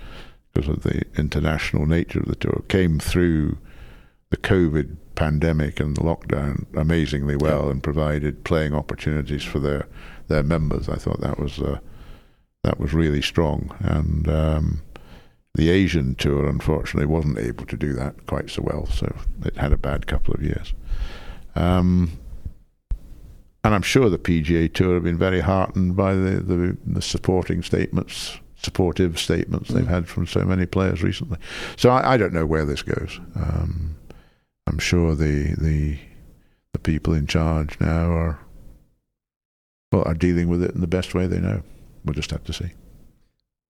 because 0.53 0.69
of 0.69 0.83
the 0.83 1.03
international 1.17 1.87
nature 1.87 2.21
of 2.21 2.27
the 2.27 2.35
tour, 2.35 2.63
came 2.69 2.99
through 2.99 3.57
the 4.29 4.37
COVID 4.37 4.97
pandemic 5.23 5.79
and 5.79 5.97
the 5.97 6.01
lockdown 6.01 6.67
amazingly 6.77 7.37
well 7.37 7.69
and 7.71 7.81
provided 7.81 8.43
playing 8.43 8.75
opportunities 8.75 9.45
for 9.45 9.61
their 9.61 9.87
their 10.27 10.43
members. 10.43 10.89
I 10.89 10.97
thought 10.97 11.21
that 11.21 11.39
was 11.39 11.61
uh, 11.61 11.79
that 12.65 12.81
was 12.81 12.93
really 12.93 13.23
strong, 13.23 13.73
and 13.79 14.29
um, 14.29 14.83
the 15.55 15.71
Asian 15.71 16.17
tour 16.17 16.49
unfortunately 16.49 17.07
wasn't 17.07 17.39
able 17.39 17.67
to 17.67 17.77
do 17.77 17.93
that 17.93 18.27
quite 18.27 18.51
so 18.51 18.63
well. 18.63 18.87
So 18.87 19.15
it 19.45 19.57
had 19.57 19.73
a 19.73 19.77
bad 19.77 20.09
couple 20.09 20.35
of 20.35 20.43
years. 20.43 20.75
Um, 21.55 22.19
and 23.63 23.77
I'm 23.77 23.83
sure 23.83 24.11
the 24.11 24.19
PGA 24.19 24.73
Tour 24.73 24.95
have 24.95 25.05
been 25.05 25.19
very 25.19 25.39
heartened 25.39 25.95
by 25.95 26.15
the, 26.15 26.41
the, 26.41 26.77
the 26.85 27.03
supporting 27.03 27.63
statements, 27.63 28.41
supportive 28.57 29.21
statements 29.21 29.69
they've 29.69 29.87
had 29.87 30.09
from 30.09 30.27
so 30.27 30.45
many 30.45 30.67
players 30.67 31.01
recently. 31.01 31.39
So 31.77 31.91
I, 31.91 32.15
I 32.15 32.17
don't 32.17 32.33
know 32.33 32.45
where 32.47 32.65
this 32.65 32.83
goes. 32.83 33.21
Um, 33.37 33.92
I'm 34.67 34.79
sure 34.79 35.15
the 35.15 35.55
the 35.59 35.99
the 36.73 36.79
people 36.79 37.15
in 37.15 37.27
charge 37.27 37.79
now 37.81 38.11
are 38.11 38.39
well 39.91 40.05
are 40.07 40.15
dealing 40.15 40.49
with 40.49 40.63
it 40.63 40.75
in 40.75 40.81
the 40.81 40.87
best 40.87 41.15
way 41.15 41.27
they 41.27 41.41
know. 41.41 41.63
We'll 42.05 42.15
just 42.15 42.31
have 42.31 42.45
to 42.45 42.53
see. 42.53 42.73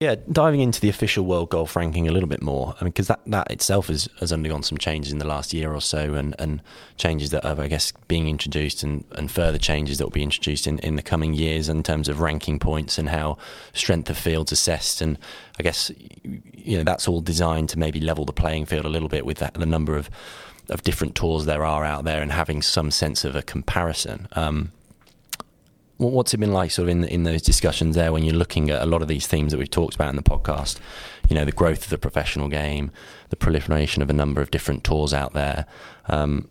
Yeah, 0.00 0.16
diving 0.32 0.58
into 0.58 0.80
the 0.80 0.88
official 0.88 1.24
world 1.24 1.50
golf 1.50 1.76
ranking 1.76 2.08
a 2.08 2.10
little 2.10 2.28
bit 2.28 2.42
more, 2.42 2.74
I 2.80 2.82
mean, 2.82 2.90
because 2.90 3.06
that, 3.06 3.20
that 3.26 3.52
itself 3.52 3.86
has, 3.86 4.08
has 4.18 4.32
undergone 4.32 4.64
some 4.64 4.76
changes 4.76 5.12
in 5.12 5.18
the 5.18 5.26
last 5.28 5.54
year 5.54 5.72
or 5.72 5.80
so, 5.80 6.14
and, 6.14 6.34
and 6.40 6.60
changes 6.96 7.30
that 7.30 7.44
are, 7.44 7.60
I 7.60 7.68
guess, 7.68 7.92
being 8.08 8.26
introduced, 8.26 8.82
and, 8.82 9.04
and 9.12 9.30
further 9.30 9.58
changes 9.58 9.98
that 9.98 10.04
will 10.04 10.10
be 10.10 10.24
introduced 10.24 10.66
in, 10.66 10.80
in 10.80 10.96
the 10.96 11.02
coming 11.02 11.34
years 11.34 11.68
in 11.68 11.84
terms 11.84 12.08
of 12.08 12.20
ranking 12.20 12.58
points 12.58 12.98
and 12.98 13.10
how 13.10 13.38
strength 13.74 14.10
of 14.10 14.18
field's 14.18 14.50
assessed. 14.50 15.02
And 15.02 15.18
I 15.60 15.62
guess, 15.62 15.92
you 16.24 16.78
know, 16.78 16.82
that's 16.82 17.06
all 17.06 17.20
designed 17.20 17.68
to 17.68 17.78
maybe 17.78 18.00
level 18.00 18.24
the 18.24 18.32
playing 18.32 18.66
field 18.66 18.86
a 18.86 18.88
little 18.88 19.08
bit 19.08 19.24
with 19.24 19.38
that, 19.38 19.54
the 19.54 19.66
number 19.66 19.96
of, 19.96 20.10
of 20.72 20.82
different 20.82 21.14
tours 21.14 21.44
there 21.46 21.64
are 21.64 21.84
out 21.84 22.04
there 22.04 22.22
and 22.22 22.32
having 22.32 22.62
some 22.62 22.90
sense 22.90 23.24
of 23.24 23.36
a 23.36 23.42
comparison. 23.42 24.28
Um, 24.32 24.72
What's 25.98 26.34
it 26.34 26.38
been 26.38 26.52
like, 26.52 26.72
sort 26.72 26.88
of, 26.88 26.96
in 26.96 27.04
in 27.04 27.22
those 27.22 27.42
discussions 27.42 27.94
there 27.94 28.12
when 28.12 28.24
you're 28.24 28.34
looking 28.34 28.70
at 28.70 28.82
a 28.82 28.86
lot 28.86 29.02
of 29.02 29.08
these 29.08 29.28
themes 29.28 29.52
that 29.52 29.58
we've 29.58 29.70
talked 29.70 29.94
about 29.94 30.08
in 30.08 30.16
the 30.16 30.22
podcast? 30.22 30.80
You 31.28 31.36
know, 31.36 31.44
the 31.44 31.52
growth 31.52 31.84
of 31.84 31.90
the 31.90 31.98
professional 31.98 32.48
game, 32.48 32.90
the 33.28 33.36
proliferation 33.36 34.02
of 34.02 34.10
a 34.10 34.12
number 34.12 34.40
of 34.40 34.50
different 34.50 34.82
tours 34.82 35.14
out 35.14 35.32
there. 35.32 35.64
Um, 36.08 36.48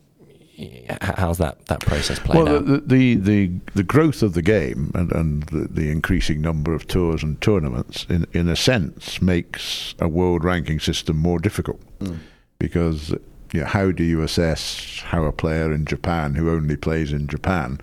how's 1.01 1.37
that 1.39 1.65
that 1.65 1.81
process 1.81 2.19
played 2.19 2.43
well, 2.43 2.55
out? 2.55 2.65
the, 2.65 2.77
the 2.85 3.15
the 3.15 3.51
the 3.73 3.83
growth 3.83 4.23
of 4.23 4.35
the 4.35 4.41
game 4.41 4.91
and 4.95 5.11
and 5.11 5.43
the, 5.43 5.67
the 5.69 5.89
increasing 5.89 6.39
number 6.39 6.73
of 6.73 6.87
tours 6.87 7.21
and 7.21 7.41
tournaments, 7.41 8.05
in 8.09 8.25
in 8.31 8.47
a 8.47 8.55
sense, 8.55 9.21
makes 9.21 9.95
a 9.99 10.07
world 10.07 10.45
ranking 10.45 10.79
system 10.79 11.17
more 11.17 11.39
difficult 11.39 11.81
because. 12.57 13.13
Yeah, 13.53 13.65
how 13.65 13.91
do 13.91 14.03
you 14.03 14.21
assess 14.21 15.01
how 15.03 15.25
a 15.25 15.33
player 15.33 15.73
in 15.73 15.85
Japan 15.85 16.35
who 16.35 16.49
only 16.49 16.77
plays 16.77 17.11
in 17.11 17.27
Japan 17.27 17.79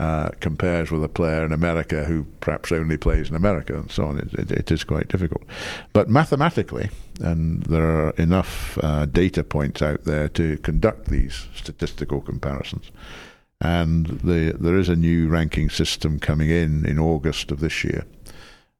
uh, 0.00 0.30
compares 0.40 0.90
with 0.90 1.04
a 1.04 1.08
player 1.08 1.44
in 1.44 1.52
America 1.52 2.04
who 2.04 2.24
perhaps 2.40 2.72
only 2.72 2.96
plays 2.96 3.28
in 3.28 3.36
America 3.36 3.76
and 3.76 3.90
so 3.90 4.06
on? 4.06 4.18
It, 4.18 4.34
it, 4.34 4.50
it 4.50 4.72
is 4.72 4.82
quite 4.82 5.06
difficult. 5.06 5.44
But 5.92 6.08
mathematically, 6.08 6.90
and 7.20 7.62
there 7.64 7.84
are 7.84 8.10
enough 8.10 8.76
uh, 8.82 9.06
data 9.06 9.44
points 9.44 9.80
out 9.80 10.04
there 10.04 10.28
to 10.30 10.56
conduct 10.58 11.08
these 11.08 11.46
statistical 11.54 12.20
comparisons, 12.20 12.90
and 13.60 14.06
the, 14.06 14.56
there 14.58 14.76
is 14.76 14.88
a 14.88 14.96
new 14.96 15.28
ranking 15.28 15.70
system 15.70 16.18
coming 16.18 16.50
in 16.50 16.84
in 16.84 16.98
August 16.98 17.52
of 17.52 17.60
this 17.60 17.84
year, 17.84 18.04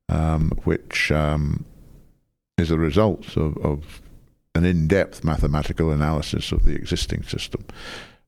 um, 0.09 0.51
which 0.65 1.13
um, 1.13 1.65
is 2.59 2.73
a 2.73 2.79
result 2.79 3.37
of, 3.37 3.57
of 3.59 4.02
an 4.55 4.65
in-depth 4.65 5.25
mathematical 5.25 5.91
analysis 5.91 6.53
of 6.53 6.65
the 6.65 6.75
existing 6.75 7.23
system. 7.23 7.65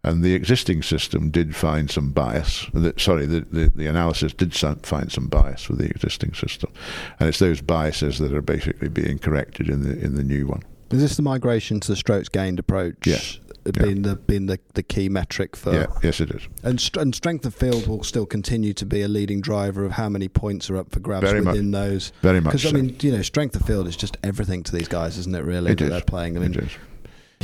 And 0.03 0.23
the 0.23 0.35
existing 0.35 0.83
system 0.83 1.31
did 1.31 1.57
find 1.57 1.91
some 1.91 2.11
bias. 2.11 2.67
The, 2.75 2.93
sorry, 2.99 3.25
the, 3.25 3.41
the, 3.41 3.73
the 3.75 3.87
analysis 3.87 4.35
did 4.35 4.55
find 4.55 5.11
some 5.11 5.29
bias 5.29 5.69
with 5.69 5.79
the 5.79 5.87
existing 5.87 6.35
system, 6.35 6.71
and 7.19 7.27
it's 7.27 7.39
those 7.39 7.63
biases 7.63 8.19
that 8.19 8.35
are 8.35 8.43
basically 8.43 8.91
being 8.91 9.19
corrected 9.19 9.71
in 9.71 9.83
the 9.83 9.99
in 9.99 10.15
the 10.15 10.23
new 10.23 10.47
one. 10.47 10.63
Is 10.91 11.01
this 11.01 11.17
the 11.17 11.23
migration 11.23 11.81
to 11.81 11.89
the 11.89 11.97
strokes 11.97 12.29
gained 12.29 12.59
approach? 12.59 13.07
Yes. 13.07 13.41
Being 13.73 14.03
the 14.03 14.17
being 14.17 14.47
the, 14.47 14.59
the 14.75 14.83
key 14.83 15.09
metric 15.09 15.57
for 15.57 15.73
yeah, 15.73 15.87
yes, 16.03 16.21
it 16.21 16.31
is. 16.31 16.47
and, 16.63 16.81
st- 16.81 17.01
and 17.01 17.15
strength 17.15 17.47
of 17.47 17.55
field 17.55 17.87
will 17.87 18.03
still 18.03 18.27
continue 18.27 18.75
to 18.75 18.85
be 18.85 19.01
a 19.01 19.09
leading 19.09 19.41
driver 19.41 19.85
of 19.85 19.93
how 19.93 20.09
many 20.09 20.29
points 20.29 20.69
are 20.69 20.77
up 20.77 20.91
for 20.91 21.01
grabs 21.01 21.27
Very 21.27 21.41
much. 21.41 21.53
within 21.53 21.71
those. 21.71 22.13
Very 22.21 22.41
much. 22.41 22.53
Because 22.53 22.73
I 22.73 22.77
mean, 22.77 22.97
you 23.01 23.13
know, 23.13 23.23
strength 23.23 23.57
of 23.57 23.63
field 23.63 23.89
is 23.89 23.97
just 23.97 24.19
everything 24.23 24.63
to 24.65 24.73
these 24.73 24.89
guys, 24.89 25.17
isn't 25.17 25.35
it? 25.35 25.45
Really, 25.45 25.73
It 25.73 25.79
that 25.79 25.85
is. 25.85 25.91
they're 25.91 26.01
playing. 26.03 26.37
I 26.37 26.41
mean, 26.41 26.55
It 26.55 26.65
is. 26.65 26.73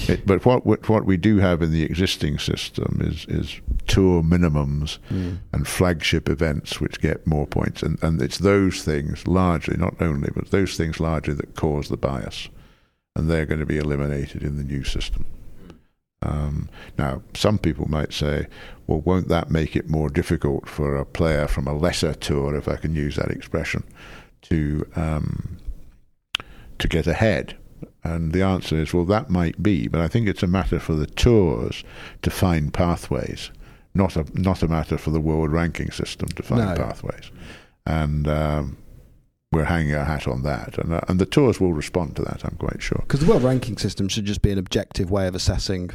It, 0.09 0.27
but 0.27 0.45
what, 0.47 0.65
what 0.65 0.89
what 0.89 1.05
we 1.05 1.17
do 1.17 1.39
have 1.39 1.63
in 1.63 1.73
the 1.73 1.83
existing 1.83 2.39
system 2.39 3.01
is 3.03 3.27
is 3.27 3.61
tour 3.87 4.23
minimums 4.23 4.99
mm. 5.11 5.39
and 5.53 5.67
flagship 5.67 6.29
events 6.29 6.81
which 6.81 7.01
get 7.01 7.27
more 7.27 7.47
points, 7.47 7.83
and 7.83 8.03
and 8.03 8.21
it's 8.23 8.39
those 8.39 8.83
things 8.83 9.27
largely, 9.27 9.77
not 9.77 10.01
only, 10.01 10.31
but 10.35 10.51
those 10.51 10.77
things 10.77 11.01
largely 11.01 11.35
that 11.35 11.55
cause 11.55 11.89
the 11.89 11.97
bias, 11.97 12.49
and 13.17 13.29
they're 13.29 13.47
going 13.47 13.61
to 13.61 13.67
be 13.67 13.79
eliminated 13.79 14.43
in 14.43 14.57
the 14.57 14.65
new 14.65 14.85
system. 14.85 15.27
Um, 16.23 16.69
now, 16.99 17.23
some 17.35 17.59
people 17.59 17.89
might 17.89 18.13
say, 18.13 18.47
well, 18.87 19.01
won't 19.01 19.29
that 19.29 19.51
make 19.51 19.75
it 19.75 19.89
more 19.89 20.11
difficult 20.11 20.69
for 20.69 20.97
a 20.97 21.07
player 21.07 21.49
from 21.49 21.67
a 21.67 21.73
lesser 21.75 22.13
tour, 22.15 22.55
if 22.57 22.69
I 22.69 22.77
can 22.77 22.95
use 22.95 23.17
that 23.17 23.31
expression, 23.31 23.85
to 24.43 24.87
um, 24.97 25.57
to 26.79 26.89
get 26.89 27.07
ahead? 27.07 27.57
And 28.05 28.33
the 28.33 28.43
answer 28.43 28.77
is, 28.77 28.93
well, 28.93 29.07
that 29.07 29.31
might 29.31 29.63
be, 29.63 29.89
but 29.89 30.01
I 30.01 30.09
think 30.09 30.29
it's 30.29 30.43
a 30.43 30.47
matter 30.47 30.79
for 30.79 30.95
the 30.95 31.07
tours 31.07 31.85
to 32.23 32.31
find 32.31 32.73
pathways, 32.73 33.51
not 33.95 34.17
a 34.17 34.25
not 34.35 34.63
a 34.63 34.69
matter 34.69 34.99
for 34.99 35.11
the 35.11 35.21
world 35.21 35.51
ranking 35.51 35.91
system 35.91 36.29
to 36.31 36.43
find 36.43 36.61
No. 36.69 36.75
pathways. 36.77 37.31
And 37.87 38.29
um, 38.29 38.77
we're 39.53 39.65
hanging 39.65 39.95
our 39.95 40.05
hat 40.05 40.29
on 40.29 40.43
that, 40.43 40.77
and 40.79 40.93
uh, 40.93 41.01
and 41.09 41.19
the 41.19 41.27
tours 41.27 41.61
will 41.61 41.73
respond 41.73 42.17
to 42.17 42.23
that. 42.23 42.45
I'm 42.45 42.57
quite 42.57 42.83
sure. 42.83 43.01
Because 43.01 43.21
the 43.21 43.27
world 43.27 43.43
ranking 43.43 43.79
system 43.79 44.09
should 44.09 44.27
just 44.27 44.43
be 44.43 44.51
an 44.51 44.59
objective 44.59 45.11
way 45.11 45.27
of 45.27 45.35
assessing 45.35 45.91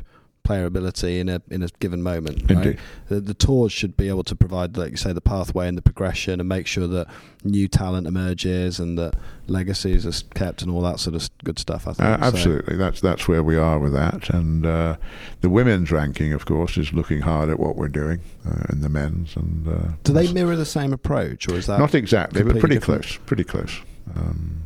player 0.45 0.65
ability 0.65 1.19
in 1.19 1.27
a 1.27 1.41
in 1.49 1.61
a 1.63 1.67
given 1.79 2.01
moment. 2.01 2.49
Right? 2.49 2.79
The, 3.09 3.19
the 3.19 3.33
tours 3.33 3.73
should 3.73 3.97
be 3.97 4.07
able 4.07 4.23
to 4.23 4.35
provide, 4.35 4.77
like 4.77 4.91
you 4.91 4.97
say, 4.97 5.11
the 5.11 5.19
pathway 5.21 5.67
and 5.67 5.77
the 5.77 5.81
progression, 5.81 6.39
and 6.39 6.47
make 6.47 6.67
sure 6.67 6.87
that 6.87 7.07
new 7.43 7.67
talent 7.67 8.07
emerges 8.07 8.79
and 8.79 8.97
that 8.97 9.15
legacies 9.47 10.05
are 10.05 10.25
kept 10.33 10.61
and 10.61 10.71
all 10.71 10.81
that 10.81 10.99
sort 10.99 11.15
of 11.15 11.29
good 11.43 11.59
stuff. 11.59 11.87
I 11.87 11.93
think 11.93 12.07
Uh, 12.09 12.17
So- 12.19 12.27
absolutely, 12.37 12.75
that's 12.77 13.01
that's 13.01 13.27
where 13.27 13.43
we 13.43 13.57
are 13.57 13.77
with 13.79 13.93
that. 13.93 14.29
And 14.29 14.65
uh, 14.65 14.95
the 15.41 15.49
women's 15.49 15.91
ranking, 15.91 16.31
of 16.33 16.45
course, 16.45 16.77
is 16.77 16.93
looking 16.93 17.21
hard 17.21 17.49
at 17.49 17.59
what 17.59 17.75
we're 17.75 17.89
doing 17.89 18.21
uh, 18.47 18.63
in 18.71 18.81
the 18.81 18.89
men's. 18.89 19.35
And 19.35 19.67
uh, 19.67 19.87
Do 20.03 20.13
they 20.13 20.31
mirror 20.31 20.55
the 20.55 20.65
same 20.65 20.93
approach, 20.93 21.49
or 21.49 21.55
is 21.55 21.65
that 21.67 21.79
not 21.79 21.93
exactly, 21.95 22.43
but 22.43 22.59
pretty 22.59 22.75
different? 22.75 23.03
close, 23.03 23.17
pretty 23.25 23.43
close. 23.43 23.81
Um, 24.15 24.61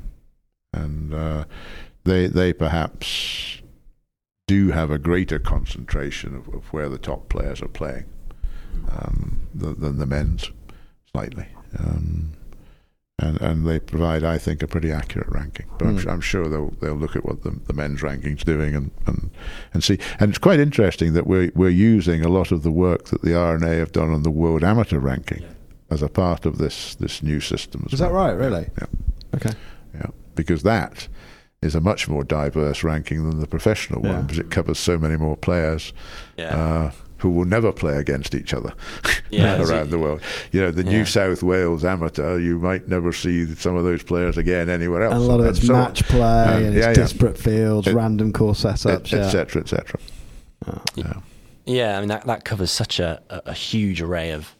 and 0.74 1.14
uh, 1.14 1.46
they 2.04 2.28
they 2.28 2.54
perhaps 2.54 3.62
do 4.50 4.72
have 4.72 4.90
a 4.92 4.98
greater 4.98 5.40
concentration 5.40 6.36
of, 6.36 6.48
of 6.54 6.64
where 6.74 6.90
the 6.90 6.98
top 6.98 7.30
players 7.30 7.62
are 7.62 7.68
playing 7.82 8.06
um, 8.92 9.42
than, 9.54 9.80
than 9.80 9.98
the 10.00 10.06
men's, 10.06 10.52
slightly. 11.12 11.48
Um, 11.78 12.32
and 13.22 13.42
and 13.42 13.68
they 13.68 13.80
provide, 13.82 14.24
I 14.24 14.38
think, 14.38 14.64
a 14.64 14.68
pretty 14.68 14.92
accurate 14.94 15.28
ranking. 15.30 15.66
But 15.78 15.88
I'm, 15.88 15.98
Mm. 15.98 16.12
I'm 16.12 16.22
sure 16.22 16.48
they'll 16.48 16.74
they'll 16.82 16.96
look 17.04 17.16
at 17.18 17.26
what 17.26 17.44
the, 17.44 17.52
the 17.68 17.74
men's 17.74 18.02
ranking's 18.02 18.46
doing 18.46 18.74
and, 18.76 18.92
and 19.08 19.30
and 19.74 19.84
see. 19.84 20.00
And 20.20 20.30
it's 20.30 20.38
quite 20.40 20.60
interesting 20.62 21.14
that 21.14 21.28
we're 21.28 21.52
we're 21.54 21.70
using 21.96 22.24
a 22.24 22.30
lot 22.30 22.52
of 22.54 22.64
the 22.64 22.72
work 22.72 23.10
that 23.10 23.22
the 23.22 23.36
R&A 23.36 23.76
have 23.76 23.92
done 23.92 24.10
on 24.14 24.24
the 24.24 24.32
world 24.32 24.64
amateur 24.64 25.00
ranking 25.00 25.44
as 25.90 26.02
a 26.02 26.08
part 26.08 26.46
of 26.46 26.60
this 26.60 26.96
this 26.96 27.22
new 27.22 27.42
system. 27.42 27.84
As 27.88 27.94
Is 27.94 28.00
that 28.00 28.14
right? 28.14 28.32
Really? 28.32 28.70
Yeah. 28.80 28.88
Okay. 29.36 29.52
Yeah, 29.94 30.12
because 30.36 30.64
that 30.64 31.10
is 31.62 31.76
a 31.76 31.82
much 31.82 32.08
more 32.08 32.24
diverse 32.24 32.84
ranking 32.84 33.30
than 33.30 33.40
the 33.40 33.48
professional 33.48 34.02
Yeah. 34.04 34.14
one 34.14 34.22
because 34.24 34.40
it 34.40 34.50
covers 34.50 34.80
so 34.80 34.98
many 34.98 35.18
more 35.18 35.36
players 35.36 35.92
Yeah. 36.38 36.56
uh, 36.56 36.92
who 37.18 37.30
will 37.32 37.44
never 37.46 37.74
play 37.74 37.98
against 37.98 38.34
each 38.34 38.54
other 38.54 38.72
Yeah, 39.30 39.58
around 39.58 39.68
so- 39.68 39.86
the 39.88 40.00
world. 40.00 40.22
You 40.54 40.62
know, 40.62 40.72
the 40.72 40.84
Yeah. 40.86 40.90
New 40.92 41.06
South 41.06 41.44
Wales 41.44 41.84
amateur, 41.84 42.40
you 42.40 42.60
might 42.60 42.88
never 42.88 43.12
see 43.12 43.46
some 43.56 43.76
of 43.76 43.84
those 43.84 44.04
players 44.04 44.38
again 44.38 44.70
anywhere 44.70 45.04
else. 45.04 45.16
And 45.16 45.24
a 45.24 45.26
lot 45.28 45.42
of 45.42 45.48
it's 45.48 45.66
so 45.68 45.74
match 45.74 46.04
play 46.06 46.20
Um, 46.22 46.64
and 46.64 46.74
yeah, 46.76 46.90
it's 46.90 46.98
yeah. 46.98 47.04
disparate 47.04 47.38
fields, 47.38 47.88
It- 47.88 47.94
random 47.94 48.32
course 48.32 48.64
setups. 48.64 49.12
etc., 49.14 49.62
etc. 49.62 50.00
et. 50.66 50.74
Oh. 50.74 50.82
Yeah. 50.96 51.14
Yeah, 51.66 51.98
I 51.98 52.00
mean 52.00 52.10
that 52.10 52.26
that 52.26 52.46
covers 52.46 52.72
such 52.72 53.00
a, 53.00 53.22
a, 53.30 53.42
a 53.48 53.54
huge 53.54 54.02
array 54.02 54.32
of 54.32 54.56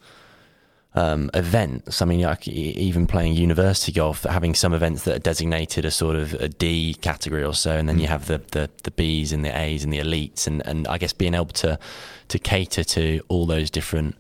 um, 0.96 1.30
events. 1.34 2.02
I 2.02 2.06
mean, 2.06 2.22
like 2.22 2.48
even 2.48 3.08
playing 3.08 3.34
university 3.34 3.92
golf, 3.92 4.24
having 4.24 4.56
some 4.56 4.74
events 4.74 5.04
that 5.04 5.16
are 5.16 5.20
designated 5.20 5.86
as 5.86 5.96
sort 5.96 6.16
of 6.16 6.34
a 6.36 6.50
D 6.50 6.96
category 6.96 7.44
or 7.44 7.54
so, 7.54 7.78
and 7.78 7.88
then 7.88 8.00
you 8.00 8.08
have 8.08 8.26
the, 8.28 8.40
the, 8.52 8.70
the 8.84 8.92
Bs 8.92 9.32
and 9.32 9.46
the 9.46 9.56
As 9.56 9.84
and 9.84 9.94
the 9.94 10.00
elites, 10.00 10.48
and, 10.48 10.66
and 10.66 10.88
I 10.88 10.98
guess 10.98 11.14
being 11.14 11.36
able 11.36 11.46
to 11.48 11.78
to 12.30 12.40
cater 12.40 12.84
to 12.84 13.22
all 13.28 13.46
those 13.46 13.70
different 13.70 14.16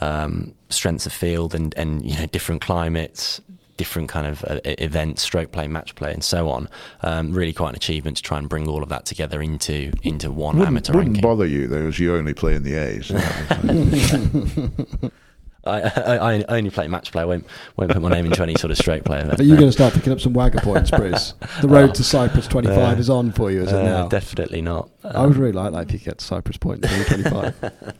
um, 0.00 0.54
strengths 0.68 1.06
of 1.06 1.12
field 1.12 1.54
and 1.54 1.74
and 1.76 2.08
you 2.08 2.16
know 2.16 2.26
different 2.26 2.62
climates. 2.62 3.40
Different 3.78 4.10
kind 4.10 4.26
of 4.26 4.44
uh, 4.44 4.60
events, 4.64 5.22
stroke 5.22 5.50
play, 5.50 5.66
match 5.66 5.94
play, 5.96 6.12
and 6.12 6.22
so 6.22 6.50
on. 6.50 6.68
Um, 7.00 7.32
really, 7.32 7.54
quite 7.54 7.70
an 7.70 7.76
achievement 7.76 8.18
to 8.18 8.22
try 8.22 8.38
and 8.38 8.48
bring 8.48 8.68
all 8.68 8.82
of 8.82 8.90
that 8.90 9.06
together 9.06 9.42
into 9.42 9.92
into 10.02 10.30
one 10.30 10.56
Wouldn't, 10.58 10.68
amateur 10.68 10.92
wouldn't 10.92 11.16
ranking. 11.16 11.22
bother 11.22 11.46
you 11.46 11.66
though, 11.66 11.86
as 11.88 11.98
you 11.98 12.14
only 12.14 12.34
play 12.34 12.54
in 12.54 12.62
the 12.62 12.74
A's. 12.74 13.10
I, 15.64 15.80
I, 15.82 16.16
I 16.40 16.44
only 16.48 16.70
play 16.70 16.88
match 16.88 17.12
play. 17.12 17.22
I 17.22 17.24
won't, 17.24 17.46
won't 17.76 17.92
put 17.92 18.02
my 18.02 18.08
name 18.08 18.26
into 18.26 18.42
any 18.42 18.54
sort 18.56 18.70
of 18.72 18.78
straight 18.78 19.04
play. 19.04 19.20
event. 19.20 19.38
Are 19.40 19.44
you 19.44 19.54
going 19.54 19.68
to 19.68 19.72
start 19.72 19.94
picking 19.94 20.12
up 20.12 20.20
some 20.20 20.32
WAGR 20.34 20.62
points, 20.62 20.90
Bruce? 20.90 21.34
The 21.60 21.68
road 21.76 21.94
to 21.94 22.02
Cypress 22.04 22.48
25 22.48 22.76
Uh, 22.96 23.00
is 23.00 23.08
on 23.08 23.30
for 23.32 23.50
you, 23.50 23.62
is 23.62 23.70
it 23.72 23.76
Uh, 23.76 23.82
now? 23.84 24.08
Definitely 24.08 24.60
not. 24.62 24.90
I 25.04 25.24
would 25.24 25.36
really 25.36 25.52
like 25.52 25.72
that 25.72 25.82
if 25.86 25.92
you 25.92 25.98
get 26.00 26.18
to 26.18 26.24
Cypress 26.24 26.56
Point 26.56 26.82
25. 26.82 27.54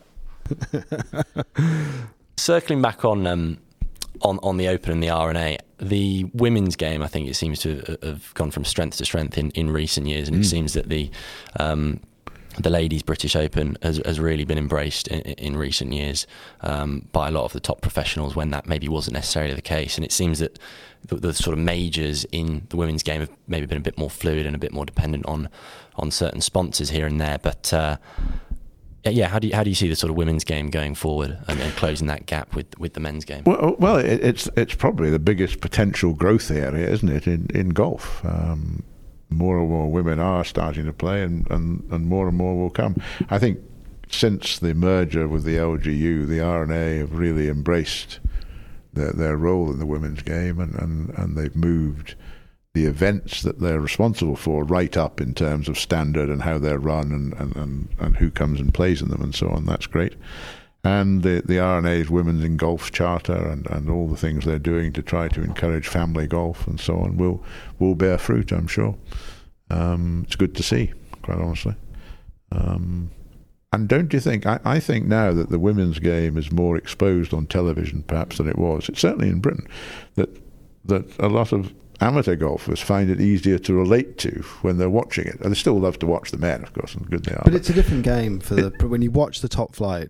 circling 2.37 2.81
back 2.81 3.05
on 3.05 3.25
um, 3.27 3.57
on 4.21 4.39
on 4.43 4.57
the 4.57 4.67
Open 4.67 4.91
and 4.91 5.03
the 5.03 5.09
R&A, 5.09 5.57
the 5.79 6.25
women's 6.33 6.75
game, 6.75 7.01
I 7.01 7.07
think 7.07 7.29
it 7.29 7.35
seems 7.35 7.59
to 7.61 7.97
have 8.03 8.33
gone 8.33 8.51
from 8.51 8.65
strength 8.65 8.97
to 8.97 9.05
strength 9.05 9.37
in, 9.37 9.51
in 9.51 9.71
recent 9.71 10.07
years, 10.07 10.27
and 10.27 10.37
it 10.37 10.45
seems 10.45 10.73
that 10.73 10.89
the 10.89 11.09
um, 11.59 11.99
the 12.59 12.69
ladies 12.69 13.03
British 13.03 13.35
Open 13.35 13.77
has, 13.81 14.01
has 14.05 14.19
really 14.19 14.45
been 14.45 14.57
embraced 14.57 15.07
in, 15.07 15.21
in 15.21 15.57
recent 15.57 15.93
years 15.93 16.27
um, 16.61 17.07
by 17.11 17.27
a 17.27 17.31
lot 17.31 17.45
of 17.45 17.53
the 17.53 17.59
top 17.59 17.81
professionals 17.81 18.35
when 18.35 18.51
that 18.51 18.67
maybe 18.67 18.87
wasn't 18.87 19.13
necessarily 19.13 19.53
the 19.53 19.61
case. 19.61 19.97
And 19.97 20.05
it 20.05 20.11
seems 20.11 20.39
that 20.39 20.59
the, 21.07 21.15
the 21.15 21.33
sort 21.33 21.57
of 21.57 21.63
majors 21.63 22.25
in 22.31 22.67
the 22.69 22.77
women's 22.77 23.03
game 23.03 23.21
have 23.21 23.31
maybe 23.47 23.65
been 23.65 23.77
a 23.77 23.81
bit 23.81 23.97
more 23.97 24.09
fluid 24.09 24.45
and 24.45 24.55
a 24.55 24.59
bit 24.59 24.73
more 24.73 24.85
dependent 24.85 25.25
on 25.25 25.49
on 25.95 26.09
certain 26.09 26.41
sponsors 26.41 26.89
here 26.89 27.05
and 27.05 27.21
there. 27.21 27.37
But 27.37 27.71
uh, 27.73 27.97
yeah, 29.05 29.27
how 29.27 29.39
do 29.39 29.47
you 29.47 29.55
how 29.55 29.63
do 29.63 29.69
you 29.69 29.75
see 29.75 29.89
the 29.89 29.95
sort 29.95 30.09
of 30.09 30.15
women's 30.15 30.43
game 30.43 30.69
going 30.69 30.95
forward 30.95 31.37
and, 31.47 31.59
and 31.59 31.75
closing 31.75 32.07
that 32.07 32.25
gap 32.25 32.55
with, 32.55 32.77
with 32.79 32.93
the 32.93 32.99
men's 32.99 33.25
game? 33.25 33.43
Well, 33.45 33.75
well, 33.77 33.97
it, 33.97 34.23
it's 34.23 34.49
it's 34.55 34.75
probably 34.75 35.09
the 35.09 35.19
biggest 35.19 35.59
potential 35.59 36.13
growth 36.13 36.49
area, 36.49 36.89
isn't 36.89 37.09
it, 37.09 37.27
in 37.27 37.47
in 37.53 37.69
golf? 37.69 38.23
Um, 38.23 38.83
more 39.35 39.59
and 39.59 39.69
more 39.69 39.89
women 39.89 40.19
are 40.19 40.43
starting 40.43 40.85
to 40.85 40.93
play, 40.93 41.23
and, 41.23 41.49
and, 41.49 41.83
and 41.91 42.05
more 42.05 42.27
and 42.27 42.37
more 42.37 42.55
will 42.55 42.69
come. 42.69 42.95
I 43.29 43.39
think 43.39 43.59
since 44.09 44.59
the 44.59 44.73
merger 44.73 45.27
with 45.27 45.43
the 45.43 45.57
LGU, 45.57 46.27
the 46.27 46.41
R&A 46.41 46.97
have 46.97 47.13
really 47.13 47.49
embraced 47.49 48.19
their 48.93 49.11
their 49.11 49.37
role 49.37 49.71
in 49.71 49.79
the 49.79 49.85
women's 49.85 50.21
game, 50.21 50.59
and, 50.59 50.75
and, 50.75 51.09
and 51.17 51.35
they've 51.35 51.55
moved 51.55 52.15
the 52.73 52.85
events 52.85 53.43
that 53.43 53.59
they're 53.59 53.79
responsible 53.79 54.35
for 54.35 54.63
right 54.63 54.97
up 54.97 55.21
in 55.21 55.33
terms 55.33 55.69
of 55.69 55.77
standard 55.77 56.29
and 56.29 56.41
how 56.41 56.57
they're 56.57 56.79
run 56.79 57.11
and, 57.11 57.33
and, 57.33 57.55
and, 57.55 57.87
and 57.99 58.17
who 58.17 58.31
comes 58.31 58.59
and 58.59 58.73
plays 58.73 58.99
in 58.99 59.09
them 59.09 59.21
and 59.21 59.35
so 59.35 59.47
on. 59.49 59.65
That's 59.65 59.85
great 59.85 60.13
and 60.83 61.23
the 61.23 61.41
the 61.45 61.59
R&A's 61.59 62.09
Women's 62.09 62.43
in 62.43 62.57
Golf 62.57 62.91
Charter 62.91 63.35
and, 63.35 63.67
and 63.69 63.89
all 63.89 64.07
the 64.07 64.17
things 64.17 64.45
they're 64.45 64.59
doing 64.59 64.91
to 64.93 65.01
try 65.01 65.27
to 65.29 65.41
encourage 65.41 65.87
family 65.87 66.27
golf 66.27 66.67
and 66.67 66.79
so 66.79 66.97
on 66.97 67.17
will 67.17 67.43
will 67.79 67.95
bear 67.95 68.17
fruit, 68.17 68.51
I'm 68.51 68.67
sure. 68.67 68.95
Um, 69.69 70.23
it's 70.25 70.35
good 70.35 70.55
to 70.55 70.63
see, 70.63 70.91
quite 71.21 71.39
honestly. 71.39 71.75
Um, 72.51 73.11
and 73.71 73.87
don't 73.87 74.13
you 74.13 74.19
think? 74.19 74.45
I, 74.45 74.59
I 74.63 74.79
think 74.79 75.07
now 75.07 75.33
that 75.33 75.49
the 75.49 75.57
women's 75.57 75.99
game 75.99 76.37
is 76.37 76.51
more 76.51 76.77
exposed 76.77 77.33
on 77.33 77.47
television, 77.47 78.03
perhaps 78.03 78.37
than 78.37 78.47
it 78.47 78.57
was. 78.57 78.87
It's 78.87 78.99
certainly 78.99 79.29
in 79.29 79.39
Britain 79.39 79.67
that 80.15 80.29
that 80.85 81.17
a 81.17 81.29
lot 81.29 81.53
of 81.53 81.73
amateur 82.01 82.35
golfers 82.35 82.81
find 82.81 83.09
it 83.09 83.21
easier 83.21 83.57
to 83.57 83.73
relate 83.73 84.17
to 84.17 84.43
when 84.61 84.77
they're 84.77 84.89
watching 84.89 85.25
it. 85.25 85.39
And 85.39 85.51
they 85.51 85.55
still 85.55 85.79
love 85.79 85.97
to 85.99 86.05
watch 86.05 86.31
the 86.31 86.37
men, 86.37 86.61
of 86.61 86.73
course, 86.73 86.93
and 86.93 87.09
good 87.09 87.23
they 87.23 87.33
are. 87.33 87.41
But 87.45 87.55
it's 87.55 87.69
a 87.69 87.73
different 87.73 88.03
game 88.03 88.41
for 88.41 88.55
the 88.55 88.87
when 88.87 89.01
you 89.01 89.09
watch 89.09 89.39
the 89.39 89.47
top 89.47 89.73
flight 89.73 90.09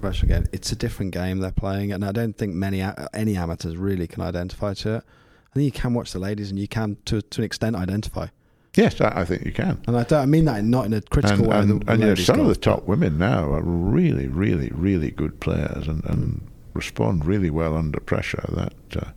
professional 0.00 0.28
game. 0.28 0.48
It's 0.52 0.72
a 0.72 0.76
different 0.76 1.12
game 1.12 1.38
they're 1.38 1.52
playing, 1.52 1.92
and 1.92 2.04
I 2.04 2.12
don't 2.12 2.36
think 2.36 2.54
many 2.54 2.82
any 3.14 3.36
amateurs 3.36 3.76
really 3.76 4.06
can 4.06 4.22
identify 4.22 4.74
to 4.74 4.96
it. 4.96 5.04
I 5.50 5.54
think 5.54 5.64
you 5.64 5.80
can 5.80 5.94
watch 5.94 6.12
the 6.12 6.18
ladies, 6.18 6.50
and 6.50 6.58
you 6.58 6.68
can 6.68 6.96
to 7.06 7.20
to 7.22 7.40
an 7.40 7.44
extent 7.44 7.76
identify. 7.76 8.28
yes, 8.76 9.00
I, 9.00 9.20
I 9.20 9.24
think 9.24 9.44
you 9.44 9.52
can. 9.52 9.82
And 9.86 9.96
I 9.96 10.04
don't 10.04 10.22
I 10.22 10.26
mean 10.26 10.44
that 10.46 10.64
not 10.64 10.86
in 10.86 10.92
a 10.94 11.00
critical 11.00 11.44
and, 11.44 11.48
way. 11.48 11.58
and, 11.58 11.82
the 11.82 11.92
and 11.92 12.00
you 12.00 12.08
know, 12.08 12.14
some 12.14 12.40
of 12.40 12.46
the 12.46 12.56
top 12.56 12.84
women 12.84 13.18
now 13.18 13.52
are 13.52 13.62
really, 13.62 14.28
really, 14.28 14.70
really 14.72 15.10
good 15.10 15.40
players 15.40 15.88
and, 15.88 16.04
and 16.04 16.46
respond 16.74 17.24
really 17.24 17.50
well 17.50 17.76
under 17.76 18.00
pressure. 18.00 18.44
That 18.48 19.02
uh, 19.02 19.10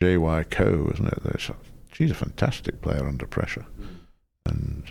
J.Y. 0.00 0.44
Ko, 0.44 0.90
isn't 0.94 1.06
it? 1.06 1.22
There's 1.22 1.50
she's 1.92 2.10
a 2.10 2.14
fantastic 2.14 2.80
player 2.80 3.06
under 3.06 3.26
pressure. 3.26 3.66
And 4.46 4.90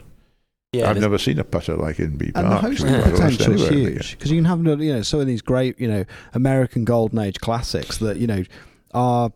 Yeah, 0.77 0.89
I've 0.89 0.99
never 0.99 1.17
seen 1.17 1.39
a 1.39 1.43
putter 1.43 1.75
like 1.75 1.97
Inbee 1.97 2.31
and 2.35 2.51
the 2.51 2.59
Park. 2.59 2.61
to 2.61 2.67
hosting 2.67 2.87
be 2.87 2.93
quite 2.93 3.05
honest, 3.21 3.37
potential 3.39 3.53
is 3.53 3.61
anywhere 3.63 3.71
in 3.79 3.83
the 3.85 3.91
huge 3.91 4.11
because 4.11 4.31
you 4.31 4.37
can 4.37 4.45
have 4.45 4.65
you 4.81 4.93
know 4.93 5.01
some 5.01 5.19
of 5.19 5.27
these 5.27 5.41
great 5.41 5.79
you 5.79 5.87
know 5.87 6.05
American 6.33 6.85
Golden 6.85 7.19
Age 7.19 7.39
classics 7.39 7.97
that 7.97 8.17
you 8.17 8.27
know 8.27 8.43
are 8.93 9.31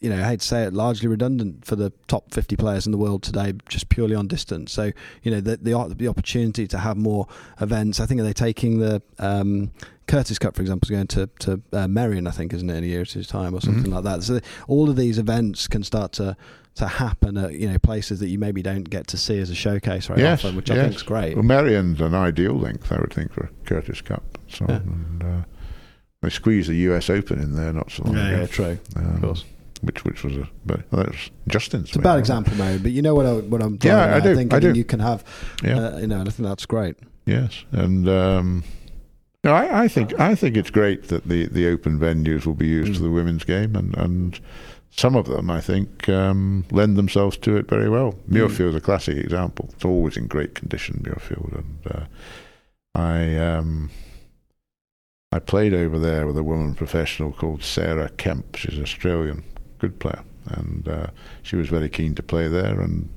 you 0.00 0.10
know 0.10 0.16
I 0.22 0.28
hate 0.28 0.40
to 0.40 0.46
say 0.46 0.62
it 0.64 0.72
largely 0.74 1.08
redundant 1.08 1.64
for 1.64 1.74
the 1.76 1.90
top 2.06 2.30
50 2.32 2.54
players 2.56 2.84
in 2.86 2.92
the 2.92 2.98
world 2.98 3.22
today 3.22 3.54
just 3.68 3.88
purely 3.88 4.14
on 4.14 4.26
distance 4.28 4.70
so 4.72 4.92
you 5.22 5.30
know 5.30 5.40
the 5.40 5.56
the, 5.56 5.94
the 5.96 6.08
opportunity 6.08 6.66
to 6.68 6.78
have 6.78 6.96
more 6.96 7.26
events 7.60 7.98
I 8.00 8.06
think 8.06 8.20
are 8.20 8.24
they 8.24 8.34
taking 8.34 8.78
the 8.78 9.00
um, 9.18 9.70
Curtis 10.06 10.38
Cup 10.38 10.54
for 10.54 10.60
example 10.62 10.86
is 10.86 10.90
going 10.90 11.06
to 11.08 11.26
to 11.40 11.62
uh, 11.72 11.88
Merion 11.88 12.26
I 12.26 12.30
think 12.30 12.52
isn't 12.52 12.68
it 12.68 12.76
in 12.76 12.84
a 12.84 12.86
year 12.86 13.00
or 13.02 13.04
two's 13.06 13.26
time 13.26 13.54
or 13.54 13.60
something 13.62 13.90
Mhm. 13.90 13.94
like 13.94 14.04
that 14.04 14.22
so 14.22 14.40
all 14.68 14.90
of 14.90 14.96
these 14.96 15.18
events 15.18 15.66
can 15.66 15.82
start 15.82 16.12
to 16.12 16.36
to 16.76 16.86
happen 16.86 17.36
at 17.36 17.52
you 17.54 17.68
know 17.70 17.78
places 17.78 18.20
that 18.20 18.28
you 18.28 18.38
maybe 18.38 18.62
don't 18.62 18.88
get 18.88 19.06
to 19.08 19.16
see 19.16 19.38
as 19.38 19.50
a 19.50 19.54
showcase 19.54 20.06
very 20.06 20.20
Yes, 20.20 20.44
often 20.44 20.56
which 20.56 20.70
I 20.70 20.74
think 20.76 20.94
is 20.94 21.02
great 21.02 21.34
Well, 21.34 21.42
Merion's 21.44 22.00
an 22.00 22.14
ideal 22.14 22.54
length, 22.54 22.90
I 22.92 22.98
would 23.00 23.12
think, 23.12 23.32
for 23.32 23.50
Curtis 23.64 24.00
Cup. 24.02 24.38
So, 24.48 24.64
Yeah. 24.68 24.76
and, 24.76 25.22
uh, 25.22 25.42
they 26.22 26.30
squeezed 26.30 26.68
the 26.70 26.74
U.S. 26.88 27.10
Open 27.10 27.38
in 27.40 27.54
there 27.56 27.72
not 27.72 27.90
so 27.90 28.04
long 28.04 28.16
yeah, 28.16 28.28
ago. 28.28 28.40
yeah 28.40 28.46
true 28.46 28.78
Um, 28.96 29.14
of 29.14 29.20
course 29.20 29.44
Which, 29.82 30.04
which 30.04 30.24
was 30.24 30.36
a, 30.36 30.48
but 30.64 30.80
well, 30.90 31.04
that 31.04 31.12
was 31.12 31.30
Justin's. 31.48 31.88
It's 31.88 31.96
a 31.96 32.00
bad 32.00 32.18
example, 32.18 32.54
Mary, 32.56 32.78
but 32.78 32.92
you 32.92 33.02
know 33.02 33.14
what, 33.14 33.26
I, 33.26 33.32
what 33.34 33.62
I'm 33.62 33.78
Yeah, 33.82 34.06
driving 34.06 34.14
I 34.14 34.20
do, 34.20 34.34
think 34.34 34.52
I 34.54 34.58
do. 34.60 34.72
you 34.72 34.84
can 34.84 35.00
have, 35.00 35.22
Yeah. 35.62 35.78
uh, 35.78 35.98
you 35.98 36.06
know, 36.06 36.18
and 36.20 36.28
I 36.28 36.32
think 36.32 36.48
that's 36.48 36.66
great. 36.66 36.96
Yes, 37.26 37.64
and 37.72 38.08
um, 38.08 38.64
no, 39.44 39.52
I, 39.52 39.84
I 39.84 39.88
think 39.88 40.18
I 40.18 40.34
think 40.34 40.56
it's 40.56 40.70
great 40.70 41.08
that 41.08 41.28
the, 41.28 41.46
the 41.46 41.66
open 41.68 41.98
venues 42.00 42.46
will 42.46 42.54
be 42.54 42.66
used 42.68 42.92
Mm. 42.92 42.96
for 42.96 43.02
the 43.02 43.10
women's 43.10 43.44
game, 43.44 43.76
and, 43.76 43.96
and 43.96 44.40
some 44.90 45.14
of 45.16 45.26
them 45.26 45.50
I 45.50 45.60
think 45.60 46.08
um, 46.08 46.64
lend 46.70 46.96
themselves 46.96 47.36
to 47.38 47.56
it 47.56 47.68
very 47.68 47.88
well. 47.88 48.12
Mm. 48.30 48.34
Muirfield's 48.48 48.76
a 48.76 48.80
classic 48.80 49.16
example. 49.18 49.68
It's 49.74 49.84
always 49.84 50.16
in 50.16 50.26
great 50.26 50.54
condition, 50.54 51.02
Muirfield, 51.04 51.54
and 51.58 51.78
uh, 51.94 52.04
I 52.94 53.36
um, 53.36 53.90
I 55.32 55.38
played 55.38 55.74
over 55.74 55.98
there 55.98 56.26
with 56.26 56.38
a 56.38 56.42
woman 56.44 56.74
professional 56.74 57.32
called 57.32 57.62
Sarah 57.62 58.08
Kemp. 58.10 58.56
She's 58.56 58.78
Australian, 58.78 59.42
good 59.78 59.98
player, 59.98 60.22
and 60.46 60.88
uh, 60.88 61.06
she 61.42 61.56
was 61.56 61.68
very 61.68 61.88
keen 61.90 62.14
to 62.14 62.22
play 62.22 62.48
there, 62.48 62.80
and 62.80 63.08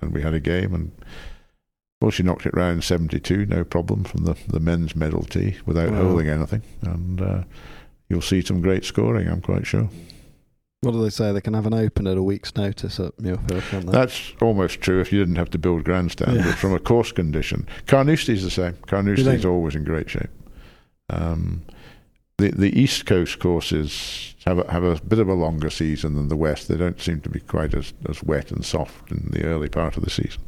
and 0.00 0.12
we 0.12 0.22
had 0.22 0.34
a 0.34 0.40
game 0.40 0.74
and. 0.74 0.92
Well, 2.00 2.10
she 2.10 2.22
knocked 2.22 2.44
it 2.44 2.52
round 2.54 2.84
72, 2.84 3.46
no 3.46 3.64
problem, 3.64 4.04
from 4.04 4.24
the, 4.24 4.36
the 4.46 4.60
men's 4.60 4.94
medal 4.94 5.22
tee 5.22 5.56
without 5.64 5.90
Wow. 5.90 6.02
holding 6.02 6.28
anything. 6.28 6.60
And 6.82 7.22
uh, 7.22 7.44
you'll 8.10 8.20
see 8.20 8.42
some 8.42 8.60
great 8.60 8.84
scoring, 8.84 9.26
I'm 9.26 9.40
quite 9.40 9.66
sure. 9.66 9.88
What 10.84 10.92
do 10.92 11.02
they 11.02 11.10
say? 11.10 11.32
They 11.32 11.40
can 11.40 11.54
have 11.54 11.66
an 11.66 11.74
open 11.74 12.06
at 12.06 12.16
a 12.16 12.22
week's 12.22 12.54
notice 12.56 13.00
at 13.00 13.16
Muirfield, 13.16 13.62
can't 13.70 13.86
they? 13.86 13.92
That's 13.92 14.32
almost 14.40 14.80
true 14.80 15.00
if 15.00 15.12
you 15.12 15.18
didn't 15.18 15.36
have 15.36 15.50
to 15.50 15.58
build 15.58 15.84
grandstand, 15.84 16.36
Yeah. 16.36 16.44
but 16.46 16.54
from 16.56 16.72
a 16.74 16.78
course 16.78 17.12
condition. 17.12 17.66
Carnoustie's 17.86 18.42
the 18.42 18.50
same. 18.50 18.74
Carnoustie's 18.86 19.44
always 19.44 19.74
in 19.74 19.84
great 19.84 20.10
shape. 20.10 20.30
Um, 21.10 21.62
the 22.38 22.50
the 22.50 22.78
East 22.78 23.06
Coast 23.06 23.38
courses 23.38 24.34
have 24.44 24.58
a, 24.58 24.70
have 24.72 24.82
a 24.84 25.00
bit 25.02 25.18
of 25.18 25.28
a 25.28 25.34
longer 25.34 25.70
season 25.70 26.14
than 26.16 26.28
the 26.28 26.36
West. 26.36 26.68
They 26.68 26.76
don't 26.76 27.00
seem 27.00 27.20
to 27.22 27.28
be 27.30 27.40
quite 27.40 27.74
as, 27.74 27.92
as 28.08 28.22
wet 28.22 28.50
and 28.50 28.64
soft 28.64 29.10
in 29.10 29.28
the 29.30 29.44
early 29.44 29.68
part 29.68 29.96
of 29.96 30.04
the 30.04 30.10
season. 30.10 30.42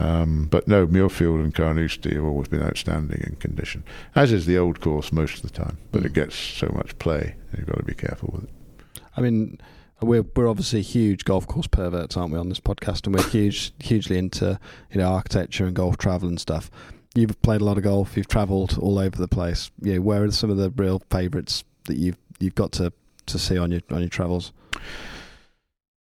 Um, 0.00 0.46
but 0.48 0.68
no, 0.68 0.86
Muirfield 0.86 1.42
and 1.42 1.52
Carnoustie 1.54 2.14
have 2.14 2.24
always 2.24 2.46
been 2.46 2.62
outstanding 2.62 3.20
in 3.26 3.34
condition, 3.36 3.82
as 4.14 4.30
is 4.32 4.46
the 4.46 4.56
old 4.56 4.80
course 4.80 5.10
most 5.10 5.42
of 5.42 5.50
the 5.50 5.50
time. 5.58 5.78
But 5.90 6.04
it 6.04 6.12
gets 6.12 6.36
so 6.36 6.70
much 6.72 6.96
play, 7.00 7.34
you've 7.56 7.66
got 7.66 7.78
to 7.78 7.82
be 7.82 7.94
careful 7.94 8.30
with 8.32 8.44
it. 8.44 8.50
I 9.18 9.20
mean, 9.20 9.58
We're 10.00 10.22
we're 10.36 10.48
obviously 10.48 10.82
huge 10.82 11.24
golf 11.24 11.46
course 11.46 11.66
perverts, 11.66 12.16
aren't 12.16 12.32
we, 12.32 12.38
on 12.38 12.48
this 12.48 12.60
podcast? 12.60 13.06
And 13.06 13.16
we're 13.16 13.28
huge, 13.28 13.72
hugely 13.80 14.16
into 14.18 14.58
you 14.92 14.98
know 15.00 15.08
architecture 15.12 15.66
and 15.66 15.74
golf 15.74 15.98
travel 15.98 16.28
and 16.28 16.40
stuff. 16.40 16.70
You've 17.14 17.40
played 17.42 17.60
a 17.60 17.64
lot 17.64 17.78
of 17.78 17.82
golf. 17.84 18.16
You've 18.16 18.28
travelled 18.28 18.78
all 18.78 18.98
over 18.98 19.18
the 19.18 19.26
place. 19.28 19.70
Yeah, 19.80 19.98
where 19.98 20.22
are 20.22 20.30
some 20.30 20.50
of 20.50 20.56
the 20.56 20.70
real 20.70 21.02
favourites 21.10 21.64
that 21.86 21.96
you've 21.96 22.16
you've 22.38 22.54
got 22.54 22.70
to, 22.72 22.92
to 23.26 23.38
see 23.38 23.58
on 23.58 23.72
your 23.72 23.80
on 23.90 24.00
your 24.00 24.08
travels? 24.08 24.52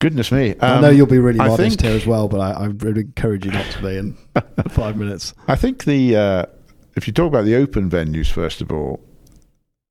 Goodness 0.02 0.32
me! 0.32 0.56
I 0.61 0.82
know 0.82 0.90
Um, 0.90 0.95
you'll 0.98 1.07
be 1.07 1.19
really 1.19 1.40
I 1.40 1.48
modest 1.48 1.80
think- 1.80 1.82
here 1.82 1.95
as 1.95 2.06
well, 2.06 2.27
but 2.27 2.40
I, 2.40 2.65
I 2.65 2.68
would 2.68 2.98
encourage 2.98 3.45
you 3.45 3.52
not 3.52 3.65
to 3.72 3.82
be 3.82 3.98
in 3.98 4.18
five 4.69 4.98
minutes. 4.98 5.34
I 5.48 5.56
think 5.56 5.86
the 5.86 6.15
uh, 6.15 6.45
if 6.95 7.07
you 7.07 7.14
talk 7.14 7.27
about 7.27 7.45
the 7.45 7.56
open 7.56 7.90
venues 7.90 8.30
first 8.30 8.61
of 8.61 8.72
all, 8.72 8.99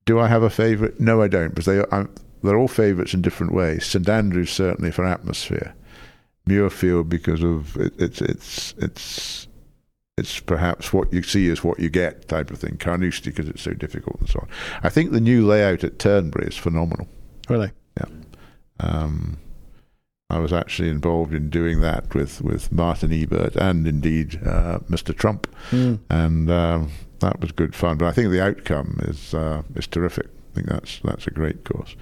do 0.05 0.19
I 0.20 0.27
have 0.28 0.43
a 0.43 0.51
favourite? 0.51 1.01
No, 1.01 1.23
I 1.23 1.28
don't, 1.28 1.51
because 1.55 1.65
they 1.66 1.82
I'm, 1.91 2.12
they're 2.44 2.58
all 2.58 2.68
favourites 2.68 3.14
in 3.14 3.22
different 3.22 3.52
ways. 3.52 3.84
St 3.86 4.08
Andrews 4.08 4.50
certainly 4.52 4.90
for 4.90 5.04
atmosphere, 5.04 5.74
Muirfield 6.48 7.08
because 7.08 7.42
of 7.42 7.76
it, 7.76 7.92
it's 7.98 8.20
it's 8.20 8.74
it's 8.78 9.48
it's 10.16 10.38
perhaps 10.40 10.92
what 10.92 11.12
you 11.12 11.22
see 11.22 11.48
is 11.48 11.64
what 11.64 11.80
you 11.80 11.88
get 11.90 12.28
type 12.28 12.50
of 12.50 12.58
thing. 12.58 12.76
Carnoustie 12.76 13.30
because 13.30 13.48
it's 13.48 13.62
so 13.62 13.72
difficult 13.72 14.20
and 14.20 14.28
so 14.28 14.38
on. 14.42 14.48
I 14.82 14.88
think 14.88 15.10
the 15.10 15.20
new 15.20 15.44
layout 15.46 15.82
at 15.82 15.98
Turnberry 15.98 16.46
is 16.48 16.56
phenomenal. 16.56 17.08
Really? 17.48 17.72
Um, 18.80 19.38
I 20.30 20.38
was 20.38 20.52
actually 20.52 20.88
involved 20.88 21.32
in 21.34 21.48
doing 21.50 21.80
that 21.80 22.12
with, 22.14 22.40
with 22.42 22.72
Martin 22.72 23.12
Ebert 23.12 23.54
and 23.56 23.86
indeed 23.86 24.40
uh, 24.44 24.80
Mr. 24.90 25.16
Trump, 25.16 25.46
Mm. 25.70 26.00
and 26.10 26.50
um, 26.50 26.90
that 27.20 27.40
was 27.40 27.52
good 27.52 27.74
fun. 27.74 27.98
But 27.98 28.06
I 28.06 28.12
think 28.12 28.30
the 28.30 28.42
outcome 28.42 28.98
is 29.04 29.32
uh, 29.34 29.62
is 29.76 29.86
terrific. 29.86 30.26
I 30.26 30.54
think 30.54 30.66
that's 30.68 31.00
that's 31.04 31.26
a 31.26 31.30
great 31.30 31.64
course. 31.64 31.94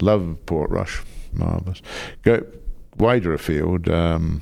Love 0.00 0.38
Portrush, 0.46 1.02
marvelous. 1.32 1.82
Go 2.22 2.44
wider 2.98 3.32
afield. 3.34 3.88
Um, 3.88 4.40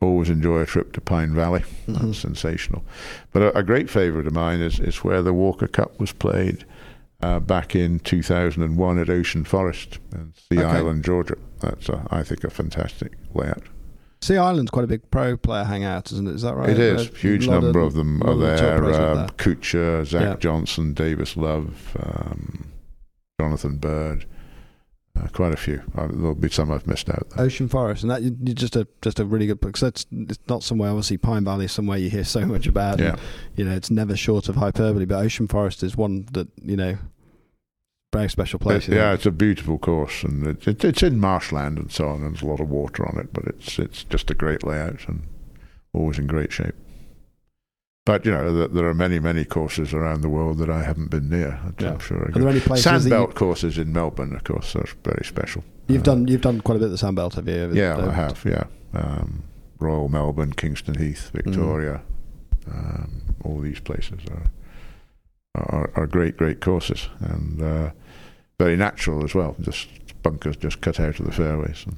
always 0.00 0.28
enjoy 0.30 0.60
a 0.60 0.66
trip 0.66 0.92
to 0.94 1.00
Pine 1.00 1.34
Valley. 1.34 1.62
Mhm. 1.86 2.00
That's 2.06 2.18
sensational. 2.18 2.84
But 3.32 3.42
a, 3.42 3.58
a 3.58 3.62
great 3.62 3.88
favourite 3.90 4.26
of 4.26 4.32
mine 4.34 4.60
is 4.60 4.80
is 4.80 5.04
where 5.04 5.22
the 5.22 5.32
Walker 5.34 5.66
Cup 5.68 5.98
was 6.00 6.12
played. 6.12 6.64
Uh, 7.22 7.40
back 7.40 7.74
in 7.74 8.00
2001 8.00 8.98
at 8.98 9.08
Ocean 9.08 9.44
Forest 9.44 9.98
in 10.12 10.34
Sea 10.36 10.58
Okay. 10.58 10.64
Island, 10.78 11.04
Georgia. 11.04 11.36
That's, 11.60 11.88
a, 11.88 12.06
I 12.10 12.22
think, 12.22 12.44
a 12.44 12.50
fantastic 12.50 13.12
layout. 13.32 13.62
Sea 14.20 14.36
Island's 14.36 14.70
quite 14.70 14.84
a 14.84 14.88
big 14.88 15.10
pro 15.10 15.34
player 15.38 15.64
hangout, 15.64 16.12
isn't 16.12 16.28
it? 16.28 16.34
Is 16.34 16.42
that 16.42 16.54
right? 16.54 16.68
It 16.68 16.78
is. 16.78 17.08
A 17.08 17.14
Huge 17.16 17.48
number 17.48 17.80
of, 17.80 17.94
them 17.94 18.22
are 18.24 18.34
the 18.34 18.44
there. 18.46 18.84
Uh, 18.84 19.14
there. 19.14 19.26
Kuchar, 19.38 20.04
Zach 20.04 20.20
Yeah. 20.22 20.36
Johnson, 20.36 20.92
Davis 20.92 21.34
Love, 21.34 21.96
um, 22.02 22.66
Jonathan 23.40 23.76
Byrd. 23.76 24.26
Uh, 25.16 25.28
quite 25.28 25.52
a 25.52 25.56
few. 25.56 25.80
Uh, 25.96 26.08
there'll 26.10 26.34
be 26.34 26.48
some 26.50 26.72
I've 26.72 26.86
missed 26.88 27.08
out. 27.08 27.28
Though. 27.30 27.44
Ocean 27.44 27.68
Forest, 27.68 28.02
and 28.02 28.10
that 28.10 28.22
you 28.22 28.36
you're 28.42 28.54
just 28.54 28.74
a 28.74 28.86
just 29.00 29.20
a 29.20 29.24
really 29.24 29.46
good 29.46 29.60
because 29.60 29.80
that's 29.80 30.06
it's 30.10 30.38
not 30.48 30.62
somewhere. 30.64 30.90
Obviously, 30.90 31.18
Pine 31.18 31.44
Valley 31.44 31.66
is 31.66 31.72
somewhere 31.72 31.98
you 31.98 32.10
hear 32.10 32.24
so 32.24 32.44
much 32.46 32.66
about. 32.66 32.98
Yeah. 32.98 33.10
and, 33.10 33.20
you 33.54 33.64
know, 33.64 33.72
it's 33.72 33.90
never 33.92 34.16
short 34.16 34.48
of 34.48 34.56
hyperbole. 34.56 35.04
But 35.04 35.16
Ocean 35.22 35.46
Forest 35.46 35.82
is 35.84 35.96
one 35.96 36.26
that 36.32 36.48
you 36.60 36.76
know, 36.76 36.98
very 38.12 38.28
special 38.28 38.58
place. 38.58 38.88
It- 38.88 38.96
yeah, 38.96 39.12
it's 39.12 39.26
a 39.26 39.30
beautiful 39.30 39.78
course, 39.78 40.24
and 40.24 40.46
it, 40.46 40.66
it, 40.66 40.84
it's 40.84 41.02
in 41.04 41.20
marshland 41.20 41.78
and 41.78 41.92
so 41.92 42.08
on. 42.08 42.22
And 42.22 42.34
there's 42.34 42.42
a 42.42 42.46
lot 42.46 42.60
of 42.60 42.68
water 42.68 43.06
on 43.06 43.16
it, 43.20 43.32
but 43.32 43.44
it's 43.44 43.78
it's 43.78 44.02
just 44.04 44.30
a 44.32 44.34
great 44.34 44.64
layout 44.64 45.06
and 45.08 45.22
always 45.92 46.18
in 46.18 46.26
great 46.26 46.50
shape. 46.52 46.74
But 48.06 48.26
you 48.26 48.32
know, 48.32 48.66
there, 48.68 48.86
are 48.86 48.94
many 48.94 49.18
many 49.18 49.44
courses 49.46 49.94
around 49.94 50.20
the 50.20 50.28
world 50.28 50.58
that 50.58 50.68
I 50.68 50.82
haven't 50.82 51.10
been 51.10 51.30
near. 51.30 51.58
I'm 51.64 51.74
Yeah. 51.80 51.98
sure. 51.98 52.26
I 52.26 52.36
Are 52.36 52.40
there 52.40 52.48
any 52.50 52.60
places 52.60 52.84
that 52.84 53.02
you, 53.02 53.10
Sandbelt 53.10 53.34
courses 53.34 53.78
in 53.78 53.92
Melbourne, 53.92 54.34
of 54.34 54.44
course, 54.44 54.76
are 54.76 54.86
very 55.02 55.24
special. 55.24 55.64
you've 55.88 56.02
Uh, 56.02 56.04
done 56.04 56.28
you've 56.28 56.42
done 56.42 56.60
quite 56.60 56.76
a 56.76 56.78
bit 56.80 56.90
of 56.90 56.98
the 56.98 56.98
Sandbelt, 56.98 57.34
have 57.34 57.48
you? 57.48 57.70
Yeah, 57.72 57.96
I 57.96 58.12
have. 58.12 58.44
Yeah, 58.44 58.64
um, 58.92 59.42
Royal 59.78 60.08
Melbourne, 60.10 60.52
Kingston 60.52 60.96
Heath, 60.98 61.30
Mm. 61.32 61.44
Victoria, 61.44 62.02
um, 62.70 63.22
all 63.42 63.60
these 63.60 63.80
places 63.80 64.20
are, 64.30 64.50
are 65.54 65.90
are 65.94 66.06
great, 66.06 66.36
great 66.36 66.60
courses 66.60 67.08
and 67.20 67.62
uh, 67.62 67.90
very 68.58 68.76
natural 68.76 69.24
as 69.24 69.34
well. 69.34 69.56
Just 69.60 69.88
bunkers 70.22 70.56
just 70.58 70.82
cut 70.82 71.00
out 71.00 71.18
of 71.20 71.24
the 71.24 71.32
fairways. 71.32 71.84
And, 71.86 71.96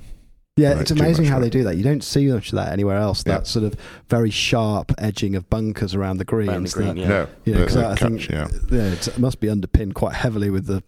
Yeah, 0.58 0.72
Right, 0.72 0.80
it's 0.80 0.90
amazing 0.90 1.26
how 1.26 1.36
work. 1.36 1.42
they 1.44 1.50
do 1.50 1.64
that. 1.64 1.76
You 1.76 1.84
don't 1.84 2.02
see 2.02 2.26
much 2.28 2.48
of 2.48 2.56
that 2.56 2.72
anywhere 2.72 2.96
else. 2.96 3.22
Yeah. 3.26 3.34
That 3.38 3.46
sort 3.46 3.66
of 3.66 3.74
very 4.08 4.30
sharp 4.30 4.90
edging 4.96 5.34
of 5.36 5.50
bunkers 5.50 5.94
around 5.94 6.16
the 6.16 6.24
greens. 6.24 6.48
Around 6.50 6.62
the 6.68 6.72
green, 6.72 6.88
that- 6.94 6.96
yeah. 6.96 7.08
No, 7.08 7.26
You 7.44 7.52
know, 7.52 7.58
the- 7.60 7.66
'cause 7.66 7.74
the 7.74 7.80
I 7.86 7.88
cuts, 7.96 8.00
think 8.02 8.28
yeah. 8.30 8.48
yeah, 8.70 8.82
it's, 8.92 9.08
it 9.08 9.18
must 9.18 9.38
be 9.40 9.50
underpinned 9.50 9.94
quite 9.94 10.14
heavily 10.14 10.48
with 10.48 10.66
the. 10.66 10.82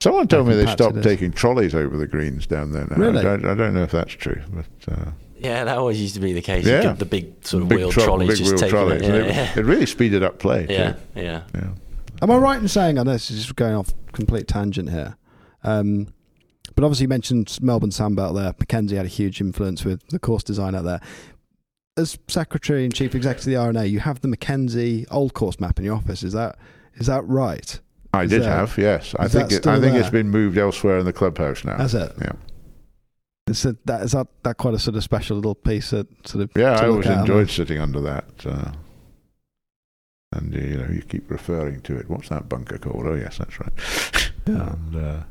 Someone 0.00 0.28
told 0.28 0.46
me 0.46 0.54
they 0.54 0.66
stopped 0.66 1.02
taking 1.02 1.32
trolleys 1.32 1.74
over 1.74 1.96
the 1.96 2.06
greens 2.06 2.46
down 2.46 2.70
there 2.70 2.86
now. 2.88 2.96
Really? 2.96 3.18
I, 3.18 3.22
don't, 3.24 3.44
I 3.44 3.54
don't 3.54 3.74
know 3.74 3.82
if 3.82 3.90
that's 3.90 4.12
true, 4.14 4.40
but 4.52 4.92
uh, 4.92 5.10
Yeah, 5.36 5.64
that 5.64 5.76
always 5.78 6.00
used 6.00 6.14
to 6.14 6.20
be 6.20 6.32
the 6.32 6.40
case. 6.40 6.64
Yeah. 6.64 6.92
The 6.92 7.04
big 7.04 7.44
sort 7.44 7.64
of 7.64 7.68
big 7.68 7.78
wheel 7.78 7.90
tro- 7.90 8.04
trolleys 8.04 8.28
big 8.28 8.38
just 8.38 8.50
wheel 8.52 8.58
taking 8.58 8.70
trolleys. 8.70 9.02
it. 9.02 9.10
and 9.10 9.26
Yeah, 9.26 9.50
it, 9.50 9.56
it 9.58 9.64
really 9.64 9.86
speeded 9.86 10.22
up 10.22 10.38
play. 10.38 10.66
too. 10.68 10.72
yeah, 10.74 10.94
yeah. 11.16 11.42
yeah. 11.56 11.70
Am 12.22 12.30
I 12.30 12.36
right 12.36 12.60
in 12.62 12.68
saying? 12.68 12.96
I 13.00 13.02
know 13.02 13.12
this 13.14 13.32
is 13.32 13.38
just 13.42 13.56
going 13.56 13.74
off 13.74 13.92
complete 14.12 14.46
tangent 14.46 14.90
here, 14.90 15.16
um, 15.64 16.06
but 16.78 16.84
obviously 16.84 17.02
you 17.02 17.08
mentioned 17.08 17.58
Melbourne 17.60 17.90
Sandbelt 17.90 18.36
there. 18.36 18.54
Mackenzie 18.56 18.94
had 18.94 19.04
a 19.04 19.08
huge 19.08 19.40
influence 19.40 19.84
with 19.84 20.06
the 20.10 20.18
course 20.20 20.44
design 20.44 20.76
out 20.76 20.84
there. 20.84 21.00
As 21.96 22.16
secretary 22.28 22.84
and 22.84 22.94
chief 22.94 23.16
executive 23.16 23.48
of 23.52 23.74
the 23.74 23.80
R&A, 23.80 23.86
you 23.86 23.98
have 23.98 24.20
the 24.20 24.28
Mackenzie 24.28 25.04
old 25.10 25.34
course 25.34 25.58
map 25.58 25.80
in 25.80 25.84
your 25.84 25.96
office. 25.96 26.22
Is 26.22 26.34
that 26.34 26.56
is 26.94 27.08
that 27.08 27.26
right? 27.26 27.80
I 28.14 28.22
Is 28.22 28.30
did 28.30 28.42
that- 28.42 28.56
have, 28.56 28.78
yes. 28.78 29.12
I 29.18 29.26
think 29.26 29.50
it, 29.50 29.66
I 29.66 29.80
think 29.80 29.96
it's 29.96 30.02
there? 30.10 30.22
been 30.22 30.30
moved 30.30 30.56
elsewhere 30.56 30.98
in 31.00 31.04
the 31.04 31.12
clubhouse 31.12 31.64
now. 31.64 31.78
Has 31.78 31.96
it? 31.96 32.12
Yeah. 32.20 32.34
Is 33.48 33.60
that, 33.64 33.84
that 33.86 34.02
is 34.02 34.12
that 34.12 34.28
that 34.44 34.58
quite 34.58 34.74
a 34.74 34.78
sort 34.78 34.94
of 34.94 35.02
special 35.02 35.34
little 35.34 35.56
piece 35.56 35.90
that 35.90 36.06
sort 36.28 36.44
of 36.44 36.50
Yeah, 36.54 36.78
I 36.80 36.86
always 36.86 37.08
at, 37.08 37.22
enjoyed 37.22 37.50
sitting 37.50 37.80
under 37.80 38.00
that. 38.02 38.46
Uh, 38.46 38.70
and 40.30 40.54
uh, 40.54 40.58
you 40.60 40.76
know, 40.76 40.88
you 40.92 41.02
keep 41.02 41.28
referring 41.28 41.80
to 41.80 41.98
it. 41.98 42.08
What's 42.08 42.28
that 42.28 42.48
bunker 42.48 42.78
called? 42.78 43.04
Oh, 43.04 43.14
yes, 43.14 43.38
that's 43.38 43.58
right. 43.58 43.72
Yeah. 44.46 44.74
And, 44.74 44.94
uh, 44.94 45.22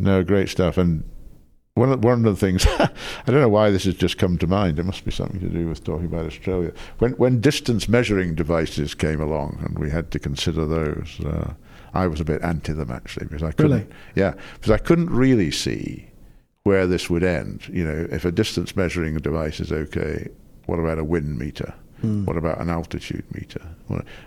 no, 0.00 0.24
great 0.24 0.48
stuff. 0.48 0.78
And 0.78 1.04
one 1.74 1.92
of, 1.92 2.02
one 2.02 2.26
of 2.26 2.38
the 2.38 2.46
things, 2.46 2.66
I 2.78 2.90
don't 3.26 3.40
know 3.40 3.48
why 3.48 3.70
this 3.70 3.84
has 3.84 3.94
just 3.94 4.18
come 4.18 4.38
to 4.38 4.46
mind. 4.46 4.78
It 4.78 4.84
must 4.84 5.04
be 5.04 5.10
something 5.10 5.40
to 5.40 5.48
do 5.48 5.68
with 5.68 5.84
talking 5.84 6.06
about 6.06 6.26
Australia. 6.26 6.72
When 6.98 7.12
when 7.12 7.40
distance 7.40 7.88
measuring 7.88 8.34
devices 8.34 8.94
came 8.94 9.20
along, 9.20 9.62
and 9.64 9.78
we 9.78 9.90
had 9.90 10.10
to 10.12 10.18
consider 10.18 10.66
those, 10.66 11.20
uh, 11.24 11.54
I 11.94 12.06
was 12.06 12.20
a 12.20 12.24
bit 12.24 12.42
anti 12.42 12.72
them 12.72 12.90
actually 12.90 13.26
because 13.26 13.42
I 13.42 13.52
couldn't. 13.52 13.72
Really? 13.72 13.86
Yeah, 14.14 14.34
because 14.54 14.72
I 14.72 14.78
couldn't 14.78 15.10
really 15.10 15.50
see 15.50 16.06
where 16.64 16.86
this 16.86 17.08
would 17.08 17.22
end. 17.22 17.68
You 17.68 17.84
know, 17.84 18.06
if 18.10 18.24
a 18.24 18.32
distance 18.32 18.76
measuring 18.76 19.16
device 19.18 19.60
is 19.60 19.72
okay, 19.72 20.28
what 20.66 20.78
about 20.78 20.98
a 20.98 21.04
wind 21.04 21.38
meter? 21.38 21.72
Hmm. 22.00 22.24
What 22.24 22.36
about 22.36 22.60
an 22.60 22.70
altitude 22.70 23.24
meter? 23.32 23.60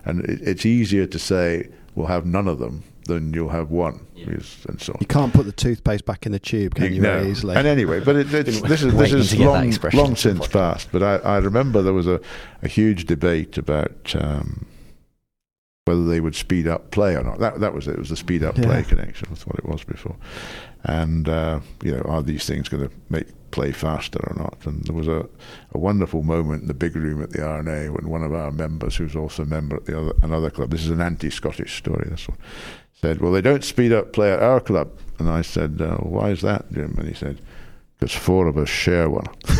And 0.05 0.23
it, 0.25 0.41
it's 0.41 0.65
easier 0.65 1.07
to 1.07 1.19
say 1.19 1.69
we'll 1.95 2.07
have 2.07 2.25
none 2.25 2.47
of 2.47 2.59
them 2.59 2.83
than 3.05 3.33
you'll 3.33 3.49
have 3.49 3.69
one, 3.71 4.05
because- 4.15 4.65
and 4.67 4.81
so 4.81 4.93
on. 4.93 4.97
You 5.01 5.07
can't 5.07 5.33
put 5.33 5.45
the 5.45 5.51
toothpaste 5.51 6.05
back 6.05 6.25
in 6.25 6.31
the 6.31 6.39
tube, 6.39 6.75
can 6.75 6.93
you? 6.93 7.01
No. 7.01 7.19
very 7.19 7.31
easily. 7.31 7.55
And 7.55 7.67
anyway, 7.67 7.99
but 7.99 8.15
it, 8.15 8.33
it's, 8.33 8.61
this 8.73 8.83
is 8.83 8.93
this 8.95 9.13
is 9.13 9.29
to 9.31 9.37
get 9.37 9.45
that 9.45 9.93
long, 9.93 10.05
long 10.05 10.15
since 10.15 10.39
podcast. 10.47 10.51
past. 10.51 10.89
But 10.91 11.03
I, 11.03 11.15
I 11.17 11.37
remember 11.37 11.81
there 11.81 11.93
was 11.93 12.07
a, 12.07 12.19
a 12.61 12.67
huge 12.67 13.05
debate 13.05 13.57
about 13.57 14.15
um, 14.17 14.65
whether 15.85 16.05
they 16.05 16.21
would 16.21 16.35
speed 16.35 16.67
up 16.67 16.91
play 16.91 17.15
or 17.15 17.23
not. 17.23 17.39
That 17.39 17.59
that 17.59 17.73
was 17.73 17.87
it. 17.87 17.93
It 17.93 17.99
was 17.99 18.09
the 18.09 18.15
speed 18.17 18.43
up 18.43 18.57
Yeah. 18.57 18.63
play 18.65 18.83
connection. 18.83 19.29
Was 19.29 19.45
what 19.45 19.57
it 19.59 19.65
was 19.65 19.83
before. 19.83 20.15
And 20.85 21.27
uh, 21.29 21.59
you 21.83 21.91
know, 21.95 22.01
are 22.03 22.21
these 22.23 22.45
things 22.45 22.69
going 22.69 22.87
to 22.87 22.93
make 23.09 23.27
play 23.51 23.71
faster 23.71 24.19
or 24.29 24.35
not? 24.35 24.57
And 24.65 24.83
there 24.85 24.95
was 24.95 25.07
a, 25.07 25.27
a 25.71 25.77
wonderful 25.77 26.23
moment 26.23 26.63
in 26.63 26.67
the 26.67 26.73
big 26.73 26.95
room 26.95 27.21
at 27.23 27.29
the 27.31 27.45
R&A 27.45 27.89
when 27.89 28.09
one 28.09 28.23
of 28.23 28.33
our 28.33 28.51
members, 28.51 28.95
who's 28.97 29.15
also 29.15 29.43
a 29.43 29.45
member 29.45 29.75
at 29.77 29.85
the 29.85 29.97
other 29.99 30.13
another 30.21 30.49
club, 30.49 30.71
this 30.71 30.83
is 30.83 30.89
an 30.89 30.99
anti-Scottish 31.01 31.77
story. 31.77 32.07
This 32.09 32.27
one 32.27 32.37
said, 33.03 33.19
"Well, 33.19 33.33
they 33.33 33.41
don't 33.41 33.65
speed 33.65 33.91
up 33.91 34.13
play 34.13 34.31
at 34.31 34.41
our 34.41 34.61
club." 34.61 34.89
And 35.19 35.29
I 35.29 35.41
said, 35.41 35.81
uh, 35.81 35.97
"Why 35.97 36.29
is 36.29 36.39
that, 36.41 36.71
Jim?" 36.71 36.95
And 36.97 37.05
he 37.05 37.13
said, 37.13 37.41
"Because 37.99 38.15
four 38.15 38.47
of 38.47 38.57
us 38.57 38.69
share 38.69 39.09
one," 39.09 39.25
which 39.45 39.59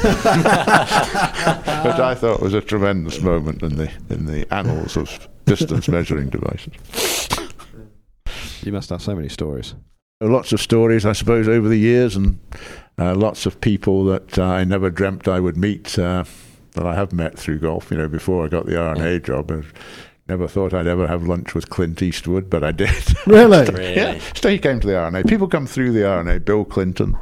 I 2.00 2.16
thought 2.16 2.40
was 2.42 2.54
a 2.54 2.62
tremendous 2.62 3.22
moment 3.22 3.62
in 3.62 3.76
the 3.76 3.92
in 4.10 4.28
the 4.28 4.48
annals 4.54 4.96
of 4.96 5.28
distance 5.44 5.90
measuring 5.90 6.30
devices. 6.30 6.72
you 8.64 8.72
must 8.72 8.90
have 8.92 9.02
so 9.02 9.14
many 9.14 9.28
stories. 9.28 9.76
Lots 10.22 10.54
of 10.54 10.62
stories, 10.62 11.06
I 11.06 11.12
suppose, 11.12 11.50
over 11.50 11.68
the 11.68 11.76
years, 11.76 12.16
and 12.16 12.40
uh, 12.98 13.14
lots 13.14 13.46
of 13.46 13.60
people 13.60 14.06
that 14.06 14.40
uh, 14.40 14.44
I 14.46 14.64
never 14.64 14.90
dreamt 14.90 15.28
I 15.28 15.42
would 15.42 15.58
meet 15.58 16.00
uh, 16.00 16.24
that 16.76 16.86
I 16.86 16.96
have 16.96 17.12
met 17.12 17.38
through 17.38 17.60
golf. 17.60 17.92
You 17.92 17.98
know, 17.98 18.08
before 18.08 18.46
I 18.46 18.48
got 18.48 18.68
the 18.68 18.80
R&A 18.80 19.20
job, 19.20 19.52
I 19.52 19.64
never 20.28 20.48
thought 20.48 20.74
I'd 20.74 20.88
ever 20.88 21.08
have 21.08 21.24
lunch 21.24 21.54
with 21.54 21.70
Clint 21.70 22.02
Eastwood, 22.02 22.50
but 22.50 22.64
I 22.64 22.72
did. 22.72 22.90
Really? 23.28 23.66
Really? 23.66 23.96
Yeah, 23.96 24.20
so 24.36 24.50
he 24.50 24.58
came 24.60 24.80
to 24.82 24.88
the 24.88 24.98
R&A. 24.98 25.24
People 25.24 25.48
come 25.48 25.66
through 25.66 25.92
the 25.94 26.08
R&A. 26.08 26.40
Bill 26.40 26.66
Clinton, 26.66 27.16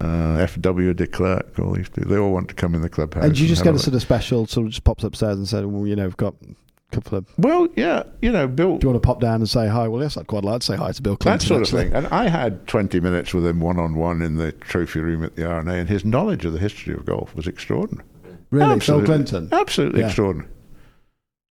uh, 0.00 0.34
F.W. 0.40 0.94
de 0.94 1.06
Klerk, 1.06 1.58
all 1.58 1.72
these 1.72 1.88
people. 1.88 2.10
They 2.10 2.18
all 2.18 2.32
want 2.32 2.48
to 2.48 2.54
come 2.54 2.74
in 2.74 2.82
the 2.82 2.88
clubhouse. 2.88 3.24
And 3.24 3.38
you 3.38 3.46
just 3.48 3.60
have 3.60 3.66
get 3.66 3.74
a 3.74 3.76
a 3.76 3.78
sort 3.80 3.94
of 3.94 4.02
special, 4.02 4.46
sort 4.46 4.66
of 4.66 4.72
just 4.72 4.84
pops 4.84 5.04
upstairs 5.04 5.36
and 5.36 5.46
said, 5.48 5.64
"Well, 5.66 5.86
you 5.86 5.94
know, 5.96 6.04
we've 6.04 6.16
got 6.16 6.34
a 6.42 6.94
couple 6.94 7.18
of. 7.18 7.26
Well, 7.38 7.68
yeah, 7.76 8.02
you 8.22 8.30
know, 8.32 8.46
Bill. 8.48 8.78
Do 8.78 8.86
you 8.86 8.90
want 8.92 9.02
to 9.02 9.06
pop 9.06 9.20
down 9.20 9.36
and 9.36 9.48
say 9.48 9.68
hi? 9.68 9.86
Well, 9.88 10.02
yes, 10.02 10.16
I'd 10.16 10.26
quite 10.26 10.44
like 10.44 10.60
to 10.60 10.66
say 10.66 10.76
hi 10.76 10.90
to 10.92 11.02
Bill 11.02 11.16
Clinton. 11.16 11.38
That 11.38 11.44
sort 11.46 11.62
of 11.62 11.68
thing. 11.68 11.92
And 11.94 12.06
I 12.08 12.28
had 12.28 12.66
20 12.66 12.98
minutes 13.00 13.32
with 13.34 13.46
him 13.46 13.60
one 13.60 13.78
on 13.78 13.94
one 13.94 14.22
in 14.22 14.36
the 14.36 14.52
trophy 14.52 15.00
room 15.00 15.22
at 15.24 15.36
the 15.36 15.46
R&A, 15.48 15.72
and 15.74 15.88
his 15.88 16.04
knowledge 16.04 16.44
of 16.44 16.52
the 16.52 16.58
history 16.60 16.94
of 16.94 17.04
golf 17.04 17.34
was 17.36 17.46
extraordinary. 17.46 18.06
Really, 18.50 18.72
Absolutely. 18.72 19.06
Phil 19.06 19.14
Clinton. 19.14 19.48
Absolutely 19.52 20.00
Yeah. 20.00 20.06
extraordinary. 20.06 20.50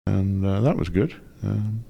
And 0.07 0.45
uh, 0.45 0.61
that 0.61 0.77
was 0.77 0.89
good. 0.89 1.15
Um, 1.43 1.85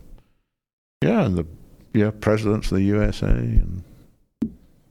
yeah, 1.03 1.25
and 1.25 1.37
the 1.37 1.47
yeah 1.93 2.11
presidents 2.11 2.71
of 2.71 2.79
the 2.79 2.85
USA 2.85 3.29
and 3.29 3.83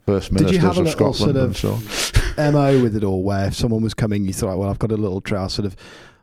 first 0.06 0.32
Did 0.34 0.52
you 0.52 0.60
ministers 0.62 0.64
have 0.64 0.78
a 0.78 0.80
of 0.82 0.86
little 0.88 1.14
Scotland 1.14 1.56
sort 1.56 1.72
and 1.72 1.78
of- 1.82 2.38
so 2.38 2.52
mo 2.52 2.82
with 2.84 2.96
it 2.96 3.04
all, 3.04 3.24
where 3.24 3.48
if 3.48 3.56
someone 3.56 3.82
was 3.82 3.94
coming, 3.94 4.26
you 4.26 4.34
thought, 4.34 4.58
well, 4.58 4.70
I've 4.70 4.80
got 4.80 4.92
a 4.92 4.98
little 4.98 5.22
trail, 5.22 5.50
sort 5.50 5.66
of. 5.66 5.76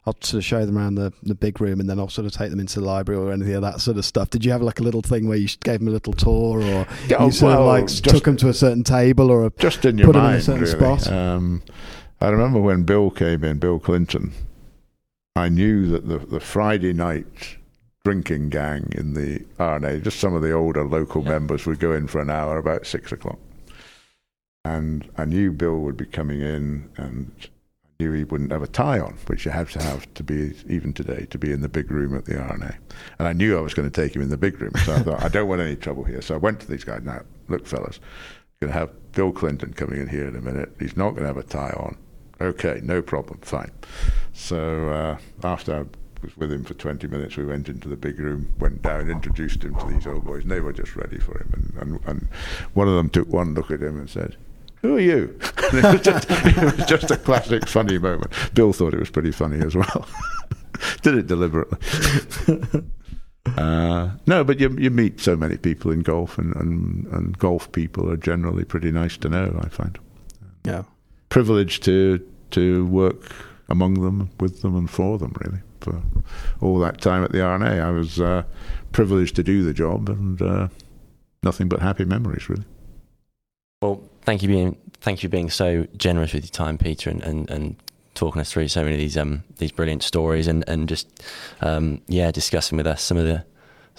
I'll 0.06 0.16
sort 0.22 0.38
of 0.38 0.44
show 0.46 0.64
them 0.64 0.78
around 0.78 0.94
the, 0.94 1.12
the 1.24 1.34
big 1.34 1.60
room, 1.60 1.78
and 1.78 1.88
then 1.88 2.00
I'll 2.00 2.08
sort 2.08 2.24
of 2.26 2.32
take 2.32 2.48
them 2.48 2.58
into 2.58 2.80
the 2.80 2.86
library 2.86 3.20
or 3.20 3.32
anything 3.32 3.52
of 3.54 3.60
that 3.60 3.82
sort 3.82 3.98
of 3.98 4.04
stuff. 4.06 4.30
Did 4.30 4.46
you 4.46 4.50
have 4.50 4.62
like 4.62 4.80
a 4.80 4.82
little 4.82 5.02
thing 5.02 5.28
where 5.28 5.36
you 5.36 5.46
gave 5.62 5.80
them 5.80 5.88
a 5.88 5.90
little 5.90 6.14
tour, 6.14 6.62
or 6.62 6.86
Yeah, 7.06 7.22
you 7.26 7.30
sort 7.30 7.52
of 7.54 7.66
like 7.66 7.86
just- 7.86 8.04
took 8.06 8.24
them 8.24 8.38
to 8.38 8.48
a 8.48 8.54
certain 8.54 8.82
table, 8.82 9.30
or 9.30 9.44
a, 9.44 9.50
Just 9.58 9.84
in 9.84 9.98
your 9.98 10.06
Put 10.06 10.16
'em 10.16 10.22
in 10.22 10.26
a 10.26 10.30
mind, 10.32 10.42
certain 10.42 10.62
really. 10.62 10.72
spot. 10.98 11.12
Um, 11.12 11.62
I 12.18 12.28
remember 12.30 12.60
when 12.60 12.84
Bill 12.84 13.10
came 13.10 13.44
in, 13.44 13.58
Bill 13.58 13.78
Clinton. 13.78 14.32
I 15.36 15.48
knew 15.48 15.86
that 15.88 16.08
the 16.08 16.18
the 16.18 16.40
Friday 16.40 16.92
night 16.92 17.56
drinking 18.04 18.48
gang 18.48 18.88
in 18.92 19.14
the 19.14 19.44
R&A, 19.58 20.00
just 20.00 20.20
some 20.20 20.34
of 20.34 20.42
the 20.42 20.52
older 20.52 20.86
local 20.86 21.22
members, 21.22 21.66
would 21.66 21.78
go 21.78 21.92
in 21.92 22.06
for 22.06 22.20
an 22.20 22.30
hour 22.30 22.56
about 22.56 22.86
six 22.86 23.12
o'clock. 23.12 23.38
And 24.64 25.08
I 25.16 25.24
knew 25.24 25.52
Bill 25.52 25.78
would 25.80 25.96
be 25.96 26.06
coming 26.06 26.40
in, 26.40 26.90
and 26.96 27.32
I 27.84 27.88
knew 27.98 28.12
he 28.12 28.24
wouldn't 28.24 28.52
have 28.52 28.62
a 28.62 28.66
tie 28.66 28.98
on, 28.98 29.18
which 29.26 29.44
you 29.44 29.50
have 29.50 29.70
to 29.72 29.82
have 29.82 30.12
to 30.14 30.22
be, 30.22 30.54
even 30.68 30.92
today, 30.92 31.26
to 31.30 31.38
be 31.38 31.52
in 31.52 31.60
the 31.60 31.68
big 31.68 31.90
room 31.90 32.16
at 32.16 32.24
the 32.24 32.38
R&A. 32.38 32.78
And 33.18 33.28
I 33.28 33.32
knew 33.32 33.56
I 33.56 33.60
was 33.60 33.74
going 33.74 33.90
to 33.90 34.02
take 34.02 34.16
him 34.16 34.22
in 34.22 34.30
the 34.30 34.36
big 34.36 34.60
room, 34.60 34.72
so 34.84 34.94
I 34.94 34.98
thought, 35.00 35.22
I 35.22 35.28
don't 35.28 35.48
want 35.48 35.60
any 35.60 35.76
trouble 35.76 36.04
here. 36.04 36.22
So 36.22 36.34
I 36.34 36.38
went 36.38 36.60
to 36.60 36.66
these 36.68 36.84
guys, 36.84 37.02
now, 37.02 37.22
look, 37.48 37.66
fellas, 37.66 38.00
going 38.60 38.72
to 38.72 38.78
have 38.78 39.12
Bill 39.12 39.32
Clinton 39.32 39.72
coming 39.72 40.00
in 40.00 40.08
here 40.08 40.28
in 40.28 40.36
a 40.36 40.40
minute. 40.40 40.74
He's 40.78 40.96
not 40.96 41.10
going 41.10 41.22
to 41.22 41.28
have 41.28 41.38
a 41.38 41.42
tie 41.42 41.74
on. 41.76 41.96
Okay, 42.40 42.80
no 42.82 43.02
problem, 43.02 43.38
fine. 43.42 43.70
So 44.32 44.88
uh, 44.88 45.18
after 45.46 45.74
I 45.74 45.84
was 46.22 46.36
with 46.36 46.50
him 46.50 46.64
for 46.64 46.74
20 46.74 47.06
minutes, 47.06 47.36
we 47.36 47.44
went 47.44 47.68
into 47.68 47.88
the 47.88 47.96
big 47.96 48.18
room, 48.18 48.52
went 48.58 48.82
down, 48.82 49.10
introduced 49.10 49.62
him 49.62 49.74
to 49.76 49.86
these 49.86 50.06
old 50.06 50.24
boys, 50.24 50.42
and 50.42 50.50
they 50.50 50.60
were 50.60 50.72
just 50.72 50.96
ready 50.96 51.18
for 51.18 51.38
him. 51.38 51.52
And, 51.52 51.82
and, 51.82 52.06
and 52.06 52.28
one 52.74 52.88
of 52.88 52.94
them 52.94 53.10
took 53.10 53.28
one 53.28 53.54
look 53.54 53.70
at 53.70 53.82
him 53.82 53.98
and 53.98 54.08
said, 54.08 54.36
who 54.82 54.96
are 54.96 55.00
you? 55.00 55.38
It, 55.72 55.84
was 55.84 56.00
just, 56.00 56.28
it 56.28 56.76
was 56.76 56.86
just 56.88 57.10
a 57.12 57.16
classic 57.16 57.68
funny 57.68 57.96
moment. 57.96 58.32
Bill 58.54 58.72
thought 58.72 58.92
it 58.92 58.98
was 58.98 59.08
pretty 59.08 59.30
funny 59.30 59.64
as 59.64 59.76
well. 59.76 60.08
Did 61.02 61.14
it 61.14 61.26
deliberately. 61.28 61.78
Uh, 63.56 64.10
no, 64.26 64.44
but 64.44 64.60
you 64.60 64.68
you 64.78 64.90
meet 64.90 65.18
so 65.18 65.34
many 65.34 65.56
people 65.56 65.90
in 65.90 66.00
golf, 66.00 66.36
and, 66.36 66.54
and, 66.56 67.06
and 67.06 67.38
golf 67.38 67.72
people 67.72 68.08
are 68.10 68.16
generally 68.16 68.64
pretty 68.64 68.92
nice 68.92 69.16
to 69.16 69.30
know. 69.30 69.58
I 69.64 69.68
find 69.68 69.98
yeah. 70.64 70.82
Privileged 71.30 71.82
to 71.84 72.24
to 72.50 72.86
work 72.86 73.32
among 73.68 73.94
them, 73.94 74.30
with 74.38 74.60
them, 74.62 74.76
and 74.76 74.90
for 74.90 75.16
them. 75.16 75.34
Really, 75.40 75.62
for 75.80 76.02
all 76.60 76.78
that 76.80 77.00
time 77.00 77.24
at 77.24 77.32
the 77.32 77.40
R&A, 77.40 77.80
I 77.80 77.90
was 77.90 78.20
uh, 78.20 78.42
privileged 78.92 79.36
to 79.36 79.42
do 79.42 79.62
the 79.62 79.72
job, 79.72 80.08
and 80.08 80.42
uh, 80.42 80.68
nothing 81.42 81.68
but 81.68 81.80
happy 81.80 82.04
memories. 82.04 82.48
Really. 82.48 82.64
Well, 83.80 84.02
thank 84.22 84.42
you 84.42 84.48
being 84.48 84.76
thank 85.00 85.22
you 85.22 85.28
for 85.28 85.32
being 85.32 85.50
so 85.50 85.86
generous 85.96 86.34
with 86.34 86.44
your 86.44 86.50
time, 86.50 86.76
Peter, 86.76 87.08
and, 87.08 87.22
and, 87.22 87.50
and 87.50 87.76
talking 88.14 88.40
us 88.40 88.52
through 88.52 88.68
so 88.68 88.82
many 88.82 88.94
of 88.94 88.98
these 88.98 89.16
um 89.16 89.42
these 89.56 89.72
brilliant 89.72 90.02
stories 90.02 90.46
and 90.46 90.64
and 90.68 90.88
just 90.88 91.22
um 91.62 92.00
yeah 92.08 92.30
discussing 92.30 92.76
with 92.76 92.86
us 92.86 93.00
some 93.02 93.16
of 93.16 93.24
the 93.24 93.44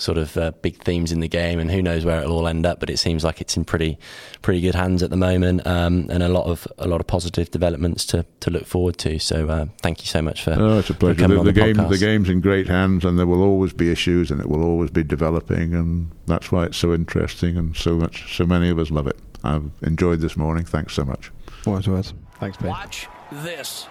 sort 0.02 0.18
of 0.18 0.36
uh, 0.38 0.52
big 0.64 0.82
themes 0.84 1.12
in 1.12 1.20
the 1.20 1.28
game 1.28 1.60
and 1.60 1.70
who 1.70 1.82
knows 1.82 2.04
where 2.04 2.22
it'll 2.22 2.36
all 2.38 2.48
end 2.48 2.66
up 2.66 2.80
but 2.80 2.90
it 2.90 2.98
seems 2.98 3.24
like 3.24 3.40
it's 3.40 3.56
in 3.56 3.64
pretty 3.64 3.98
pretty 4.42 4.60
good 4.60 4.74
hands 4.74 5.04
at 5.04 5.10
the 5.12 5.16
moment 5.16 5.66
um, 5.68 6.08
and 6.10 6.24
a 6.24 6.28
lot 6.28 6.46
of 6.48 6.68
a 6.80 6.88
lot 6.88 7.00
of 7.00 7.06
positive 7.08 7.52
developments 7.52 8.04
to 8.06 8.26
to 8.40 8.50
look 8.50 8.66
forward 8.66 8.98
to 8.98 9.20
so 9.20 9.48
uh, 9.50 9.66
thank 9.84 10.02
you 10.02 10.08
so 10.08 10.22
much 10.22 10.44
for 10.44 10.56
Oh, 10.58 10.80
it's 10.80 10.90
a 10.90 10.94
pleasure. 10.96 11.20
coming 11.22 11.36
The, 11.36 11.40
on 11.42 11.46
the 11.46 11.52
the 11.52 11.62
game, 11.62 11.76
podcast. 11.76 11.90
the 11.90 11.98
game's 12.00 12.30
in 12.30 12.42
great 12.42 12.68
hands, 12.68 13.06
and 13.06 13.20
there 13.20 13.28
will 13.28 13.44
always 13.44 13.74
be 13.74 13.92
issues, 13.92 14.32
and 14.32 14.42
it 14.42 14.50
will 14.50 14.64
always 14.64 14.90
be 14.90 15.04
developing, 15.04 15.74
and 15.76 16.10
that's 16.26 16.52
why 16.52 16.66
it's 16.66 16.78
so 16.78 16.94
interesting, 16.94 17.56
and 17.58 17.76
so 17.76 17.96
much, 17.96 18.36
so 18.36 18.46
many 18.46 18.70
of 18.70 18.80
us 18.80 18.90
love 18.90 19.06
it. 19.08 19.18
I've 19.44 19.70
enjoyed 19.84 20.20
this 20.22 20.36
morning. 20.36 20.66
Thanks 20.66 20.94
so 20.94 21.04
much. 21.06 21.32
Words, 21.66 21.88
words. 21.88 22.14
Thanks, 22.40 22.58
Pete. 22.58 22.68
Watch 22.68 23.08
this. 23.32 23.88